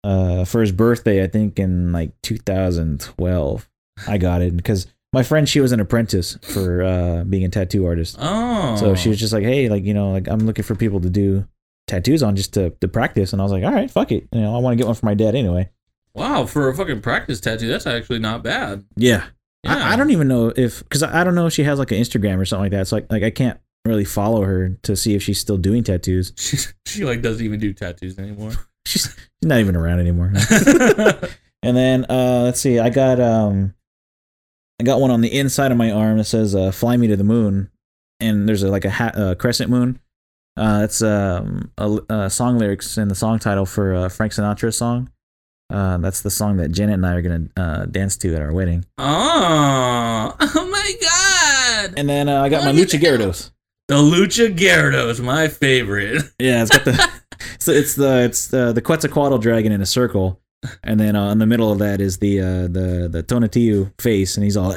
uh, 0.04 0.44
for 0.44 0.60
his 0.60 0.72
birthday, 0.72 1.22
I 1.22 1.26
think 1.26 1.58
in 1.58 1.92
like 1.92 2.12
2012, 2.22 3.68
I 4.06 4.18
got 4.18 4.42
it 4.42 4.56
because 4.56 4.86
my 5.12 5.22
friend 5.22 5.48
she 5.48 5.60
was 5.60 5.72
an 5.72 5.80
apprentice 5.80 6.38
for 6.42 6.82
uh 6.82 7.24
being 7.24 7.44
a 7.44 7.48
tattoo 7.48 7.86
artist. 7.86 8.16
Oh. 8.18 8.76
So 8.76 8.94
she 8.94 9.08
was 9.08 9.18
just 9.18 9.32
like, 9.32 9.44
hey, 9.44 9.68
like 9.68 9.84
you 9.84 9.94
know, 9.94 10.10
like 10.12 10.28
I'm 10.28 10.40
looking 10.40 10.64
for 10.64 10.74
people 10.74 11.00
to 11.00 11.10
do 11.10 11.46
tattoos 11.86 12.22
on 12.22 12.36
just 12.36 12.54
to 12.54 12.70
to 12.70 12.88
practice, 12.88 13.32
and 13.32 13.40
I 13.40 13.44
was 13.44 13.52
like, 13.52 13.64
all 13.64 13.72
right, 13.72 13.90
fuck 13.90 14.12
it, 14.12 14.28
you 14.32 14.40
know, 14.40 14.54
I 14.54 14.58
want 14.58 14.72
to 14.72 14.76
get 14.76 14.86
one 14.86 14.94
for 14.94 15.06
my 15.06 15.14
dad 15.14 15.34
anyway. 15.34 15.70
Wow, 16.14 16.46
for 16.46 16.68
a 16.68 16.74
fucking 16.74 17.00
practice 17.00 17.40
tattoo, 17.40 17.68
that's 17.68 17.86
actually 17.86 18.18
not 18.18 18.42
bad. 18.42 18.84
Yeah, 18.96 19.26
Yeah. 19.62 19.76
I, 19.76 19.94
I 19.94 19.96
don't 19.96 20.10
even 20.10 20.28
know 20.28 20.52
if 20.56 20.80
because 20.80 21.02
I, 21.02 21.20
I 21.20 21.24
don't 21.24 21.34
know 21.34 21.46
if 21.46 21.52
she 21.52 21.64
has 21.64 21.78
like 21.78 21.90
an 21.90 21.98
Instagram 21.98 22.38
or 22.38 22.44
something 22.44 22.64
like 22.64 22.72
that. 22.72 22.88
So 22.88 22.96
like 22.96 23.10
like 23.10 23.22
I 23.22 23.30
can't 23.30 23.58
really 23.84 24.04
follow 24.04 24.42
her 24.42 24.70
to 24.82 24.96
see 24.96 25.14
if 25.14 25.22
she's 25.22 25.38
still 25.40 25.56
doing 25.56 25.82
tattoos. 25.82 26.32
She, 26.38 26.56
she 26.86 27.04
like 27.04 27.22
doesn't 27.22 27.44
even 27.44 27.60
do 27.60 27.72
tattoos 27.72 28.18
anymore. 28.18 28.52
She's, 28.88 29.02
she's 29.04 29.18
not 29.42 29.60
even 29.60 29.76
around 29.76 30.00
anymore. 30.00 30.32
and 31.62 31.76
then 31.76 32.06
uh 32.08 32.42
let's 32.44 32.60
see, 32.60 32.78
I 32.78 32.90
got 32.90 33.20
um 33.20 33.74
I 34.80 34.84
got 34.84 35.00
one 35.00 35.10
on 35.10 35.20
the 35.20 35.36
inside 35.36 35.72
of 35.72 35.76
my 35.78 35.90
arm 35.90 36.18
that 36.18 36.24
says 36.24 36.54
uh, 36.54 36.70
"Fly 36.70 36.96
me 36.96 37.08
to 37.08 37.16
the 37.16 37.24
moon," 37.24 37.68
and 38.20 38.48
there's 38.48 38.62
a, 38.62 38.68
like 38.68 38.84
a 38.84 38.90
ha- 38.90 39.12
uh, 39.14 39.34
crescent 39.34 39.70
moon. 39.70 39.98
Uh, 40.56 40.82
it's 40.84 41.02
um, 41.02 41.70
a, 41.78 41.98
a 42.08 42.30
song 42.30 42.58
lyrics 42.58 42.96
and 42.96 43.10
the 43.10 43.14
song 43.16 43.38
title 43.40 43.66
for 43.66 43.94
uh, 43.94 44.08
Frank 44.08 44.32
Sinatra's 44.32 44.76
song. 44.78 45.10
Uh, 45.70 45.98
that's 45.98 46.20
the 46.22 46.30
song 46.30 46.56
that 46.58 46.70
Janet 46.70 46.94
and 46.94 47.06
I 47.06 47.14
are 47.14 47.22
gonna 47.22 47.48
uh, 47.56 47.86
dance 47.86 48.16
to 48.18 48.34
at 48.36 48.40
our 48.40 48.52
wedding. 48.52 48.84
oh, 48.98 50.36
oh 50.40 50.68
my 50.70 50.92
god. 51.02 51.94
And 51.98 52.08
then 52.08 52.28
uh, 52.28 52.40
I 52.42 52.48
got 52.48 52.64
my 52.64 52.70
Oh, 52.70 52.74
you 52.74 52.86
Lucha. 52.86 53.00
Gyarados. 53.00 53.50
The 53.88 53.96
Lucha 53.96 54.56
Gyarados, 54.56 55.20
my 55.20 55.48
favorite. 55.48 56.22
Yeah, 56.38 56.62
it's 56.62 56.70
got 56.70 56.84
the 56.84 57.10
so 57.58 57.72
it's 57.72 57.94
the 57.94 58.22
it's 58.24 58.48
the 58.48 58.72
the 58.72 58.80
Quetzalcoatl 58.82 59.38
dragon 59.38 59.72
in 59.72 59.80
a 59.80 59.86
circle, 59.86 60.40
and 60.82 60.98
then 60.98 61.16
uh, 61.16 61.30
in 61.30 61.38
the 61.38 61.46
middle 61.46 61.70
of 61.72 61.78
that 61.78 62.00
is 62.00 62.18
the 62.18 62.40
uh, 62.40 62.44
the 62.62 63.08
the 63.10 63.22
Tonatiuh 63.22 63.92
face, 64.00 64.36
and 64.36 64.44
he's 64.44 64.56
all. 64.56 64.72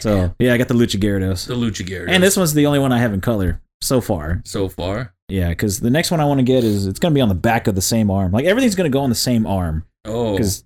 So 0.00 0.34
yeah, 0.38 0.52
I 0.54 0.58
got 0.58 0.68
the 0.68 0.74
Lucha 0.74 0.98
Gyarados, 1.00 1.46
the 1.46 1.54
Lucha 1.54 1.86
Gyarados. 1.86 2.08
and 2.10 2.22
this 2.22 2.36
one's 2.36 2.54
the 2.54 2.66
only 2.66 2.78
one 2.78 2.92
I 2.92 2.98
have 2.98 3.12
in 3.12 3.20
color 3.20 3.60
so 3.80 4.00
far. 4.00 4.42
so 4.44 4.68
far. 4.68 5.12
Yeah, 5.28 5.48
because 5.50 5.80
the 5.80 5.90
next 5.90 6.10
one 6.10 6.20
I 6.20 6.26
want 6.26 6.38
to 6.40 6.44
get 6.44 6.64
is 6.64 6.86
it's 6.86 6.98
gonna 6.98 7.14
be 7.14 7.20
on 7.20 7.28
the 7.30 7.34
back 7.34 7.66
of 7.66 7.74
the 7.74 7.82
same 7.82 8.10
arm. 8.10 8.32
Like 8.32 8.44
everything's 8.44 8.74
gonna 8.74 8.90
go 8.90 9.00
on 9.00 9.08
the 9.08 9.14
same 9.14 9.46
arm. 9.46 9.84
Oh, 10.04 10.32
Because 10.32 10.64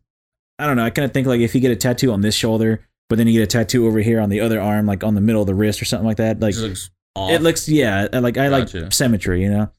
I 0.58 0.66
don't 0.66 0.76
know, 0.76 0.84
I 0.84 0.90
kind 0.90 1.04
of 1.06 1.12
think 1.12 1.26
like 1.28 1.40
if 1.40 1.54
you 1.54 1.60
get 1.60 1.70
a 1.70 1.76
tattoo 1.76 2.10
on 2.12 2.20
this 2.22 2.34
shoulder, 2.34 2.84
but 3.08 3.16
then 3.18 3.28
you 3.28 3.32
get 3.34 3.42
a 3.42 3.46
tattoo 3.46 3.86
over 3.86 4.00
here 4.00 4.20
on 4.20 4.28
the 4.30 4.40
other 4.40 4.60
arm, 4.60 4.86
like 4.86 5.04
on 5.04 5.14
the 5.14 5.20
middle 5.20 5.40
of 5.40 5.46
the 5.46 5.54
wrist 5.54 5.80
or 5.80 5.84
something 5.84 6.06
like 6.06 6.16
that, 6.16 6.40
like 6.40 6.54
just 6.54 6.64
looks 6.64 6.90
it 7.16 7.42
looks 7.42 7.68
yeah, 7.68 8.08
like 8.12 8.36
I 8.36 8.48
Gotcha. 8.48 8.80
like 8.80 8.92
symmetry, 8.92 9.42
you 9.42 9.50
know. 9.50 9.70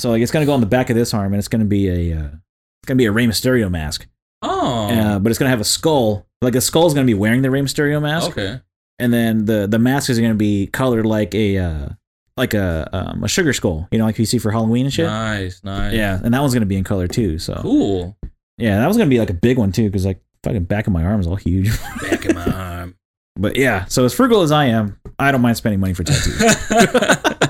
So 0.00 0.10
like 0.10 0.22
it's 0.22 0.32
gonna 0.32 0.46
go 0.46 0.54
on 0.54 0.60
the 0.60 0.66
back 0.66 0.88
of 0.88 0.96
this 0.96 1.12
arm, 1.12 1.32
and 1.32 1.38
it's 1.38 1.48
gonna 1.48 1.66
be 1.66 1.88
a 1.88 2.16
uh, 2.18 2.24
it's 2.28 2.86
gonna 2.86 2.96
be 2.96 3.04
a 3.04 3.12
Rey 3.12 3.26
Mysterio 3.26 3.70
mask, 3.70 4.06
Oh, 4.40 4.88
uh, 4.88 5.18
but 5.18 5.28
it's 5.30 5.38
gonna 5.38 5.50
have 5.50 5.60
a 5.60 5.64
skull. 5.64 6.26
Like 6.40 6.54
a 6.54 6.60
skull's 6.62 6.94
gonna 6.94 7.06
be 7.06 7.12
wearing 7.14 7.42
the 7.42 7.50
Rey 7.50 7.60
Mysterio 7.60 8.00
mask, 8.00 8.30
okay. 8.30 8.60
and 8.98 9.12
then 9.12 9.44
the 9.44 9.66
the 9.66 9.78
mask 9.78 10.08
is 10.08 10.18
gonna 10.18 10.34
be 10.34 10.68
colored 10.68 11.04
like 11.04 11.34
a 11.34 11.58
uh, 11.58 11.88
like 12.38 12.54
a 12.54 12.88
um, 12.94 13.24
a 13.24 13.28
sugar 13.28 13.52
skull, 13.52 13.88
you 13.92 13.98
know, 13.98 14.06
like 14.06 14.18
you 14.18 14.24
see 14.24 14.38
for 14.38 14.50
Halloween 14.50 14.86
and 14.86 14.94
shit. 14.94 15.04
Nice, 15.06 15.62
nice. 15.62 15.92
Yeah, 15.92 16.18
and 16.24 16.32
that 16.32 16.40
one's 16.40 16.54
gonna 16.54 16.64
be 16.64 16.76
in 16.78 16.84
color 16.84 17.06
too. 17.06 17.38
So 17.38 17.54
Cool. 17.60 18.16
yeah, 18.56 18.78
that 18.78 18.86
was 18.88 18.96
gonna 18.96 19.10
be 19.10 19.18
like 19.18 19.28
a 19.30 19.34
big 19.34 19.58
one 19.58 19.70
too, 19.70 19.84
because 19.90 20.06
like 20.06 20.22
fucking 20.44 20.64
back 20.64 20.86
of 20.86 20.94
my 20.94 21.04
arm 21.04 21.20
is 21.20 21.26
all 21.26 21.36
huge. 21.36 21.70
Back 22.08 22.24
in 22.24 22.34
my 22.36 22.46
arm. 22.46 22.94
but 23.36 23.56
yeah, 23.56 23.84
so 23.84 24.06
as 24.06 24.14
frugal 24.14 24.40
as 24.40 24.50
I 24.50 24.64
am, 24.64 24.98
I 25.18 25.30
don't 25.30 25.42
mind 25.42 25.58
spending 25.58 25.78
money 25.80 25.92
for 25.92 26.04
tattoos. 26.04 27.49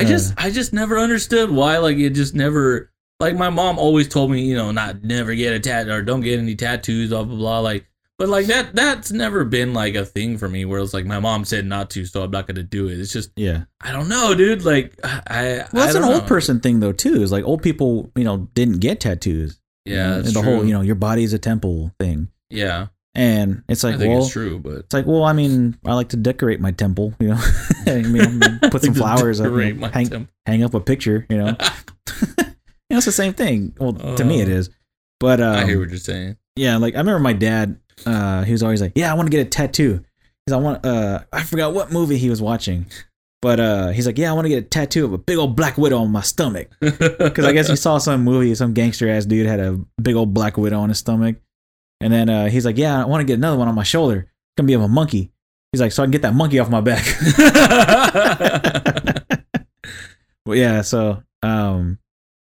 I 0.00 0.04
just. 0.04 0.34
I 0.36 0.50
just 0.50 0.72
never 0.72 0.98
understood 0.98 1.50
why 1.50 1.78
like 1.78 1.96
it 1.98 2.10
just 2.10 2.34
never 2.34 2.92
like 3.20 3.36
my 3.36 3.50
mom 3.50 3.78
always 3.78 4.08
told 4.08 4.30
me, 4.30 4.42
you 4.42 4.56
know, 4.56 4.70
not 4.70 5.02
never 5.04 5.34
get 5.34 5.52
a 5.52 5.60
tattoo 5.60 5.90
or 5.92 6.02
don't 6.02 6.20
get 6.22 6.38
any 6.38 6.56
tattoos, 6.56 7.10
blah 7.10 7.24
blah 7.24 7.36
blah. 7.36 7.58
Like 7.60 7.86
but 8.18 8.28
like 8.28 8.46
that 8.46 8.74
that's 8.74 9.12
never 9.12 9.44
been 9.44 9.72
like 9.72 9.94
a 9.94 10.04
thing 10.04 10.36
for 10.36 10.48
me 10.48 10.64
where 10.66 10.80
it's 10.80 10.92
like 10.92 11.06
my 11.06 11.20
mom 11.20 11.44
said 11.44 11.64
not 11.66 11.90
to, 11.90 12.04
so 12.04 12.22
I'm 12.22 12.30
not 12.30 12.46
gonna 12.46 12.62
do 12.62 12.88
it. 12.88 12.98
It's 13.00 13.12
just 13.12 13.30
yeah. 13.36 13.64
I 13.80 13.92
don't 13.92 14.08
know, 14.08 14.34
dude. 14.34 14.64
Like 14.64 14.94
I 15.04 15.64
Well, 15.72 15.86
that's 15.86 15.94
I 15.94 15.98
an 15.98 16.04
old 16.04 16.22
know. 16.22 16.28
person 16.28 16.60
thing 16.60 16.80
though 16.80 16.92
too. 16.92 17.22
Is 17.22 17.32
like 17.32 17.44
old 17.44 17.62
people, 17.62 18.10
you 18.16 18.24
know, 18.24 18.48
didn't 18.54 18.80
get 18.80 19.00
tattoos. 19.00 19.60
Yeah, 19.86 20.16
and 20.16 20.24
that's 20.24 20.34
the 20.34 20.42
true. 20.42 20.56
whole, 20.56 20.64
you 20.66 20.72
know, 20.74 20.82
your 20.82 20.94
body 20.96 21.24
is 21.24 21.32
a 21.32 21.38
temple 21.38 21.92
thing. 21.98 22.28
Yeah. 22.50 22.88
And 23.14 23.64
it's 23.68 23.82
like, 23.82 23.98
well, 23.98 24.22
it's 24.22 24.30
true, 24.32 24.58
but 24.60 24.72
it's 24.78 24.94
like, 24.94 25.04
well, 25.04 25.24
I 25.24 25.32
mean, 25.32 25.76
I 25.84 25.94
like 25.94 26.10
to 26.10 26.16
decorate 26.16 26.60
my 26.60 26.70
temple, 26.70 27.12
you 27.18 27.28
know. 27.28 27.40
I 27.86 28.02
mean, 28.02 28.40
put 28.70 28.82
some 28.82 28.94
flowers 28.94 29.40
up, 29.40 29.52
you 29.52 29.74
know, 29.74 29.88
hang, 29.88 30.28
hang 30.46 30.62
up 30.62 30.74
a 30.74 30.80
picture, 30.80 31.26
you 31.28 31.36
know. 31.36 31.56
you 31.58 32.44
know, 32.90 32.96
it's 32.96 33.06
the 33.06 33.12
same 33.12 33.32
thing. 33.34 33.74
Well, 33.80 33.94
to 33.94 34.24
me, 34.24 34.40
it 34.40 34.48
Uh. 34.48 34.70
But 35.18 35.40
um, 35.40 35.56
I 35.56 35.66
hear 35.66 35.78
what 35.78 35.90
you're 35.90 35.98
saying. 35.98 36.36
yeah, 36.56 36.76
like 36.78 36.94
I 36.94 36.98
remember 36.98 37.20
my 37.20 37.34
dad. 37.34 37.78
Uh, 38.06 38.42
he 38.44 38.52
was 38.52 38.62
always 38.62 38.80
like, 38.80 38.92
"Yeah, 38.94 39.10
I 39.10 39.14
want 39.14 39.26
to 39.26 39.30
get 39.30 39.46
a 39.46 39.50
tattoo." 39.50 40.02
Because 40.46 40.54
I 40.54 40.56
want. 40.56 40.86
Uh, 40.86 41.20
I 41.32 41.42
forgot 41.42 41.74
what 41.74 41.92
movie 41.92 42.16
he 42.16 42.30
was 42.30 42.40
watching, 42.40 42.86
but 43.42 43.60
uh, 43.60 43.88
he's 43.88 44.06
like, 44.06 44.16
"Yeah, 44.16 44.30
I 44.30 44.32
want 44.32 44.46
to 44.46 44.48
get 44.48 44.64
a 44.64 44.66
tattoo 44.66 45.04
of 45.04 45.12
a 45.12 45.18
big 45.18 45.36
old 45.36 45.56
black 45.56 45.76
widow 45.76 45.98
on 45.98 46.10
my 46.10 46.22
stomach." 46.22 46.68
Because 46.80 47.44
I 47.44 47.52
guess 47.52 47.68
he 47.68 47.76
saw 47.86 47.98
some 47.98 48.24
movie, 48.24 48.54
some 48.54 48.72
gangster 48.72 49.10
ass 49.10 49.26
dude 49.26 49.46
had 49.46 49.60
a 49.60 49.78
big 50.00 50.14
old 50.16 50.32
black 50.32 50.56
widow 50.56 50.80
on 50.80 50.88
his 50.88 50.98
stomach, 50.98 51.36
and 52.00 52.12
then 52.12 52.28
uh, 52.28 52.48
he's 52.48 52.64
like, 52.64 52.78
"Yeah, 52.78 53.02
I 53.02 53.06
want 53.06 53.20
to 53.20 53.24
get 53.24 53.38
another 53.38 53.58
one 53.58 53.68
on 53.68 53.74
my 53.74 53.82
shoulder. 53.82 54.20
It's 54.20 54.54
gonna 54.56 54.66
be 54.66 54.74
of 54.74 54.82
a 54.82 54.88
monkey." 54.88 55.32
He's 55.72 55.80
like, 55.80 55.92
"So 55.92 56.02
I 56.02 56.06
can 56.06 56.10
get 56.10 56.22
that 56.22 56.34
monkey 56.34 56.58
off 56.58 56.70
my 56.70 56.80
back." 56.80 57.04
well, 60.46 60.56
yeah. 60.56 60.82
So 60.82 61.22
um, 61.42 61.98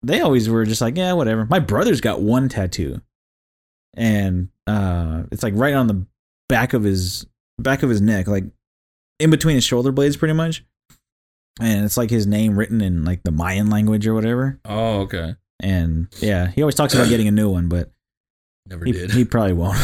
they 0.03 0.21
always 0.21 0.49
were 0.49 0.65
just 0.65 0.81
like, 0.81 0.97
"Yeah, 0.97 1.13
whatever." 1.13 1.47
My 1.47 1.59
brother's 1.59 2.01
got 2.01 2.21
one 2.21 2.49
tattoo, 2.49 3.01
and 3.97 4.49
uh, 4.67 5.25
it's 5.31 5.43
like 5.43 5.55
right 5.57 5.75
on 5.75 5.87
the 5.87 6.07
back 6.49 6.73
of 6.73 6.83
his 6.83 7.27
back 7.59 7.83
of 7.83 7.91
his 7.91 8.01
neck, 8.01 8.27
like 8.27 8.45
in 9.19 9.31
between 9.31 9.55
his 9.55 9.65
shoulder 9.65 9.93
blades, 9.93 10.17
pretty 10.17 10.35
much. 10.35 10.65
And 11.61 11.85
it's 11.85 11.97
like 11.97 12.11
his 12.11 12.27
name 12.27 12.59
written 12.59 12.81
in 12.81 13.05
like 13.05 13.23
the 13.23 13.31
Mayan 13.31 13.71
language 13.71 14.09
or 14.09 14.15
whatever. 14.15 14.59
oh, 14.65 15.03
okay. 15.03 15.37
And 15.61 16.09
yeah, 16.19 16.49
he 16.49 16.63
always 16.63 16.75
talks 16.75 16.95
about 16.95 17.09
getting 17.09 17.29
a 17.29 17.31
new 17.31 17.49
one, 17.49 17.69
but 17.69 17.93
Never 18.69 18.85
he, 18.85 18.93
did. 18.93 19.11
he 19.13 19.25
probably 19.25 19.53
won't. 19.53 19.79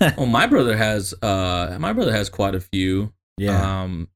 well, 0.16 0.26
my 0.26 0.46
brother 0.46 0.76
has 0.76 1.12
uh 1.22 1.76
my 1.78 1.92
brother 1.92 2.12
has 2.12 2.28
quite 2.28 2.54
a 2.54 2.60
few. 2.60 3.12
yeah. 3.36 3.82
Um, 3.82 4.08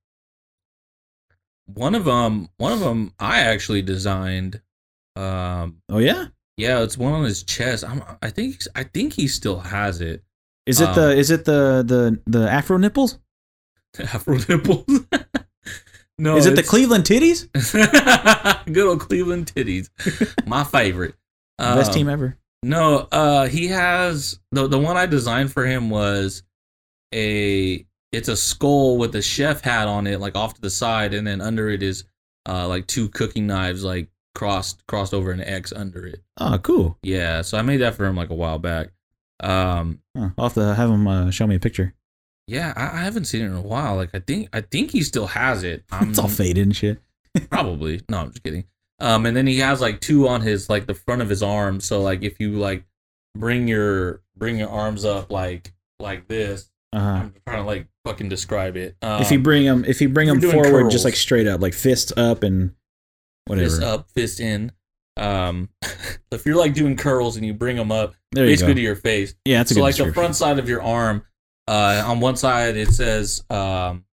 one 1.66 1.94
of 1.94 2.05
them, 2.05 2.48
one 2.57 2.72
of 2.72 2.80
them, 2.80 3.12
I 3.20 3.40
actually 3.40 3.82
designed. 3.82 4.61
Um, 5.16 5.82
oh 5.88 5.98
yeah. 5.98 6.26
yeah, 6.57 6.80
it's 6.82 6.96
one 6.98 7.12
on 7.12 7.24
his 7.24 7.42
chest. 7.44 7.84
I'm, 7.84 8.03
I 8.22 8.30
think, 8.30 8.61
I 8.74 8.82
think 8.84 9.12
he 9.12 9.28
still 9.28 9.61
has 9.61 10.01
it. 10.01 10.24
Is 10.66 10.80
it 10.80 10.88
Um, 10.88 10.94
the 10.94 11.16
is 11.16 11.30
it 11.30 11.44
the 11.44 11.84
the 11.86 12.20
the 12.26 12.51
Afro 12.51 12.76
nipples? 12.76 13.18
Afro 14.01 14.38
nipples. 14.48 14.84
no, 16.18 16.36
is 16.36 16.46
it 16.46 16.57
the 16.57 16.62
Cleveland 16.62 17.05
titties? 17.05 17.48
Good 18.72 18.86
old 18.86 19.01
Cleveland 19.01 19.53
titties, 19.55 19.90
my 20.46 20.64
favorite. 20.64 21.14
Best 21.59 21.90
Um, 21.90 21.94
team 21.94 22.09
ever. 22.09 22.36
No, 22.63 23.09
uh, 23.11 23.47
he 23.47 23.69
has 23.69 24.39
the 24.53 24.67
the 24.69 24.79
one 24.79 24.97
I 24.97 25.07
designed 25.07 25.53
for 25.53 25.65
him 25.67 25.89
was 25.91 26.43
a 27.15 27.87
it's 28.13 28.29
a 28.29 28.37
skull 28.37 28.99
with 28.99 29.15
a 29.15 29.23
chef 29.23 29.63
hat 29.63 29.89
on 29.89 30.07
it, 30.07 30.21
like 30.21 30.37
off 30.37 30.55
to 30.55 30.61
the 30.61 30.71
side, 30.71 31.15
and 31.15 31.27
then 31.27 31.41
under 31.41 31.69
it 31.71 31.83
is 31.83 32.05
uh 32.49 32.69
like 32.69 32.87
two 32.87 33.09
cooking 33.09 33.47
knives, 33.47 33.83
like 33.85 34.09
crossed 34.35 34.87
crossed 34.87 35.15
over 35.15 35.31
an 35.31 35.41
X 35.41 35.73
under 35.73 36.07
it. 36.07 36.23
Oh, 36.39 36.59
cool. 36.59 36.99
Yeah, 37.03 37.43
so 37.43 37.57
I 37.59 37.63
made 37.63 37.79
that 37.79 37.95
for 37.95 38.05
him 38.05 38.17
like 38.17 38.31
a 38.31 38.35
while 38.35 38.59
back. 38.59 38.89
Um, 39.43 40.01
Huh, 40.17 40.31
I'll 40.37 40.45
have 40.49 40.55
to 40.55 40.75
have 40.75 40.91
him 40.91 41.07
uh, 41.07 41.31
show 41.31 41.47
me 41.47 41.55
a 41.55 41.61
picture. 41.61 41.95
yeah, 42.47 42.75
I, 42.77 42.99
I 43.01 43.03
haven't 43.05 43.25
seen 43.25 43.43
it 43.43 43.47
in 43.47 43.55
a 43.55 43.61
while. 43.63 43.97
Like 43.97 44.11
I 44.13 44.19
think 44.21 44.49
I 44.53 44.61
think 44.61 44.91
he 44.91 45.03
still 45.03 45.29
has 45.29 45.63
it. 45.63 45.85
I'm 45.91 46.11
it's 46.11 46.19
all 46.19 46.29
faded 46.29 46.65
and 46.67 46.77
shit. 46.77 47.01
Probably. 47.51 48.03
No, 48.11 48.19
I'm 48.19 48.31
just 48.33 48.43
kidding. 48.43 48.65
Um, 49.01 49.24
and 49.26 49.36
then 49.36 49.46
he 49.46 49.59
has 49.59 49.80
like 49.80 50.01
two 50.01 50.28
on 50.28 50.42
his 50.42 50.68
like 50.68 50.86
the 50.86 50.94
front 50.94 51.22
of 51.22 51.28
his 51.28 51.42
arm. 51.42 51.80
So 51.80 52.01
like 52.03 52.22
if 52.22 52.38
you 52.38 52.53
like 52.53 52.84
bring 53.36 53.66
your 53.68 54.20
bring 54.36 54.59
your 54.59 54.68
arms 54.68 55.05
up 55.05 55.30
like 55.32 55.72
like 55.98 56.28
this, 56.28 56.70
Uh-huh. 56.92 57.07
I'm 57.09 57.34
trying 57.46 57.62
to 57.62 57.66
like 57.66 57.86
fucking 58.05 58.28
describe 58.28 58.76
it. 58.76 58.96
Um, 59.03 59.22
if 59.22 59.30
you 59.30 59.38
bring 59.38 59.64
them, 59.64 59.84
if 59.86 60.01
you 60.01 60.09
bring 60.09 60.28
doing 60.38 60.53
forward, 60.53 60.82
curls. 60.82 60.92
just 60.92 61.05
like 61.05 61.16
straight 61.16 61.46
up, 61.46 61.61
like 61.61 61.74
fists 61.74 62.12
up 62.16 62.42
and 62.42 62.72
whatever. 63.46 63.68
fist 63.68 63.82
up, 63.82 64.11
fist 64.11 64.40
in. 64.40 64.72
Um, 65.16 65.68
if 66.32 66.44
you're 66.46 66.57
like 66.57 66.74
doing 66.74 66.96
curls 66.96 67.36
and 67.36 67.44
you 67.44 67.53
bring 67.55 67.76
them 67.76 67.92
up 67.92 68.14
there 68.32 68.44
you 68.44 68.53
basically 68.53 68.74
go. 68.74 68.76
to 68.76 68.82
your 68.82 68.96
face, 68.96 69.34
Yeah, 69.44 69.59
that's 69.59 69.72
a 69.72 69.74
so 69.74 69.80
like 69.82 69.96
the 69.96 70.12
front 70.12 70.36
side 70.36 70.59
of 70.59 70.68
your 70.68 70.82
arm, 70.82 71.22
uh, 71.68 72.03
on 72.07 72.20
one 72.20 72.36
side 72.36 72.76
it 72.76 72.88
says, 72.90 73.44
um, 73.51 74.05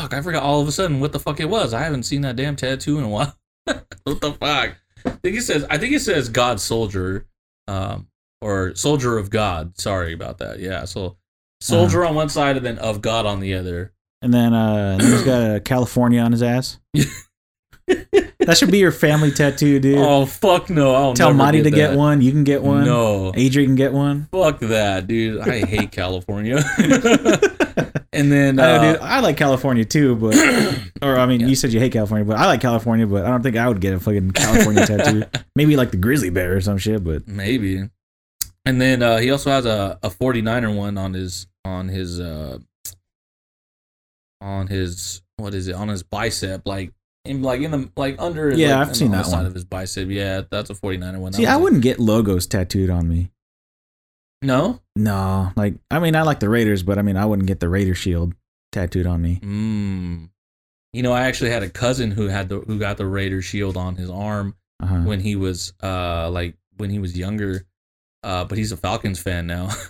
fuck, 0.00 0.14
I 0.14 0.20
forgot 0.22 0.42
all 0.42 0.60
of 0.60 0.68
a 0.68 0.72
sudden 0.72 1.00
what 1.00 1.12
the 1.12 1.18
fuck 1.20 1.40
it 1.40 1.48
was. 1.48 1.72
I 1.74 1.82
haven't 1.82 2.04
seen 2.04 2.22
that 2.22 2.36
damn 2.36 2.56
tattoo 2.56 2.98
in 2.98 3.04
a 3.04 3.08
while. 3.08 3.36
what 3.64 4.20
the 4.20 4.32
fuck? 4.38 4.76
I 5.04 5.10
think 5.22 5.36
it 5.36 5.42
says, 5.42 5.64
I 5.70 5.78
think 5.78 5.92
it 5.94 6.00
says 6.00 6.28
God 6.28 6.60
Soldier, 6.60 7.26
um, 7.68 8.08
or 8.40 8.74
Soldier 8.74 9.18
of 9.18 9.30
God. 9.30 9.78
Sorry 9.78 10.12
about 10.12 10.38
that. 10.38 10.58
Yeah, 10.58 10.84
so 10.84 11.16
Soldier 11.60 12.02
Uh-huh. 12.02 12.10
on 12.10 12.14
one 12.16 12.28
side 12.28 12.56
and 12.56 12.66
then 12.66 12.78
of 12.78 13.00
God 13.02 13.24
on 13.26 13.40
the 13.40 13.54
other. 13.54 13.92
And 14.22 14.32
then, 14.34 14.52
uh, 14.54 14.98
he's 14.98 15.22
got 15.22 15.56
a 15.56 15.60
California 15.64 16.20
on 16.20 16.32
his 16.32 16.42
ass. 16.42 16.78
that 17.86 18.56
should 18.58 18.70
be 18.72 18.78
your 18.78 18.90
family 18.92 19.30
tattoo, 19.30 19.78
dude. 19.78 19.98
Oh 19.98 20.26
fuck 20.26 20.68
no! 20.70 20.94
I'll 20.94 21.14
Tell 21.14 21.32
Marty 21.32 21.62
to 21.62 21.70
get 21.70 21.96
one. 21.96 22.20
You 22.20 22.32
can 22.32 22.42
get 22.42 22.62
one. 22.62 22.84
No, 22.84 23.32
Adrian 23.36 23.70
can 23.70 23.76
get 23.76 23.92
one. 23.92 24.28
fuck 24.32 24.58
that, 24.60 25.06
dude. 25.06 25.40
I 25.40 25.64
hate 25.64 25.92
California. 25.92 26.56
And 28.12 28.32
then, 28.32 28.58
I, 28.58 28.62
uh, 28.76 28.92
dude, 28.92 29.00
I 29.02 29.20
like 29.20 29.36
California 29.36 29.84
too, 29.84 30.16
but 30.16 30.34
or 31.02 31.18
I 31.18 31.26
mean, 31.26 31.40
Yeah. 31.40 31.46
you 31.48 31.54
said 31.56 31.72
you 31.72 31.80
hate 31.80 31.92
California, 31.92 32.24
but 32.24 32.36
I 32.38 32.46
like 32.46 32.60
California, 32.60 33.06
but 33.06 33.24
I 33.24 33.28
don't 33.28 33.42
think 33.42 33.56
I 33.56 33.68
would 33.68 33.80
get 33.80 33.94
a 33.94 34.00
fucking 34.00 34.30
California 34.32 34.86
tattoo. 34.86 35.24
Maybe 35.54 35.76
like 35.76 35.90
the 35.90 35.96
grizzly 35.96 36.30
bear 36.30 36.56
or 36.56 36.60
some 36.60 36.78
shit, 36.78 37.04
but 37.04 37.26
Maybe. 37.28 37.88
And 38.64 38.80
then 38.80 39.02
uh, 39.02 39.18
he 39.18 39.30
also 39.30 39.50
has 39.50 39.64
a, 39.66 39.98
a 40.02 40.10
49er 40.10 40.74
one 40.74 40.98
on 40.98 41.14
his 41.14 41.46
on 41.64 41.88
his 41.88 42.18
uh 42.20 42.58
on 44.40 44.66
his 44.68 45.22
what 45.36 45.54
is 45.54 45.68
it 45.68 45.74
on 45.74 45.88
his 45.88 46.02
bicep 46.02 46.62
like 46.66 46.92
in 47.24 47.42
like 47.42 47.60
in 47.60 47.70
the 47.70 47.90
like 47.96 48.16
under 48.18 48.54
Yeah, 48.54 48.78
like, 48.78 48.88
I've 48.88 48.96
seen 48.96 49.10
that 49.12 49.26
side 49.26 49.38
one. 49.38 49.46
of 49.46 49.54
his 49.54 49.64
bicep 49.64 50.08
yeah 50.08 50.42
that's 50.50 50.70
a 50.70 50.74
49er 50.74 51.18
one 51.18 51.32
That 51.32 51.38
see, 51.38 51.46
I 51.46 51.56
wouldn't 51.56 51.82
get 51.82 51.98
logos 51.98 52.46
tattooed 52.46 52.90
on 52.90 53.08
me. 53.08 53.30
No 54.46 54.80
No, 54.96 55.52
like 55.56 55.74
I 55.90 55.98
mean, 55.98 56.16
I 56.16 56.22
like 56.22 56.40
the 56.40 56.48
Raiders, 56.48 56.82
but 56.82 56.98
I 56.98 57.02
mean, 57.02 57.16
I 57.16 57.24
wouldn't 57.26 57.48
get 57.48 57.60
the 57.60 57.68
Raider 57.68 57.94
shield 57.94 58.34
tattooed 58.72 59.06
on 59.06 59.20
me. 59.22 59.40
mm. 59.42 60.28
you 60.92 61.02
know 61.02 61.12
I 61.12 61.22
actually 61.22 61.50
had 61.50 61.62
a 61.62 61.68
cousin 61.70 62.10
who 62.10 62.28
had 62.28 62.48
the 62.48 62.60
who 62.60 62.78
got 62.78 62.96
the 62.96 63.06
Raider 63.06 63.42
shield 63.42 63.76
on 63.76 63.96
his 63.96 64.10
arm 64.10 64.54
Uh-huh. 64.82 65.00
when 65.04 65.20
he 65.20 65.36
was 65.36 65.72
uh 65.82 66.30
like 66.30 66.56
when 66.76 66.90
he 66.90 66.98
was 66.98 67.16
younger 67.16 67.66
uh 68.22 68.44
but 68.44 68.58
he's 68.58 68.72
a 68.72 68.76
Falcons 68.76 69.18
fan 69.20 69.46
now 69.46 69.70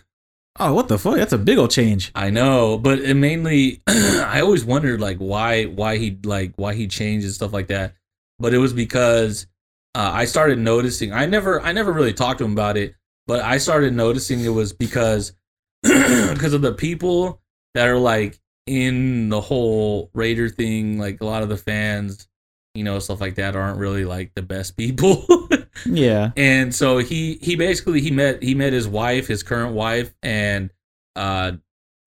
Oh, 0.59 0.73
what 0.73 0.89
the 0.89 0.97
fuck? 0.99 1.17
That's 1.17 1.35
a 1.35 1.39
big 1.39 1.59
old 1.59 1.71
change. 1.71 2.11
I 2.15 2.31
know, 2.31 2.79
but 2.79 2.99
it 3.01 3.13
mainly 3.13 3.83
I 3.87 4.41
always 4.41 4.65
wondered 4.65 5.03
like 5.03 5.19
why 5.19 5.65
why 5.65 5.99
he 5.99 6.17
like 6.25 6.55
why 6.57 6.73
he 6.73 6.87
changed 6.89 7.27
and 7.27 7.35
stuff 7.35 7.53
like 7.53 7.67
that. 7.69 7.93
But 8.39 8.55
it 8.55 8.59
was 8.59 8.73
because 8.73 9.47
uh, 9.95 10.11
I 10.15 10.25
started 10.25 10.59
noticing. 10.59 11.13
I 11.13 11.27
never 11.27 11.61
I 11.61 11.73
never 11.73 11.93
really 11.93 12.15
talked 12.15 12.39
to 12.39 12.47
him 12.47 12.53
about 12.53 12.79
it, 12.79 12.95
but 13.27 13.41
I 13.41 13.59
started 13.59 13.95
noticing 13.95 14.41
it 14.41 14.51
was 14.51 14.73
because 14.73 15.33
because 15.83 16.53
of 16.53 16.63
the 16.63 16.73
people 16.73 17.41
that 17.75 17.89
are 17.89 17.99
like 17.99 18.39
in 18.67 19.29
the 19.29 19.41
whole 19.41 20.11
Raider 20.15 20.49
thing. 20.49 20.99
Like 20.99 21.21
a 21.21 21.25
lot 21.27 21.43
of 21.43 21.49
the 21.49 21.57
fans, 21.57 22.29
you 22.75 22.85
know, 22.85 22.99
stuff 22.99 23.21
like 23.21 23.37
that 23.37 23.55
aren't 23.57 23.79
really 23.79 24.05
like 24.05 24.33
the 24.35 24.43
best 24.43 24.77
people. 24.77 25.27
Yeah. 25.85 26.33
and 26.39 26.75
so 26.75 26.97
he 26.99 27.39
he 27.43 27.55
basically 27.55 28.01
he 28.01 28.11
met 28.11 28.43
he 28.43 28.55
met 28.55 28.73
his 28.73 28.89
wife 28.89 29.27
his 29.27 29.43
current 29.43 29.75
wife 29.75 30.15
and 30.23 30.71
uh 31.17 31.53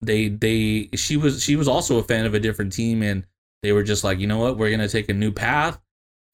they 0.02 0.26
they 0.26 0.88
she 0.96 1.16
was 1.16 1.40
she 1.40 1.54
was 1.54 1.68
also 1.68 1.98
a 1.98 2.02
fan 2.02 2.26
of 2.26 2.34
a 2.34 2.40
different 2.40 2.72
team 2.72 3.00
and 3.04 3.24
they 3.62 3.70
were 3.70 3.84
just 3.84 4.02
like 4.02 4.18
you 4.18 4.26
know 4.26 4.38
what 4.38 4.58
we're 4.58 4.72
gonna 4.72 4.88
take 4.88 5.08
a 5.08 5.14
new 5.14 5.30
path 5.30 5.80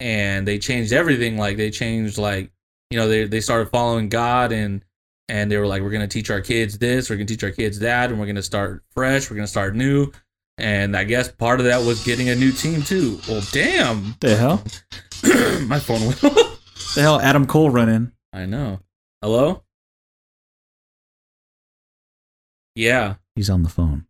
and 0.00 0.48
they 0.48 0.58
changed 0.58 0.94
everything 0.94 1.36
like 1.36 1.58
they 1.58 1.70
changed 1.70 2.16
like 2.16 2.50
you 2.90 2.98
know 2.98 3.08
they 3.08 3.24
they 3.26 3.40
started 3.40 3.68
following 3.70 4.08
god 4.08 4.52
and 4.52 4.84
and 5.28 5.50
they 5.50 5.56
were 5.56 5.66
like 5.66 5.82
we're 5.82 5.90
gonna 5.90 6.06
teach 6.06 6.30
our 6.30 6.40
kids 6.40 6.78
this 6.78 7.10
we're 7.10 7.16
gonna 7.16 7.26
teach 7.26 7.42
our 7.44 7.50
kids 7.50 7.78
that 7.80 8.10
and 8.10 8.18
we're 8.20 8.26
gonna 8.26 8.42
start 8.42 8.82
fresh 8.90 9.28
we're 9.30 9.36
gonna 9.36 9.46
start 9.46 9.74
new 9.74 10.10
and 10.58 10.96
i 10.96 11.02
guess 11.04 11.30
part 11.30 11.58
of 11.60 11.66
that 11.66 11.84
was 11.84 12.04
getting 12.04 12.28
a 12.28 12.34
new 12.34 12.52
team 12.52 12.82
too 12.82 13.18
well 13.28 13.42
damn 13.52 14.14
The 14.20 14.36
hell? 14.36 14.62
my 15.66 15.78
phone 15.80 16.06
went 16.06 16.22
off 16.24 16.94
The 16.94 17.02
hell? 17.02 17.20
Adam 17.20 17.46
Cole 17.46 17.70
running. 17.70 18.12
I 18.32 18.46
know. 18.46 18.80
Hello? 19.22 19.62
Yeah. 22.74 23.14
He's 23.34 23.50
on 23.50 23.62
the 23.62 23.68
phone 23.68 24.06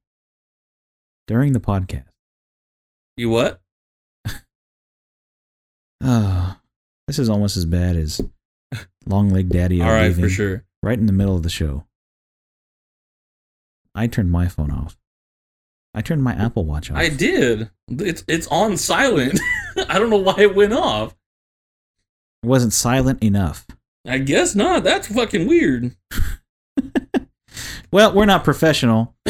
during 1.27 1.53
the 1.53 1.61
podcast. 1.61 2.07
You 3.17 3.31
what? 3.31 3.61
Oh, 6.03 6.57
this 7.07 7.19
is 7.19 7.29
almost 7.29 7.57
as 7.57 7.65
bad 7.65 7.97
as 7.97 8.21
Long 9.07 9.31
Leg 9.31 9.49
Daddy. 9.49 9.81
All 9.81 9.91
right, 9.91 10.13
for 10.13 10.23
leaving 10.23 10.31
sure. 10.31 10.65
Right 10.83 10.99
in 10.99 11.07
the 11.07 11.13
middle 11.13 11.37
of 11.37 11.43
the 11.43 11.51
show. 11.51 11.87
I 13.95 14.07
turned 14.07 14.31
my 14.31 14.49
phone 14.49 14.71
off. 14.71 14.97
I 15.95 16.03
turned 16.03 16.23
my 16.23 16.35
Apple 16.35 16.65
Watch 16.65 16.91
off. 16.91 16.99
I 16.99 17.09
did. 17.09 17.71
It's 17.89 18.25
it's 18.29 18.47
on 18.49 18.77
silent. 18.77 19.41
I 19.89 19.99
don't 19.99 20.11
know 20.11 20.17
why 20.19 20.37
it 20.39 20.55
went 20.55 20.73
off. 20.73 21.17
It 22.43 22.47
wasn't 22.47 22.73
silent 22.73 23.23
enough. 23.23 23.67
I 24.07 24.19
guess 24.19 24.55
not. 24.55 24.85
That's 24.85 25.09
fucking 25.09 25.47
weird. 25.47 25.97
Well, 27.93 28.15
we're 28.15 28.27
not 28.27 28.45
professional. 28.45 29.15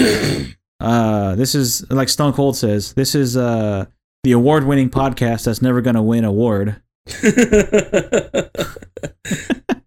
uh, 0.80 1.34
this 1.36 1.54
is 1.54 1.88
like 1.90 2.08
Stone 2.08 2.32
Cold 2.32 2.56
says. 2.56 2.94
This 2.94 3.14
is 3.14 3.36
uh 3.36 3.86
the 4.24 4.32
award-winning 4.32 4.90
podcast 4.90 5.44
that's 5.44 5.62
never 5.62 5.80
gonna 5.80 6.02
win 6.02 6.24
award. 6.24 6.82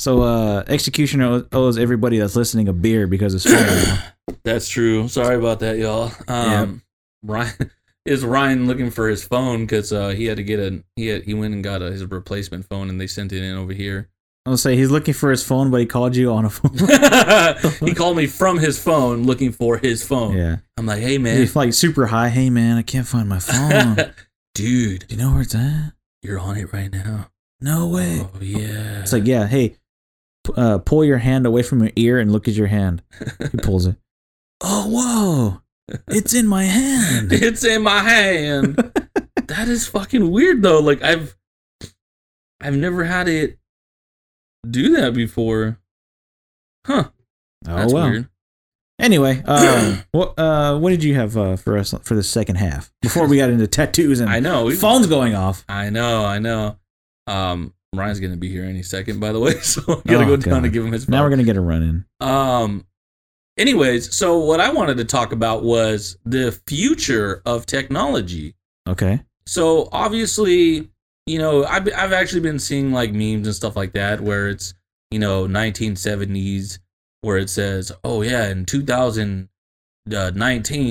So 0.00 0.22
uh, 0.22 0.64
Executioner 0.66 1.44
owes 1.52 1.76
everybody 1.76 2.18
that's 2.18 2.34
listening 2.34 2.68
a 2.68 2.72
beer 2.72 3.06
because 3.06 3.34
it's 3.34 3.44
fun. 3.44 3.98
That's 4.44 4.66
true. 4.66 5.08
Sorry 5.08 5.36
about 5.36 5.60
that, 5.60 5.76
y'all. 5.76 6.10
Um, 6.26 6.80
Ryan 7.22 7.70
is 8.06 8.24
Ryan 8.24 8.66
looking 8.66 8.90
for 8.90 9.10
his 9.10 9.22
phone 9.22 9.66
because 9.66 9.92
uh, 9.92 10.08
he 10.10 10.24
had 10.24 10.38
to 10.38 10.42
get 10.42 10.58
a 10.58 10.82
he 10.96 11.08
had, 11.08 11.24
he 11.24 11.34
went 11.34 11.52
and 11.52 11.62
got 11.62 11.82
a, 11.82 11.92
his 11.92 12.02
replacement 12.06 12.64
phone 12.64 12.88
and 12.88 12.98
they 12.98 13.06
sent 13.06 13.34
it 13.34 13.42
in 13.42 13.58
over 13.58 13.74
here. 13.74 14.08
I'll 14.46 14.56
say 14.56 14.74
he's 14.74 14.90
looking 14.90 15.12
for 15.12 15.30
his 15.30 15.44
phone, 15.44 15.70
but 15.70 15.80
he 15.80 15.86
called 15.86 16.16
you 16.16 16.32
on 16.32 16.46
a 16.46 16.50
phone. 16.50 16.78
he 17.86 17.94
called 17.94 18.16
me 18.16 18.26
from 18.26 18.58
his 18.58 18.82
phone 18.82 19.24
looking 19.24 19.52
for 19.52 19.76
his 19.76 20.02
phone. 20.02 20.34
yeah, 20.34 20.56
I'm 20.78 20.86
like, 20.86 21.00
hey 21.00 21.18
man, 21.18 21.36
he's 21.36 21.54
like 21.54 21.74
super 21.74 22.06
high. 22.06 22.30
Hey 22.30 22.48
man, 22.48 22.78
I 22.78 22.82
can't 22.82 23.06
find 23.06 23.28
my 23.28 23.38
phone. 23.38 23.96
Dude. 23.96 24.14
Do 24.54 24.98
dude, 24.98 25.10
you 25.10 25.18
know 25.18 25.32
where 25.32 25.42
it's 25.42 25.54
at? 25.54 25.92
You're 26.22 26.38
on 26.38 26.56
it 26.56 26.72
right 26.72 26.90
now. 26.92 27.30
No 27.60 27.88
way. 27.88 28.20
Oh 28.20 28.40
yeah. 28.40 29.00
It's 29.00 29.12
like 29.12 29.26
yeah, 29.26 29.46
hey, 29.46 29.76
p- 30.46 30.52
uh, 30.56 30.78
pull 30.78 31.04
your 31.04 31.18
hand 31.18 31.46
away 31.46 31.62
from 31.62 31.80
your 31.80 31.92
ear 31.96 32.18
and 32.18 32.32
look 32.32 32.48
at 32.48 32.54
your 32.54 32.66
hand. 32.68 33.02
He 33.50 33.58
pulls 33.62 33.86
it. 33.86 33.96
Oh 34.62 35.60
whoa, 35.88 35.98
it's 36.08 36.34
in 36.34 36.46
my 36.46 36.64
hand. 36.64 37.32
it's 37.32 37.64
in 37.64 37.82
my 37.82 37.98
hand. 38.00 38.76
that 39.46 39.68
is 39.68 39.86
fucking 39.86 40.30
weird 40.30 40.62
though. 40.62 40.80
Like 40.80 41.02
I've 41.02 41.36
I've 42.60 42.76
never 42.76 43.04
had 43.04 43.28
it 43.28 43.58
do 44.68 44.96
that 44.96 45.14
before. 45.14 45.78
Huh. 46.86 47.10
Oh 47.68 47.76
That's 47.76 47.92
well. 47.92 48.10
weird. 48.10 48.28
Anyway, 49.00 49.42
uh, 49.46 49.96
what 50.12 50.38
uh, 50.38 50.78
what 50.78 50.90
did 50.90 51.02
you 51.02 51.14
have 51.14 51.36
uh, 51.36 51.56
for 51.56 51.76
us 51.78 51.94
for 52.02 52.14
the 52.14 52.22
second 52.22 52.56
half 52.56 52.92
before 53.02 53.26
we 53.26 53.36
got 53.38 53.50
into 53.50 53.66
tattoos 53.66 54.20
and 54.20 54.30
I 54.30 54.40
know. 54.40 54.70
phones 54.70 55.06
going 55.06 55.34
off? 55.34 55.64
I 55.68 55.90
know. 55.90 56.24
I 56.24 56.38
know. 56.38 56.76
Um, 57.26 57.72
Ryan's 57.94 58.20
gonna 58.20 58.36
be 58.36 58.48
here 58.50 58.64
any 58.64 58.82
second, 58.82 59.18
by 59.20 59.32
the 59.32 59.40
way. 59.40 59.54
So 59.62 59.82
I 59.88 60.08
gotta 60.08 60.24
Oh, 60.24 60.26
go 60.26 60.36
down 60.36 60.54
God. 60.54 60.62
to 60.64 60.68
give 60.68 60.84
him 60.84 60.92
his. 60.92 61.08
Now 61.08 61.22
we're 61.24 61.30
gonna 61.30 61.44
get 61.44 61.56
a 61.56 61.60
run 61.60 61.82
in. 61.82 62.26
Um. 62.26 62.84
Anyways, 63.58 64.14
so 64.14 64.38
what 64.38 64.60
I 64.60 64.70
wanted 64.72 64.96
to 64.98 65.04
talk 65.04 65.32
about 65.32 65.62
was 65.64 66.16
the 66.24 66.52
future 66.66 67.42
of 67.44 67.66
technology. 67.66 68.54
Okay. 68.88 69.20
So 69.46 69.88
obviously, 69.92 70.88
you 71.26 71.38
know, 71.38 71.64
I've 71.64 71.88
I've 71.96 72.12
actually 72.12 72.40
been 72.42 72.58
seeing 72.58 72.92
like 72.92 73.12
memes 73.12 73.46
and 73.46 73.54
stuff 73.54 73.76
like 73.76 73.92
that 73.94 74.20
where 74.20 74.48
it's 74.48 74.72
you 75.10 75.18
know 75.18 75.46
1970s 75.46 76.78
where 77.22 77.38
it 77.38 77.50
says, 77.50 77.92
oh 78.04 78.22
yeah, 78.22 78.48
in 78.48 78.64
2019 78.64 79.48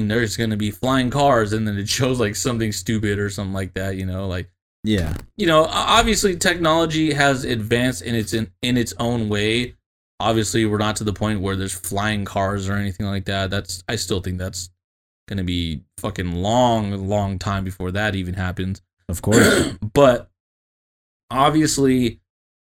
there's 0.08 0.38
gonna 0.38 0.58
be 0.58 0.72
flying 0.72 1.10
cars, 1.10 1.54
and 1.54 1.68
then 1.68 1.78
it 1.78 1.90
shows 1.98 2.20
like 2.20 2.36
something 2.36 2.72
stupid 2.72 3.20
or 3.20 3.30
something 3.30 3.54
like 3.54 3.74
that. 3.74 3.96
You 3.98 4.06
know, 4.06 4.28
like 4.28 4.50
Yeah. 4.84 5.16
you 5.38 5.48
know, 5.48 5.66
obviously 5.66 6.36
technology 6.38 7.14
has 7.14 7.44
advanced 7.44 8.02
in 8.02 8.16
its 8.16 8.34
in, 8.34 8.52
in 8.62 8.78
its 8.78 8.94
own 9.00 9.30
way. 9.30 9.76
Obviously, 10.22 10.66
we're 10.66 10.78
not 10.78 10.98
to 10.98 11.04
the 11.06 11.14
point 11.14 11.40
where 11.42 11.56
there's 11.56 11.74
flying 11.74 12.26
cars 12.26 12.68
or 12.68 12.74
anything 12.74 13.06
like 13.06 13.26
that. 13.26 13.50
That's 13.50 13.84
I 13.88 13.96
still 13.96 14.20
think 14.20 14.38
that's 14.38 14.70
gonna 15.28 15.44
be 15.44 15.84
fucking 15.98 16.32
long, 16.34 17.08
long 17.08 17.40
time 17.40 17.64
before 17.64 17.92
that 17.92 18.16
even 18.16 18.34
happens. 18.34 18.82
Of 19.08 19.22
course. 19.22 19.74
but 19.94 20.30
obviously, 21.32 22.19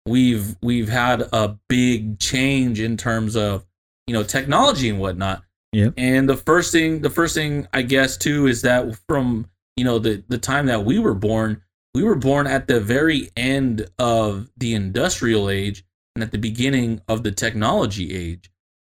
we've 0.08 0.56
we've 0.62 0.90
had 0.90 1.22
a 1.34 1.58
big 1.70 2.20
change 2.20 2.80
in 2.80 2.98
terms 2.98 3.36
of 3.36 3.66
you 4.08 4.14
know 4.14 4.24
technology 4.24 4.90
and 4.90 5.00
whatnot. 5.00 5.44
Yep. 5.74 5.94
And 5.98 6.30
the 6.30 6.38
first 6.38 6.72
thing, 6.72 7.02
the 7.02 7.10
first 7.10 7.36
thing 7.36 7.68
I 7.74 7.82
guess 7.82 8.18
too 8.18 8.48
is 8.48 8.62
that 8.64 8.98
from 9.08 9.48
you 9.76 9.84
know 9.84 10.00
the 10.00 10.24
the 10.28 10.38
time 10.38 10.66
that 10.68 10.86
we 10.86 10.98
were 11.00 11.14
born, 11.14 11.62
we 11.94 12.04
were 12.04 12.16
born 12.16 12.48
at 12.48 12.68
the 12.68 12.80
very 12.80 13.30
end 13.36 13.88
of 14.00 14.50
the 14.58 14.74
industrial 14.74 15.50
age 15.50 15.84
and 16.16 16.24
at 16.24 16.32
the 16.32 16.38
beginning 16.38 17.02
of 17.08 17.24
the 17.24 17.32
technology 17.32 18.16
age. 18.16 18.50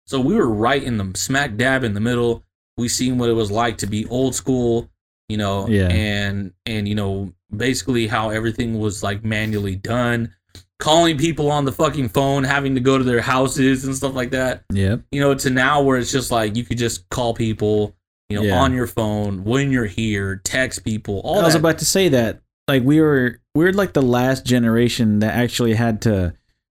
So 0.06 0.20
we 0.20 0.34
were 0.34 0.48
right 0.48 0.82
in 0.82 0.96
the 0.98 1.12
smack 1.16 1.56
dab 1.56 1.84
in 1.84 1.94
the 1.94 2.00
middle. 2.00 2.44
We 2.76 2.88
seen 2.88 3.18
what 3.18 3.28
it 3.28 3.34
was 3.34 3.50
like 3.50 3.78
to 3.78 3.86
be 3.86 4.06
old 4.06 4.34
school, 4.34 4.88
you 5.28 5.36
know, 5.36 5.68
Yeah. 5.68 5.88
and 5.88 6.52
and 6.64 6.86
you 6.86 6.94
know 6.94 7.32
basically 7.56 8.06
how 8.06 8.28
everything 8.30 8.78
was 8.78 9.02
like 9.02 9.24
manually 9.24 9.74
done, 9.74 10.34
calling 10.78 11.18
people 11.18 11.50
on 11.50 11.64
the 11.64 11.72
fucking 11.72 12.08
phone, 12.08 12.44
having 12.44 12.74
to 12.74 12.80
go 12.80 12.96
to 12.98 13.04
their 13.04 13.20
houses 13.20 13.84
and 13.84 13.96
stuff 13.96 14.14
like 14.14 14.30
that 14.30 14.62
Yeah. 14.72 14.96
you 15.10 15.20
know, 15.20 15.34
to 15.34 15.50
now 15.50 15.82
where 15.82 15.98
it's 15.98 16.12
just 16.12 16.30
like 16.30 16.56
you 16.56 16.64
could 16.64 16.78
just 16.78 17.08
call 17.08 17.34
people, 17.34 17.96
you 18.28 18.36
know, 18.36 18.42
Yeah. 18.44 18.58
on 18.60 18.72
your 18.72 18.86
phone 18.86 19.44
when 19.44 19.72
you're 19.72 19.86
here, 19.86 20.40
text 20.44 20.84
people, 20.84 21.20
all 21.24 21.40
I 21.40 21.44
was 21.44 21.54
that. 21.54 21.58
about 21.60 21.78
to 21.78 21.84
say 21.84 22.08
that. 22.10 22.40
Like 22.68 22.82
we 22.84 23.00
were 23.00 23.40
we're 23.54 23.72
like 23.72 23.92
the 23.94 24.02
last 24.02 24.44
generation 24.46 25.18
that 25.20 25.34
actually 25.34 25.74
had 25.74 26.00
to 26.02 26.34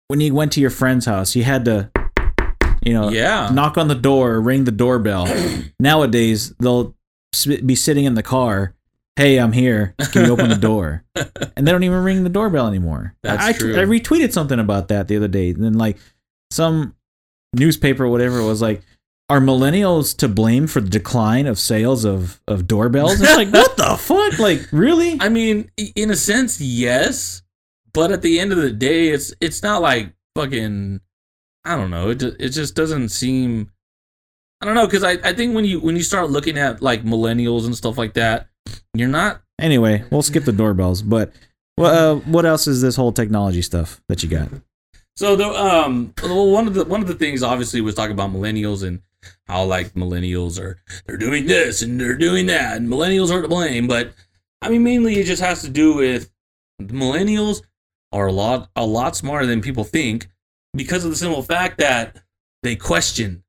when 0.08 0.20
you 0.20 0.34
went 0.34 0.52
to 0.52 0.60
your 0.60 0.70
friend's 0.70 1.06
house, 1.06 1.36
you 1.36 1.44
had 1.44 1.64
to 1.66 1.90
you 2.84 2.92
know 2.94 3.10
yeah, 3.10 3.50
knock 3.52 3.78
on 3.78 3.86
the 3.88 3.94
door, 3.94 4.40
ring 4.40 4.64
the 4.64 4.72
doorbell. 4.72 5.28
Nowadays, 5.80 6.54
they'll 6.58 6.94
be 7.64 7.74
sitting 7.74 8.04
in 8.04 8.14
the 8.14 8.22
car. 8.22 8.74
Hey, 9.16 9.38
I'm 9.38 9.52
here. 9.52 9.94
Can 10.12 10.24
you 10.24 10.32
open 10.32 10.48
the 10.48 10.56
door? 10.56 11.04
and 11.14 11.66
they 11.66 11.70
don't 11.70 11.84
even 11.84 12.02
ring 12.02 12.24
the 12.24 12.30
doorbell 12.30 12.66
anymore. 12.66 13.14
That's 13.22 13.44
I, 13.44 13.52
true. 13.52 13.74
I 13.78 13.84
retweeted 13.84 14.32
something 14.32 14.58
about 14.58 14.88
that 14.88 15.08
the 15.08 15.16
other 15.16 15.28
day. 15.28 15.50
And 15.50 15.62
then 15.62 15.74
like 15.74 15.98
some 16.50 16.94
newspaper 17.52 18.04
or 18.04 18.08
whatever 18.08 18.42
was 18.42 18.62
like, 18.62 18.82
are 19.28 19.40
millennials 19.40 20.16
to 20.18 20.28
blame 20.28 20.66
for 20.66 20.80
the 20.80 20.90
decline 20.90 21.46
of 21.46 21.58
sales 21.58 22.04
of, 22.04 22.40
of 22.48 22.66
doorbells? 22.66 23.20
It's 23.20 23.36
like, 23.36 23.50
what 23.50 23.76
the 23.76 23.96
fuck? 23.98 24.38
Like, 24.38 24.66
really? 24.72 25.18
I 25.20 25.28
mean, 25.28 25.70
in 25.94 26.10
a 26.10 26.16
sense, 26.16 26.60
yes, 26.60 27.42
but 27.92 28.12
at 28.12 28.22
the 28.22 28.40
end 28.40 28.52
of 28.52 28.58
the 28.58 28.72
day, 28.72 29.08
it's 29.08 29.34
it's 29.40 29.62
not 29.62 29.82
like 29.82 30.12
fucking. 30.34 31.00
I 31.64 31.76
don't 31.76 31.90
know. 31.90 32.10
It 32.10 32.22
it 32.22 32.48
just 32.50 32.74
doesn't 32.74 33.10
seem. 33.10 33.70
I 34.60 34.66
don't 34.66 34.74
know 34.74 34.86
because 34.86 35.04
I, 35.04 35.12
I 35.24 35.32
think 35.32 35.54
when 35.54 35.64
you 35.64 35.80
when 35.80 35.96
you 35.96 36.02
start 36.02 36.30
looking 36.30 36.58
at 36.58 36.82
like 36.82 37.04
millennials 37.04 37.64
and 37.64 37.76
stuff 37.76 37.98
like 37.98 38.14
that, 38.14 38.48
you're 38.94 39.08
not 39.08 39.42
Anyway, 39.62 40.04
we'll 40.10 40.22
skip 40.22 40.44
the 40.44 40.52
doorbells. 40.52 41.02
But 41.02 41.32
well, 41.78 42.16
uh, 42.16 42.20
what 42.20 42.44
else 42.44 42.66
is 42.66 42.82
this 42.82 42.96
whole 42.96 43.12
technology 43.12 43.62
stuff 43.62 44.02
that 44.08 44.22
you 44.22 44.28
got? 44.28 44.48
So 45.16 45.36
the 45.36 45.46
um 45.46 46.12
well, 46.22 46.50
one 46.50 46.66
of 46.66 46.74
the 46.74 46.84
one 46.84 47.00
of 47.00 47.06
the 47.06 47.14
things 47.14 47.42
obviously 47.42 47.80
was 47.80 47.94
talking 47.94 48.12
about 48.12 48.32
millennials 48.32 48.82
and 48.82 49.00
how 49.46 49.62
like 49.62 49.92
millennials 49.92 50.58
are 50.58 50.78
they're 51.06 51.16
doing 51.16 51.46
this 51.46 51.80
and 51.80 52.00
they're 52.00 52.16
doing 52.16 52.46
that 52.46 52.76
and 52.76 52.88
millennials 52.88 53.30
are 53.30 53.42
to 53.42 53.48
blame. 53.48 53.86
But 53.86 54.12
I 54.60 54.68
mean 54.68 54.82
mainly 54.82 55.20
it 55.20 55.26
just 55.26 55.42
has 55.42 55.62
to 55.62 55.68
do 55.68 55.94
with 55.94 56.30
millennials 56.80 57.62
are 58.10 58.26
a 58.26 58.32
lot 58.32 58.70
a 58.74 58.84
lot 58.84 59.14
smarter 59.14 59.46
than 59.46 59.60
people 59.60 59.84
think 59.84 60.28
because 60.74 61.04
of 61.04 61.10
the 61.10 61.16
simple 61.16 61.42
fact 61.42 61.78
that 61.78 62.16
they 62.62 62.74
question 62.74 63.44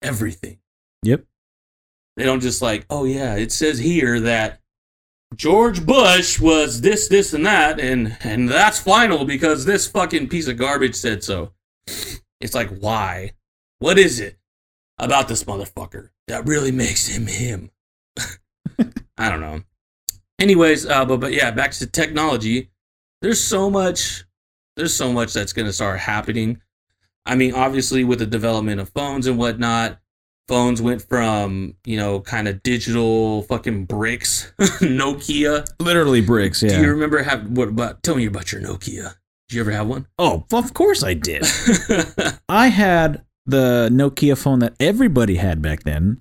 everything. 0.00 0.58
Yep. 1.02 1.24
They 2.16 2.24
don't 2.24 2.40
just 2.40 2.62
like, 2.62 2.86
oh 2.90 3.04
yeah, 3.04 3.34
it 3.36 3.52
says 3.52 3.78
here 3.78 4.20
that 4.20 4.60
George 5.34 5.84
Bush 5.84 6.38
was 6.38 6.80
this, 6.80 7.08
this, 7.08 7.32
and 7.32 7.44
that, 7.44 7.80
and 7.80 8.16
and 8.20 8.48
that's 8.48 8.78
final 8.78 9.24
because 9.24 9.64
this 9.64 9.86
fucking 9.88 10.28
piece 10.28 10.46
of 10.46 10.56
garbage 10.56 10.94
said 10.94 11.24
so. 11.24 11.52
It's 12.40 12.54
like, 12.54 12.70
why? 12.78 13.32
What 13.78 13.98
is 13.98 14.20
it 14.20 14.38
about 14.98 15.28
this 15.28 15.44
motherfucker 15.44 16.10
that 16.28 16.46
really 16.46 16.70
makes 16.70 17.06
him 17.06 17.26
him? 17.26 17.70
I 19.18 19.30
don't 19.30 19.40
know. 19.40 19.62
Anyways, 20.38 20.86
uh, 20.86 21.04
but 21.04 21.18
but 21.18 21.32
yeah, 21.32 21.50
back 21.50 21.72
to 21.72 21.86
technology. 21.86 22.70
There's 23.22 23.42
so 23.42 23.70
much. 23.70 24.24
There's 24.76 24.94
so 24.94 25.12
much 25.12 25.32
that's 25.32 25.52
gonna 25.52 25.72
start 25.72 26.00
happening. 26.00 26.60
I 27.26 27.34
mean, 27.34 27.54
obviously, 27.54 28.04
with 28.04 28.18
the 28.18 28.26
development 28.26 28.80
of 28.80 28.90
phones 28.90 29.26
and 29.26 29.38
whatnot, 29.38 29.98
phones 30.48 30.82
went 30.82 31.02
from 31.02 31.74
you 31.84 31.96
know 31.96 32.20
kind 32.20 32.48
of 32.48 32.62
digital 32.62 33.42
fucking 33.42 33.86
bricks, 33.86 34.52
Nokia. 34.58 35.66
Literally 35.80 36.20
bricks. 36.20 36.62
Yeah 36.62 36.76
do 36.76 36.82
you 36.82 36.90
remember 36.90 37.22
have 37.22 37.48
what 37.50 37.68
about? 37.68 38.02
Tell 38.02 38.14
me 38.14 38.26
about 38.26 38.52
your 38.52 38.60
Nokia. 38.62 39.14
Did 39.48 39.56
you 39.56 39.60
ever 39.60 39.72
have 39.72 39.86
one? 39.86 40.06
Oh, 40.18 40.44
of 40.52 40.74
course 40.74 41.04
I 41.04 41.14
did. 41.14 41.44
I 42.48 42.68
had 42.68 43.24
the 43.46 43.88
Nokia 43.92 44.38
phone 44.38 44.60
that 44.60 44.74
everybody 44.80 45.36
had 45.36 45.60
back 45.60 45.82
then. 45.82 46.20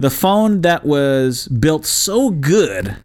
The 0.00 0.10
phone 0.10 0.62
that 0.62 0.84
was 0.84 1.46
built 1.48 1.86
so 1.86 2.30
good, 2.30 2.96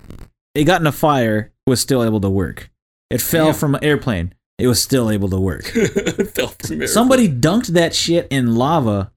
it 0.55 0.64
got 0.64 0.82
in 0.82 0.88
a 0.88 0.91
fire, 0.91 1.53
was 1.68 1.82
still 1.82 2.03
able 2.03 2.22
to 2.22 2.30
work. 2.30 2.72
It 3.10 3.22
fell 3.22 3.53
from 3.53 3.76
an 3.76 3.84
airplane, 3.84 4.34
it 4.60 4.68
was 4.68 4.82
still 4.82 5.10
able 5.10 5.30
to 5.30 5.39
work. 5.39 5.64
Fell 6.34 6.49
from 6.49 6.86
Somebody 6.86 7.30
dunked 7.30 7.68
that 7.68 7.95
shit 7.95 8.28
in 8.30 8.55
lava 8.55 9.12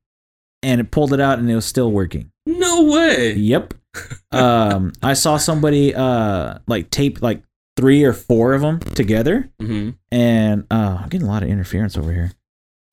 and 0.62 0.80
it 0.80 0.90
pulled 0.90 1.12
it 1.12 1.20
out 1.20 1.38
and 1.38 1.50
it 1.50 1.54
was 1.54 1.64
still 1.66 1.90
working. 1.90 2.30
No 2.46 2.84
way. 2.84 3.34
Yep. 3.34 3.74
Um, 4.32 4.92
I 5.02 5.12
saw 5.12 5.36
somebody 5.36 5.94
uh 5.94 6.58
like 6.66 6.88
tape 6.88 7.20
like 7.20 7.42
three 7.76 8.04
or 8.04 8.14
four 8.14 8.54
of 8.54 8.62
them 8.62 8.78
together 8.80 9.50
mm-hmm. 9.60 9.90
and 10.10 10.66
uh, 10.70 10.96
I'm 11.02 11.10
getting 11.10 11.26
a 11.26 11.30
lot 11.30 11.42
of 11.42 11.50
interference 11.50 11.98
over 11.98 12.10
here. 12.10 12.32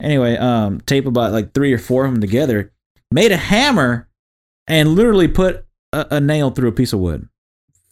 Anyway, 0.02 0.35
um, 0.35 0.81
tape 0.81 1.06
about 1.06 1.31
like 1.31 1.53
three 1.53 1.72
or 1.72 1.77
four 1.77 2.03
of 2.03 2.11
them 2.11 2.19
together, 2.19 2.73
made 3.11 3.31
a 3.31 3.38
hammer, 3.38 4.10
and 4.68 4.89
literally 4.95 5.30
put 5.30 5.65
a, 5.93 6.07
a 6.11 6.19
nail 6.19 6.52
through 6.52 6.68
a 6.68 6.73
piece 6.73 6.91
of 6.91 6.99
wood. 6.99 7.30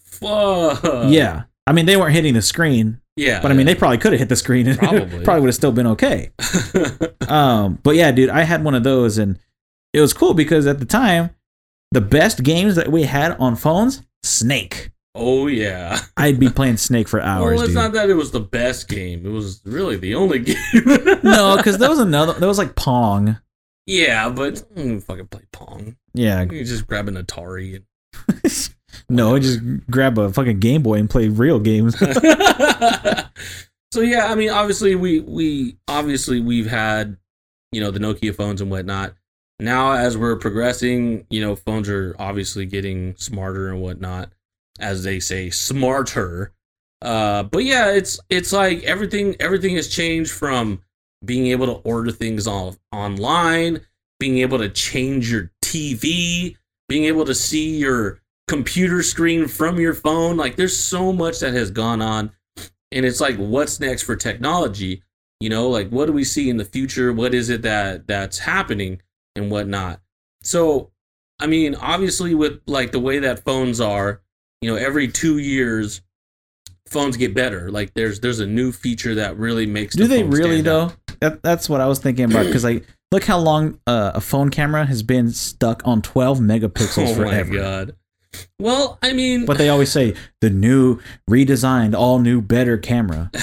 Fuck. 0.03 0.81
yeah, 1.07 1.43
I 1.65 1.71
mean 1.73 1.85
they 1.85 1.95
weren't 1.97 2.13
hitting 2.13 2.33
the 2.33 2.41
screen, 2.41 2.99
Yeah. 3.15 3.41
but 3.41 3.51
I 3.51 3.53
mean 3.53 3.65
they 3.65 3.75
probably 3.75 3.97
could 3.97 4.11
have 4.13 4.19
hit 4.19 4.29
the 4.29 4.35
screen 4.35 4.75
Probably. 4.77 5.23
probably 5.23 5.41
would 5.41 5.47
have 5.47 5.55
still 5.55 5.71
been 5.71 5.87
okay. 5.87 6.31
Um, 7.27 7.77
but 7.83 7.95
yeah, 7.95 8.11
dude, 8.13 8.29
I 8.29 8.43
had 8.43 8.63
one 8.63 8.73
of 8.73 8.83
those 8.83 9.17
and 9.17 9.37
it 9.97 10.01
was 10.01 10.13
cool 10.13 10.33
because 10.33 10.67
at 10.67 10.79
the 10.79 10.85
time, 10.85 11.31
the 11.91 12.01
best 12.01 12.43
games 12.43 12.75
that 12.75 12.91
we 12.91 13.03
had 13.03 13.31
on 13.39 13.55
phones, 13.55 14.03
Snake. 14.23 14.91
oh 15.15 15.47
yeah. 15.47 15.99
I'd 16.17 16.39
be 16.39 16.49
playing 16.49 16.77
Snake 16.77 17.07
for 17.07 17.19
hours, 17.21 17.55
well, 17.55 17.61
it's 17.61 17.69
dude. 17.69 17.75
not 17.75 17.93
that 17.93 18.09
it 18.09 18.13
was 18.15 18.31
the 18.31 18.39
best 18.39 18.87
game. 18.87 19.25
It 19.25 19.29
was 19.29 19.61
really 19.65 19.95
the 19.97 20.15
only 20.15 20.39
game. 20.39 20.55
no, 21.23 21.57
because 21.57 21.77
there 21.77 21.89
was 21.89 21.99
another. 21.99 22.33
There 22.33 22.47
was 22.47 22.57
like 22.57 22.75
Pong. 22.75 23.37
Yeah, 23.85 24.29
but 24.29 24.55
mm, 24.75 25.01
fucking 25.01 25.27
play 25.27 25.43
Pong. 25.53 25.95
Yeah, 26.13 26.41
You 26.43 26.63
just 26.65 26.87
grab 26.87 27.07
an 27.07 27.15
Atari. 27.15 27.83
No, 29.09 29.35
I 29.35 29.39
just 29.39 29.59
grab 29.91 30.17
a 30.17 30.33
fucking 30.33 30.59
Game 30.59 30.81
Boy 30.81 30.95
and 30.95 31.09
play 31.09 31.27
real 31.29 31.59
games. 31.59 31.95
So 33.93 34.01
yeah, 34.01 34.25
I 34.27 34.35
mean, 34.35 34.49
obviously 34.49 34.95
we 34.95 35.21
we 35.21 35.77
obviously 35.87 36.41
we've 36.41 36.67
had 36.69 37.17
you 37.71 37.79
know 37.79 37.89
the 37.91 37.99
Nokia 37.99 38.35
phones 38.35 38.59
and 38.61 38.69
whatnot. 38.69 39.13
Now 39.59 39.93
as 39.93 40.17
we're 40.17 40.35
progressing, 40.35 41.25
you 41.29 41.41
know, 41.41 41.55
phones 41.55 41.89
are 41.89 42.15
obviously 42.19 42.65
getting 42.65 43.15
smarter 43.15 43.69
and 43.69 43.81
whatnot, 43.81 44.31
as 44.79 45.03
they 45.03 45.19
say, 45.19 45.49
smarter. 45.49 46.53
Uh, 47.01 47.43
but 47.43 47.63
yeah, 47.63 47.91
it's 47.91 48.19
it's 48.29 48.53
like 48.53 48.83
everything 48.83 49.35
everything 49.39 49.75
has 49.75 49.87
changed 49.87 50.31
from 50.31 50.81
being 51.25 51.47
able 51.47 51.65
to 51.65 51.89
order 51.89 52.11
things 52.11 52.45
on 52.47 52.75
online 52.91 53.81
being 54.19 54.39
able 54.39 54.57
to 54.57 54.69
change 54.69 55.31
your 55.31 55.51
TV, 55.63 56.55
being 56.87 57.03
able 57.05 57.25
to 57.25 57.35
see 57.35 57.77
your 57.77 58.21
computer 58.47 59.03
screen 59.03 59.47
from 59.47 59.79
your 59.79 59.93
phone. 59.93 60.37
Like 60.37 60.55
there's 60.55 60.77
so 60.77 61.13
much 61.13 61.39
that 61.39 61.53
has 61.53 61.71
gone 61.71 62.01
on. 62.01 62.31
And 62.91 63.05
it's 63.05 63.19
like, 63.19 63.35
what's 63.35 63.79
next 63.79 64.03
for 64.03 64.15
technology? 64.15 65.03
You 65.39 65.49
know, 65.49 65.69
like 65.69 65.89
what 65.89 66.07
do 66.07 66.13
we 66.13 66.23
see 66.23 66.49
in 66.49 66.57
the 66.57 66.65
future? 66.65 67.13
What 67.13 67.33
is 67.33 67.49
it 67.49 67.61
that 67.63 68.07
that's 68.07 68.39
happening 68.39 69.01
and 69.37 69.49
whatnot? 69.51 70.01
So, 70.43 70.91
I 71.39 71.47
mean, 71.47 71.75
obviously, 71.75 72.35
with 72.35 72.61
like 72.67 72.91
the 72.91 72.99
way 72.99 73.19
that 73.19 73.43
phones 73.43 73.79
are, 73.79 74.21
you 74.61 74.69
know, 74.69 74.75
every 74.77 75.07
two 75.07 75.37
years, 75.37 76.01
phones 76.87 77.17
get 77.17 77.33
better. 77.33 77.69
Like 77.71 77.93
there's 77.93 78.19
there's 78.19 78.39
a 78.39 78.47
new 78.47 78.71
feature 78.71 79.15
that 79.15 79.37
really 79.37 79.65
makes. 79.65 79.95
Do 79.95 80.03
the 80.03 80.09
they 80.09 80.23
really 80.23 80.61
though? 80.61 80.91
That, 81.21 81.41
that's 81.41 81.67
what 81.69 81.81
I 81.81 81.87
was 81.87 81.99
thinking 81.99 82.25
about 82.25 82.45
because 82.45 82.63
like 82.63 82.85
look 83.11 83.23
how 83.23 83.37
long 83.39 83.79
uh, 83.87 84.11
a 84.15 84.21
phone 84.21 84.49
camera 84.49 84.85
has 84.85 85.01
been 85.03 85.31
stuck 85.31 85.81
on 85.85 86.01
12 86.01 86.39
megapixels 86.39 87.07
Oh 87.11 87.15
forever. 87.15 87.51
my 87.53 87.57
god. 87.57 87.95
Well, 88.59 88.99
I 89.01 89.13
mean, 89.13 89.45
But 89.45 89.57
they 89.57 89.69
always 89.69 89.91
say 89.91 90.13
the 90.41 90.49
new, 90.51 90.99
redesigned, 91.29 91.95
all 91.95 92.19
new, 92.19 92.41
better 92.41 92.77
camera. 92.77 93.31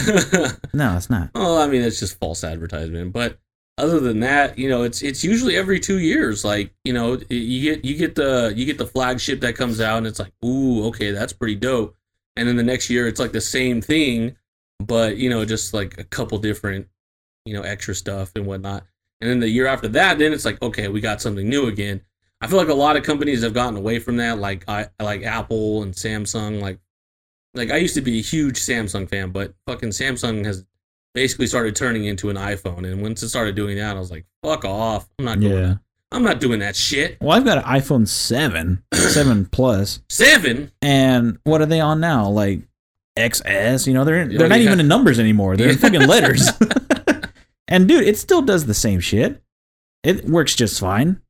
No, 0.72 0.96
it's 0.96 1.08
not. 1.08 1.30
well, 1.34 1.56
I 1.58 1.66
mean, 1.68 1.82
it's 1.82 2.00
just 2.00 2.18
false 2.18 2.42
advertisement. 2.44 3.12
But 3.12 3.38
other 3.76 3.98
than 3.98 4.20
that, 4.20 4.58
you 4.58 4.68
know, 4.68 4.82
it's 4.84 5.02
it's 5.02 5.24
usually 5.24 5.56
every 5.56 5.80
two 5.80 5.98
years. 5.98 6.44
Like, 6.44 6.72
you 6.84 6.92
know, 6.92 7.18
you 7.28 7.60
get 7.60 7.84
you 7.84 7.96
get 7.96 8.14
the 8.14 8.52
you 8.54 8.64
get 8.64 8.78
the 8.78 8.86
flagship 8.86 9.40
that 9.40 9.56
comes 9.56 9.80
out, 9.80 9.98
and 9.98 10.06
it's 10.06 10.18
like, 10.18 10.32
ooh, 10.44 10.86
okay, 10.86 11.10
that's 11.10 11.32
pretty 11.32 11.56
dope. 11.56 11.96
And 12.36 12.48
then 12.48 12.56
the 12.56 12.62
next 12.62 12.90
year, 12.90 13.08
it's 13.08 13.20
like 13.20 13.32
the 13.32 13.40
same 13.40 13.80
thing, 13.80 14.36
but 14.80 15.16
you 15.16 15.28
know, 15.28 15.44
just 15.44 15.74
like 15.74 15.98
a 15.98 16.04
couple 16.04 16.38
different, 16.38 16.88
you 17.44 17.54
know, 17.54 17.62
extra 17.62 17.94
stuff 17.94 18.32
and 18.36 18.46
whatnot. 18.46 18.84
And 19.20 19.30
then 19.30 19.40
the 19.40 19.48
year 19.48 19.66
after 19.66 19.88
that, 19.88 20.18
then 20.18 20.32
it's 20.32 20.44
like, 20.44 20.60
okay, 20.62 20.88
we 20.88 21.00
got 21.00 21.22
something 21.22 21.48
new 21.48 21.66
again. 21.66 22.00
I 22.40 22.46
feel 22.46 22.58
like 22.58 22.68
a 22.68 22.74
lot 22.74 22.96
of 22.96 23.04
companies 23.04 23.42
have 23.42 23.54
gotten 23.54 23.76
away 23.76 23.98
from 23.98 24.18
that, 24.18 24.38
like 24.38 24.64
I 24.68 24.88
like 25.00 25.22
Apple 25.24 25.82
and 25.82 25.94
Samsung. 25.94 26.60
Like, 26.60 26.78
like 27.54 27.70
I 27.70 27.76
used 27.78 27.94
to 27.94 28.02
be 28.02 28.18
a 28.18 28.22
huge 28.22 28.58
Samsung 28.60 29.08
fan, 29.08 29.30
but 29.30 29.54
fucking 29.66 29.90
Samsung 29.90 30.44
has 30.44 30.64
basically 31.14 31.46
started 31.46 31.74
turning 31.76 32.04
into 32.06 32.28
an 32.30 32.36
iPhone. 32.36 32.90
And 32.90 33.00
once 33.00 33.22
it 33.22 33.28
started 33.28 33.54
doing 33.54 33.76
that, 33.78 33.96
I 33.96 34.00
was 34.00 34.10
like, 34.10 34.26
fuck 34.42 34.64
off. 34.64 35.08
I'm 35.18 35.24
not 35.24 35.40
doing 35.40 35.52
Yeah. 35.54 35.60
that. 35.68 35.78
I'm 36.12 36.22
not 36.22 36.40
doing 36.40 36.60
that 36.60 36.76
shit. 36.76 37.16
Well, 37.20 37.36
I've 37.36 37.44
got 37.44 37.58
an 37.58 37.64
iPhone 37.64 38.06
7, 38.06 38.82
7 38.94 39.46
Plus, 39.46 40.00
Seven. 40.08 40.70
and 40.82 41.38
what 41.44 41.60
are 41.60 41.66
they 41.66 41.80
on 41.80 41.98
now? 42.00 42.28
Like 42.28 42.60
XS? 43.18 43.86
You 43.86 43.94
know, 43.94 44.04
they're 44.04 44.26
they're 44.28 44.44
Oh, 44.46 44.48
not 44.48 44.58
yeah. 44.60 44.66
even 44.66 44.80
in 44.80 44.86
numbers 44.88 45.18
anymore. 45.18 45.56
They're 45.56 45.70
in 45.70 45.78
fucking 45.78 46.06
letters. 46.06 46.48
and 47.68 47.88
dude, 47.88 48.06
it 48.06 48.16
still 48.18 48.42
does 48.42 48.66
the 48.66 48.74
same 48.74 49.00
shit. 49.00 49.42
It 50.02 50.24
works 50.26 50.54
just 50.54 50.78
fine. 50.78 51.20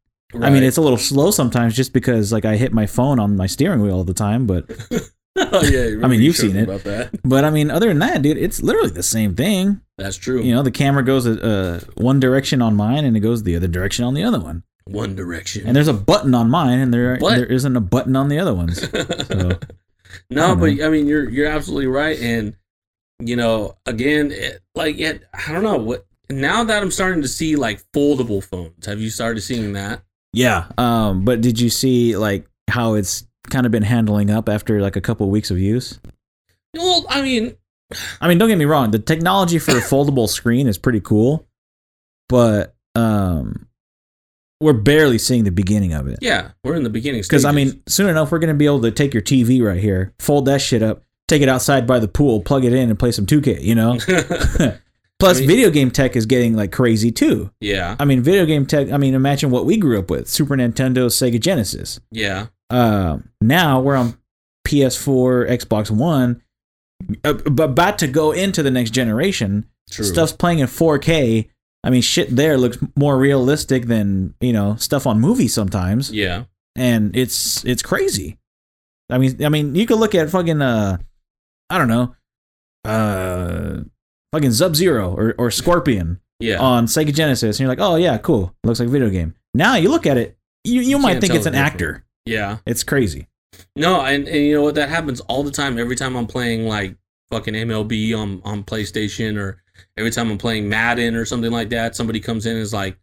I 0.41 0.51
mean, 0.51 0.65
it's 0.65 0.77
a 0.79 0.81
little 0.83 0.99
slow 0.99 1.31
sometimes 1.31 1.77
just 1.77 1.93
because 1.93 2.33
like 2.33 2.45
I 2.45 2.57
hit 2.57 2.73
my 2.73 2.87
phone 2.87 3.21
on 3.21 3.37
my 3.37 3.47
steering 3.47 3.81
wheel 3.81 3.95
all 3.95 4.05
the 4.05 4.13
time, 4.15 4.47
but 4.47 4.69
oh 5.53 5.63
yeah. 5.65 6.05
I 6.05 6.09
mean, 6.09 6.21
you 6.21 6.27
you've 6.27 6.37
seen 6.37 6.57
it. 6.57 6.65
about 6.65 6.85
that. 6.85 7.11
but 7.25 7.45
I 7.45 7.51
mean, 7.51 7.71
other 7.71 7.89
than 7.89 7.99
that, 8.01 8.23
dude, 8.23 8.37
it's 8.39 8.63
literally 8.63 8.91
the 8.91 9.03
same 9.03 9.35
thing. 9.35 9.81
That's 9.99 10.17
true. 10.17 10.43
You 10.43 10.55
know, 10.55 10.63
the 10.63 10.71
camera 10.71 11.03
goes 11.05 11.27
uh, 11.27 11.85
one 11.97 12.21
direction 12.21 12.63
on 12.63 12.77
mine 12.77 13.05
and 13.05 13.17
it 13.17 13.21
goes 13.21 13.43
the 13.43 13.57
other 13.57 13.69
direction 13.69 14.05
on 14.05 14.15
the 14.15 14.23
other 14.25 14.41
one. 14.41 14.63
One 14.87 15.17
Direction. 15.17 15.67
And 15.67 15.75
there's 15.75 15.89
a 15.89 15.95
button 15.95 16.35
on 16.35 16.51
mine 16.51 16.79
and 16.79 16.93
there 16.93 17.17
What? 17.17 17.37
there 17.37 17.47
isn't 17.47 17.75
a 17.75 17.81
button 17.81 18.15
on 18.17 18.29
the 18.29 18.39
other 18.39 18.53
ones. 18.55 18.87
So, 18.93 19.59
no, 20.31 20.55
don't 20.57 20.61
but. 20.61 20.85
I 20.85 20.89
mean, 20.91 21.07
you're 21.09 21.29
you're 21.29 21.49
absolutely 21.49 21.89
right, 21.89 22.19
and 22.21 22.55
you 23.19 23.35
know, 23.35 23.77
again, 23.87 24.31
it, 24.31 24.61
like 24.75 24.99
it, 24.99 25.25
I 25.33 25.53
don't 25.53 25.65
know 25.65 25.77
what. 25.77 26.07
Now 26.31 26.63
that 26.65 26.83
I'm 26.83 26.91
starting 26.93 27.23
to 27.23 27.29
see 27.29 27.57
like 27.57 27.83
foldable 27.93 28.43
phones, 28.45 28.87
have 28.87 29.01
you 29.01 29.11
started 29.11 29.41
seeing 29.41 29.73
that? 29.73 30.03
yeah. 30.33 30.67
Um, 30.79 31.25
but 31.25 31.41
did 31.41 31.59
you 31.61 31.69
see 31.71 32.17
like 32.17 32.47
how 32.71 32.95
it's 32.95 33.27
kind 33.51 33.67
of 33.67 33.73
been 33.73 33.83
handling 33.83 34.31
up 34.31 34.49
after 34.49 34.81
like 34.81 34.97
a 34.97 35.01
couple 35.01 35.29
weeks 35.31 35.51
of 35.51 35.59
use? 35.59 35.99
Well, 36.75 37.05
I 37.09 37.23
mean, 37.23 37.55
I 38.21 38.29
mean, 38.29 38.39
don't 38.39 38.49
get 38.49 38.59
me 38.59 38.65
wrong, 38.65 38.91
the 38.91 38.99
technology 38.99 39.59
for 39.59 39.73
a 39.73 39.81
foldable 39.81 40.29
screen 40.29 40.67
is 40.67 40.79
pretty 40.79 41.01
cool, 41.01 41.47
but 42.29 42.75
um 42.95 43.67
we're 44.61 44.73
barely 44.73 45.19
seeing 45.19 45.45
the 45.45 45.51
beginning 45.51 45.93
of 45.93 46.07
it. 46.07 46.19
yeah, 46.23 46.53
we're 46.63 46.77
in 46.77 46.85
the 46.85 46.91
beginning 46.91 47.21
Because 47.23 47.45
I 47.45 47.53
mean, 47.53 47.83
soon 47.87 48.09
enough, 48.09 48.33
we're 48.33 48.39
gonna 48.39 48.55
be 48.55 48.67
able 48.67 48.83
to 48.83 48.91
take 48.91 49.13
your 49.13 49.23
TV 49.23 49.63
right 49.63 49.81
here, 49.81 50.15
fold 50.19 50.47
that 50.47 50.61
shit 50.63 50.83
up, 50.83 51.03
take 51.29 51.43
it 51.43 51.49
outside 51.49 51.87
by 51.87 51.99
the 51.99 52.09
pool, 52.09 52.41
plug 52.41 52.65
it 52.65 52.73
in, 52.73 52.89
and 52.89 52.99
play 52.99 53.13
some 53.13 53.27
2K. 53.27 53.61
You 53.63 53.75
know. 53.75 53.99
Plus, 55.21 55.37
I 55.37 55.41
mean- 55.41 55.49
video 55.49 55.71
game 55.71 55.91
tech 55.91 56.17
is 56.17 56.27
getting 56.27 56.55
like 56.57 56.73
crazy 56.73 57.11
too. 57.13 57.51
yeah, 57.61 57.95
I 58.01 58.05
mean, 58.05 58.21
video 58.23 58.47
game 58.47 58.65
tech. 58.67 58.91
I 58.91 58.97
mean, 58.97 59.15
imagine 59.15 59.51
what 59.51 59.65
we 59.67 59.77
grew 59.77 59.99
up 59.99 60.09
with: 60.11 60.29
Super 60.29 60.57
Nintendo, 60.57 61.07
Sega 61.07 61.39
Genesis. 61.39 62.01
yeah, 62.11 62.47
Uh, 62.75 63.19
now 63.41 63.79
we're 63.79 63.95
on 63.95 64.19
PS4, 64.67 65.49
Xbox 65.49 65.93
One, 65.93 66.43
uh, 67.23 67.35
but 67.35 67.71
about 67.71 68.01
to 68.01 68.09
go 68.09 68.33
into 68.33 68.65
the 68.65 68.71
next 68.71 68.91
generation. 68.91 69.67
true. 69.93 70.05
Stuff's 70.05 70.33
playing 70.33 70.59
in 70.59 70.67
4K. 70.67 71.49
I 71.85 71.91
mean, 71.91 72.03
shit 72.03 72.35
there 72.35 72.59
looks 72.59 72.79
more 72.97 73.17
realistic 73.17 73.87
than 73.87 74.35
you 74.41 74.53
know 74.53 74.75
stuff 74.75 75.07
on 75.07 75.21
movies 75.21 75.55
sometimes 75.55 76.11
Yeah, 76.11 76.45
and 76.75 77.15
it's 77.17 77.65
it's 77.65 77.83
crazy. 77.83 78.39
I 79.09 79.19
mean, 79.19 79.45
I 79.45 79.51
mean, 79.51 79.77
you 79.77 79.87
could 79.87 79.99
look 79.99 80.17
at 80.17 80.31
fucking 80.31 80.61
uh, 80.61 80.97
I 81.71 81.79
don't 81.79 81.89
know, 81.89 82.17
uh, 82.85 83.83
fucking 84.33 84.51
Sub 84.51 84.75
Zero 84.75 85.15
or 85.15 85.37
or 85.39 85.53
Scorpion 85.53 86.21
yeah. 86.41 86.59
on 86.59 86.87
Sega 86.87 87.15
Genesis, 87.15 87.57
and 87.57 87.61
you're 87.61 87.69
like, 87.69 87.87
oh 87.87 87.95
yeah, 87.95 88.19
cool, 88.19 88.53
looks 88.65 88.81
like 88.81 88.89
a 88.89 88.93
video 88.93 89.11
game. 89.11 89.35
Now 89.53 89.77
you 89.77 89.91
look 89.91 90.07
at 90.07 90.17
it, 90.17 90.37
you 90.65 90.81
you, 90.81 90.89
You 90.89 90.99
might 90.99 91.21
think 91.21 91.35
it's 91.35 91.47
an 91.47 91.55
actor. 91.55 92.05
Yeah. 92.25 92.59
It's 92.67 92.85
crazy. 92.85 93.29
No, 93.77 94.01
and, 94.01 94.27
and 94.27 94.45
you 94.45 94.55
know 94.55 94.63
what? 94.63 94.75
That 94.75 94.89
happens 94.89 95.21
all 95.21 95.43
the 95.43 95.51
time. 95.51 95.79
Every 95.79 95.97
time 95.97 96.17
I'm 96.17 96.27
playing 96.27 96.67
like 96.67 96.97
fucking 97.31 97.55
MLB 97.55 98.17
on 98.17 98.41
on 98.45 98.65
PlayStation, 98.65 99.39
or 99.39 99.63
every 99.97 100.11
time 100.11 100.31
I'm 100.31 100.39
playing 100.39 100.69
Madden 100.69 101.15
or 101.15 101.25
something 101.25 101.53
like 101.53 101.71
that, 101.71 101.97
somebody 101.97 102.21
comes 102.21 102.47
in 102.47 102.53
and 102.53 102.61
is 102.61 102.73
like, 102.73 102.99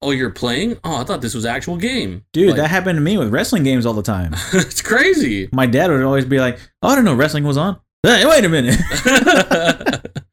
"Oh, 0.00 0.10
you're 0.10 0.30
playing? 0.30 0.78
Oh, 0.84 0.96
I 0.96 1.04
thought 1.04 1.20
this 1.20 1.34
was 1.34 1.44
actual 1.44 1.76
game, 1.76 2.24
Dude, 2.32 2.48
Like, 2.48 2.56
that 2.56 2.68
happened 2.68 2.96
to 2.96 3.00
me 3.00 3.18
with 3.18 3.28
wrestling 3.30 3.64
games 3.64 3.84
all 3.84 3.94
the 3.94 4.02
time. 4.02 4.34
it's 4.52 4.82
crazy." 4.82 5.48
My 5.52 5.66
dad 5.66 5.90
would 5.90 6.02
always 6.02 6.24
be 6.24 6.40
like, 6.40 6.58
"Oh, 6.82 6.88
I 6.88 6.94
don't 6.94 7.04
know, 7.04 7.14
wrestling 7.14 7.44
was 7.44 7.56
on." 7.56 7.78
Hey, 8.02 8.24
wait 8.26 8.44
a 8.44 8.48
minute. 8.48 8.80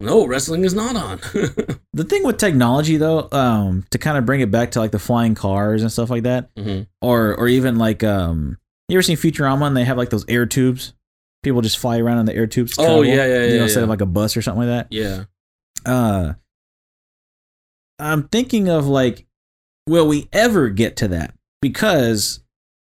no, 0.00 0.26
wrestling 0.26 0.64
is 0.64 0.74
not 0.74 0.96
on. 0.96 1.18
the 1.92 2.04
thing 2.08 2.24
with 2.24 2.38
technology, 2.38 2.96
though, 2.96 3.28
um, 3.32 3.84
to 3.90 3.98
kind 3.98 4.16
of 4.18 4.24
bring 4.26 4.40
it 4.40 4.50
back 4.50 4.70
to 4.72 4.80
like 4.80 4.90
the 4.92 4.98
flying 4.98 5.34
cars 5.34 5.82
and 5.82 5.92
stuff 5.92 6.10
like 6.10 6.22
that, 6.24 6.54
Mhm. 6.56 6.86
or 7.02 7.34
or 7.36 7.48
even 7.48 7.76
like 7.76 8.02
um, 8.02 8.58
you 8.88 8.96
ever 8.96 9.02
seen 9.02 9.16
Futurama 9.16 9.66
and 9.66 9.76
they 9.76 9.84
have 9.84 9.96
like 9.98 10.10
those 10.10 10.24
air 10.28 10.46
tubes? 10.46 10.94
People 11.42 11.60
just 11.62 11.78
fly 11.78 11.98
around 11.98 12.18
in 12.18 12.26
the 12.26 12.34
air 12.34 12.46
tubes. 12.46 12.78
Oh, 12.78 12.82
travel, 12.84 13.04
yeah, 13.06 13.14
yeah, 13.26 13.44
you 13.46 13.54
yeah, 13.56 13.62
instead 13.62 13.80
yeah. 13.80 13.84
of 13.84 13.88
like 13.90 14.00
a 14.02 14.06
bus 14.06 14.36
or 14.36 14.42
something 14.42 14.68
like 14.68 14.88
that. 14.88 14.88
Yeah, 14.90 15.24
uh 15.86 16.34
I'm 17.98 18.28
thinking 18.28 18.68
of 18.68 18.86
like 18.86 19.26
will 19.86 20.06
we 20.06 20.28
ever 20.32 20.68
get 20.68 20.96
to 20.98 21.08
that? 21.08 21.34
Because 21.60 22.40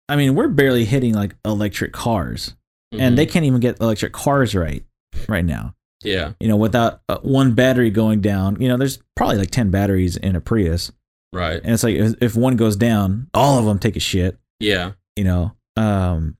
I 0.08 0.16
mean, 0.16 0.34
we're 0.34 0.48
barely 0.48 0.84
hitting 0.84 1.14
like 1.14 1.34
electric 1.44 1.92
cars 1.92 2.54
and 2.92 3.14
Mhm. 3.14 3.16
they 3.16 3.26
can't 3.26 3.44
even 3.44 3.60
get 3.60 3.80
electric 3.80 4.12
cars 4.12 4.54
right 4.54 4.84
right 5.28 5.44
now. 5.44 5.74
Yeah, 6.04 6.32
You 6.40 6.48
know, 6.48 6.56
without 6.56 7.00
uh, 7.08 7.18
one 7.18 7.54
battery 7.54 7.90
going 7.90 8.20
down, 8.20 8.60
you 8.60 8.68
know, 8.68 8.76
there's 8.76 8.98
probably 9.16 9.38
like 9.38 9.50
10 9.50 9.70
batteries 9.70 10.16
in 10.16 10.36
a 10.36 10.40
Prius 10.40 10.92
right, 11.32 11.60
and 11.62 11.72
it's 11.72 11.82
like 11.82 11.96
if, 11.96 12.14
if 12.20 12.36
one 12.36 12.56
goes 12.56 12.76
down, 12.76 13.28
all 13.34 13.58
of 13.58 13.64
them 13.64 13.78
take 13.78 13.96
a 13.96 14.00
shit, 14.00 14.38
yeah, 14.60 14.92
you 15.16 15.24
know. 15.24 15.52
Um 15.76 16.36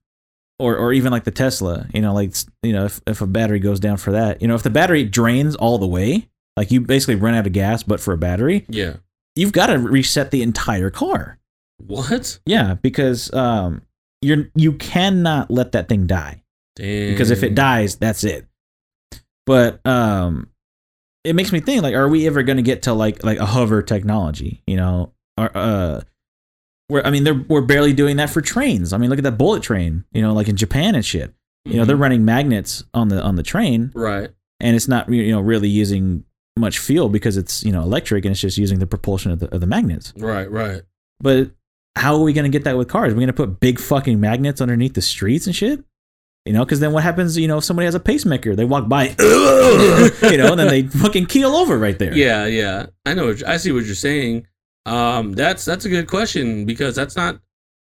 or, 0.60 0.76
or 0.76 0.92
even 0.92 1.10
like 1.10 1.24
the 1.24 1.32
Tesla, 1.32 1.86
you 1.92 2.00
know, 2.00 2.14
like 2.14 2.32
you 2.62 2.72
know, 2.72 2.84
if, 2.84 3.00
if 3.06 3.20
a 3.20 3.26
battery 3.26 3.58
goes 3.58 3.80
down 3.80 3.96
for 3.96 4.12
that, 4.12 4.40
you 4.40 4.48
know, 4.48 4.54
if 4.54 4.62
the 4.62 4.70
battery 4.70 5.04
drains 5.04 5.56
all 5.56 5.78
the 5.78 5.86
way, 5.86 6.28
like 6.56 6.70
you 6.70 6.80
basically 6.80 7.16
run 7.16 7.34
out 7.34 7.46
of 7.46 7.52
gas, 7.52 7.82
but 7.82 8.00
for 8.00 8.14
a 8.14 8.18
battery, 8.18 8.64
yeah. 8.68 8.94
you've 9.34 9.52
got 9.52 9.66
to 9.66 9.78
reset 9.78 10.30
the 10.30 10.42
entire 10.42 10.90
car. 10.90 11.38
What? 11.78 12.38
Yeah, 12.46 12.74
because 12.74 13.32
um, 13.34 13.82
you're 14.22 14.50
you 14.54 14.74
cannot 14.74 15.50
let 15.50 15.72
that 15.72 15.88
thing 15.88 16.06
die 16.06 16.42
Damn. 16.76 17.10
because 17.10 17.30
if 17.30 17.42
it 17.42 17.54
dies, 17.54 17.96
that's 17.96 18.24
it. 18.24 18.46
But 19.46 19.84
um, 19.86 20.48
it 21.24 21.34
makes 21.34 21.52
me 21.52 21.60
think 21.60 21.82
like, 21.82 21.94
are 21.94 22.08
we 22.08 22.26
ever 22.26 22.42
going 22.42 22.56
to 22.56 22.62
get 22.62 22.82
to 22.82 22.92
like 22.94 23.22
like 23.24 23.38
a 23.38 23.46
hover 23.46 23.82
technology? 23.82 24.62
You 24.66 24.76
know, 24.76 25.12
or 25.36 25.50
uh, 25.56 26.00
where 26.88 27.06
I 27.06 27.10
mean, 27.10 27.24
they're 27.24 27.34
we're 27.48 27.60
barely 27.62 27.92
doing 27.92 28.16
that 28.16 28.30
for 28.30 28.40
trains. 28.40 28.92
I 28.92 28.98
mean, 28.98 29.10
look 29.10 29.18
at 29.18 29.24
that 29.24 29.38
bullet 29.38 29.62
train. 29.62 30.04
You 30.12 30.22
know, 30.22 30.32
like 30.32 30.48
in 30.48 30.56
Japan 30.56 30.94
and 30.94 31.04
shit. 31.04 31.32
You 31.66 31.76
know, 31.78 31.86
they're 31.86 31.96
Mhm. 31.96 32.00
running 32.00 32.24
magnets 32.26 32.84
on 32.92 33.08
the 33.08 33.22
on 33.22 33.36
the 33.36 33.42
train, 33.42 33.90
right, 33.94 34.28
and 34.60 34.76
it's 34.76 34.86
not 34.86 35.10
you 35.10 35.32
know 35.32 35.40
really 35.40 35.68
using 35.68 36.24
much 36.58 36.78
fuel 36.78 37.08
because 37.08 37.38
it's 37.38 37.64
you 37.64 37.72
know 37.72 37.80
electric 37.82 38.26
and 38.26 38.32
it's 38.32 38.40
just 38.42 38.58
using 38.58 38.80
the 38.80 38.86
propulsion 38.86 39.30
of 39.32 39.38
the 39.38 39.48
of 39.54 39.62
the 39.62 39.66
magnets. 39.66 40.12
right, 40.18 40.50
right. 40.50 40.82
But 41.20 41.52
how 41.96 42.16
are 42.16 42.20
we 42.22 42.34
going 42.34 42.44
to 42.44 42.50
get 42.50 42.64
that 42.64 42.76
with 42.76 42.88
cars? 42.88 43.14
We're 43.14 43.20
going 43.20 43.28
to 43.28 43.32
put 43.32 43.60
big 43.60 43.78
fucking 43.80 44.20
magnets 44.20 44.60
underneath 44.60 44.92
the 44.92 45.00
streets 45.00 45.46
and 45.46 45.56
shit? 45.56 45.82
You 46.44 46.52
know, 46.52 46.64
because 46.64 46.80
then 46.80 46.92
what 46.92 47.02
happens, 47.02 47.38
you 47.38 47.48
know, 47.48 47.58
if 47.58 47.64
somebody 47.64 47.86
has 47.86 47.94
a 47.94 48.00
pacemaker, 48.00 48.54
they 48.54 48.66
walk 48.66 48.86
by, 48.86 49.04
you 49.18 50.36
know, 50.36 50.50
and 50.52 50.58
then 50.60 50.68
they 50.68 50.82
fucking 50.82 51.26
keel 51.26 51.54
over 51.56 51.78
right 51.78 51.98
there. 51.98 52.14
Yeah, 52.14 52.44
yeah. 52.46 52.86
I 53.06 53.14
know. 53.14 53.34
I 53.46 53.56
see 53.56 53.72
what 53.72 53.84
you're 53.86 53.94
saying. 53.94 54.46
Um, 54.86 55.32
that's 55.32 55.64
that's 55.64 55.86
a 55.86 55.88
good 55.88 56.06
question 56.06 56.66
because 56.66 56.94
that's 56.94 57.16
not 57.16 57.40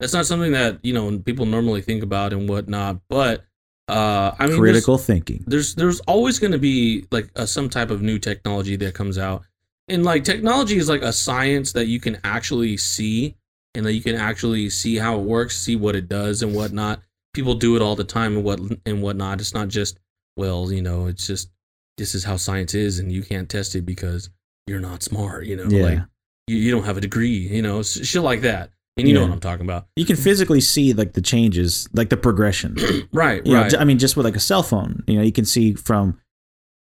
that's 0.01 0.13
not 0.13 0.27
something 0.27 0.53
that 0.53 0.81
you 0.83 0.93
know 0.93 1.19
people 1.19 1.47
normally 1.47 1.81
think 1.81 2.03
about 2.03 2.35
and 2.35 2.47
whatnot. 2.47 2.99
But 3.09 3.45
uh, 3.89 4.33
I 4.39 4.47
mean, 4.47 4.51
there's- 4.57 4.59
Critical 4.61 4.99
thinking. 4.99 5.45
there's 5.47 5.75
there's 5.75 6.01
always 6.01 6.39
going 6.39 6.53
to 6.53 6.59
be 6.59 7.07
like 7.11 7.31
a, 7.37 7.47
some 7.47 7.71
type 7.71 7.91
of 7.91 8.03
new 8.03 8.19
technology 8.19 8.77
that 8.77 8.93
comes 8.95 9.17
out 9.17 9.45
and 9.89 10.05
like 10.05 10.25
technology 10.25 10.77
is 10.77 10.89
like 10.89 11.03
a 11.03 11.13
science 11.13 11.73
that 11.73 11.87
you 11.87 11.99
can 11.99 12.19
actually 12.23 12.77
see 12.77 13.35
and 13.75 13.85
that 13.85 13.95
you 13.95 14.03
can 14.03 14.15
actually 14.15 14.71
see 14.71 14.97
how 14.97 15.19
it 15.19 15.23
works 15.23 15.57
see 15.59 15.75
what 15.75 15.97
it 15.97 16.09
does 16.09 16.43
and 16.43 16.55
whatnot 16.55 17.01
people 17.35 17.55
do 17.55 17.77
it 17.77 17.83
all 17.83 17.97
the 17.97 18.05
time 18.05 18.37
and 18.37 18.45
what 18.45 18.61
and 18.87 19.03
whatnot 19.03 19.41
it's 19.41 19.55
not 19.55 19.69
just 19.69 19.99
well 20.37 20.71
you 20.73 20.83
know 20.83 21.07
it's 21.07 21.27
just 21.27 21.51
this 21.99 22.15
is 22.15 22.25
how 22.25 22.37
science 22.37 22.75
is 22.75 22.99
and 22.99 23.11
you 23.13 23.23
can't 23.23 23.49
test 23.49 23.75
it 23.75 23.85
because 23.87 24.31
you're 24.67 24.81
not 24.81 25.03
smart 25.03 25.47
you 25.47 25.57
know 25.57 25.65
Yeah. 25.69 25.83
like 25.83 25.99
you, 26.47 26.57
you 26.57 26.71
don't 26.71 26.85
have 26.85 26.97
a 26.97 27.01
degree 27.01 27.37
you 27.37 27.63
know 27.63 27.83
shit 27.83 28.23
like 28.23 28.41
that 28.43 28.71
and 28.97 29.09
you 29.09 29.15
know 29.15 29.23
what 29.23 29.31
i'm 29.31 29.41
talking 29.41 29.65
about 29.65 29.87
You 29.97 30.05
can 30.05 30.17
physically 30.17 30.61
see 30.61 30.93
like 30.93 31.15
the 31.15 31.23
changes, 31.23 31.89
like 31.95 32.11
the 32.11 32.17
progression. 32.19 32.77
right 33.13 33.45
You 33.47 33.55
know, 33.55 33.63
right 33.63 33.71
j- 33.71 33.79
I 33.79 33.85
mean, 33.85 33.99
just 33.99 34.17
with 34.17 34.27
like 34.27 34.37
a 34.37 34.41
cell 34.41 34.63
phone, 34.63 35.03
you 35.07 35.17
know, 35.17 35.23
you 35.23 35.33
can 35.33 35.47
see 35.47 35.73
from 35.73 36.19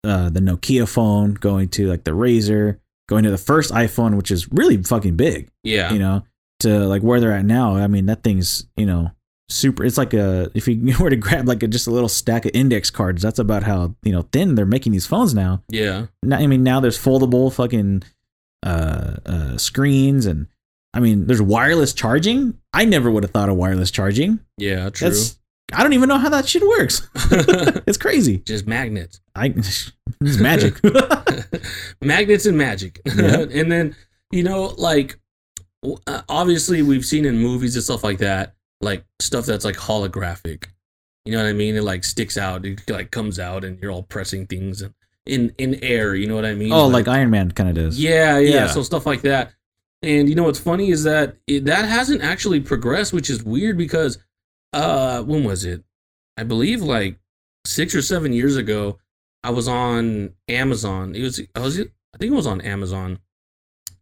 uh, 0.04 0.30
the 0.30 0.40
Nokia 0.40 0.88
phone 0.88 1.36
going 1.36 1.70
to 1.70 1.88
like 1.88 2.06
the 2.06 2.12
Razr, 2.12 2.80
going 3.08 3.24
to 3.26 3.30
the 3.32 3.38
first 3.38 3.72
iPhone, 3.72 4.16
which 4.18 4.32
is 4.32 4.52
really 4.52 4.82
fucking 4.82 5.18
big, 5.18 5.50
yeah 5.64 5.92
you 5.94 6.00
know, 6.00 6.24
to 6.62 6.80
like 6.88 7.04
where 7.04 7.20
they're 7.20 7.32
at 7.34 7.46
now. 7.46 7.76
I 7.76 7.86
mean, 7.88 8.08
that 8.08 8.24
thing's, 8.24 8.66
you 8.76 8.88
know, 8.88 9.12
super. 9.50 9.84
It's 9.84 9.98
like 9.98 10.14
a, 10.14 10.50
if 10.54 10.68
you 10.68 10.96
were 11.00 11.10
to 11.10 11.16
grab 11.16 11.48
like 11.48 11.64
a, 11.64 11.68
just 11.68 11.88
a 11.88 11.92
little 11.92 12.10
stack 12.10 12.46
of 12.46 12.52
index 12.54 12.90
cards, 12.90 13.22
that's 13.22 13.40
about 13.40 13.64
how, 13.64 13.96
you 14.04 14.12
know, 14.12 14.24
thin 14.32 14.56
they're 14.56 14.66
making 14.66 14.92
these 14.92 15.06
phones 15.06 15.34
now. 15.34 15.64
yeah 15.70 16.06
Now, 16.24 16.38
I 16.38 16.48
mean, 16.48 16.64
now 16.64 16.80
there's 16.80 16.98
foldable 16.98 17.52
fucking 17.54 18.04
uh, 18.64 19.16
uh, 19.26 19.58
screens 19.58 20.26
and, 20.26 20.48
I 20.94 21.00
mean, 21.02 21.28
there's 21.28 21.42
wireless 21.42 21.94
charging. 21.94 22.58
I 22.74 22.86
never 22.86 23.12
would 23.12 23.24
have 23.24 23.32
thought 23.32 23.50
of 23.50 23.56
wireless 23.58 23.92
charging. 23.92 24.40
yeah 24.58 24.90
true 24.90 25.10
That's 25.10 25.38
I 25.72 25.84
don't 25.84 25.94
even 25.94 26.10
know 26.10 26.18
how 26.18 26.30
that 26.30 26.50
shit 26.50 26.64
works. 26.68 27.08
it's 27.86 27.98
crazy. 28.00 28.40
just 28.40 28.66
magnets 28.66 29.22
I 29.36 29.46
it's 29.56 29.92
magic. 30.40 30.80
magnets 32.02 32.46
and 32.46 32.58
magic 32.58 33.00
Yeah. 33.06 33.46
and 33.52 33.72
then 33.72 33.96
you 34.32 34.44
know 34.44 34.74
like 34.78 35.20
uh, 36.08 36.22
obviously 36.28 36.82
we've 36.82 37.06
seen 37.06 37.24
in 37.26 37.38
movies 37.38 37.76
and 37.76 37.84
stuff 37.84 38.04
like 38.04 38.18
that 38.20 38.56
like 38.81 39.03
stuff 39.19 39.45
that's 39.45 39.65
like 39.65 39.76
holographic 39.76 40.65
you 41.26 41.31
know 41.31 41.43
what 41.43 41.49
i 41.49 41.53
mean 41.53 41.76
it 41.76 41.84
like 41.84 42.03
sticks 42.03 42.38
out 42.38 42.65
it 42.65 42.89
like 42.89 43.11
comes 43.11 43.39
out 43.39 43.64
and 43.64 43.80
you're 43.81 43.91
all 43.91 44.03
pressing 44.03 44.47
things 44.47 44.81
and 44.81 44.93
in 45.26 45.53
in 45.57 45.76
air 45.84 46.15
you 46.15 46.27
know 46.27 46.35
what 46.35 46.45
i 46.45 46.53
mean 46.53 46.72
oh, 46.72 46.88
like 46.88 47.07
Iron 47.07 47.30
Man 47.30 47.51
kind 47.51 47.69
of 47.69 47.76
does. 47.76 47.99
yeah, 47.99 48.39
yeah, 48.39 48.49
Yeah. 48.49 48.68
So 48.68 48.84
stuff 48.84 49.06
like 49.06 49.22
that. 49.22 49.51
And 50.01 50.30
you 50.30 50.35
know 50.35 50.43
what's 50.43 50.60
funny 50.60 50.89
is 50.89 51.03
that 51.03 51.35
it, 51.45 51.65
that 51.65 51.85
hasn't 51.85 52.22
actually 52.22 52.61
progressed, 52.61 53.14
which 53.14 53.30
is 53.30 53.43
weird 53.43 53.77
because 53.77 54.18
uh 54.73 55.22
when 55.23 55.43
was 55.43 55.65
it? 55.65 55.84
I 56.38 56.43
believe 56.43 56.81
like 56.81 57.19
6 57.65 57.95
or 57.95 58.01
7 58.01 58.34
years 58.34 58.56
ago 58.56 58.97
I 59.43 59.51
was 59.51 59.68
on 59.68 60.34
Amazon. 60.47 61.15
It 61.15 61.22
was 61.22 61.41
I 61.56 61.60
was 61.60 61.80
I 61.80 62.18
think 62.18 62.31
it 62.31 62.35
was 62.35 62.47
on 62.47 62.61
Amazon. 62.61 63.19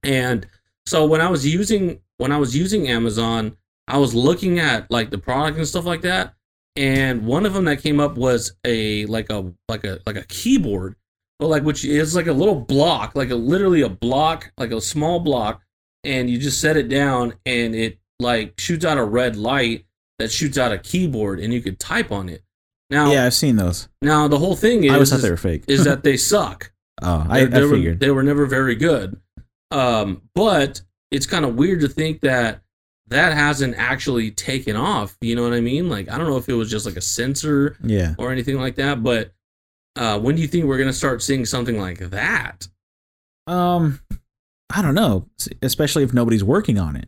And 0.03 0.47
so 0.85 1.05
when 1.05 1.19
I 1.21 1.29
was 1.29 1.45
using 1.45 1.99
when 2.17 2.31
I 2.31 2.37
was 2.37 2.55
using 2.55 2.87
Amazon, 2.87 3.57
I 3.87 3.97
was 3.97 4.13
looking 4.13 4.59
at 4.59 4.89
like 4.91 5.09
the 5.11 5.17
product 5.17 5.57
and 5.57 5.67
stuff 5.67 5.85
like 5.85 6.01
that. 6.01 6.33
And 6.75 7.25
one 7.25 7.45
of 7.45 7.53
them 7.53 7.65
that 7.65 7.81
came 7.81 7.99
up 7.99 8.17
was 8.17 8.53
a 8.65 9.05
like 9.07 9.29
a 9.31 9.51
like 9.67 9.83
a 9.83 9.99
like 10.05 10.15
a 10.17 10.23
keyboard 10.23 10.95
but 11.39 11.47
like 11.47 11.61
which 11.63 11.85
is 11.85 12.15
like 12.15 12.25
a 12.27 12.33
little 12.33 12.55
block, 12.59 13.15
like 13.15 13.29
a 13.29 13.35
literally 13.35 13.81
a 13.81 13.89
block, 13.89 14.51
like 14.57 14.71
a 14.71 14.81
small 14.81 15.19
block, 15.19 15.61
and 16.03 16.29
you 16.31 16.39
just 16.39 16.59
set 16.59 16.75
it 16.77 16.89
down 16.89 17.33
and 17.45 17.75
it 17.75 17.99
like 18.19 18.59
shoots 18.59 18.83
out 18.83 18.97
a 18.97 19.03
red 19.03 19.35
light 19.35 19.85
that 20.17 20.31
shoots 20.31 20.57
out 20.57 20.71
a 20.71 20.79
keyboard 20.79 21.39
and 21.39 21.53
you 21.53 21.61
could 21.61 21.79
type 21.79 22.11
on 22.11 22.27
it. 22.27 22.41
Now, 22.89 23.11
Yeah, 23.11 23.25
I've 23.25 23.35
seen 23.35 23.55
those. 23.55 23.87
now 24.01 24.27
the 24.27 24.39
whole 24.39 24.55
thing 24.55 24.83
is 24.85 24.89
I 24.91 24.93
always 24.95 25.11
thought 25.11 25.21
they 25.21 25.29
were 25.29 25.37
fake. 25.37 25.65
is 25.67 25.83
that 25.83 26.03
they 26.03 26.17
suck. 26.17 26.71
oh, 27.03 27.27
I, 27.29 27.41
I 27.41 27.45
They- 27.45 27.59
they 27.59 27.65
were- 27.65 27.93
they 27.95 28.09
were 28.11 28.23
never 28.23 28.47
very 28.47 28.73
good. 28.75 29.19
Um, 29.69 30.23
but 30.33 30.81
it's 31.11 31.27
kind 31.27 31.45
of 31.45 31.53
weird 31.55 31.81
to 31.81 31.87
think 31.87 32.21
that 32.21 32.61
that 33.09 33.33
hasn't 33.33 33.75
actually 33.77 34.31
taken 34.31 34.75
off. 34.75 35.17
You 35.21 35.35
know 35.35 35.43
what 35.43 35.53
I 35.53 35.61
mean? 35.61 35.89
Like 35.89 36.09
I 36.09 36.17
don't 36.17 36.27
know 36.27 36.37
if 36.37 36.49
it 36.49 36.53
was 36.53 36.69
just 36.69 36.85
like 36.85 36.95
a 36.95 37.01
sensor 37.01 37.77
yeah. 37.83 38.15
or 38.17 38.31
anything 38.31 38.59
like 38.59 38.75
that. 38.75 39.03
But 39.03 39.31
uh, 39.95 40.19
when 40.19 40.35
do 40.35 40.41
you 40.41 40.47
think 40.47 40.65
we're 40.65 40.77
gonna 40.77 40.93
start 40.93 41.21
seeing 41.21 41.45
something 41.45 41.79
like 41.79 41.99
that? 41.99 42.67
Um, 43.47 44.01
I 44.69 44.81
don't 44.81 44.95
know, 44.95 45.27
especially 45.61 46.03
if 46.03 46.13
nobody's 46.13 46.43
working 46.43 46.77
on 46.77 46.95
it. 46.95 47.07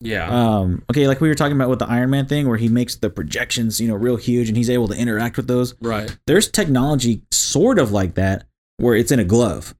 Yeah, 0.00 0.28
Um, 0.30 0.84
okay, 0.88 1.08
like 1.08 1.20
we 1.20 1.28
were 1.28 1.34
talking 1.34 1.56
about 1.56 1.70
with 1.70 1.80
the 1.80 1.88
Iron 1.88 2.10
Man 2.10 2.26
thing, 2.26 2.46
where 2.46 2.56
he 2.56 2.68
makes 2.68 2.94
the 2.94 3.10
projections, 3.10 3.80
you 3.80 3.88
know, 3.88 3.96
real 3.96 4.16
huge, 4.16 4.48
and 4.48 4.56
he's 4.56 4.70
able 4.70 4.86
to 4.88 4.94
interact 4.94 5.36
with 5.36 5.48
those. 5.48 5.74
right. 5.80 6.16
There's 6.26 6.48
technology 6.48 7.22
sort 7.32 7.80
of 7.80 7.90
like 7.90 8.14
that, 8.14 8.44
where 8.76 8.94
it's 8.94 9.10
in 9.10 9.18
a 9.18 9.24
glove, 9.24 9.74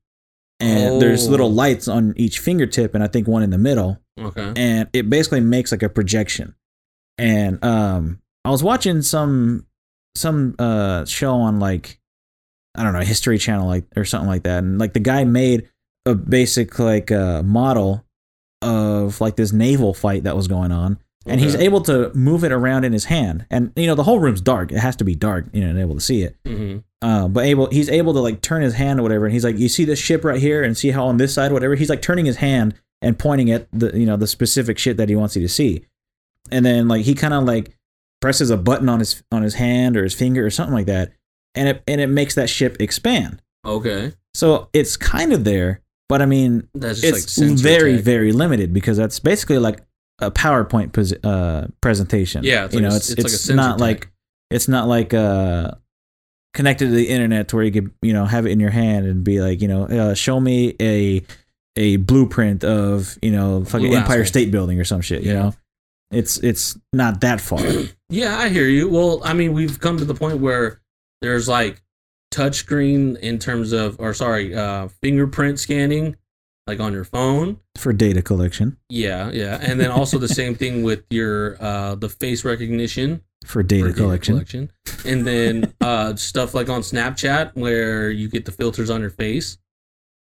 and 0.61 1.01
there's 1.01 1.27
Oh. 1.27 1.31
little 1.31 1.53
lights 1.53 1.89
on 1.89 2.15
each 2.17 2.39
fingertip, 2.41 2.95
and 2.95 3.03
I 3.05 3.07
think 3.09 3.29
one 3.29 3.43
in 3.43 3.51
the 3.51 3.59
middle. 3.59 3.99
Okay. 4.19 4.53
and 4.57 4.89
it 4.93 5.09
basically 5.09 5.41
makes 5.41 5.71
like 5.71 5.85
a 5.85 5.89
projection. 5.89 6.55
And 7.19 7.65
um, 7.65 8.21
I 8.45 8.51
was 8.51 8.63
watching 8.65 9.03
some 9.03 9.67
some 10.17 10.57
uh 10.59 11.05
show 11.05 11.35
on 11.35 11.61
like 11.61 12.01
I 12.77 12.83
don't 12.83 12.93
know 12.93 13.01
History 13.01 13.39
Channel 13.39 13.67
like 13.69 13.85
or 13.97 14.05
something 14.05 14.29
like 14.29 14.43
that, 14.45 14.65
and 14.65 14.79
like 14.79 14.93
the 14.93 15.01
guy 15.01 15.25
made 15.25 15.69
a 16.07 16.15
basic 16.15 16.79
like 16.79 17.11
uh, 17.13 17.43
model 17.43 18.05
of 18.63 19.21
like 19.21 19.37
this 19.37 19.53
naval 19.53 19.95
fight 19.95 20.25
that 20.25 20.35
was 20.37 20.49
going 20.49 20.73
on, 20.73 20.99
and 21.29 21.41
he's 21.41 21.55
able 21.55 21.81
to 21.83 22.11
move 22.15 22.45
it 22.45 22.53
around 22.53 22.85
in 22.85 22.93
his 22.93 23.05
hand, 23.07 23.47
and 23.51 23.73
you 23.77 23.87
know 23.87 23.95
the 23.95 24.03
whole 24.05 24.19
room's 24.19 24.41
dark; 24.41 24.73
it 24.73 24.79
has 24.79 24.97
to 24.97 25.05
be 25.05 25.15
dark, 25.15 25.47
you 25.53 25.61
know, 25.63 25.69
and 25.71 25.79
able 25.79 25.95
to 25.95 26.01
see 26.01 26.23
it. 26.23 26.37
Mhm. 26.45 26.83
Uh, 27.03 27.29
but 27.29 27.45
able 27.45 27.69
he's 27.71 27.89
able 27.89 28.13
to 28.15 28.21
like 28.21 28.41
turn 28.41 28.63
his 28.63 28.75
hand 28.75 28.99
or 28.99 29.03
whatever, 29.03 29.27
and 29.27 29.33
he's 29.33 29.45
like, 29.45 29.59
you 29.59 29.69
see 29.69 29.85
this 29.85 29.99
ship 29.99 30.25
right 30.25 30.41
here, 30.41 30.63
and 30.65 30.77
see 30.77 30.91
how 30.91 31.07
on 31.07 31.17
this 31.17 31.33
side, 31.35 31.53
whatever. 31.53 31.75
He's 31.75 31.91
like 31.91 32.03
turning 32.03 32.25
his 32.27 32.37
hand 32.37 32.75
and 33.03 33.19
pointing 33.19 33.51
at 33.51 33.69
the 33.73 33.97
you 33.99 34.07
know 34.07 34.17
the 34.17 34.27
specific 34.27 34.79
shit 34.79 34.97
that 34.97 35.09
he 35.09 35.15
wants 35.17 35.37
you 35.37 35.43
to 35.43 35.49
see, 35.49 35.85
and 36.51 36.65
then 36.67 36.89
like 36.89 37.05
he 37.05 37.15
kind 37.15 37.35
of 37.35 37.45
like 37.45 37.75
presses 38.21 38.51
a 38.51 38.57
button 38.57 38.89
on 38.89 38.99
his 38.99 39.23
on 39.31 39.43
his 39.43 39.55
hand 39.55 39.97
or 39.97 40.03
his 40.03 40.15
finger 40.15 40.45
or 40.45 40.51
something 40.51 40.75
like 40.75 40.87
that, 40.87 41.13
and 41.55 41.69
it 41.69 41.83
and 41.87 42.01
it 42.01 42.09
makes 42.09 42.35
that 42.35 42.49
ship 42.51 42.77
expand. 42.81 43.41
Okay. 43.65 44.13
So 44.35 44.69
it's 44.73 44.97
kind 44.97 45.33
of 45.33 45.45
there, 45.45 45.81
but 46.09 46.23
I 46.23 46.27
mean 46.27 46.69
That's 46.75 47.01
just 47.01 47.13
like 47.13 47.23
it's 47.23 47.33
sensor 47.33 47.63
very 47.63 47.97
tech. 47.97 48.05
very 48.05 48.33
limited 48.33 48.73
because 48.73 48.97
that's 48.97 49.19
basically 49.21 49.59
like 49.59 49.81
a 50.21 50.31
PowerPoint 50.31 50.93
pos- 50.93 51.13
uh, 51.25 51.69
presentation. 51.81 52.45
Yeah, 52.45 52.65
it's 52.67 52.75
you 52.75 52.81
like 52.81 52.89
know, 52.89 52.95
a- 52.95 52.97
it's 52.97 53.11
it's 53.11 53.19
like 53.25 53.33
a 53.33 53.35
it's 53.35 53.45
sensor 53.45 53.57
not 53.57 53.81
like 53.81 54.11
it's 54.51 54.69
not 54.69 54.89
like 54.89 55.13
uh 55.15 55.73
connected 56.55 56.87
to 56.87 56.91
the 56.93 57.09
internet 57.09 57.49
to 57.49 57.57
where 57.57 57.65
you 57.65 57.71
could 57.73 57.91
you 58.03 58.13
know 58.13 58.25
have 58.25 58.47
it 58.47 58.51
in 58.51 58.59
your 58.61 58.71
hand 58.71 59.07
and 59.07 59.23
be 59.23 59.41
like 59.41 59.61
you 59.61 59.69
know 59.69 59.85
uh, 59.85 60.15
show 60.15 60.41
me 60.41 60.75
a 60.81 61.23
a 61.77 61.97
blueprint 61.97 62.65
of 62.65 63.17
you 63.23 63.31
know 63.31 63.65
fucking 63.65 63.95
Empire. 63.95 64.25
State 64.25 64.51
Building 64.51 64.81
or 64.81 64.85
some 64.85 65.01
shit. 65.01 65.23
You 65.23 65.35
know, 65.35 65.55
it's 66.11 66.39
it's 66.39 66.77
not 66.93 67.21
that 67.21 67.41
far. 67.41 67.61
Yeah, 68.11 68.39
I 68.39 68.49
hear 68.49 68.67
you. 68.67 68.89
Well, 68.89 69.21
I 69.23 69.35
mean, 69.35 69.53
we've 69.53 69.79
come 69.79 69.99
to 69.99 70.05
the 70.07 70.15
point 70.15 70.39
where 70.39 70.81
there's 71.21 71.47
like 71.47 71.83
touchscreen 72.33 73.19
in 73.19 73.39
terms 73.39 73.73
of, 73.73 74.01
or 74.01 74.15
sorry, 74.15 74.55
uh, 74.55 74.89
fingerprint 75.03 75.61
scanning, 75.61 76.17
like 76.69 76.79
on 76.81 76.93
your 76.93 77.05
phone. 77.05 77.59
for 77.77 77.93
data 77.93 78.23
collection, 78.23 78.77
Yeah, 78.91 79.31
yeah, 79.33 79.59
and 79.61 79.81
then 79.81 79.91
also 79.91 80.19
the 80.19 80.29
same 80.29 80.55
thing 80.55 80.83
with 80.83 81.03
your 81.11 81.57
uh, 81.63 81.95
the 81.97 82.09
face 82.09 82.45
recognition 82.45 83.23
for 83.47 83.63
data, 83.63 83.85
for 83.85 83.89
data 83.91 84.01
collection. 84.03 84.35
collection, 84.35 84.71
and 85.05 85.27
then 85.27 85.75
uh, 85.81 86.15
stuff 86.17 86.55
like 86.55 86.69
on 86.69 86.83
Snapchat 86.83 87.53
where 87.57 88.11
you 88.11 88.29
get 88.29 88.45
the 88.45 88.53
filters 88.53 88.91
on 88.91 89.01
your 89.01 89.11
face. 89.11 89.59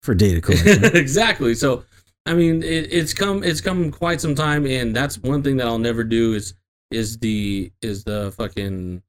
for 0.02 0.14
data 0.14 0.40
collection. 0.40 0.84
exactly. 0.96 1.54
So, 1.54 1.84
I 2.24 2.34
mean, 2.34 2.62
it, 2.62 2.92
it's 2.92 3.12
come 3.12 3.42
it's 3.42 3.60
come 3.60 3.90
quite 3.90 4.20
some 4.20 4.34
time, 4.34 4.64
and 4.66 4.94
that's 4.94 5.18
one 5.18 5.42
thing 5.42 5.56
that 5.58 5.66
I'll 5.66 5.78
never 5.78 6.04
do 6.04 6.34
is 6.34 6.54
is 6.90 7.18
the 7.18 7.72
is 7.82 8.04
the 8.04 8.32
fucking 8.36 9.02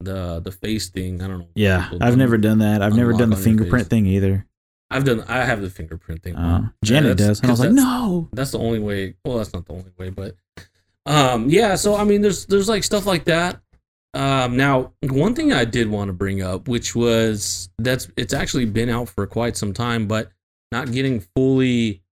the 0.00 0.40
the 0.40 0.52
face 0.52 0.90
thing. 0.90 1.22
I 1.22 1.28
don't 1.28 1.38
know. 1.38 1.48
yeah, 1.54 1.88
I've 2.00 2.16
never 2.18 2.36
done 2.36 2.58
that. 2.58 2.82
I've 2.82 2.94
never 2.94 3.12
done 3.14 3.30
the 3.30 3.36
fingerprint 3.36 3.88
thing 3.88 4.06
either. 4.06 4.46
I've 4.90 5.04
done. 5.04 5.22
I 5.28 5.44
have 5.44 5.60
the 5.62 5.70
fingerprint 5.70 6.22
thing. 6.22 6.36
Uh, 6.36 6.68
Janet 6.84 7.16
that's- 7.18 7.38
does, 7.38 7.40
and 7.40 7.48
I 7.48 7.52
was 7.52 7.60
like, 7.60 7.72
no. 7.72 8.28
That's 8.32 8.50
the 8.52 8.58
only 8.58 8.78
way. 8.78 9.14
Well, 9.24 9.38
that's 9.38 9.52
not 9.52 9.66
the 9.66 9.72
only 9.72 9.90
way, 9.98 10.10
but 10.10 10.36
um, 11.06 11.48
yeah. 11.50 11.74
So 11.74 11.96
I 11.96 12.04
mean, 12.04 12.20
there's 12.22 12.46
there's 12.46 12.68
like 12.68 12.84
stuff 12.84 13.06
like 13.06 13.24
that. 13.24 13.60
Um, 14.14 14.56
now 14.56 14.92
one 15.02 15.34
thing 15.34 15.52
I 15.52 15.64
did 15.64 15.88
want 15.88 16.08
to 16.08 16.12
bring 16.12 16.40
up, 16.42 16.68
which 16.68 16.94
was 16.94 17.68
that's 17.78 18.08
it's 18.16 18.32
actually 18.32 18.66
been 18.66 18.88
out 18.88 19.08
for 19.08 19.26
quite 19.26 19.56
some 19.56 19.72
time, 19.72 20.06
but 20.06 20.30
not 20.70 20.92
getting 20.92 21.20
fully 21.34 22.02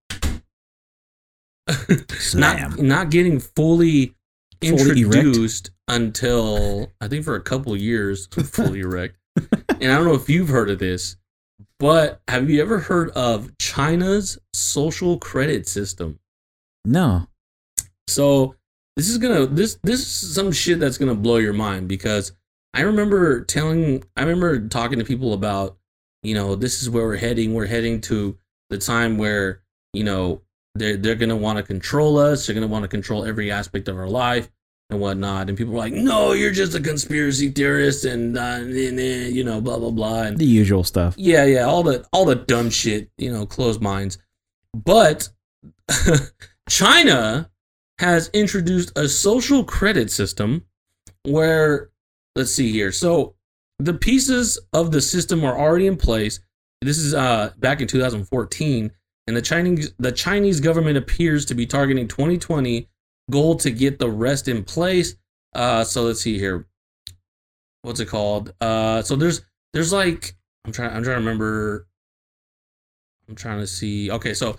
not 2.33 2.79
not 2.79 3.09
getting 3.09 3.39
fully 3.39 4.15
Fully 4.61 5.01
erect? 5.01 5.15
introduced 5.15 5.71
until 5.89 6.91
I 7.01 7.07
think 7.09 7.25
for 7.25 7.35
a 7.35 7.41
couple 7.41 7.75
years, 7.75 8.27
fully 8.31 8.79
erect. 8.79 9.17
and 9.35 9.91
I 9.91 9.95
don't 9.97 10.05
know 10.05 10.13
if 10.13 10.29
you've 10.29 10.47
heard 10.49 10.69
of 10.69 10.79
this, 10.79 11.17
but 11.83 12.21
have 12.29 12.49
you 12.49 12.61
ever 12.61 12.79
heard 12.79 13.09
of 13.09 13.57
China's 13.57 14.39
social 14.53 15.17
credit 15.17 15.67
system? 15.67 16.17
No. 16.85 17.27
So 18.07 18.55
this 18.95 19.09
is 19.09 19.17
gonna 19.17 19.47
this 19.47 19.77
this 19.83 19.99
is 19.99 20.33
some 20.33 20.53
shit 20.53 20.79
that's 20.79 20.97
gonna 20.97 21.13
blow 21.13 21.35
your 21.35 21.51
mind 21.51 21.89
because 21.89 22.31
I 22.73 22.83
remember 22.83 23.43
telling 23.43 24.01
I 24.15 24.21
remember 24.21 24.65
talking 24.69 24.97
to 24.99 25.03
people 25.03 25.33
about 25.33 25.77
you 26.21 26.33
know 26.33 26.55
this 26.55 26.81
is 26.81 26.89
where 26.89 27.05
we're 27.05 27.17
heading. 27.17 27.53
We're 27.53 27.65
heading 27.65 27.99
to 28.01 28.37
the 28.69 28.77
time 28.77 29.17
where 29.17 29.61
you 29.91 30.05
know 30.05 30.41
they're 30.75 30.95
they're 30.95 31.15
gonna 31.15 31.35
want 31.35 31.57
to 31.57 31.63
control 31.63 32.17
us. 32.17 32.47
They're 32.47 32.53
gonna 32.53 32.65
want 32.65 32.83
to 32.83 32.87
control 32.87 33.25
every 33.25 33.51
aspect 33.51 33.89
of 33.89 33.97
our 33.97 34.07
life 34.07 34.49
and 34.89 34.99
whatnot. 34.99 35.49
And 35.49 35.57
people 35.57 35.73
were 35.73 35.79
like, 35.79 35.93
"No, 35.93 36.33
you're 36.33 36.51
just 36.51 36.75
a 36.75 36.79
conspiracy 36.79 37.49
theorist," 37.49 38.05
and, 38.05 38.37
uh, 38.37 38.41
and, 38.41 38.99
uh, 38.99 39.01
you 39.01 39.43
know, 39.43 39.59
blah 39.61 39.79
blah 39.79 39.91
blah. 39.91 40.23
And 40.23 40.37
The 40.37 40.45
usual 40.45 40.83
stuff. 40.83 41.15
yeah, 41.17 41.45
yeah, 41.45 41.63
all 41.63 41.83
the 41.83 42.05
all 42.11 42.25
the 42.25 42.35
dumb 42.35 42.69
shit, 42.69 43.09
you 43.17 43.31
know, 43.31 43.45
closed 43.45 43.81
minds. 43.81 44.17
But 44.73 45.29
China 46.69 47.49
has 47.99 48.29
introduced 48.33 48.91
a 48.97 49.07
social 49.07 49.63
credit 49.63 50.11
system 50.11 50.65
where 51.25 51.89
let's 52.35 52.51
see 52.51 52.71
here. 52.71 52.91
So 52.91 53.35
the 53.79 53.93
pieces 53.93 54.59
of 54.73 54.91
the 54.91 55.01
system 55.01 55.43
are 55.43 55.57
already 55.57 55.87
in 55.87 55.97
place. 55.97 56.39
This 56.81 56.97
is 56.97 57.13
uh 57.13 57.51
back 57.59 57.81
in 57.81 57.87
2014 57.87 58.91
and 59.27 59.37
the 59.37 59.41
Chinese 59.41 59.93
the 59.99 60.11
Chinese 60.11 60.59
government 60.59 60.97
appears 60.97 61.45
to 61.45 61.55
be 61.55 61.65
targeting 61.65 62.07
2020 62.07 62.89
goal 63.29 63.55
to 63.57 63.71
get 63.71 63.99
the 63.99 64.09
rest 64.09 64.47
in 64.47 64.63
place. 64.63 65.15
Uh 65.53 65.83
so 65.83 66.03
let's 66.03 66.21
see 66.21 66.37
here. 66.37 66.67
What's 67.81 67.99
it 67.99 68.07
called? 68.07 68.53
Uh 68.61 69.01
so 69.01 69.15
there's 69.15 69.41
there's 69.73 69.93
like 69.93 70.35
I'm 70.65 70.71
trying 70.71 70.95
I'm 70.95 71.03
trying 71.03 71.15
to 71.15 71.21
remember 71.21 71.87
I'm 73.27 73.35
trying 73.35 73.59
to 73.59 73.67
see. 73.67 74.11
Okay, 74.11 74.33
so 74.33 74.57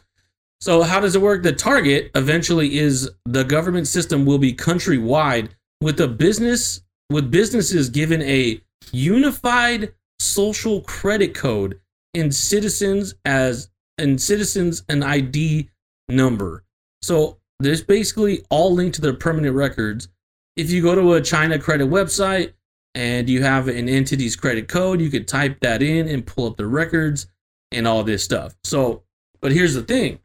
so 0.60 0.82
how 0.82 1.00
does 1.00 1.14
it 1.14 1.22
work? 1.22 1.42
The 1.42 1.52
target 1.52 2.10
eventually 2.14 2.78
is 2.78 3.10
the 3.24 3.44
government 3.44 3.86
system 3.86 4.24
will 4.24 4.38
be 4.38 4.52
countrywide 4.52 5.50
with 5.80 6.00
a 6.00 6.08
business 6.08 6.80
with 7.10 7.30
businesses 7.30 7.90
given 7.90 8.22
a 8.22 8.60
unified 8.92 9.92
social 10.18 10.80
credit 10.82 11.34
code 11.34 11.80
and 12.14 12.34
citizens 12.34 13.14
as 13.24 13.70
and 13.98 14.20
citizens 14.20 14.84
an 14.88 15.02
ID 15.02 15.68
number. 16.08 16.64
So 17.02 17.38
there's 17.64 17.82
basically 17.82 18.44
all 18.50 18.72
linked 18.72 18.96
to 18.96 19.00
their 19.00 19.14
permanent 19.14 19.54
records. 19.54 20.08
If 20.56 20.70
you 20.70 20.82
go 20.82 20.94
to 20.94 21.14
a 21.14 21.20
China 21.20 21.58
credit 21.58 21.88
website 21.88 22.52
and 22.94 23.28
you 23.28 23.42
have 23.42 23.68
an 23.68 23.88
entity's 23.88 24.36
credit 24.36 24.68
code, 24.68 25.00
you 25.00 25.10
could 25.10 25.26
type 25.26 25.60
that 25.60 25.82
in 25.82 26.08
and 26.08 26.26
pull 26.26 26.46
up 26.46 26.56
the 26.56 26.66
records 26.66 27.26
and 27.72 27.88
all 27.88 28.04
this 28.04 28.22
stuff. 28.22 28.54
So, 28.64 29.02
but 29.40 29.52
here's 29.52 29.74
the 29.74 29.82
thing 29.82 30.20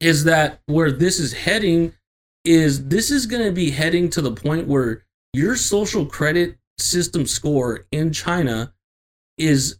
is 0.00 0.24
that 0.24 0.60
where 0.66 0.92
this 0.92 1.18
is 1.18 1.32
heading 1.32 1.92
is 2.44 2.86
this 2.86 3.10
is 3.10 3.26
going 3.26 3.44
to 3.44 3.52
be 3.52 3.70
heading 3.70 4.08
to 4.10 4.22
the 4.22 4.30
point 4.30 4.68
where 4.68 5.04
your 5.32 5.56
social 5.56 6.06
credit 6.06 6.56
system 6.78 7.26
score 7.26 7.86
in 7.90 8.12
China 8.12 8.72
is 9.36 9.78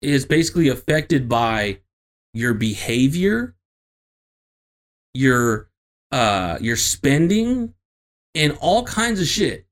is 0.00 0.26
basically 0.26 0.68
affected 0.68 1.28
by 1.28 1.78
your 2.34 2.54
behavior, 2.54 3.54
your 5.14 5.68
uh 6.12 6.58
your 6.60 6.76
spending 6.76 7.74
and 8.34 8.56
all 8.60 8.84
kinds 8.84 9.20
of 9.20 9.26
shit. 9.26 9.66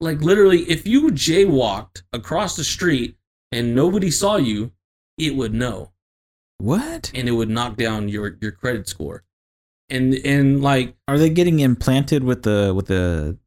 Like 0.00 0.20
literally 0.20 0.62
if 0.70 0.86
you 0.86 1.10
jaywalked 1.10 2.02
across 2.12 2.56
the 2.56 2.64
street 2.64 3.16
and 3.52 3.74
nobody 3.74 4.10
saw 4.10 4.36
you, 4.36 4.72
it 5.18 5.34
would 5.36 5.54
know 5.54 5.92
What? 6.58 7.10
and 7.14 7.28
it 7.28 7.32
would 7.32 7.48
knock 7.48 7.76
down 7.76 8.08
your 8.08 8.36
your 8.40 8.52
credit 8.52 8.88
score. 8.88 9.24
And 9.88 10.14
and 10.24 10.62
like 10.62 10.94
Are 11.08 11.18
they 11.18 11.30
getting 11.30 11.60
implanted 11.60 12.24
with 12.24 12.42
the 12.42 12.72
with 12.74 12.86
the 12.86 13.38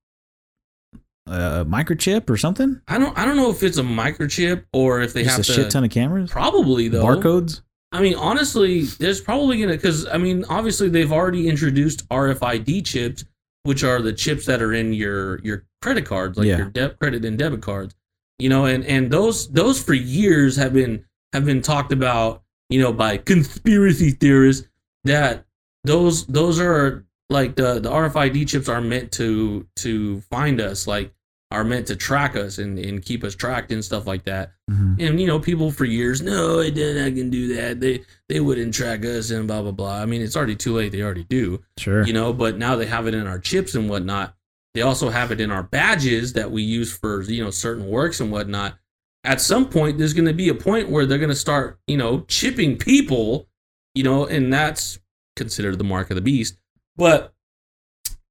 a 1.26 1.66
microchip 1.66 2.30
or 2.30 2.38
something? 2.38 2.80
I 2.88 2.98
don't 2.98 3.18
I 3.18 3.26
don't 3.26 3.36
know 3.36 3.50
if 3.50 3.62
it's 3.64 3.78
a 3.78 3.84
microchip 3.84 4.64
or 4.72 5.02
if 5.02 5.12
they 5.14 5.24
Just 5.24 5.32
have 5.38 5.40
a 5.42 5.44
to 5.44 5.54
shit 5.54 5.72
ton 5.72 5.84
of 5.84 5.90
cameras, 5.90 6.32
probably 6.32 6.88
though. 6.88 7.04
barcodes. 7.04 7.62
I 7.92 8.02
mean, 8.02 8.16
honestly, 8.16 8.84
there's 8.84 9.22
probably 9.22 9.60
gonna 9.60 9.74
because 9.74 10.06
I 10.08 10.18
mean, 10.18 10.44
obviously 10.50 10.90
they've 10.90 11.12
already 11.12 11.48
introduced 11.48 12.08
RFID 12.10 12.86
chips, 12.86 13.24
which 13.64 13.84
are 13.84 14.02
the 14.02 14.14
chips 14.14 14.46
that 14.46 14.62
are 14.62 14.74
in 14.74 14.94
your 14.94 15.40
your 15.44 15.66
credit 15.82 16.06
cards, 16.06 16.38
like 16.38 16.48
Yeah. 16.48 16.58
your 16.58 16.70
de- 16.70 16.90
credit 16.96 17.24
and 17.26 17.38
debit 17.38 17.62
cards. 17.62 17.96
You 18.40 18.50
know, 18.50 18.66
and 18.66 18.86
and 18.86 19.10
those 19.10 19.48
those 19.50 19.82
for 19.82 19.94
years 19.94 20.58
have 20.58 20.74
been 20.74 21.06
have 21.34 21.46
been 21.46 21.62
talked 21.62 21.92
about, 21.92 22.44
you 22.70 22.80
know, 22.82 22.92
by 22.94 23.18
conspiracy 23.18 24.12
theorists 24.12 24.68
that 25.06 25.46
those 25.86 26.26
those 26.28 26.60
are 26.60 27.06
like 27.30 27.56
the 27.56 27.80
the 27.80 27.90
RFID 27.90 28.48
chips 28.48 28.68
are 28.70 28.82
meant 28.82 29.12
to 29.14 29.66
to 29.78 30.20
find 30.22 30.60
us, 30.60 30.88
like 30.88 31.14
are 31.52 31.64
meant 31.64 31.88
to 31.88 31.96
track 31.96 32.36
us 32.36 32.58
and 32.58 32.78
and 32.78 33.04
keep 33.06 33.24
us 33.24 33.34
tracked 33.36 33.72
and 33.72 33.84
stuff 33.84 34.06
like 34.06 34.26
that. 34.26 34.52
Mhm. 34.70 35.00
and 35.00 35.20
you 35.22 35.26
know 35.28 35.40
people 35.40 35.72
for 35.72 35.86
years 35.86 36.22
no 36.22 36.60
i 36.60 36.70
didn't 36.70 37.02
i 37.06 37.10
can 37.12 37.30
do 37.30 37.56
that. 37.56 37.80
They 37.80 38.04
they 38.28 38.40
wouldn't 38.42 38.74
track 38.74 39.06
us 39.06 39.32
and 39.32 39.48
blah 39.48 39.62
blah 39.62 39.72
blah. 39.72 40.02
I 40.02 40.06
mean 40.06 40.22
it's 40.22 40.36
already 40.36 40.56
too 40.58 40.74
late. 40.76 40.92
They 40.92 41.02
already 41.02 41.24
do 41.24 41.62
Sure. 41.78 42.06
you 42.06 42.12
know 42.14 42.34
but 42.34 42.58
now 42.58 42.76
they 42.76 42.86
have 42.88 43.08
it 43.08 43.14
in 43.14 43.26
our 43.28 43.40
chips 43.40 43.76
and 43.76 43.90
whatnot. 43.90 44.36
They 44.74 44.82
also 44.82 45.10
have 45.10 45.32
it 45.32 45.40
in 45.42 45.50
our 45.50 45.64
badges 45.64 46.34
that 46.34 46.52
we 46.52 46.62
use 46.64 46.92
for 46.96 47.22
you 47.24 47.44
know 47.44 47.50
certain 47.52 47.88
works 47.88 48.20
and 48.20 48.30
whatnot. 48.32 48.78
At 49.24 49.40
some 49.42 49.70
point 49.70 49.98
there's 49.98 50.14
going 50.14 50.28
to 50.28 50.34
be 50.34 50.50
a 50.50 50.54
point 50.54 50.90
where 50.90 51.06
they're 51.06 51.18
going 51.18 51.30
to 51.30 51.36
start 51.36 51.80
you 51.88 51.98
know 51.98 52.22
chipping 52.28 52.78
people 52.78 53.48
you 53.96 54.04
know 54.04 54.26
and 54.26 54.52
that's 54.52 55.00
considered 55.38 55.78
the 55.78 55.84
mark 55.86 56.10
of 56.12 56.16
the 56.16 56.22
beast. 56.22 56.58
But 56.98 57.34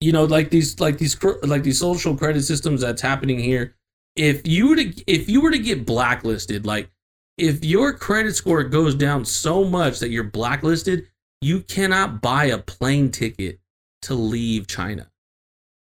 you 0.01 0.13
know 0.13 0.25
like 0.25 0.51
these 0.51 0.79
like 0.81 0.99
these 0.99 1.17
like 1.43 1.63
these 1.63 1.79
social 1.79 2.17
credit 2.17 2.43
systems 2.43 2.81
that's 2.81 3.03
happening 3.03 3.39
here 3.39 3.75
if 4.15 4.47
you 4.47 4.69
were 4.69 4.77
to 4.77 5.05
if 5.07 5.29
you 5.29 5.41
were 5.41 5.51
to 5.51 5.59
get 5.59 5.87
blacklisted 5.87 6.67
like 6.67 6.91
if 7.39 7.65
your 7.65 7.93
credit 7.93 8.35
score 8.35 8.65
goes 8.65 8.95
down 8.95 9.25
so 9.25 9.65
much 9.65 9.99
that 9.99 10.11
you're 10.11 10.25
blacklisted 10.25 11.07
you 11.41 11.61
cannot 11.61 12.21
buy 12.23 12.45
a 12.47 12.59
plane 12.59 13.11
ticket 13.11 13.59
to 14.03 14.15
leave 14.15 14.67
china 14.67 15.11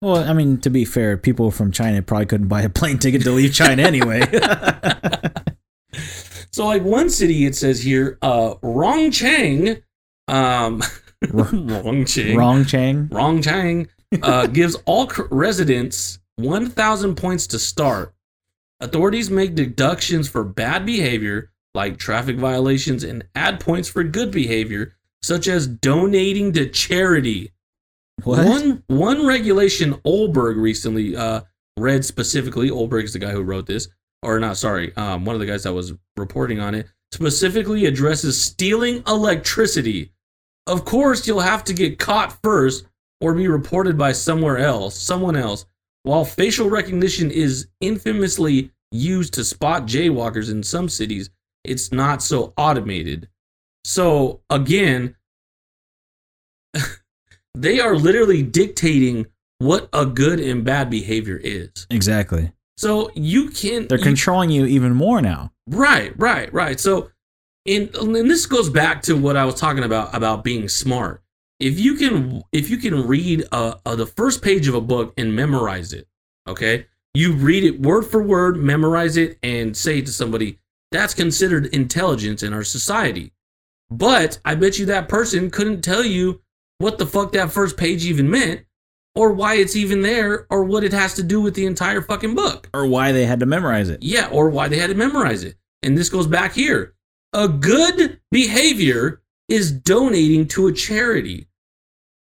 Well, 0.02 0.18
I 0.18 0.34
mean, 0.34 0.60
to 0.62 0.70
be 0.70 0.84
fair, 0.86 1.16
people 1.16 1.52
from 1.52 1.72
China 1.72 2.02
probably 2.02 2.26
couldn't 2.26 2.48
buy 2.48 2.64
a 2.64 2.70
plane 2.70 2.98
ticket 2.98 3.22
to 3.22 3.32
leave 3.32 3.54
China 3.54 3.84
anyway. 3.84 4.22
so 6.52 6.66
like 6.66 6.84
one 6.84 7.10
city 7.10 7.46
it 7.46 7.56
says 7.56 7.82
here 7.82 8.18
uh 8.22 8.56
rongchang 8.64 9.82
um 10.28 10.82
rongchang 11.24 12.36
Wrong 12.38 12.66
Chang. 12.66 13.08
Rongchang 13.10 13.88
uh, 14.22 14.48
gives 14.54 14.76
all 14.86 15.08
cr- 15.08 15.24
residents 15.32 16.20
1,000 16.38 17.16
points 17.16 17.48
to 17.48 17.60
start. 17.60 18.14
Authorities 18.80 19.30
make 19.30 19.54
deductions 19.54 20.28
for 20.28 20.44
bad 20.44 20.86
behavior, 20.86 21.52
like 21.76 21.98
traffic 21.98 22.38
violations, 22.38 23.04
and 23.04 23.24
add 23.36 23.60
points 23.60 23.88
for 23.88 24.04
good 24.04 24.32
behavior, 24.32 24.96
such 25.22 25.48
as 25.48 25.68
donating 25.68 26.52
to 26.54 26.68
charity. 26.68 27.52
What? 28.24 28.46
One 28.46 28.84
one 28.88 29.26
regulation 29.26 29.94
Ohlberg 30.06 30.60
recently 30.60 31.16
uh, 31.16 31.42
read 31.78 32.04
specifically. 32.06 32.70
Ohlberg's 32.70 33.14
the 33.14 33.20
guy 33.20 33.32
who 33.32 33.44
wrote 33.44 33.68
this, 33.68 33.88
or 34.24 34.40
not? 34.40 34.58
Sorry, 34.58 34.96
um, 34.96 35.26
one 35.26 35.36
of 35.36 35.40
the 35.40 35.46
guys 35.46 35.64
that 35.64 35.74
was 35.74 35.94
reporting 36.18 36.60
on 36.60 36.74
it 36.74 36.88
specifically 37.12 37.86
addresses 37.86 38.42
stealing 38.42 39.04
electricity. 39.08 40.12
Of 40.68 40.86
course, 40.86 41.28
you'll 41.28 41.40
have 41.40 41.64
to 41.66 41.74
get 41.74 42.00
caught 42.00 42.38
first 42.44 42.86
or 43.20 43.34
be 43.34 43.48
reported 43.48 43.98
by 43.98 44.12
somewhere 44.12 44.58
else, 44.58 44.96
someone 44.98 45.36
else. 45.36 45.66
While 46.04 46.26
facial 46.26 46.70
recognition 46.70 47.30
is 47.32 47.68
infamously 47.82 48.72
used 48.92 49.34
to 49.36 49.44
spot 49.44 49.84
jaywalkers 49.86 50.50
in 50.52 50.64
some 50.64 50.90
cities, 50.90 51.30
it's 51.64 51.92
not 51.92 52.24
so 52.24 52.54
automated. 52.58 53.28
So 53.86 54.42
again, 54.50 55.16
they 57.56 57.80
are 57.80 57.96
literally 57.96 58.42
dictating 58.44 59.28
what 59.60 59.90
a 59.94 60.06
good 60.06 60.40
and 60.40 60.64
bad 60.64 60.90
behavior 60.90 61.40
is. 61.44 61.86
Exactly. 61.90 62.52
So 62.78 63.12
you 63.16 63.50
can 63.50 63.88
They're 63.88 63.98
you- 64.00 64.04
controlling 64.04 64.50
you 64.50 64.66
even 64.66 64.94
more 64.96 65.22
now. 65.22 65.52
Right, 65.68 66.14
right, 66.20 66.52
right. 66.54 66.80
So, 66.80 67.12
in 67.66 67.90
and 68.00 68.30
this 68.30 68.46
goes 68.46 68.70
back 68.70 69.02
to 69.04 69.16
what 69.16 69.38
I 69.38 69.46
was 69.46 69.56
talking 69.56 69.84
about 69.84 70.14
about 70.16 70.44
being 70.44 70.68
smart. 70.70 71.24
If 71.60 71.80
you 71.80 71.96
can, 71.96 72.42
if 72.52 72.70
you 72.70 72.78
can 72.78 73.08
read 73.08 73.46
uh, 73.52 73.76
uh, 73.86 73.96
the 73.96 74.08
first 74.08 74.42
page 74.42 74.68
of 74.68 74.74
a 74.74 74.82
book 74.82 75.14
and 75.18 75.36
memorize 75.36 75.94
it, 75.94 76.08
okay, 76.48 76.88
you 77.14 77.34
read 77.34 77.64
it 77.64 77.82
word 77.82 78.04
for 78.04 78.24
word, 78.24 78.58
memorize 78.58 79.16
it, 79.18 79.38
and 79.44 79.78
say 79.78 80.02
to 80.02 80.12
somebody, 80.12 80.60
that's 80.92 81.14
considered 81.14 81.68
intelligence 81.68 82.42
in 82.42 82.54
our 82.54 82.64
society. 82.64 83.32
But 83.92 84.40
I 84.44 84.56
bet 84.56 84.80
you 84.80 84.86
that 84.88 85.10
person 85.10 85.52
couldn't 85.52 85.82
tell 85.82 86.04
you 86.04 86.42
what 86.80 86.98
the 86.98 87.06
fuck 87.06 87.34
that 87.34 87.52
first 87.52 87.78
page 87.78 88.06
even 88.06 88.30
meant, 88.30 88.62
or 89.14 89.34
why 89.34 89.56
it's 89.56 89.76
even 89.76 90.02
there, 90.02 90.48
or 90.50 90.64
what 90.64 90.84
it 90.84 90.94
has 90.94 91.14
to 91.16 91.24
do 91.24 91.42
with 91.42 91.54
the 91.54 91.66
entire 91.66 92.02
fucking 92.02 92.34
book. 92.34 92.70
Or 92.74 92.88
why 92.88 93.12
they 93.12 93.26
had 93.26 93.42
to 93.42 93.46
memorize 93.46 93.90
it. 93.90 94.02
Yeah, 94.02 94.30
or 94.32 94.50
why 94.50 94.68
they 94.68 94.80
had 94.80 94.90
to 94.90 94.96
memorize 94.96 95.44
it. 95.44 95.58
And 95.84 95.98
this 95.98 96.10
goes 96.10 96.28
back 96.28 96.54
here. 96.54 96.96
A 97.34 97.48
good 97.48 98.20
behavior 98.32 99.22
is 99.48 99.72
donating 99.72 100.48
to 100.50 100.68
a 100.68 100.74
charity. 100.74 101.48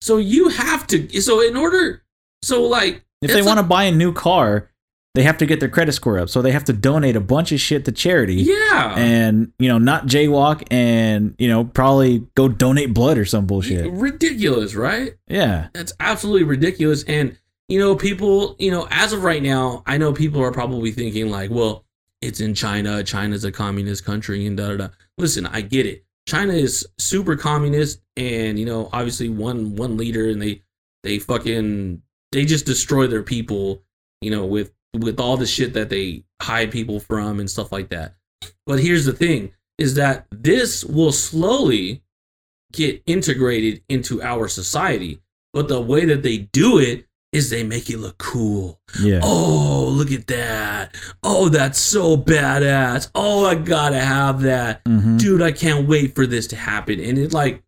So 0.00 0.16
you 0.18 0.48
have 0.50 0.86
to. 0.88 1.20
So 1.20 1.40
in 1.40 1.56
order, 1.56 2.02
so 2.42 2.62
like 2.62 3.04
If 3.22 3.32
they 3.32 3.42
want 3.42 3.58
to 3.58 3.62
buy 3.62 3.84
a 3.84 3.92
new 3.92 4.12
car, 4.12 4.70
they 5.14 5.22
have 5.22 5.38
to 5.38 5.46
get 5.46 5.60
their 5.60 5.68
credit 5.68 5.92
score 5.92 6.18
up. 6.18 6.28
So 6.28 6.42
they 6.42 6.50
have 6.52 6.64
to 6.64 6.72
donate 6.72 7.16
a 7.16 7.20
bunch 7.20 7.52
of 7.52 7.60
shit 7.60 7.84
to 7.84 7.92
charity. 7.92 8.34
yeah, 8.34 8.94
And, 8.96 9.52
you 9.58 9.68
know, 9.68 9.78
not 9.78 10.06
jaywalk 10.06 10.64
and, 10.70 11.34
you 11.38 11.48
know, 11.48 11.64
probably 11.64 12.26
go 12.34 12.48
donate 12.48 12.92
blood 12.92 13.16
or 13.16 13.24
some 13.24 13.46
bullshit. 13.46 13.90
ridiculous, 13.92 14.74
right? 14.74 15.14
Yeah. 15.28 15.68
That's 15.72 15.92
absolutely 16.00 16.44
ridiculous. 16.44 17.04
And 17.04 17.38
you 17.68 17.78
know, 17.78 17.96
people, 17.96 18.56
you 18.58 18.70
know, 18.70 18.86
as 18.90 19.12
of 19.14 19.24
right 19.24 19.42
now, 19.42 19.82
I 19.86 19.96
know 19.96 20.12
people 20.12 20.42
are 20.42 20.52
probably 20.52 20.90
thinking 20.90 21.30
like, 21.30 21.50
well, 21.50 21.84
it's 22.20 22.40
in 22.40 22.54
China. 22.54 23.02
China's 23.02 23.44
a 23.44 23.52
communist 23.52 24.04
country 24.04 24.46
and 24.46 24.56
da 24.56 24.68
da 24.68 24.76
da. 24.76 24.88
Listen, 25.18 25.46
I 25.46 25.60
get 25.60 25.86
it. 25.86 26.04
China 26.26 26.54
is 26.54 26.86
super 26.98 27.36
communist, 27.36 28.00
and 28.16 28.58
you 28.58 28.64
know, 28.64 28.88
obviously 28.92 29.28
one 29.28 29.76
one 29.76 29.96
leader, 29.96 30.28
and 30.28 30.40
they 30.40 30.62
they 31.02 31.18
fucking 31.18 32.02
they 32.32 32.44
just 32.44 32.66
destroy 32.66 33.06
their 33.06 33.22
people, 33.22 33.82
you 34.20 34.30
know, 34.30 34.46
with 34.46 34.72
with 34.94 35.20
all 35.20 35.36
the 35.36 35.46
shit 35.46 35.74
that 35.74 35.90
they 35.90 36.24
hide 36.40 36.70
people 36.70 37.00
from 37.00 37.40
and 37.40 37.50
stuff 37.50 37.72
like 37.72 37.90
that. 37.90 38.14
But 38.66 38.80
here's 38.80 39.04
the 39.04 39.12
thing: 39.12 39.52
is 39.78 39.94
that 39.94 40.26
this 40.30 40.84
will 40.84 41.12
slowly 41.12 42.02
get 42.72 43.02
integrated 43.06 43.82
into 43.88 44.22
our 44.22 44.48
society. 44.48 45.20
But 45.52 45.68
the 45.68 45.80
way 45.80 46.04
that 46.06 46.22
they 46.22 46.38
do 46.38 46.78
it 46.78 47.06
is 47.34 47.50
they 47.50 47.64
make 47.64 47.90
it 47.90 47.98
look 47.98 48.16
cool. 48.18 48.80
Yeah. 49.00 49.20
Oh, 49.22 49.88
look 49.92 50.12
at 50.12 50.28
that. 50.28 50.94
Oh, 51.22 51.48
that's 51.48 51.78
so 51.78 52.16
badass. 52.16 53.10
Oh, 53.14 53.44
I 53.44 53.56
gotta 53.56 53.98
have 53.98 54.42
that. 54.42 54.84
Mhm. 54.84 55.18
Dude, 55.18 55.42
I 55.42 55.50
can't 55.52 55.88
wait 55.88 56.14
for 56.14 56.26
this 56.26 56.46
to 56.48 56.56
happen. 56.56 57.00
And 57.00 57.18
it 57.18 57.32
like 57.32 57.62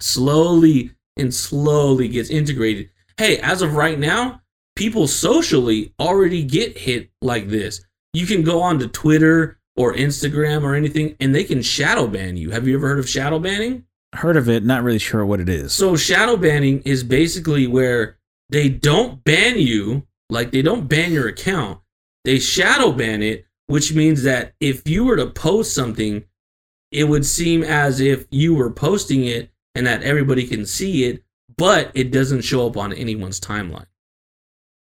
slowly 0.00 0.92
and 1.16 1.32
slowly 1.32 2.08
gets 2.08 2.30
integrated. 2.30 2.90
Hey, 3.16 3.38
as 3.38 3.62
of 3.62 3.74
right 3.74 3.98
now, 3.98 4.42
people 4.76 5.06
socially 5.06 5.92
already 6.00 6.42
get 6.42 6.78
hit 6.78 7.10
like 7.22 7.48
this. 7.48 7.82
You 8.12 8.26
can 8.26 8.42
go 8.42 8.60
onto 8.60 8.88
Twitter 8.88 9.58
or 9.76 9.94
Instagram 9.94 10.62
or 10.62 10.74
anything 10.74 11.14
and 11.20 11.34
they 11.34 11.44
can 11.44 11.62
shadow 11.62 12.06
ban 12.06 12.36
you. 12.36 12.50
Have 12.50 12.66
you 12.66 12.76
ever 12.76 12.88
heard 12.88 12.98
of 12.98 13.08
shadow 13.08 13.38
banning? 13.38 13.84
Heard 14.14 14.36
of 14.36 14.48
it, 14.48 14.64
not 14.64 14.82
really 14.82 14.98
sure 14.98 15.24
what 15.24 15.38
it 15.38 15.48
is. 15.48 15.72
So 15.72 15.94
shadow 15.94 16.36
banning 16.36 16.82
is 16.84 17.04
basically 17.04 17.68
where 17.68 18.16
they 18.50 18.68
don't 18.68 19.22
ban 19.24 19.58
you, 19.58 20.06
like 20.28 20.50
they 20.50 20.62
don't 20.62 20.88
ban 20.88 21.12
your 21.12 21.28
account. 21.28 21.80
They 22.24 22.38
shadow 22.38 22.92
ban 22.92 23.22
it, 23.22 23.46
which 23.66 23.94
means 23.94 24.22
that 24.24 24.54
if 24.60 24.86
you 24.88 25.04
were 25.04 25.16
to 25.16 25.26
post 25.26 25.74
something, 25.74 26.24
it 26.90 27.04
would 27.04 27.24
seem 27.24 27.62
as 27.62 28.00
if 28.00 28.26
you 28.30 28.54
were 28.54 28.70
posting 28.70 29.24
it 29.24 29.50
and 29.74 29.86
that 29.86 30.02
everybody 30.02 30.46
can 30.46 30.66
see 30.66 31.04
it, 31.04 31.22
but 31.56 31.90
it 31.94 32.10
doesn't 32.10 32.42
show 32.42 32.66
up 32.66 32.76
on 32.76 32.92
anyone's 32.92 33.40
timeline. 33.40 33.86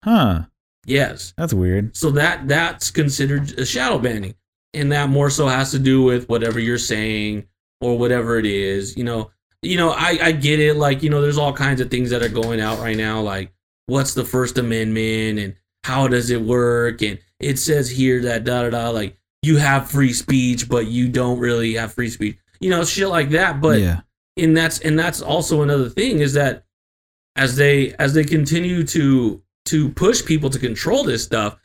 Huh. 0.04 0.44
Yes. 0.86 1.34
That's 1.38 1.54
weird. 1.54 1.96
So 1.96 2.12
that 2.12 2.48
that's 2.48 2.90
considered 2.92 3.60
a 3.60 3.66
shadow 3.66 4.00
banning. 4.00 4.36
And 4.74 4.92
that 4.94 5.10
more 5.10 5.30
so 5.30 5.48
has 5.48 5.72
to 5.72 5.80
do 5.80 6.02
with 6.02 6.30
whatever 6.30 6.60
you're 6.60 6.78
saying 6.78 7.46
or 7.82 7.98
whatever 7.98 8.40
it 8.40 8.46
is. 8.46 8.96
You 8.96 9.04
know, 9.04 9.32
you 9.62 9.78
know, 9.78 9.92
I, 9.92 10.18
I 10.22 10.32
get 10.32 10.60
it. 10.60 10.76
Like, 10.76 11.04
you 11.04 11.10
know, 11.10 11.22
there's 11.22 11.38
all 11.38 11.54
kinds 11.54 11.82
of 11.82 11.90
things 11.90 12.10
that 12.10 12.24
are 12.24 12.30
going 12.30 12.60
out 12.60 12.80
right 12.80 12.98
now, 12.98 13.22
like 13.22 13.54
what's 13.88 14.14
the 14.14 14.26
First 14.26 14.58
Amendment 14.58 15.40
and 15.40 15.56
how 15.84 16.08
does 16.08 16.30
it 16.30 16.42
work? 16.42 17.02
And 17.02 17.20
it 17.40 17.60
says 17.60 17.90
here 17.90 18.22
that 18.22 18.44
da 18.44 18.64
da 18.64 18.70
da, 18.70 18.90
like 18.90 19.18
you 19.44 19.58
have 19.58 19.90
free 19.90 20.14
speech, 20.14 20.70
but 20.70 20.88
you 20.88 21.10
don't 21.10 21.40
really 21.40 21.74
have 21.74 21.94
free 21.94 22.10
speech. 22.10 22.38
You 22.60 22.70
know, 22.70 22.84
shit 22.84 23.10
like 23.10 23.30
that. 23.32 23.60
But 23.60 23.80
yeah. 23.80 24.02
and 24.38 24.56
that's 24.56 24.80
and 24.80 24.98
that's 24.98 25.22
also 25.22 25.62
another 25.62 25.90
thing 25.90 26.20
is 26.20 26.34
that 26.34 26.66
as 27.36 27.56
they 27.56 27.94
as 27.94 28.14
they 28.14 28.24
continue 28.24 28.84
to 28.84 29.42
to 29.66 29.90
push 29.90 30.24
people 30.26 30.50
to 30.50 30.60
control 30.60 31.04
this 31.04 31.24
stuff 31.24 31.58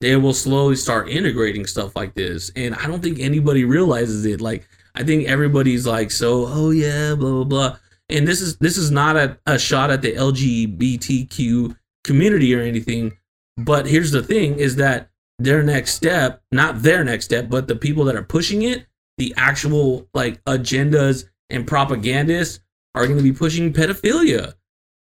they 0.00 0.16
will 0.16 0.34
slowly 0.34 0.74
start 0.74 1.08
integrating 1.08 1.64
stuff 1.64 1.94
like 1.94 2.14
this 2.14 2.50
and 2.56 2.74
i 2.74 2.86
don't 2.86 3.02
think 3.02 3.20
anybody 3.20 3.64
realizes 3.64 4.24
it 4.24 4.40
like 4.40 4.66
i 4.94 5.02
think 5.02 5.26
everybody's 5.26 5.86
like 5.86 6.10
so 6.10 6.46
oh 6.48 6.70
yeah 6.70 7.14
blah 7.14 7.30
blah 7.30 7.44
blah 7.44 7.76
and 8.08 8.26
this 8.26 8.40
is 8.40 8.56
this 8.58 8.76
is 8.76 8.90
not 8.90 9.16
a, 9.16 9.38
a 9.46 9.58
shot 9.58 9.90
at 9.90 10.02
the 10.02 10.12
lgbtq 10.12 11.76
community 12.04 12.54
or 12.54 12.60
anything 12.60 13.16
but 13.56 13.86
here's 13.86 14.10
the 14.10 14.22
thing 14.22 14.58
is 14.58 14.76
that 14.76 15.10
their 15.38 15.62
next 15.62 15.94
step 15.94 16.42
not 16.52 16.82
their 16.82 17.04
next 17.04 17.24
step 17.24 17.48
but 17.48 17.68
the 17.68 17.76
people 17.76 18.04
that 18.04 18.16
are 18.16 18.22
pushing 18.22 18.62
it 18.62 18.86
the 19.18 19.32
actual 19.36 20.08
like 20.14 20.42
agendas 20.44 21.28
and 21.50 21.66
propagandists 21.66 22.60
are 22.94 23.06
going 23.06 23.18
to 23.18 23.22
be 23.22 23.32
pushing 23.32 23.72
pedophilia 23.72 24.54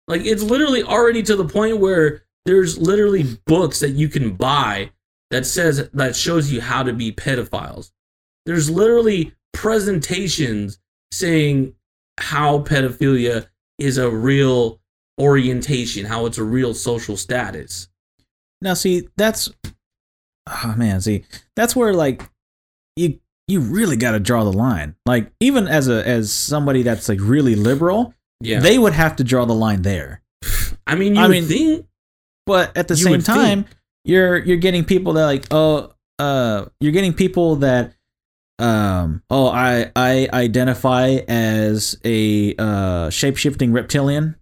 like 0.08 0.22
it's 0.26 0.44
literally 0.44 0.84
already 0.84 1.24
to 1.24 1.36
the 1.36 1.48
point 1.48 1.78
where 1.78 2.24
there's 2.46 2.78
literally 2.78 3.38
books 3.46 3.80
that 3.80 3.92
you 3.92 4.10
can 4.10 4.34
buy 4.34 4.92
that 5.30 5.46
says 5.46 5.90
that 5.94 6.16
shows 6.16 6.52
you 6.52 6.62
how 6.62 6.84
to 6.84 6.94
be 6.94 7.12
pedophiles. 7.12 7.92
There's 8.46 8.70
literally 8.70 9.34
presentations 9.54 10.80
saying 11.12 11.74
how 12.20 12.60
pedophilia 12.60 13.48
is 13.80 13.98
a 13.98 14.10
real 14.10 14.80
orientation, 15.20 16.06
how 16.06 16.26
it's 16.26 16.38
a 16.38 16.44
real 16.44 16.74
social 16.74 17.18
status. 17.18 17.88
Now, 18.62 18.74
see, 18.76 19.08
that's 19.18 19.50
oh 20.48 20.74
man, 20.78 21.02
see, 21.02 21.24
that's 21.56 21.76
where 21.76 21.94
like 21.94 22.22
you 22.96 23.20
you 23.48 23.60
really 23.60 23.98
got 23.98 24.12
to 24.12 24.20
draw 24.20 24.44
the 24.44 24.54
line. 24.54 24.96
Like 25.06 25.32
even 25.40 25.68
as 25.68 25.88
a 25.88 26.06
as 26.08 26.32
somebody 26.32 26.84
that's 26.84 27.10
like 27.10 27.20
really 27.22 27.56
liberal, 27.56 28.14
Yeah. 28.40 28.60
they 28.60 28.78
would 28.78 28.94
have 28.94 29.16
to 29.18 29.24
draw 29.24 29.46
the 29.46 29.56
line 29.56 29.82
there. 29.82 30.22
I 30.88 30.96
mean, 30.96 31.16
you 31.16 31.22
I 31.22 31.28
mean, 31.28 31.46
think 31.46 31.86
But 32.46 32.76
at 32.78 32.88
the 32.88 32.96
same 32.96 33.12
would 33.12 33.24
think. 33.26 33.36
time, 33.38 33.66
you're 34.06 34.38
you're 34.38 34.58
getting 34.58 34.84
people 34.86 35.14
that 35.14 35.26
like 35.26 35.46
oh 35.52 35.92
uh 36.20 36.66
you're 36.80 36.92
getting 36.92 37.14
people 37.14 37.58
that 37.58 37.94
um 38.62 39.24
oh 39.30 39.48
I 39.48 39.92
I 39.96 40.30
identify 40.34 41.20
as 41.28 41.98
a 42.06 42.56
uh 42.58 43.10
shape-shifting 43.10 43.74
reptilian 43.74 44.36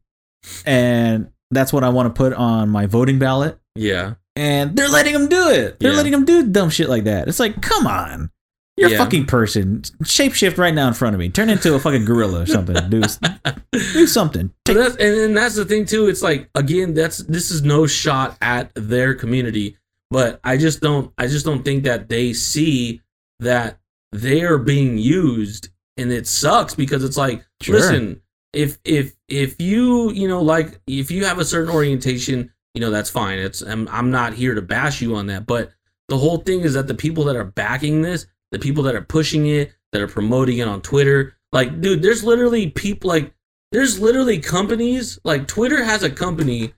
and 0.66 1.32
that's 1.52 1.74
what 1.74 1.84
I 1.84 1.90
want 1.90 2.14
to 2.14 2.18
put 2.18 2.34
on 2.34 2.70
my 2.70 2.86
voting 2.86 3.18
ballot 3.20 3.60
yeah. 3.76 4.16
and 4.36 4.76
they're 4.76 4.90
letting 4.90 5.14
them 5.14 5.28
do 5.28 5.50
it. 5.50 5.80
They're 5.80 5.91
Yeah. 5.91 5.98
letting 5.98 6.12
them 6.12 6.26
do 6.26 6.48
dumb 6.48 6.70
shit 6.70 6.90
like 6.90 7.06
that. 7.06 7.28
It's 7.28 7.40
like, 7.40 7.62
come 7.62 7.88
on. 7.88 8.30
You're 8.78 8.91
Yeah. 8.91 8.96
a 8.96 9.00
fucking 9.00 9.26
person. 9.26 9.82
Shapeshift 10.04 10.58
right 10.58 10.74
now 10.74 10.88
in 10.88 10.94
front 10.94 11.14
of 11.16 11.20
me. 11.20 11.30
Turn 11.30 11.50
into 11.50 11.74
a 11.76 11.80
fucking 11.80 12.06
gorilla 12.06 12.44
or 12.44 12.46
something. 12.46 12.76
do, 12.90 13.02
do 13.74 14.08
something. 14.08 14.52
Take, 14.66 14.78
that's, 14.78 14.96
and, 14.98 15.18
and 15.20 15.38
that's 15.38 15.56
the 15.56 15.66
thing 15.66 15.86
too. 15.86 16.08
It's 16.08 16.22
like 16.22 16.50
again, 16.56 16.94
that's 16.94 17.18
this 17.18 17.52
is 17.52 17.62
no 17.64 17.88
shot 17.88 18.38
at 18.41 18.72
their 18.76 19.16
community, 19.16 19.76
but 20.12 20.40
I 20.44 20.56
just 20.58 20.80
don't, 20.82 21.12
I 21.18 21.28
just 21.28 21.46
don't 21.46 21.64
think 21.66 21.84
that 21.84 22.08
they 22.10 22.32
see 22.34 23.02
that 23.41 23.80
they 24.11 24.41
are 24.41 24.57
being 24.57 24.98
used, 24.98 25.69
and 25.98 26.11
it 26.11 26.27
sucks 26.27 26.76
because 26.76 27.03
it's 27.03 27.18
like, 27.18 27.45
Sure. 27.61 27.76
listen, 27.76 28.22
if 28.53 28.77
if 28.84 29.14
if 29.27 29.60
you 29.61 30.11
you 30.11 30.27
know 30.27 30.41
like 30.41 30.80
if 30.88 31.11
you 31.11 31.26
have 31.26 31.40
a 31.40 31.45
certain 31.45 31.73
orientation, 31.73 32.52
you 32.73 32.81
know 32.81 32.90
that's 32.91 33.10
fine. 33.10 33.40
It's 33.40 33.61
I'm 33.61 33.88
I'm 33.90 34.11
not 34.11 34.34
here 34.34 34.56
to 34.56 34.61
bash 34.61 35.02
you 35.02 35.15
on 35.15 35.27
that, 35.27 35.45
but 35.45 35.72
the 36.07 36.18
whole 36.18 36.38
thing 36.38 36.61
is 36.61 36.73
that 36.73 36.88
the 36.88 36.95
people 36.95 37.23
that 37.26 37.36
are 37.36 37.44
backing 37.44 38.02
this, 38.02 38.26
the 38.52 38.60
people 38.60 38.84
that 38.84 38.95
are 38.95 39.02
pushing 39.02 39.45
it, 39.48 39.73
that 39.91 40.02
are 40.02 40.07
promoting 40.07 40.57
it 40.57 40.68
on 40.68 40.81
Twitter, 40.81 41.36
like 41.52 41.81
dude, 41.81 42.02
there's 42.02 42.23
literally 42.23 42.69
people 42.72 43.10
like 43.10 43.34
there's 43.72 43.99
literally 43.99 44.40
companies 44.40 45.19
like 45.23 45.48
Twitter 45.48 45.84
has 45.84 46.02
a 46.02 46.10
company, 46.10 46.73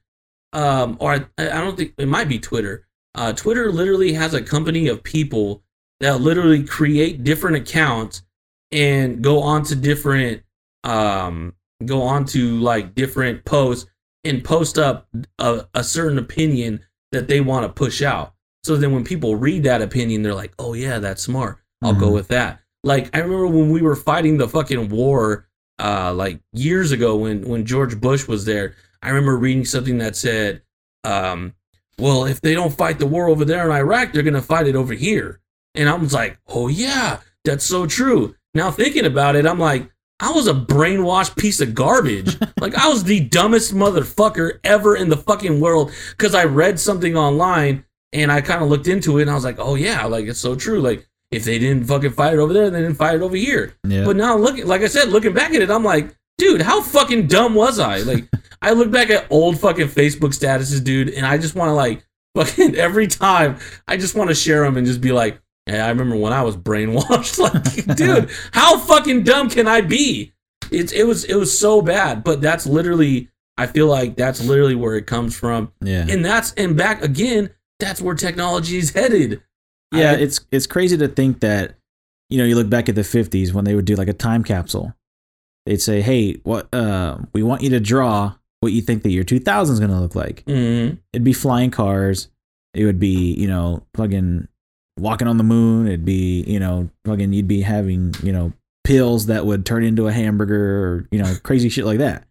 um, 0.52 0.98
or 1.00 1.14
I, 1.14 1.26
I 1.38 1.62
don't 1.62 1.78
think 1.78 1.94
it 1.98 2.08
might 2.08 2.28
be 2.28 2.40
Twitter. 2.40 2.86
Uh, 3.16 3.32
Twitter 3.34 3.72
literally 3.72 4.14
has 4.14 4.34
a 4.34 4.42
company 4.42 4.88
of 4.88 5.04
people 5.04 5.64
that 6.02 6.22
literally 6.22 6.64
create 6.64 7.24
different 7.24 7.56
accounts 7.58 8.24
and 8.72 9.22
go 9.24 9.40
on 9.42 9.64
to 9.64 9.76
different, 9.76 10.44
um, 10.84 11.54
go 11.86 12.02
on 12.02 12.26
to 12.26 12.60
like 12.60 12.96
different 12.96 13.46
posts 13.46 13.90
and 14.24 14.44
post 14.44 14.78
up 14.78 15.08
a, 15.40 15.66
a 15.74 15.84
certain 15.84 16.18
opinion 16.18 16.82
that 17.12 17.28
they 17.28 17.42
want 17.42 17.66
to 17.66 17.70
push 17.74 18.02
out. 18.02 18.34
So 18.64 18.76
then 18.78 18.92
when 18.94 19.04
people 19.04 19.36
read 19.36 19.64
that 19.64 19.82
opinion, 19.82 20.22
they're 20.22 20.36
like, 20.36 20.54
"Oh 20.60 20.74
yeah, 20.74 21.00
that's 21.00 21.24
smart. 21.24 21.58
I'll 21.82 21.94
go 21.96 22.10
Mhm. 22.10 22.14
with 22.14 22.28
that." 22.30 22.60
Like 22.84 23.10
I 23.16 23.20
remember 23.20 23.48
when 23.48 23.70
we 23.72 23.82
were 23.82 23.96
fighting 23.96 24.38
the 24.38 24.48
fucking 24.48 24.90
war 24.90 25.48
uh 25.80 26.14
like 26.14 26.40
years 26.54 26.92
ago 26.92 27.16
when 27.16 27.42
when 27.48 27.66
George 27.66 28.00
Bush 28.00 28.28
was 28.28 28.46
there. 28.46 28.76
I 29.02 29.10
remember 29.10 29.38
reading 29.38 29.66
something 29.66 29.98
that 29.98 30.16
said 30.16 30.62
um 31.04 31.54
well, 31.98 32.26
if 32.26 32.42
they 32.42 32.54
don't 32.54 32.76
fight 32.76 33.00
the 33.00 33.06
war 33.08 33.28
over 33.30 33.46
there 33.46 33.66
in 33.66 33.72
Iraq, 33.72 34.14
they're 34.14 34.24
going 34.24 34.34
to 34.34 34.42
fight 34.42 34.66
it 34.66 34.76
over 34.76 34.94
here. 34.94 35.40
And 35.76 35.90
I 35.90 35.94
was 35.96 36.14
like, 36.14 36.38
"Oh 36.48 36.68
yeah, 36.68 37.20
that's 37.44 37.66
so 37.66 37.86
true." 37.86 38.36
Now 38.54 38.72
thinking 38.72 39.06
about 39.06 39.36
it, 39.36 39.46
I'm 39.46 39.60
like, 39.60 39.90
I 40.20 40.32
was 40.32 40.48
a 40.48 40.54
brainwashed 40.54 41.38
piece 41.38 41.62
of 41.62 41.74
garbage. 41.74 42.38
like 42.60 42.76
I 42.76 42.88
was 42.90 43.04
the 43.04 43.22
dumbest 43.22 43.74
motherfucker 43.74 44.60
ever 44.64 44.96
in 44.96 45.10
the 45.10 45.18
fucking 45.18 45.60
world 45.60 45.92
cuz 46.18 46.36
I 46.36 46.44
read 46.46 46.80
something 46.80 47.18
online 47.18 47.86
and 48.14 48.32
I 48.32 48.42
kind 48.42 48.62
of 48.62 48.70
looked 48.70 48.88
into 48.88 49.18
it 49.18 49.24
and 49.24 49.32
I 49.32 49.36
was 49.36 49.44
like, 49.44 49.58
"Oh 49.60 49.76
yeah, 49.76 50.06
like 50.06 50.26
it's 50.26 50.40
so 50.40 50.56
true. 50.56 50.82
Like 50.82 51.08
if 51.32 51.46
they 51.46 51.58
didn't 51.58 51.86
fucking 51.86 52.12
fight 52.12 52.34
it 52.34 52.40
over 52.40 52.54
there, 52.54 52.70
they 52.70 52.82
didn't 52.82 52.98
fight 52.98 53.16
it 53.16 53.22
over 53.22 53.36
here." 53.36 53.74
yeah. 53.88 54.06
But 54.06 54.18
now 54.18 54.38
looking, 54.38 54.68
like 54.68 54.82
I 54.82 54.88
said, 54.88 55.10
looking 55.10 55.34
back 55.34 55.54
at 55.54 55.62
it, 55.62 55.72
I'm 55.72 55.84
like, 55.84 56.14
dude, 56.38 56.62
how 56.62 56.82
fucking 56.82 57.28
dumb 57.28 57.56
was 57.56 57.80
I? 57.80 58.00
Like, 58.00 58.26
I 58.62 58.72
look 58.72 58.92
back 58.92 59.10
at 59.10 59.28
old 59.30 59.60
fucking 59.60 59.88
Facebook 59.88 60.38
statuses, 60.38 60.84
dude, 60.84 61.10
and 61.10 61.26
I 61.26 61.38
just 61.38 61.56
want 61.56 61.70
to 61.70 61.74
like 61.74 62.06
fucking 62.36 62.76
every 62.76 63.08
time 63.08 63.58
I 63.88 63.98
just 63.98 64.16
want 64.16 64.30
to 64.30 64.36
share 64.36 64.64
them 64.64 64.78
and 64.78 64.86
just 64.86 65.02
be 65.02 65.12
like, 65.12 65.42
hey, 65.66 65.80
I 65.80 65.90
remember 65.90 66.16
when 66.16 66.34
I 66.34 66.42
was 66.44 66.58
brainwashed. 66.58 67.38
like, 67.88 67.98
dude, 67.98 68.30
how 68.52 68.78
fucking 68.78 69.24
dumb 69.24 69.50
can 69.50 69.68
I 69.68 69.82
be? 69.82 70.34
It's 70.72 70.92
it 70.92 71.04
was 71.06 71.24
it 71.26 71.36
was 71.36 71.58
so 71.58 71.82
bad, 71.82 72.24
but 72.24 72.42
that's 72.42 72.66
literally 72.66 73.30
I 73.58 73.68
feel 73.68 73.88
like 73.88 74.16
that's 74.16 74.44
literally 74.44 74.76
where 74.76 74.96
it 74.96 75.06
comes 75.06 75.36
from, 75.36 75.72
Yeah. 75.82 76.06
and 76.10 76.24
that's 76.24 76.54
and 76.54 76.76
back 76.78 77.04
again. 77.04 77.50
That's 77.80 78.00
where 78.02 78.16
technology 78.16 78.78
is 78.78 78.92
headed. 78.92 79.42
Yeah, 79.94 80.12
I- 80.12 80.16
it's 80.16 80.40
it's 80.52 80.68
crazy 80.68 80.98
to 80.98 81.08
think 81.08 81.42
that 81.42 81.76
you 82.30 82.38
know 82.38 82.46
you 82.46 82.56
look 82.56 82.70
back 82.70 82.88
at 82.90 82.96
the 82.96 83.02
50s 83.02 83.52
when 83.54 83.66
they 83.66 83.76
would 83.76 83.86
do 83.86 83.96
like 83.96 84.08
a 84.08 84.14
time 84.14 84.44
capsule. 84.44 84.94
They'd 85.66 85.82
say, 85.82 86.02
"Hey, 86.02 86.36
what 86.44 86.74
uh, 86.74 87.18
we 87.34 87.44
want 87.44 87.62
you 87.64 87.70
to 87.72 87.80
draw 87.80 88.36
what 88.62 88.72
you 88.72 88.82
think 88.82 89.04
the 89.04 89.12
year 89.12 89.24
2000 89.24 89.74
is 89.74 89.80
going 89.80 89.92
to 89.92 90.00
look 90.00 90.16
like." 90.16 90.44
Mhm. 90.46 91.00
It'd 91.12 91.24
be 91.26 91.34
flying 91.34 91.70
cars. 91.72 92.30
It 92.74 92.86
would 92.86 93.00
be 93.00 93.34
you 93.34 93.48
know 93.48 93.84
fucking 93.96 94.48
walking 95.00 95.28
on 95.28 95.38
the 95.38 95.44
moon. 95.44 95.88
It'd 95.88 96.06
be 96.06 96.44
you 96.44 96.60
know 96.60 96.90
fucking 97.06 97.34
you'd 97.34 97.48
be 97.48 97.62
having 97.62 98.14
you 98.24 98.32
know 98.32 98.54
pills 98.84 99.28
that 99.28 99.46
would 99.46 99.66
turn 99.66 99.84
into 99.84 100.08
a 100.08 100.12
hamburger 100.12 100.84
or 100.86 101.08
you 101.12 101.22
know 101.22 101.34
crazy 101.44 101.70
shit 101.70 101.86
like 101.86 102.00
that. 102.00 102.26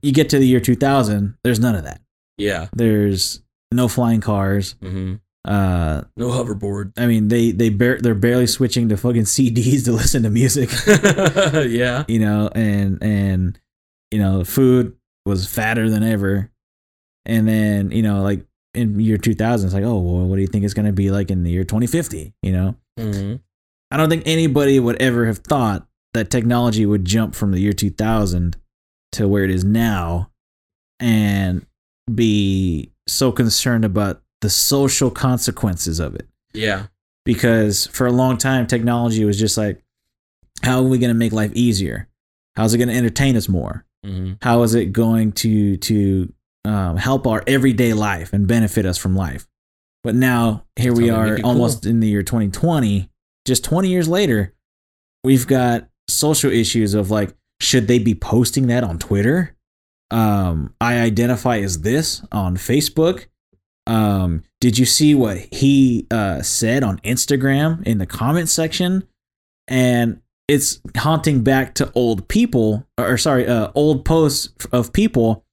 You 0.00 0.12
get 0.12 0.30
to 0.30 0.38
the 0.38 0.46
year 0.46 0.60
2000, 0.60 1.36
there's 1.44 1.60
none 1.60 1.74
of 1.74 1.84
that. 1.84 2.00
yeah. 2.38 2.68
There's 2.74 3.42
no 3.72 3.88
flying 3.88 4.20
cars. 4.20 4.74
hmm 4.82 5.14
Uh, 5.44 6.02
No 6.16 6.28
hoverboard. 6.30 6.92
I 6.96 7.06
mean, 7.06 7.28
they 7.28 7.50
they 7.52 7.68
bar- 7.68 7.98
they're 8.00 8.14
barely 8.14 8.46
switching 8.46 8.88
to 8.88 8.96
fucking 8.96 9.22
CDs 9.24 9.84
to 9.84 9.92
listen 10.00 10.22
to 10.22 10.30
music, 10.30 10.70
yeah. 11.68 12.04
you 12.08 12.18
know, 12.18 12.48
and 12.54 13.02
and 13.02 13.58
you 14.10 14.18
know, 14.18 14.44
food 14.44 14.96
was 15.26 15.46
fatter 15.46 15.88
than 15.90 16.02
ever, 16.02 16.50
and 17.26 17.46
then 17.48 17.90
you 17.90 18.02
know, 18.02 18.22
like 18.22 18.44
in 18.74 18.98
year 19.00 19.18
2000, 19.18 19.66
it's 19.66 19.74
like, 19.74 19.84
oh, 19.84 19.98
well, 19.98 20.26
what 20.26 20.36
do 20.36 20.42
you 20.42 20.48
think 20.48 20.64
it's 20.64 20.74
gonna 20.74 20.92
be 20.92 21.10
like 21.10 21.30
in 21.30 21.42
the 21.42 21.50
year 21.50 21.64
2050? 21.64 22.32
You 22.42 22.52
know, 22.52 22.76
hmm 22.98 23.34
I 23.90 23.96
don't 23.98 24.08
think 24.08 24.22
anybody 24.24 24.80
would 24.80 25.00
ever 25.02 25.26
have 25.26 25.38
thought 25.38 25.86
that 26.14 26.30
technology 26.30 26.86
would 26.86 27.04
jump 27.04 27.34
from 27.34 27.52
the 27.52 27.60
year 27.60 27.72
2000 27.74 28.56
to 29.12 29.28
where 29.28 29.44
it 29.44 29.50
is 29.50 29.64
now, 29.64 30.30
and 31.00 31.66
be 32.12 32.90
so 33.06 33.30
concerned 33.32 33.84
about 33.84 34.22
the 34.40 34.48
social 34.50 35.10
consequences 35.10 36.00
of 36.00 36.14
it. 36.14 36.26
Yeah. 36.54 36.86
because 37.24 37.86
for 37.86 38.06
a 38.06 38.12
long 38.12 38.36
time 38.36 38.66
technology 38.66 39.24
was 39.24 39.38
just 39.38 39.56
like 39.56 39.82
how 40.62 40.78
are 40.80 40.88
we 40.88 40.98
going 40.98 41.08
to 41.12 41.14
make 41.14 41.32
life 41.32 41.50
easier? 41.54 42.08
How's 42.56 42.72
it 42.74 42.78
going 42.78 42.88
to 42.88 42.94
entertain 42.96 43.36
us 43.36 43.48
more? 43.48 43.84
Hmm 44.04 44.32
how 44.42 44.62
is 44.62 44.74
it 44.74 44.86
going 44.92 45.32
to 45.32 45.76
to 45.78 46.32
um, 46.64 46.96
help 46.96 47.26
our 47.26 47.42
everyday 47.46 47.92
life 47.92 48.32
and 48.32 48.46
benefit 48.46 48.86
us 48.86 48.98
from 48.98 49.16
life. 49.16 49.46
But 50.04 50.14
now 50.14 50.64
here 50.76 50.92
we 50.92 51.10
are 51.10 51.38
almost 51.44 51.86
in 51.86 52.00
the 52.00 52.08
year 52.08 52.22
2020 52.22 53.08
just 53.44 53.64
20 53.64 53.88
years 53.88 54.08
later 54.08 54.54
we've 55.24 55.46
got 55.46 55.88
social 56.08 56.50
issues 56.50 56.94
of 56.94 57.10
like 57.10 57.34
should 57.60 57.86
they 57.86 57.98
be 57.98 58.14
posting 58.14 58.66
that 58.66 58.84
on 58.84 58.98
twitter? 58.98 59.56
Um, 60.10 60.74
i 60.80 61.00
identify 61.00 61.58
as 61.58 61.80
this 61.80 62.22
on 62.32 62.56
facebook. 62.56 63.26
Um, 63.86 64.42
did 64.60 64.78
you 64.78 64.84
see 64.84 65.14
what 65.14 65.38
he 65.52 66.06
uh, 66.10 66.42
said 66.42 66.84
on 66.84 66.98
Instagram 66.98 67.82
in 67.84 67.98
the 67.98 68.06
comment 68.06 68.48
section? 68.48 69.08
And 69.66 70.20
it's 70.46 70.80
haunting 70.96 71.42
back 71.42 71.74
to 71.74 71.90
old 71.94 72.28
people, 72.28 72.86
or 72.98 73.16
sorry, 73.16 73.46
uh, 73.46 73.70
old 73.74 74.04
posts 74.04 74.66
of 74.66 74.92
people 74.92 75.44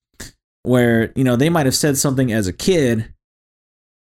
where 0.70 1.12
you 1.16 1.24
know 1.24 1.36
they 1.36 1.50
might 1.50 1.66
have 1.66 1.76
said 1.76 1.98
something 1.98 2.32
as 2.32 2.48
a 2.48 2.54
kid. 2.54 3.14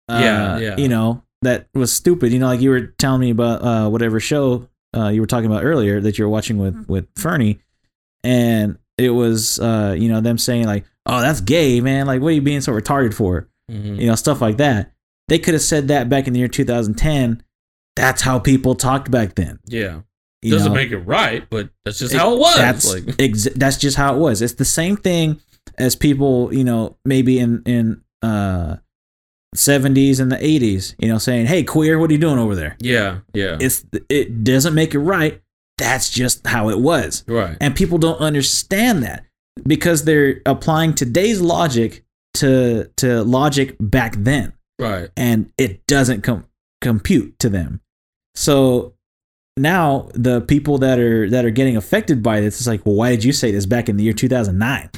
Uh, 0.09 0.21
Yeah, 0.23 0.59
yeah. 0.59 0.77
You 0.77 0.89
know 0.89 1.23
that 1.43 1.67
was 1.75 1.93
stupid. 1.93 2.33
You 2.33 2.39
know, 2.39 2.47
like 2.47 2.61
you 2.61 2.71
were 2.71 2.87
telling 2.99 3.21
me 3.21 3.31
about 3.31 3.63
uh, 3.63 3.89
whatever 3.89 4.21
show 4.21 4.69
uh, 4.97 5.09
you 5.09 5.21
were 5.21 5.27
talking 5.27 5.47
about 5.51 5.65
earlier 5.65 6.01
that 6.01 6.19
you 6.19 6.25
were 6.25 6.31
watching 6.31 6.59
with 6.59 6.87
with 6.89 7.07
Fernie, 7.17 7.61
and 8.25 8.79
it 8.97 9.11
was 9.11 9.59
uh, 9.61 9.95
you 9.99 10.09
know 10.09 10.21
them 10.21 10.39
saying 10.39 10.67
like, 10.67 10.85
"Oh, 11.07 11.21
that's 11.21 11.41
gay, 11.41 11.81
man! 11.81 12.07
Like, 12.07 12.21
what 12.21 12.29
are 12.29 12.33
you 12.33 12.43
being 12.43 12.61
so 12.61 12.73
retarded 12.73 13.15
for?" 13.15 13.49
hmm 13.71 13.97
you 14.01 14.07
know, 14.07 14.15
stuff 14.15 14.41
like 14.41 14.57
that. 14.59 14.93
They 15.29 15.39
could 15.39 15.53
have 15.55 15.63
said 15.63 15.89
that 15.89 16.09
back 16.09 16.27
in 16.27 16.33
the 16.33 16.39
year 16.39 16.49
2010. 16.49 17.43
That's 17.97 18.23
how 18.23 18.39
people 18.39 18.75
talked 18.75 19.11
back 19.11 19.35
then. 19.35 19.59
Yeah. 19.67 20.01
you 20.41 20.53
Doesn't 20.53 20.69
know? 20.69 20.75
make 20.75 20.91
it 20.93 20.99
right, 21.01 21.45
but 21.51 21.69
that's 21.85 21.99
just 21.99 22.15
It- 22.15 22.17
how 22.19 22.33
it 22.35 22.39
was. 22.39 22.57
That's 22.57 22.95
like, 22.95 23.15
ex- 23.21 23.49
that's 23.57 23.77
just 23.77 23.97
how 23.99 24.15
it 24.15 24.19
was. 24.19 24.41
It's 24.41 24.55
the 24.55 24.65
same 24.65 24.97
thing 24.97 25.41
as 25.79 25.97
people, 25.97 26.53
you 26.55 26.65
know, 26.65 26.97
maybe 27.05 27.39
in 27.39 27.63
in 27.65 28.03
uh 28.23 28.77
70s 29.57 30.21
and 30.21 30.31
the 30.31 30.37
80s, 30.37 30.95
you 30.99 31.09
know, 31.09 31.19
saying, 31.19 31.47
"Hey, 31.47 31.63
queer, 31.63 31.99
what 31.99 32.11
are 32.11 32.13
you 32.13 32.19
doing 32.19 32.39
over 32.39 32.55
there?" 32.55 32.77
yeah, 32.81 33.21
yeah. 33.33 33.57
It's 33.61 33.85
it 34.09 34.45
doesn't 34.45 34.75
make 34.75 34.95
it 34.95 34.99
right. 34.99 35.41
That's 35.79 36.11
just 36.11 36.47
how 36.47 36.69
it 36.71 36.81
was. 36.81 37.25
right. 37.27 37.57
And 37.61 37.75
people 37.75 37.99
don't 37.99 38.19
understand 38.19 39.03
that 39.05 39.25
because 39.67 40.05
they're 40.05 40.41
applying 40.45 40.95
today's 40.95 41.41
logic 41.41 42.05
to 42.35 42.91
to 42.97 43.23
logic 43.25 43.77
back 43.81 44.15
then. 44.17 44.53
Right. 44.81 45.11
and 45.17 45.51
it 45.59 45.85
doesn't 45.89 46.23
com- 46.23 46.47
compute 46.81 47.37
to 47.41 47.49
them. 47.49 47.81
So 48.37 48.95
now 49.57 50.09
the 50.15 50.41
people 50.41 50.79
that 50.79 51.01
are 51.01 51.29
that 51.31 51.45
are 51.45 51.51
getting 51.51 51.77
affected 51.77 52.23
by 52.23 52.41
this 52.41 52.61
is 52.61 52.69
like, 52.69 52.87
well, 52.87 52.95
why 52.95 53.11
did 53.11 53.25
you 53.25 53.33
say 53.33 53.51
this 53.51 53.67
back 53.67 53.89
in 53.89 53.97
the 53.97 54.05
year 54.05 54.13
2009? 54.13 54.91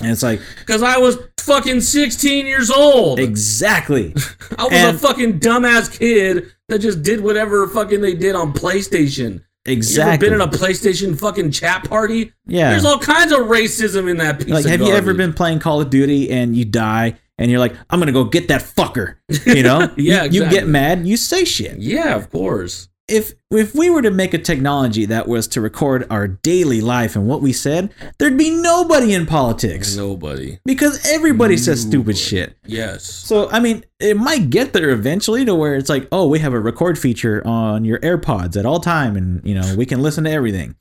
And 0.00 0.10
it's 0.10 0.22
like, 0.22 0.40
Because 0.60 0.82
I 0.82 0.98
was 0.98 1.18
fucking 1.40 1.80
16 1.80 2.46
years 2.46 2.70
old. 2.70 3.18
exactly. 3.20 4.14
I 4.58 4.64
was 4.64 4.72
and- 4.72 4.96
a 4.96 4.98
fucking 4.98 5.40
dumbass 5.40 5.96
kid 5.98 6.52
that 6.68 6.80
just 6.80 7.02
did 7.02 7.20
whatever 7.20 7.66
fucking 7.68 8.00
they 8.00 8.14
did 8.14 8.34
on 8.34 8.52
PlayStation. 8.52 9.40
You 9.66 9.72
ever 9.72 9.78
Exactly. 9.78 10.28
been 10.28 10.34
in 10.34 10.40
a 10.40 10.46
PlayStation 10.48 11.18
fucking 11.18 11.50
chat 11.50 11.88
party? 11.88 12.32
yeah. 12.46 12.70
There's 12.70 12.84
all 12.84 12.98
kinds 12.98 13.32
of 13.32 13.40
racism 13.40 14.08
in 14.10 14.16
that 14.18 14.38
piece 14.38 14.48
like, 14.50 14.64
have 14.66 14.80
you 14.80 14.92
ever 14.92 15.12
been 15.14 15.32
playing 15.32 15.58
Call 15.58 15.80
of 15.80 15.90
Duty 15.90 16.30
and 16.30 16.56
you 16.56 16.64
die 16.64 17.16
and 17.38 17.50
you're 17.50 17.58
like, 17.60 17.74
I'm 17.90 17.98
gonna 17.98 18.12
go 18.12 18.24
get 18.24 18.46
that 18.48 18.62
fucker? 18.62 19.16
You 19.44 19.62
know? 19.64 19.92
Yeah, 19.96 20.24
You, 20.24 20.44
you 20.44 20.50
get 20.50 20.68
mad, 20.68 21.04
you 21.06 21.16
say 21.16 21.44
shit. 21.44 21.78
Yeah, 21.78 22.14
of 22.14 22.30
course. 22.30 22.88
If 23.08 23.32
if 23.50 23.74
we 23.74 23.88
were 23.88 24.02
to 24.02 24.10
make 24.10 24.34
a 24.34 24.38
technology 24.38 25.06
that 25.06 25.28
was 25.28 25.46
to 25.48 25.60
record 25.60 26.06
our 26.10 26.26
daily 26.26 26.80
life 26.80 27.14
and 27.14 27.28
what 27.28 27.40
we 27.40 27.52
said, 27.52 27.92
there'd 28.18 28.36
be 28.36 28.50
nobody 28.50 29.14
in 29.14 29.26
politics 29.26 29.96
Nobody. 29.96 30.58
because 30.64 31.06
everybody 31.06 31.56
says 31.56 31.80
stupid 31.82 32.18
shit. 32.18 32.56
Yes. 32.64 33.04
So 33.04 33.48
I 33.50 33.60
mean, 33.60 33.84
it 34.00 34.16
might 34.16 34.50
get 34.50 34.72
there 34.72 34.90
eventually 34.90 35.44
to 35.44 35.54
where 35.54 35.76
it's 35.76 35.88
like, 35.88 36.08
oh, 36.10 36.26
we 36.26 36.40
have 36.40 36.52
a 36.52 36.60
record 36.60 36.98
feature 36.98 37.46
on 37.46 37.84
your 37.84 38.00
AirPods 38.00 38.56
at 38.56 38.66
all 38.66 38.80
time, 38.80 39.16
and 39.16 39.46
you 39.46 39.54
know 39.54 39.74
we 39.76 39.86
can 39.86 40.02
listen 40.02 40.24
to 40.24 40.30
everything. 40.30 40.74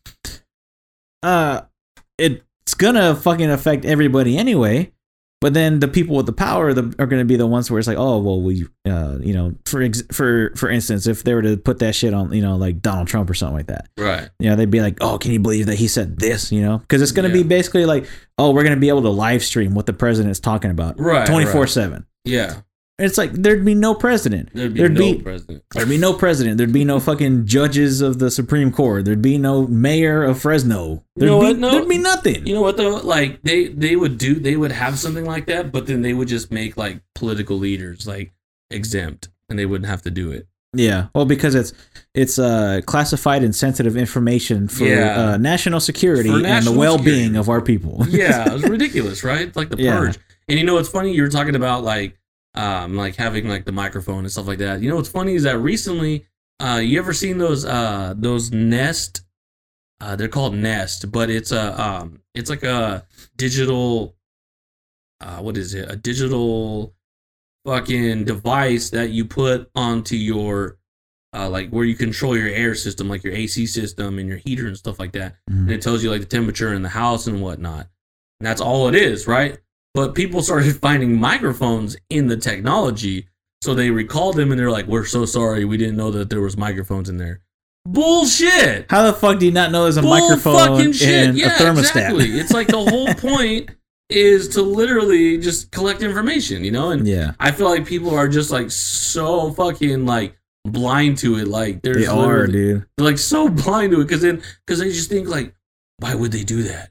Uh, 1.21 1.61
it's 2.17 2.73
gonna 2.75 3.15
fucking 3.15 3.49
affect 3.51 3.85
everybody 3.85 4.37
anyway. 4.37 4.91
But 5.45 5.53
then 5.53 5.77
the 5.77 5.87
people 5.87 6.15
with 6.15 6.25
the 6.25 6.33
power 6.33 6.73
the, 6.73 6.81
are 6.97 7.05
going 7.05 7.19
to 7.21 7.25
be 7.25 7.35
the 7.35 7.45
ones 7.45 7.69
where 7.69 7.77
it's 7.77 7.87
like, 7.87 7.99
oh 7.99 8.17
well, 8.17 8.41
we, 8.41 8.65
uh, 8.89 9.19
you 9.21 9.31
know, 9.35 9.53
for 9.67 9.79
ex- 9.83 10.01
for 10.11 10.51
for 10.55 10.69
instance, 10.71 11.05
if 11.05 11.23
they 11.23 11.35
were 11.35 11.43
to 11.43 11.55
put 11.55 11.77
that 11.79 11.93
shit 11.93 12.15
on, 12.15 12.33
you 12.33 12.41
know, 12.41 12.55
like 12.55 12.81
Donald 12.81 13.07
Trump 13.07 13.29
or 13.29 13.35
something 13.35 13.55
like 13.55 13.67
that, 13.67 13.87
Right. 13.95 14.27
you 14.39 14.49
know, 14.49 14.55
they'd 14.55 14.71
be 14.71 14.81
like, 14.81 14.97
oh, 15.01 15.19
can 15.19 15.31
you 15.31 15.39
believe 15.39 15.67
that 15.67 15.75
he 15.75 15.87
said 15.87 16.17
this, 16.17 16.51
you 16.51 16.63
know? 16.63 16.79
Because 16.79 17.03
it's 17.03 17.11
going 17.11 17.29
to 17.29 17.37
Yeah. 17.37 17.43
be 17.43 17.47
basically 17.47 17.85
like, 17.85 18.07
oh, 18.39 18.49
we're 18.53 18.63
going 18.63 18.73
to 18.73 18.79
be 18.81 18.89
able 18.89 19.03
to 19.03 19.09
live 19.11 19.43
stream 19.43 19.75
what 19.75 19.85
the 19.85 19.93
president's 19.93 20.39
talking 20.39 20.71
about, 20.71 20.99
Right, 20.99 21.27
twenty 21.27 21.45
four 21.45 21.67
seven. 21.67 22.07
Yeah. 22.23 22.61
It's 22.97 23.17
like 23.17 23.33
there'd 23.33 23.65
be 23.65 23.75
no 23.75 23.93
president. 23.93 24.51
There'd 24.53 24.73
be 24.73 24.79
There'd 24.79 24.93
no 24.93 24.99
be- 25.13 25.21
president. 25.21 25.63
There'd 25.73 25.89
be 25.89 25.97
no 25.97 26.13
president. 26.13 26.57
There'd 26.57 26.71
be 26.71 26.85
no 26.85 27.01
fucking 27.01 27.45
judges 27.45 27.99
of 27.99 28.19
the 28.19 28.31
Supreme 28.31 28.71
Court. 28.71 29.03
There'd 29.03 29.21
be 29.21 29.37
no 29.37 29.67
mayor 29.67 30.23
of 30.23 30.39
Fresno. 30.39 31.03
There'd, 31.17 31.29
know 31.29 31.41
be, 31.41 31.45
what? 31.47 31.57
No. 31.57 31.71
there'd 31.71 31.89
be 31.89 31.97
nothing. 31.97 32.47
You 32.47 32.53
know 32.55 32.61
what 32.61 32.77
though? 32.77 32.95
Like 32.97 33.41
they 33.43 33.67
they 33.67 33.97
would 33.97 34.17
do 34.17 34.35
they 34.35 34.55
would 34.55 34.71
have 34.71 34.97
something 34.97 35.25
like 35.25 35.47
that, 35.47 35.73
but 35.73 35.87
then 35.87 36.03
they 36.03 36.13
would 36.13 36.29
just 36.29 36.51
make 36.51 36.77
like 36.77 37.01
political 37.15 37.57
leaders 37.57 38.07
like 38.07 38.31
exempt, 38.71 39.27
and 39.49 39.59
they 39.59 39.65
wouldn't 39.65 39.89
have 39.89 40.01
to 40.03 40.11
do 40.11 40.31
it. 40.31 40.47
yeah. 40.73 41.07
Well, 41.13 41.25
because 41.25 41.53
it's 41.53 41.73
it's 42.13 42.39
uh, 42.39 42.79
classified 42.85 43.43
and 43.43 43.53
sensitive 43.53 43.97
information 43.97 44.69
for 44.69 44.85
Yeah. 44.85 45.31
uh, 45.33 45.37
national 45.37 45.81
security 45.81 46.29
For 46.29 46.45
and 46.45 46.65
the 46.65 46.71
well 46.71 46.97
being 46.97 47.35
of 47.35 47.49
our 47.49 47.61
people. 47.61 48.05
Yeah, 48.07 48.47
it 48.47 48.53
was 48.53 48.63
ridiculous, 48.69 49.23
right? 49.25 49.53
Like 49.53 49.69
the 49.69 49.81
Yeah. 49.83 49.97
purge. 49.97 50.17
And 50.47 50.57
you 50.59 50.65
know 50.65 50.75
what's 50.75 50.87
funny? 50.89 51.11
You 51.13 51.23
were 51.23 51.29
talking 51.29 51.55
about 51.55 51.83
like 51.83 52.17
um 52.55 52.95
like 52.95 53.15
having 53.15 53.47
like 53.47 53.65
the 53.65 53.71
microphone 53.71 54.19
and 54.19 54.31
stuff 54.31 54.47
like 54.47 54.59
that. 54.59 54.81
You 54.81 54.89
know 54.89 54.95
what's 54.95 55.09
funny 55.09 55.35
is 55.35 55.43
that 55.43 55.57
recently, 55.59 56.25
uh, 56.59 56.81
you 56.83 56.97
ever 56.99 57.13
seen 57.13 57.37
those 57.37 57.65
uh 57.65 58.13
those 58.17 58.51
Nest? 58.51 59.21
Uh, 60.01 60.15
they're 60.15 60.27
called 60.27 60.53
Nest, 60.55 61.11
but 61.11 61.29
it's 61.29 61.51
a 61.51 61.81
um 61.81 62.21
it's 62.33 62.49
like 62.49 62.63
a 62.63 63.05
digital. 63.37 64.15
Uh, 65.21 65.37
what 65.37 65.55
is 65.57 65.73
it? 65.73 65.89
A 65.89 65.95
digital 65.95 66.93
fucking 67.65 68.25
device 68.25 68.89
that 68.91 69.09
you 69.09 69.25
put 69.25 69.69
onto 69.75 70.15
your 70.15 70.77
uh, 71.33 71.49
like 71.49 71.69
where 71.69 71.83
you 71.85 71.95
control 71.95 72.37
your 72.37 72.47
air 72.49 72.75
system, 72.75 73.09
like 73.09 73.23
your 73.23 73.33
AC 73.33 73.65
system 73.65 74.19
and 74.19 74.29
your 74.29 74.37
heater 74.37 74.67
and 74.67 74.77
stuff 74.77 74.99
like 74.99 75.11
that. 75.13 75.35
Mhm. 75.49 75.61
And 75.63 75.71
it 75.71 75.81
tells 75.81 76.03
you 76.03 76.09
like 76.11 76.21
the 76.21 76.27
temperature 76.27 76.73
in 76.73 76.81
the 76.81 76.89
house 76.89 77.27
and 77.27 77.41
whatnot. 77.41 77.89
And 78.39 78.47
that's 78.47 78.61
all 78.61 78.87
it 78.87 78.95
is, 78.95 79.27
right? 79.27 79.57
But 79.95 80.13
people 80.13 80.43
started 80.43 80.75
finding 80.81 81.19
microphones 81.19 81.97
in 82.11 82.27
the 82.27 82.37
technology. 82.37 83.27
So 83.63 83.73
they 83.73 83.89
recalled 83.89 84.35
them 84.35 84.51
and 84.51 84.59
they're 84.59 84.69
like, 84.69 84.85
we're 84.85 85.05
so 85.05 85.25
sorry. 85.25 85.65
We 85.65 85.77
didn't 85.77 85.95
know 85.97 86.11
that 86.11 86.29
there 86.29 86.41
was 86.41 86.55
microphones 86.57 87.09
in 87.09 87.17
there. 87.17 87.41
Bullshit. 87.87 88.87
How 88.91 89.03
the 89.03 89.13
fuck 89.13 89.39
do 89.39 89.45
you 89.45 89.51
not 89.51 89.71
know 89.71 89.83
there's 89.83 89.97
a 89.97 90.01
Bull 90.01 90.09
microphone 90.11 90.55
fucking 90.55 90.91
shit. 90.93 91.29
in 91.29 91.37
Yeah, 91.37 91.47
a 91.55 91.57
thermostat? 91.57 91.79
exactly. 91.79 92.25
It's 92.39 92.51
like 92.51 92.67
the 92.67 92.83
whole 92.83 93.13
point 93.15 93.71
is 94.09 94.49
to 94.49 94.61
literally 94.61 95.37
just 95.37 95.71
collect 95.71 96.03
information, 96.03 96.63
you 96.63 96.71
know? 96.71 96.91
And 96.91 97.07
yeah, 97.07 97.31
I 97.39 97.51
feel 97.51 97.69
like 97.69 97.85
people 97.85 98.13
are 98.13 98.27
just 98.27 98.51
like 98.51 98.69
so 98.71 99.51
fucking 99.51 100.05
like 100.05 100.37
blind 100.65 101.17
to 101.19 101.37
it. 101.37 101.47
Like 101.47 101.81
there's 101.83 101.97
they 101.97 102.05
are, 102.07 102.47
dude. 102.47 102.85
they're 102.97 103.05
like 103.05 103.17
so 103.17 103.49
blind 103.63 103.93
to 103.93 104.01
it 104.01 104.05
because 104.05 104.21
then 104.21 104.43
because 104.65 104.79
they 104.79 104.89
just 104.89 105.09
think 105.09 105.27
like, 105.27 105.55
why 105.99 106.13
would 106.15 106.31
they 106.31 106.43
do 106.43 106.63
that? 106.63 106.89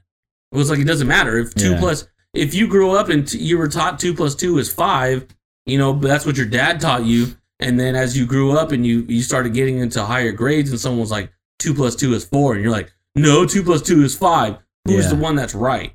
It 0.51 0.57
was 0.57 0.69
like 0.69 0.79
it 0.79 0.85
doesn't 0.87 1.07
matter 1.07 1.37
if 1.37 1.53
two 1.53 1.71
Yeah. 1.71 1.79
plus 1.79 2.07
if 2.35 2.53
you 2.53 2.67
grew 2.67 2.91
up 2.91 3.09
and 3.09 3.27
t- 3.27 3.37
you 3.39 3.57
were 3.57 3.67
taught 3.67 3.99
two 3.99 4.13
plus 4.13 4.35
two 4.35 4.57
is 4.57 4.71
five, 4.71 5.25
you 5.65 5.77
know, 5.77 5.93
that's 5.93 6.25
what 6.25 6.37
your 6.37 6.45
dad 6.45 6.79
taught 6.79 7.05
you. 7.05 7.27
And 7.59 7.79
then 7.79 7.95
as 7.95 8.17
you 8.17 8.25
grew 8.25 8.51
up 8.57 8.71
and 8.71 8.85
you 8.85 9.05
you 9.07 9.21
started 9.21 9.53
getting 9.53 9.79
into 9.79 10.03
higher 10.03 10.31
grades, 10.31 10.69
and 10.69 10.79
someone 10.79 10.99
was 10.99 11.11
like 11.11 11.31
two 11.59 11.73
plus 11.73 11.95
two 11.95 12.13
is 12.13 12.25
four, 12.25 12.53
and 12.53 12.61
you're 12.61 12.71
like, 12.71 12.91
no, 13.15 13.45
two 13.45 13.63
plus 13.63 13.81
two 13.81 14.03
is 14.03 14.15
five. 14.15 14.57
Who's 14.85 15.05
Yeah. 15.05 15.11
the 15.11 15.15
one 15.15 15.35
that's 15.35 15.55
right? 15.55 15.93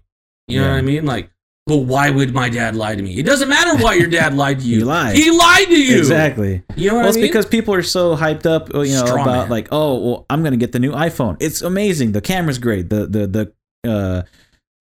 You 0.49 0.59
know 0.61 0.67
Yeah. 0.67 0.73
what 0.73 0.79
I 0.79 0.83
mean? 0.83 1.05
Like, 1.07 1.31
but 1.67 1.77
why 1.77 2.11
would 2.11 2.35
my 2.35 2.49
dad 2.49 2.75
lie 2.75 2.97
to 2.97 3.03
me? 3.03 3.19
It 3.19 3.27
doesn't 3.27 3.49
matter 3.49 3.77
why 3.77 3.95
your 3.95 4.09
dad 4.09 4.35
lied 4.35 4.61
to 4.61 4.65
you. 4.71 4.79
He 4.79 4.85
lied. 4.85 5.15
He 5.17 5.31
lied 5.31 5.67
to 5.69 5.81
you. 5.81 5.99
Exactly. 5.99 6.62
You 6.75 6.89
know 6.89 6.97
what 6.97 7.03
Well, 7.05 7.12
I 7.12 7.15
mean? 7.17 7.25
it's 7.25 7.29
because 7.29 7.47
people 7.47 7.75
are 7.75 7.83
so 7.83 8.17
hyped 8.17 8.47
up, 8.47 8.71
you 8.73 8.95
know, 8.95 9.05
Straw 9.07 9.23
about 9.23 9.27
man. 9.43 9.51
like, 9.51 9.69
oh, 9.71 9.99
well, 9.99 10.27
I'm 10.31 10.43
gonna 10.43 10.57
get 10.57 10.73
the 10.73 10.81
new 10.81 10.93
iPhone. 10.93 11.37
It's 11.41 11.61
amazing. 11.62 12.12
The 12.12 12.23
camera's 12.23 12.59
great. 12.59 12.89
The 12.89 13.07
the 13.07 13.53
the 13.85 13.89
uh 13.89 14.23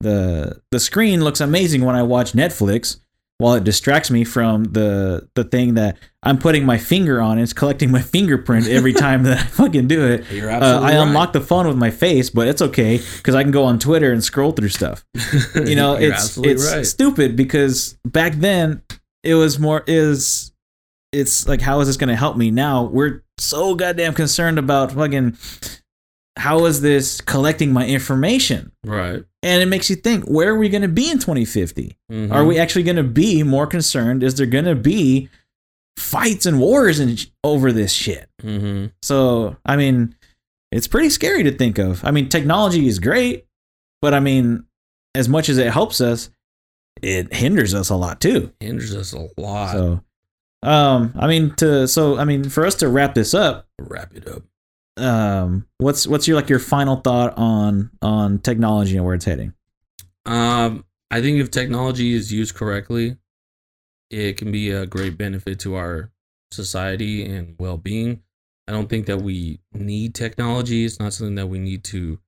the 0.01 0.61
the 0.71 0.79
screen 0.79 1.23
looks 1.23 1.41
amazing 1.41 1.83
when 1.83 1.95
I 1.95 2.03
watch 2.03 2.33
Netflix. 2.33 2.99
While 3.41 3.53
it 3.53 3.63
distracts 3.63 4.11
me 4.11 4.25
from 4.25 4.65
the 4.65 5.29
the 5.33 5.45
thing 5.45 5.75
that 5.75 5.97
I'm 6.23 6.37
putting 6.37 6.65
my 6.65 6.77
finger 6.77 7.21
on, 7.21 7.39
it's 7.39 7.53
collecting 7.53 7.89
my 7.89 8.01
fingerprint 8.15 8.67
every 8.67 8.91
time 8.91 9.23
that 9.23 9.37
I 9.37 9.43
fucking 9.43 9.87
do 9.87 10.05
it. 10.05 10.29
You're 10.29 10.49
Uh, 10.51 10.55
absolutely 10.55 10.87
I 10.93 10.97
right. 10.99 11.07
unlock 11.07 11.31
the 11.31 11.39
phone 11.39 11.65
with 11.65 11.77
my 11.77 11.89
face, 11.89 12.29
but 12.29 12.49
it's 12.49 12.61
okay 12.61 12.97
because 13.17 13.35
I 13.35 13.43
can 13.43 13.53
go 13.53 13.63
on 13.63 13.79
Twitter 13.79 14.11
and 14.11 14.21
scroll 14.21 14.51
through 14.51 14.67
stuff. 14.69 15.05
You 15.55 15.75
know, 15.75 15.95
it's 15.95 16.37
it's 16.37 16.69
right. 16.73 16.85
stupid 16.85 17.37
because 17.37 17.97
back 18.05 18.33
then 18.33 18.81
it 19.23 19.35
was 19.35 19.57
more 19.57 19.83
is 19.87 20.51
it's 21.13 21.47
like 21.47 21.61
how 21.61 21.79
is 21.79 21.87
this 21.87 21.95
going 21.95 22.09
to 22.09 22.17
help 22.17 22.35
me 22.35 22.51
now? 22.51 22.83
We're 22.83 23.23
so 23.37 23.73
goddamn 23.73 24.15
concerned 24.15 24.59
about 24.59 24.91
fucking 24.91 25.37
how 26.37 26.65
is 26.65 26.81
this 26.81 27.21
collecting 27.21 27.71
my 27.71 27.87
information? 27.87 28.73
right. 28.85 29.23
And 29.41 29.61
it 29.61 29.67
makes 29.67 29.89
you 29.89 29.95
think, 29.95 30.25
where 30.25 30.49
are 30.49 30.57
we 30.57 30.67
going 30.69 30.81
to 30.81 30.87
be 30.89 31.09
in 31.09 31.17
2050? 31.19 31.97
Mhm. 32.11 32.31
Are 32.31 32.43
we 32.45 32.59
actually 32.59 32.83
going 32.83 32.97
to 32.97 33.03
be 33.03 33.41
more 33.43 33.65
concerned? 33.67 34.21
Is 34.23 34.35
there 34.35 34.45
going 34.45 34.65
to 34.65 34.75
be 34.75 35.29
fights 35.97 36.45
and 36.45 36.59
wars 36.59 36.99
and 36.99 37.25
over 37.43 37.71
this 37.71 37.93
shit? 37.93 38.29
Mm-hmm. 38.43 38.87
So, 39.01 39.55
I 39.65 39.75
mean, 39.77 40.15
it's 40.71 40.87
pretty 40.87 41.09
scary 41.09 41.43
to 41.43 41.51
think 41.51 41.77
of. 41.77 42.03
I 42.03 42.11
mean, 42.11 42.27
technology 42.29 42.87
is 42.87 42.99
great, 42.99 43.45
but 44.01 44.13
I 44.13 44.19
mean, 44.19 44.65
as 45.15 45.29
much 45.29 45.47
as 45.49 45.57
it 45.57 45.71
helps 45.71 46.01
us, 46.01 46.29
it 47.01 47.33
hinders 47.33 47.73
us 47.73 47.89
a 47.89 47.95
lot 47.95 48.19
too. 48.19 48.51
hinders 48.59 48.93
us 48.93 49.13
a 49.13 49.27
lot. 49.39 49.71
So, 49.71 50.03
um, 50.63 51.13
I 51.17 51.27
mean, 51.27 51.55
to 51.55 51.87
so 51.87 52.17
I 52.17 52.25
mean, 52.25 52.49
for 52.49 52.65
us 52.65 52.75
to 52.75 52.89
wrap 52.89 53.15
this 53.15 53.33
up, 53.33 53.67
Wrap 53.79 54.13
it 54.13 54.27
up. 54.27 54.43
Um, 54.99 55.67
what's 55.77 56.07
what's 56.07 56.27
your 56.27 56.35
like 56.35 56.49
your 56.49 56.59
final 56.59 56.97
thought 56.97 57.37
on 57.37 57.91
on 58.01 58.39
technology 58.39 58.95
and 58.95 59.05
where 59.05 59.15
it's 59.15 59.25
heading? 59.25 59.53
Um, 60.25 60.85
I 61.11 61.21
think 61.21 61.39
if 61.39 61.49
technology 61.51 62.13
is 62.13 62.31
used 62.31 62.55
correctly, 62.55 63.17
it 64.09 64.37
can 64.37 64.51
be 64.51 64.71
a 64.71 64.85
great 64.85 65.17
benefit 65.17 65.59
to 65.61 65.75
our 65.75 66.11
society 66.51 67.25
and 67.25 67.55
well-being. 67.59 68.21
I 68.67 68.71
don't 68.71 68.89
think 68.89 69.07
that 69.07 69.21
we 69.21 69.59
need 69.73 70.13
technology. 70.13 70.85
It's 70.85 70.99
not 70.99 71.13
something 71.13 71.35
that 71.35 71.47
we 71.47 71.57
need 71.57 71.83
to, 71.85 72.19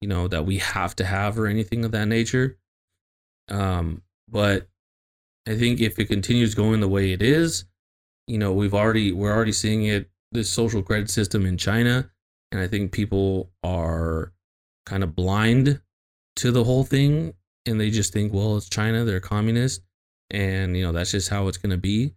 you 0.00 0.08
know, 0.08 0.28
that 0.28 0.46
we 0.46 0.58
have 0.58 0.96
to 0.96 1.04
have 1.04 1.38
or 1.38 1.46
anything 1.46 1.84
of 1.84 1.92
that 1.92 2.08
nature. 2.08 2.58
Um, 3.48 4.02
but 4.28 4.68
I 5.46 5.56
think 5.56 5.80
if 5.80 5.98
it 5.98 6.06
continues 6.06 6.54
going 6.54 6.80
the 6.80 6.88
way 6.88 7.12
it 7.12 7.20
is, 7.20 7.64
you 8.26 8.38
know, 8.38 8.52
we've 8.52 8.74
already 8.74 9.12
we're 9.12 9.34
already 9.34 9.52
seeing 9.52 9.84
it 9.84 10.08
this 10.32 10.48
social 10.48 10.82
credit 10.82 11.10
system 11.10 11.44
in 11.44 11.56
China, 11.58 12.10
and 12.52 12.60
I 12.60 12.66
think 12.66 12.92
people 12.92 13.50
are 13.62 14.32
kind 14.86 15.02
of 15.02 15.14
blind 15.14 15.80
to 16.36 16.50
the 16.50 16.64
whole 16.64 16.84
thing 16.84 17.34
and 17.66 17.80
they 17.80 17.90
just 17.90 18.12
think, 18.12 18.32
well, 18.32 18.56
it's 18.56 18.68
China, 18.68 19.04
they're 19.04 19.20
communist, 19.20 19.82
and 20.30 20.76
you 20.76 20.84
know 20.84 20.92
that's 20.92 21.10
just 21.10 21.28
how 21.28 21.48
it's 21.48 21.58
gonna 21.58 21.76
be. 21.76 22.14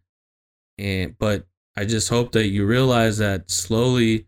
And 0.78 1.18
but 1.18 1.46
I 1.76 1.86
just 1.86 2.10
hope 2.10 2.32
that 2.34 2.48
you 2.48 2.66
realize 2.66 3.18
that 3.18 3.50
slowly, 3.50 4.28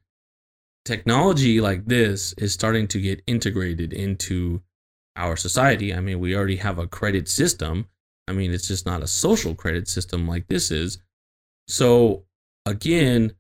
technology 0.84 1.62
like 1.62 1.86
this 1.86 2.34
is 2.34 2.54
starting 2.54 2.88
to 2.90 3.00
get 3.00 3.24
integrated 3.28 3.94
into 3.94 4.62
our 5.16 5.38
society. 5.38 5.94
I 5.94 6.00
mean, 6.02 6.20
we 6.20 6.36
already 6.36 6.58
have 6.58 6.80
a 6.80 6.88
credit 6.88 7.28
system. 7.30 7.88
I 8.28 8.34
mean, 8.34 8.52
it's 8.52 8.68
just 8.68 8.86
not 8.86 9.04
a 9.04 9.08
social 9.08 9.56
credit 9.56 9.88
system 9.88 10.28
like 10.28 10.48
this 10.48 10.72
is. 10.72 10.98
So 11.68 12.26
again, 12.66 13.34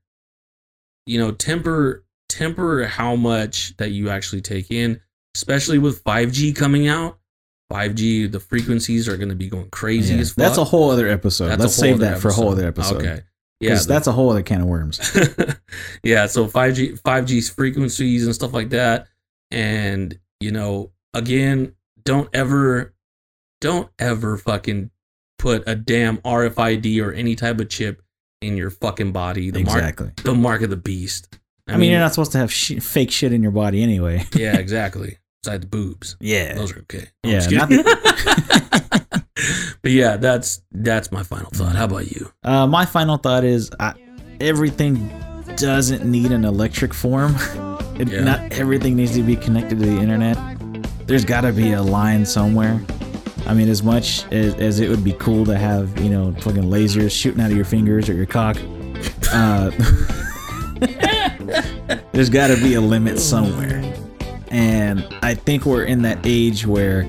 you 1.06 1.20
know, 1.20 1.32
temper 1.32 2.05
temper 2.30 2.86
how 2.86 3.16
much 3.16 3.76
that 3.78 3.92
you 3.92 4.10
actually 4.10 4.42
take 4.42 4.72
in, 4.72 5.00
especially 5.36 5.78
with 5.80 6.04
5G 6.04 6.56
coming 6.56 6.88
out. 6.88 7.20
5G, 7.72 8.32
the 8.32 8.40
frequencies 8.40 9.08
are 9.10 9.18
going 9.18 9.30
to 9.30 9.36
be 9.36 9.50
going 9.50 9.70
crazy 9.72 10.14
Yeah, 10.14 10.22
as 10.22 10.30
fuck. 10.32 10.38
that's 10.38 10.58
a 10.58 10.64
whole 10.64 10.92
other 10.92 11.08
episode. 11.08 11.48
That's 11.50 11.62
Let's 11.62 11.76
save 11.76 12.00
that 12.00 12.20
for 12.20 12.30
a 12.30 12.34
whole 12.34 12.52
other 12.52 12.68
episode. 12.68 13.02
Okay. 13.02 13.22
Yeah, 13.60 13.76
the- 13.76 13.86
that's 13.88 14.08
a 14.08 14.12
whole 14.12 14.30
other 14.30 14.44
can 14.44 14.62
of 14.62 14.68
worms. 14.68 15.00
yeah, 16.04 16.28
so 16.28 16.46
5G 16.48 17.02
5G's 17.02 17.50
frequencies 17.50 18.26
and 18.26 18.36
stuff 18.36 18.54
like 18.54 18.70
that. 18.70 19.08
And, 19.50 20.18
you 20.40 20.52
know, 20.52 20.92
again, 21.14 21.74
don't 22.04 22.30
ever 22.34 22.94
don't 23.62 23.90
ever 23.98 24.38
fucking 24.38 24.92
put 25.40 25.64
a 25.68 25.76
damn 25.76 26.18
RFID 26.20 27.04
or 27.04 27.12
any 27.14 27.36
type 27.36 27.60
of 27.60 27.70
chip 27.70 28.02
in 28.42 28.58
your 28.58 28.70
fucking 28.70 29.12
body. 29.12 29.50
The 29.50 29.60
exactly. 29.60 30.08
mark 30.08 30.16
the 30.18 30.36
mark 30.36 30.62
of 30.62 30.70
the 30.70 30.78
beast. 30.78 31.40
I, 31.68 31.78
mean, 31.78 31.92
you're 31.92 32.00
not 32.00 32.14
supposed 32.14 32.32
to 32.34 32.38
have 32.38 32.52
sh- 32.54 32.80
fake 32.80 33.12
shit 33.12 33.34
in 33.34 33.42
your 33.42 33.52
body 33.52 33.82
anyway. 33.84 34.26
Yeah, 34.36 34.58
exactly. 34.58 35.18
Besides 35.44 35.62
the 35.62 35.68
boobs. 35.68 36.16
Yeah. 36.20 36.54
Those 36.56 36.74
are 36.74 36.80
okay. 36.82 37.08
I'm 37.24 37.32
Yeah, 37.32 37.48
not 37.52 37.70
kidding. 37.70 37.84
but 39.82 39.92
yeah, 39.92 40.18
that's 40.18 40.62
that's 40.72 41.12
my 41.12 41.24
final 41.24 41.50
thought. 41.52 41.76
How 41.76 41.86
about 41.86 42.12
you? 42.12 42.32
Uh, 42.44 42.68
my 42.68 42.86
final 42.86 43.18
thought 43.18 43.44
is 43.44 43.70
I, 43.80 43.94
everything 44.40 45.10
doesn't 45.58 46.04
need 46.06 46.32
an 46.32 46.46
electric 46.46 46.94
form. 46.94 47.36
It, 47.98 48.10
Yeah. 48.12 48.26
Not 48.26 48.52
everything 48.52 48.98
needs 48.98 49.14
to 49.14 49.24
be 49.24 49.38
connected 49.38 49.80
to 49.80 49.86
the 49.86 49.98
internet. 50.02 50.38
There's 51.08 51.24
got 51.24 51.42
to 51.42 51.54
be 51.54 51.72
a 51.72 51.82
line 51.82 52.26
somewhere. 52.26 52.82
I 53.48 53.54
mean, 53.54 53.70
as 53.70 53.84
much 53.84 54.26
as, 54.34 54.54
as 54.56 54.82
it 54.82 54.90
would 54.90 55.02
be 55.04 55.14
cool 55.14 55.46
to 55.46 55.58
have, 55.58 55.98
you 56.02 56.10
know, 56.10 56.34
fucking 56.42 56.64
lasers 56.64 57.12
shooting 57.12 57.40
out 57.40 57.52
of 57.52 57.56
your 57.56 57.64
fingers 57.64 58.10
or 58.10 58.14
your 58.14 58.26
cock, 58.26 58.58
uh, 59.32 59.72
there's 62.12 62.30
got 62.30 62.48
to 62.48 62.58
be 62.58 62.76
a 62.76 62.82
limit 62.82 63.20
somewhere. 63.20 63.82
And 64.50 65.08
I 65.22 65.34
think 65.34 65.66
we're 65.66 65.86
in 65.86 66.02
that 66.04 66.20
age 66.24 66.66
where 66.66 67.08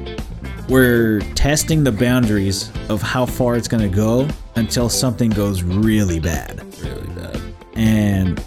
we're 0.68 1.20
testing 1.34 1.84
the 1.84 1.92
boundaries 1.92 2.70
of 2.88 3.02
how 3.02 3.26
far 3.26 3.56
it's 3.56 3.68
going 3.68 3.88
to 3.88 3.94
go 3.94 4.28
until 4.56 4.88
something 4.88 5.30
goes 5.30 5.62
really 5.62 6.18
bad. 6.18 6.62
Really 6.82 7.06
bad. 7.14 7.40
And 7.74 8.38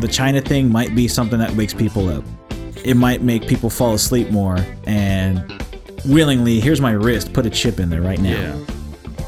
the 0.00 0.08
China 0.08 0.40
thing 0.40 0.70
might 0.70 0.94
be 0.94 1.08
something 1.08 1.38
that 1.38 1.52
wakes 1.52 1.72
people 1.72 2.08
up. 2.08 2.24
It 2.84 2.96
might 2.96 3.22
make 3.22 3.46
people 3.46 3.70
fall 3.70 3.94
asleep 3.94 4.30
more 4.30 4.58
and 4.84 5.62
willingly, 6.04 6.60
here's 6.60 6.80
my 6.80 6.90
wrist, 6.90 7.32
put 7.32 7.46
a 7.46 7.50
chip 7.50 7.78
in 7.78 7.90
there 7.90 8.02
right 8.02 8.20
now. 8.20 8.64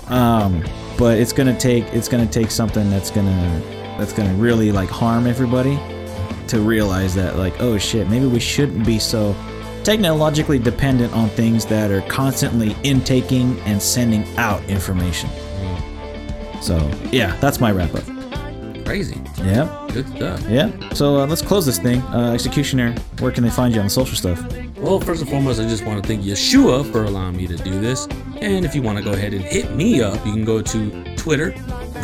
Yeah. 0.08 0.44
Um, 0.44 0.64
but 0.98 1.18
it's 1.18 1.32
gonna 1.32 1.58
take 1.58 1.84
it's 1.92 2.08
gonna 2.08 2.26
take 2.26 2.50
something 2.50 2.88
that's 2.90 3.10
gonna 3.10 3.62
that's 4.04 4.16
gonna 4.16 4.34
really 4.34 4.70
like 4.70 4.90
harm 4.90 5.26
everybody 5.26 5.78
to 6.46 6.60
realize 6.60 7.14
that 7.14 7.36
like 7.36 7.58
oh 7.60 7.78
shit 7.78 8.06
maybe 8.10 8.26
we 8.26 8.38
shouldn't 8.38 8.84
be 8.84 8.98
so 8.98 9.34
technologically 9.82 10.58
dependent 10.58 11.10
on 11.14 11.28
things 11.30 11.64
that 11.64 11.90
are 11.90 12.02
constantly 12.02 12.76
intaking 12.84 13.58
and 13.60 13.80
sending 13.80 14.24
out 14.36 14.62
information. 14.64 15.28
So 16.62 16.76
yeah, 17.12 17.36
that's 17.40 17.60
my 17.60 17.70
wrap 17.72 17.94
up. 17.94 18.04
Crazy. 18.84 19.18
Yeah, 19.38 19.86
Good 19.92 20.06
stuff. 20.08 20.42
yeah. 20.48 20.70
So 20.94 21.16
uh, 21.20 21.26
let's 21.26 21.42
close 21.42 21.64
this 21.66 21.78
thing. 21.78 22.00
Uh, 22.02 22.32
Executioner, 22.32 22.94
where 23.20 23.30
can 23.32 23.42
they 23.44 23.50
find 23.50 23.72
you 23.74 23.80
on 23.80 23.86
the 23.86 23.90
social 23.90 24.16
stuff? 24.16 24.38
Well, 24.76 25.00
first 25.00 25.22
and 25.22 25.30
foremost, 25.30 25.60
I 25.60 25.66
just 25.66 25.84
want 25.86 26.02
to 26.02 26.06
thank 26.08 26.22
Yeshua 26.22 26.90
for 26.92 27.04
allowing 27.04 27.36
me 27.36 27.46
to 27.46 27.56
do 27.56 27.78
this. 27.80 28.06
And 28.40 28.64
if 28.66 28.74
you 28.74 28.82
want 28.82 28.98
to 28.98 29.04
go 29.04 29.12
ahead 29.12 29.32
and 29.34 29.42
hit 29.42 29.70
me 29.72 30.02
up, 30.02 30.14
you 30.26 30.32
can 30.32 30.44
go 30.44 30.60
to 30.62 31.16
Twitter, 31.16 31.52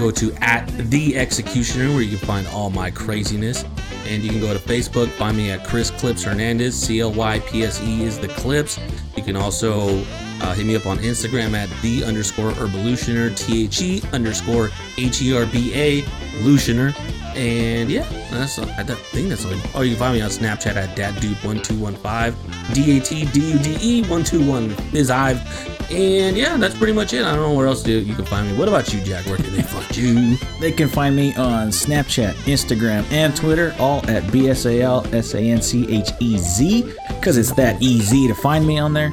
go 0.00 0.10
to 0.10 0.32
at 0.40 0.66
the 0.90 1.16
executioner 1.16 1.90
where 1.90 2.00
you 2.02 2.16
can 2.16 2.26
find 2.26 2.46
all 2.48 2.70
my 2.70 2.90
craziness. 2.90 3.64
And 4.06 4.22
you 4.22 4.30
can 4.30 4.40
go 4.40 4.52
to 4.52 4.58
Facebook, 4.58 5.08
find 5.10 5.36
me 5.36 5.50
at 5.50 5.64
Chris 5.64 5.90
Clips 5.90 6.24
Hernandez. 6.24 6.74
C 6.74 7.00
L 7.00 7.12
Y 7.12 7.38
P 7.40 7.62
S 7.62 7.80
E 7.82 8.02
is 8.02 8.18
the 8.18 8.28
clips. 8.28 8.78
You 9.16 9.22
can 9.22 9.36
also 9.36 10.02
uh, 10.40 10.54
hit 10.54 10.66
me 10.66 10.74
up 10.74 10.86
on 10.86 10.98
Instagram 10.98 11.52
at 11.52 11.68
the 11.82 12.02
underscore 12.02 12.50
herbolutioner, 12.52 13.36
T 13.36 13.64
H 13.64 13.82
E 13.82 14.02
underscore 14.12 14.70
H 14.96 15.22
E 15.22 15.36
R 15.36 15.46
B 15.46 15.72
A 15.74 16.02
Lutioner. 16.42 16.96
And 17.36 17.90
yeah, 17.90 18.08
that's 18.30 18.58
I 18.58 18.82
think 18.82 19.28
that's 19.28 19.44
all. 19.44 19.52
Or 19.74 19.84
you 19.84 19.92
can 19.92 19.98
find 19.98 20.14
me 20.14 20.22
on 20.22 20.30
Snapchat 20.30 20.76
at 20.76 20.96
datdude1215, 20.96 22.74
D 22.74 22.96
A 22.96 23.00
T 23.00 23.26
D 23.26 23.52
U 23.52 23.58
D 23.58 23.76
E 23.80 24.00
121 24.02 24.74
is 24.94 25.10
I've. 25.10 25.79
And 25.90 26.36
yeah, 26.36 26.56
that's 26.56 26.76
pretty 26.76 26.92
much 26.92 27.12
it. 27.12 27.24
I 27.24 27.34
don't 27.34 27.42
know 27.42 27.54
where 27.54 27.66
else 27.66 27.86
you 27.86 28.14
can 28.14 28.24
find 28.24 28.48
me. 28.48 28.56
What 28.56 28.68
about 28.68 28.92
you, 28.92 29.00
Jack? 29.00 29.26
Where 29.26 29.36
can 29.36 29.52
they 29.52 29.62
find 29.62 29.96
you? 29.96 30.36
They 30.60 30.70
can 30.70 30.88
find 30.88 31.16
me 31.16 31.34
on 31.34 31.68
Snapchat, 31.68 32.34
Instagram, 32.44 33.10
and 33.10 33.34
Twitter, 33.34 33.74
all 33.78 33.98
at 34.08 34.22
BSAL 34.24 35.12
S 35.12 35.34
A 35.34 35.40
N 35.40 35.60
C 35.60 35.86
H 35.92 36.10
E 36.20 36.38
Z, 36.38 36.92
because 37.08 37.36
it's 37.36 37.52
that 37.54 37.82
easy 37.82 38.28
to 38.28 38.34
find 38.34 38.66
me 38.66 38.78
on 38.78 38.92
there. 38.92 39.10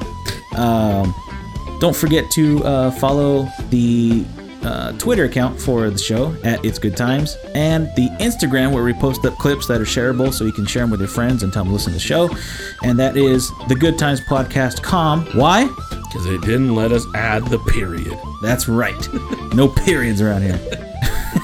Um, 0.56 1.14
don't 1.80 1.96
forget 1.96 2.30
to 2.32 2.62
uh, 2.64 2.90
follow 2.92 3.48
the 3.70 4.24
uh, 4.68 4.92
Twitter 4.92 5.24
account 5.24 5.58
for 5.58 5.88
the 5.88 5.98
show 5.98 6.36
at 6.44 6.62
It's 6.64 6.78
Good 6.78 6.96
Times 6.96 7.36
and 7.54 7.86
the 7.96 8.08
Instagram 8.20 8.72
where 8.72 8.84
we 8.84 8.92
post 8.92 9.24
up 9.24 9.36
clips 9.38 9.66
that 9.68 9.80
are 9.80 9.84
shareable 9.84 10.32
so 10.32 10.44
you 10.44 10.52
can 10.52 10.66
share 10.66 10.82
them 10.82 10.90
with 10.90 11.00
your 11.00 11.08
friends 11.08 11.42
and 11.42 11.52
tell 11.52 11.64
them 11.64 11.70
to 11.70 11.74
listen 11.74 11.92
to 11.92 11.98
the 11.98 12.00
show. 12.00 12.28
And 12.82 12.98
that 12.98 13.16
is 13.16 13.50
the 13.68 13.74
Good 13.74 13.98
Times 13.98 14.20
Podcast 14.20 14.82
com. 14.82 15.24
Why? 15.32 15.66
Because 15.90 16.24
they 16.24 16.38
didn't 16.38 16.74
let 16.74 16.92
us 16.92 17.06
add 17.14 17.46
the 17.46 17.58
period. 17.60 18.18
That's 18.42 18.68
right. 18.68 19.08
No 19.54 19.68
periods 19.68 20.20
around 20.20 20.42
here. 20.42 20.60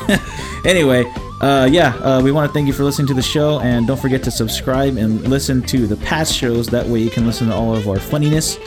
anyway, 0.65 1.05
uh, 1.41 1.69
yeah, 1.71 1.95
uh, 1.97 2.23
we 2.23 2.33
want 2.33 2.49
to 2.49 2.53
thank 2.53 2.67
you 2.67 2.73
for 2.73 2.85
listening 2.85 3.07
to 3.09 3.15
the 3.15 3.23
show, 3.23 3.61
and 3.61 3.87
don't 3.87 4.01
forget 4.01 4.23
to 4.25 4.31
subscribe 4.31 4.97
and 4.97 5.21
listen 5.29 5.63
to 5.63 5.87
the 5.87 5.97
past 5.97 6.35
shows. 6.35 6.67
That 6.69 6.87
way, 6.87 7.01
you 7.01 7.11
can 7.11 7.27
listen 7.27 7.49
to 7.49 7.55
all 7.55 7.75
of 7.75 7.89
our 7.89 7.99
funniness. 7.99 8.59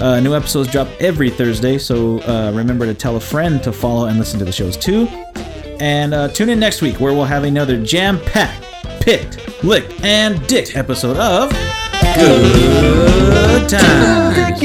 Uh, 0.00 0.20
new 0.20 0.34
episodes 0.34 0.70
drop 0.70 0.88
every 1.00 1.30
Thursday, 1.30 1.78
so 1.78 2.20
uh, 2.22 2.52
remember 2.54 2.86
to 2.86 2.94
tell 2.94 3.16
a 3.16 3.20
friend 3.20 3.62
to 3.62 3.72
follow 3.72 4.06
and 4.06 4.18
listen 4.18 4.38
to 4.40 4.44
the 4.44 4.52
shows 4.52 4.76
too. 4.76 5.06
And 5.80 6.14
uh, 6.14 6.28
tune 6.28 6.48
in 6.48 6.58
next 6.58 6.82
week 6.82 7.00
where 7.00 7.12
we'll 7.12 7.24
have 7.24 7.44
another 7.44 7.82
jam-packed, 7.82 9.02
picked, 9.02 9.64
lick, 9.64 9.84
and 10.04 10.44
dick 10.46 10.76
episode 10.76 11.16
of 11.16 11.50
Good 12.14 13.68
Times. 13.68 14.58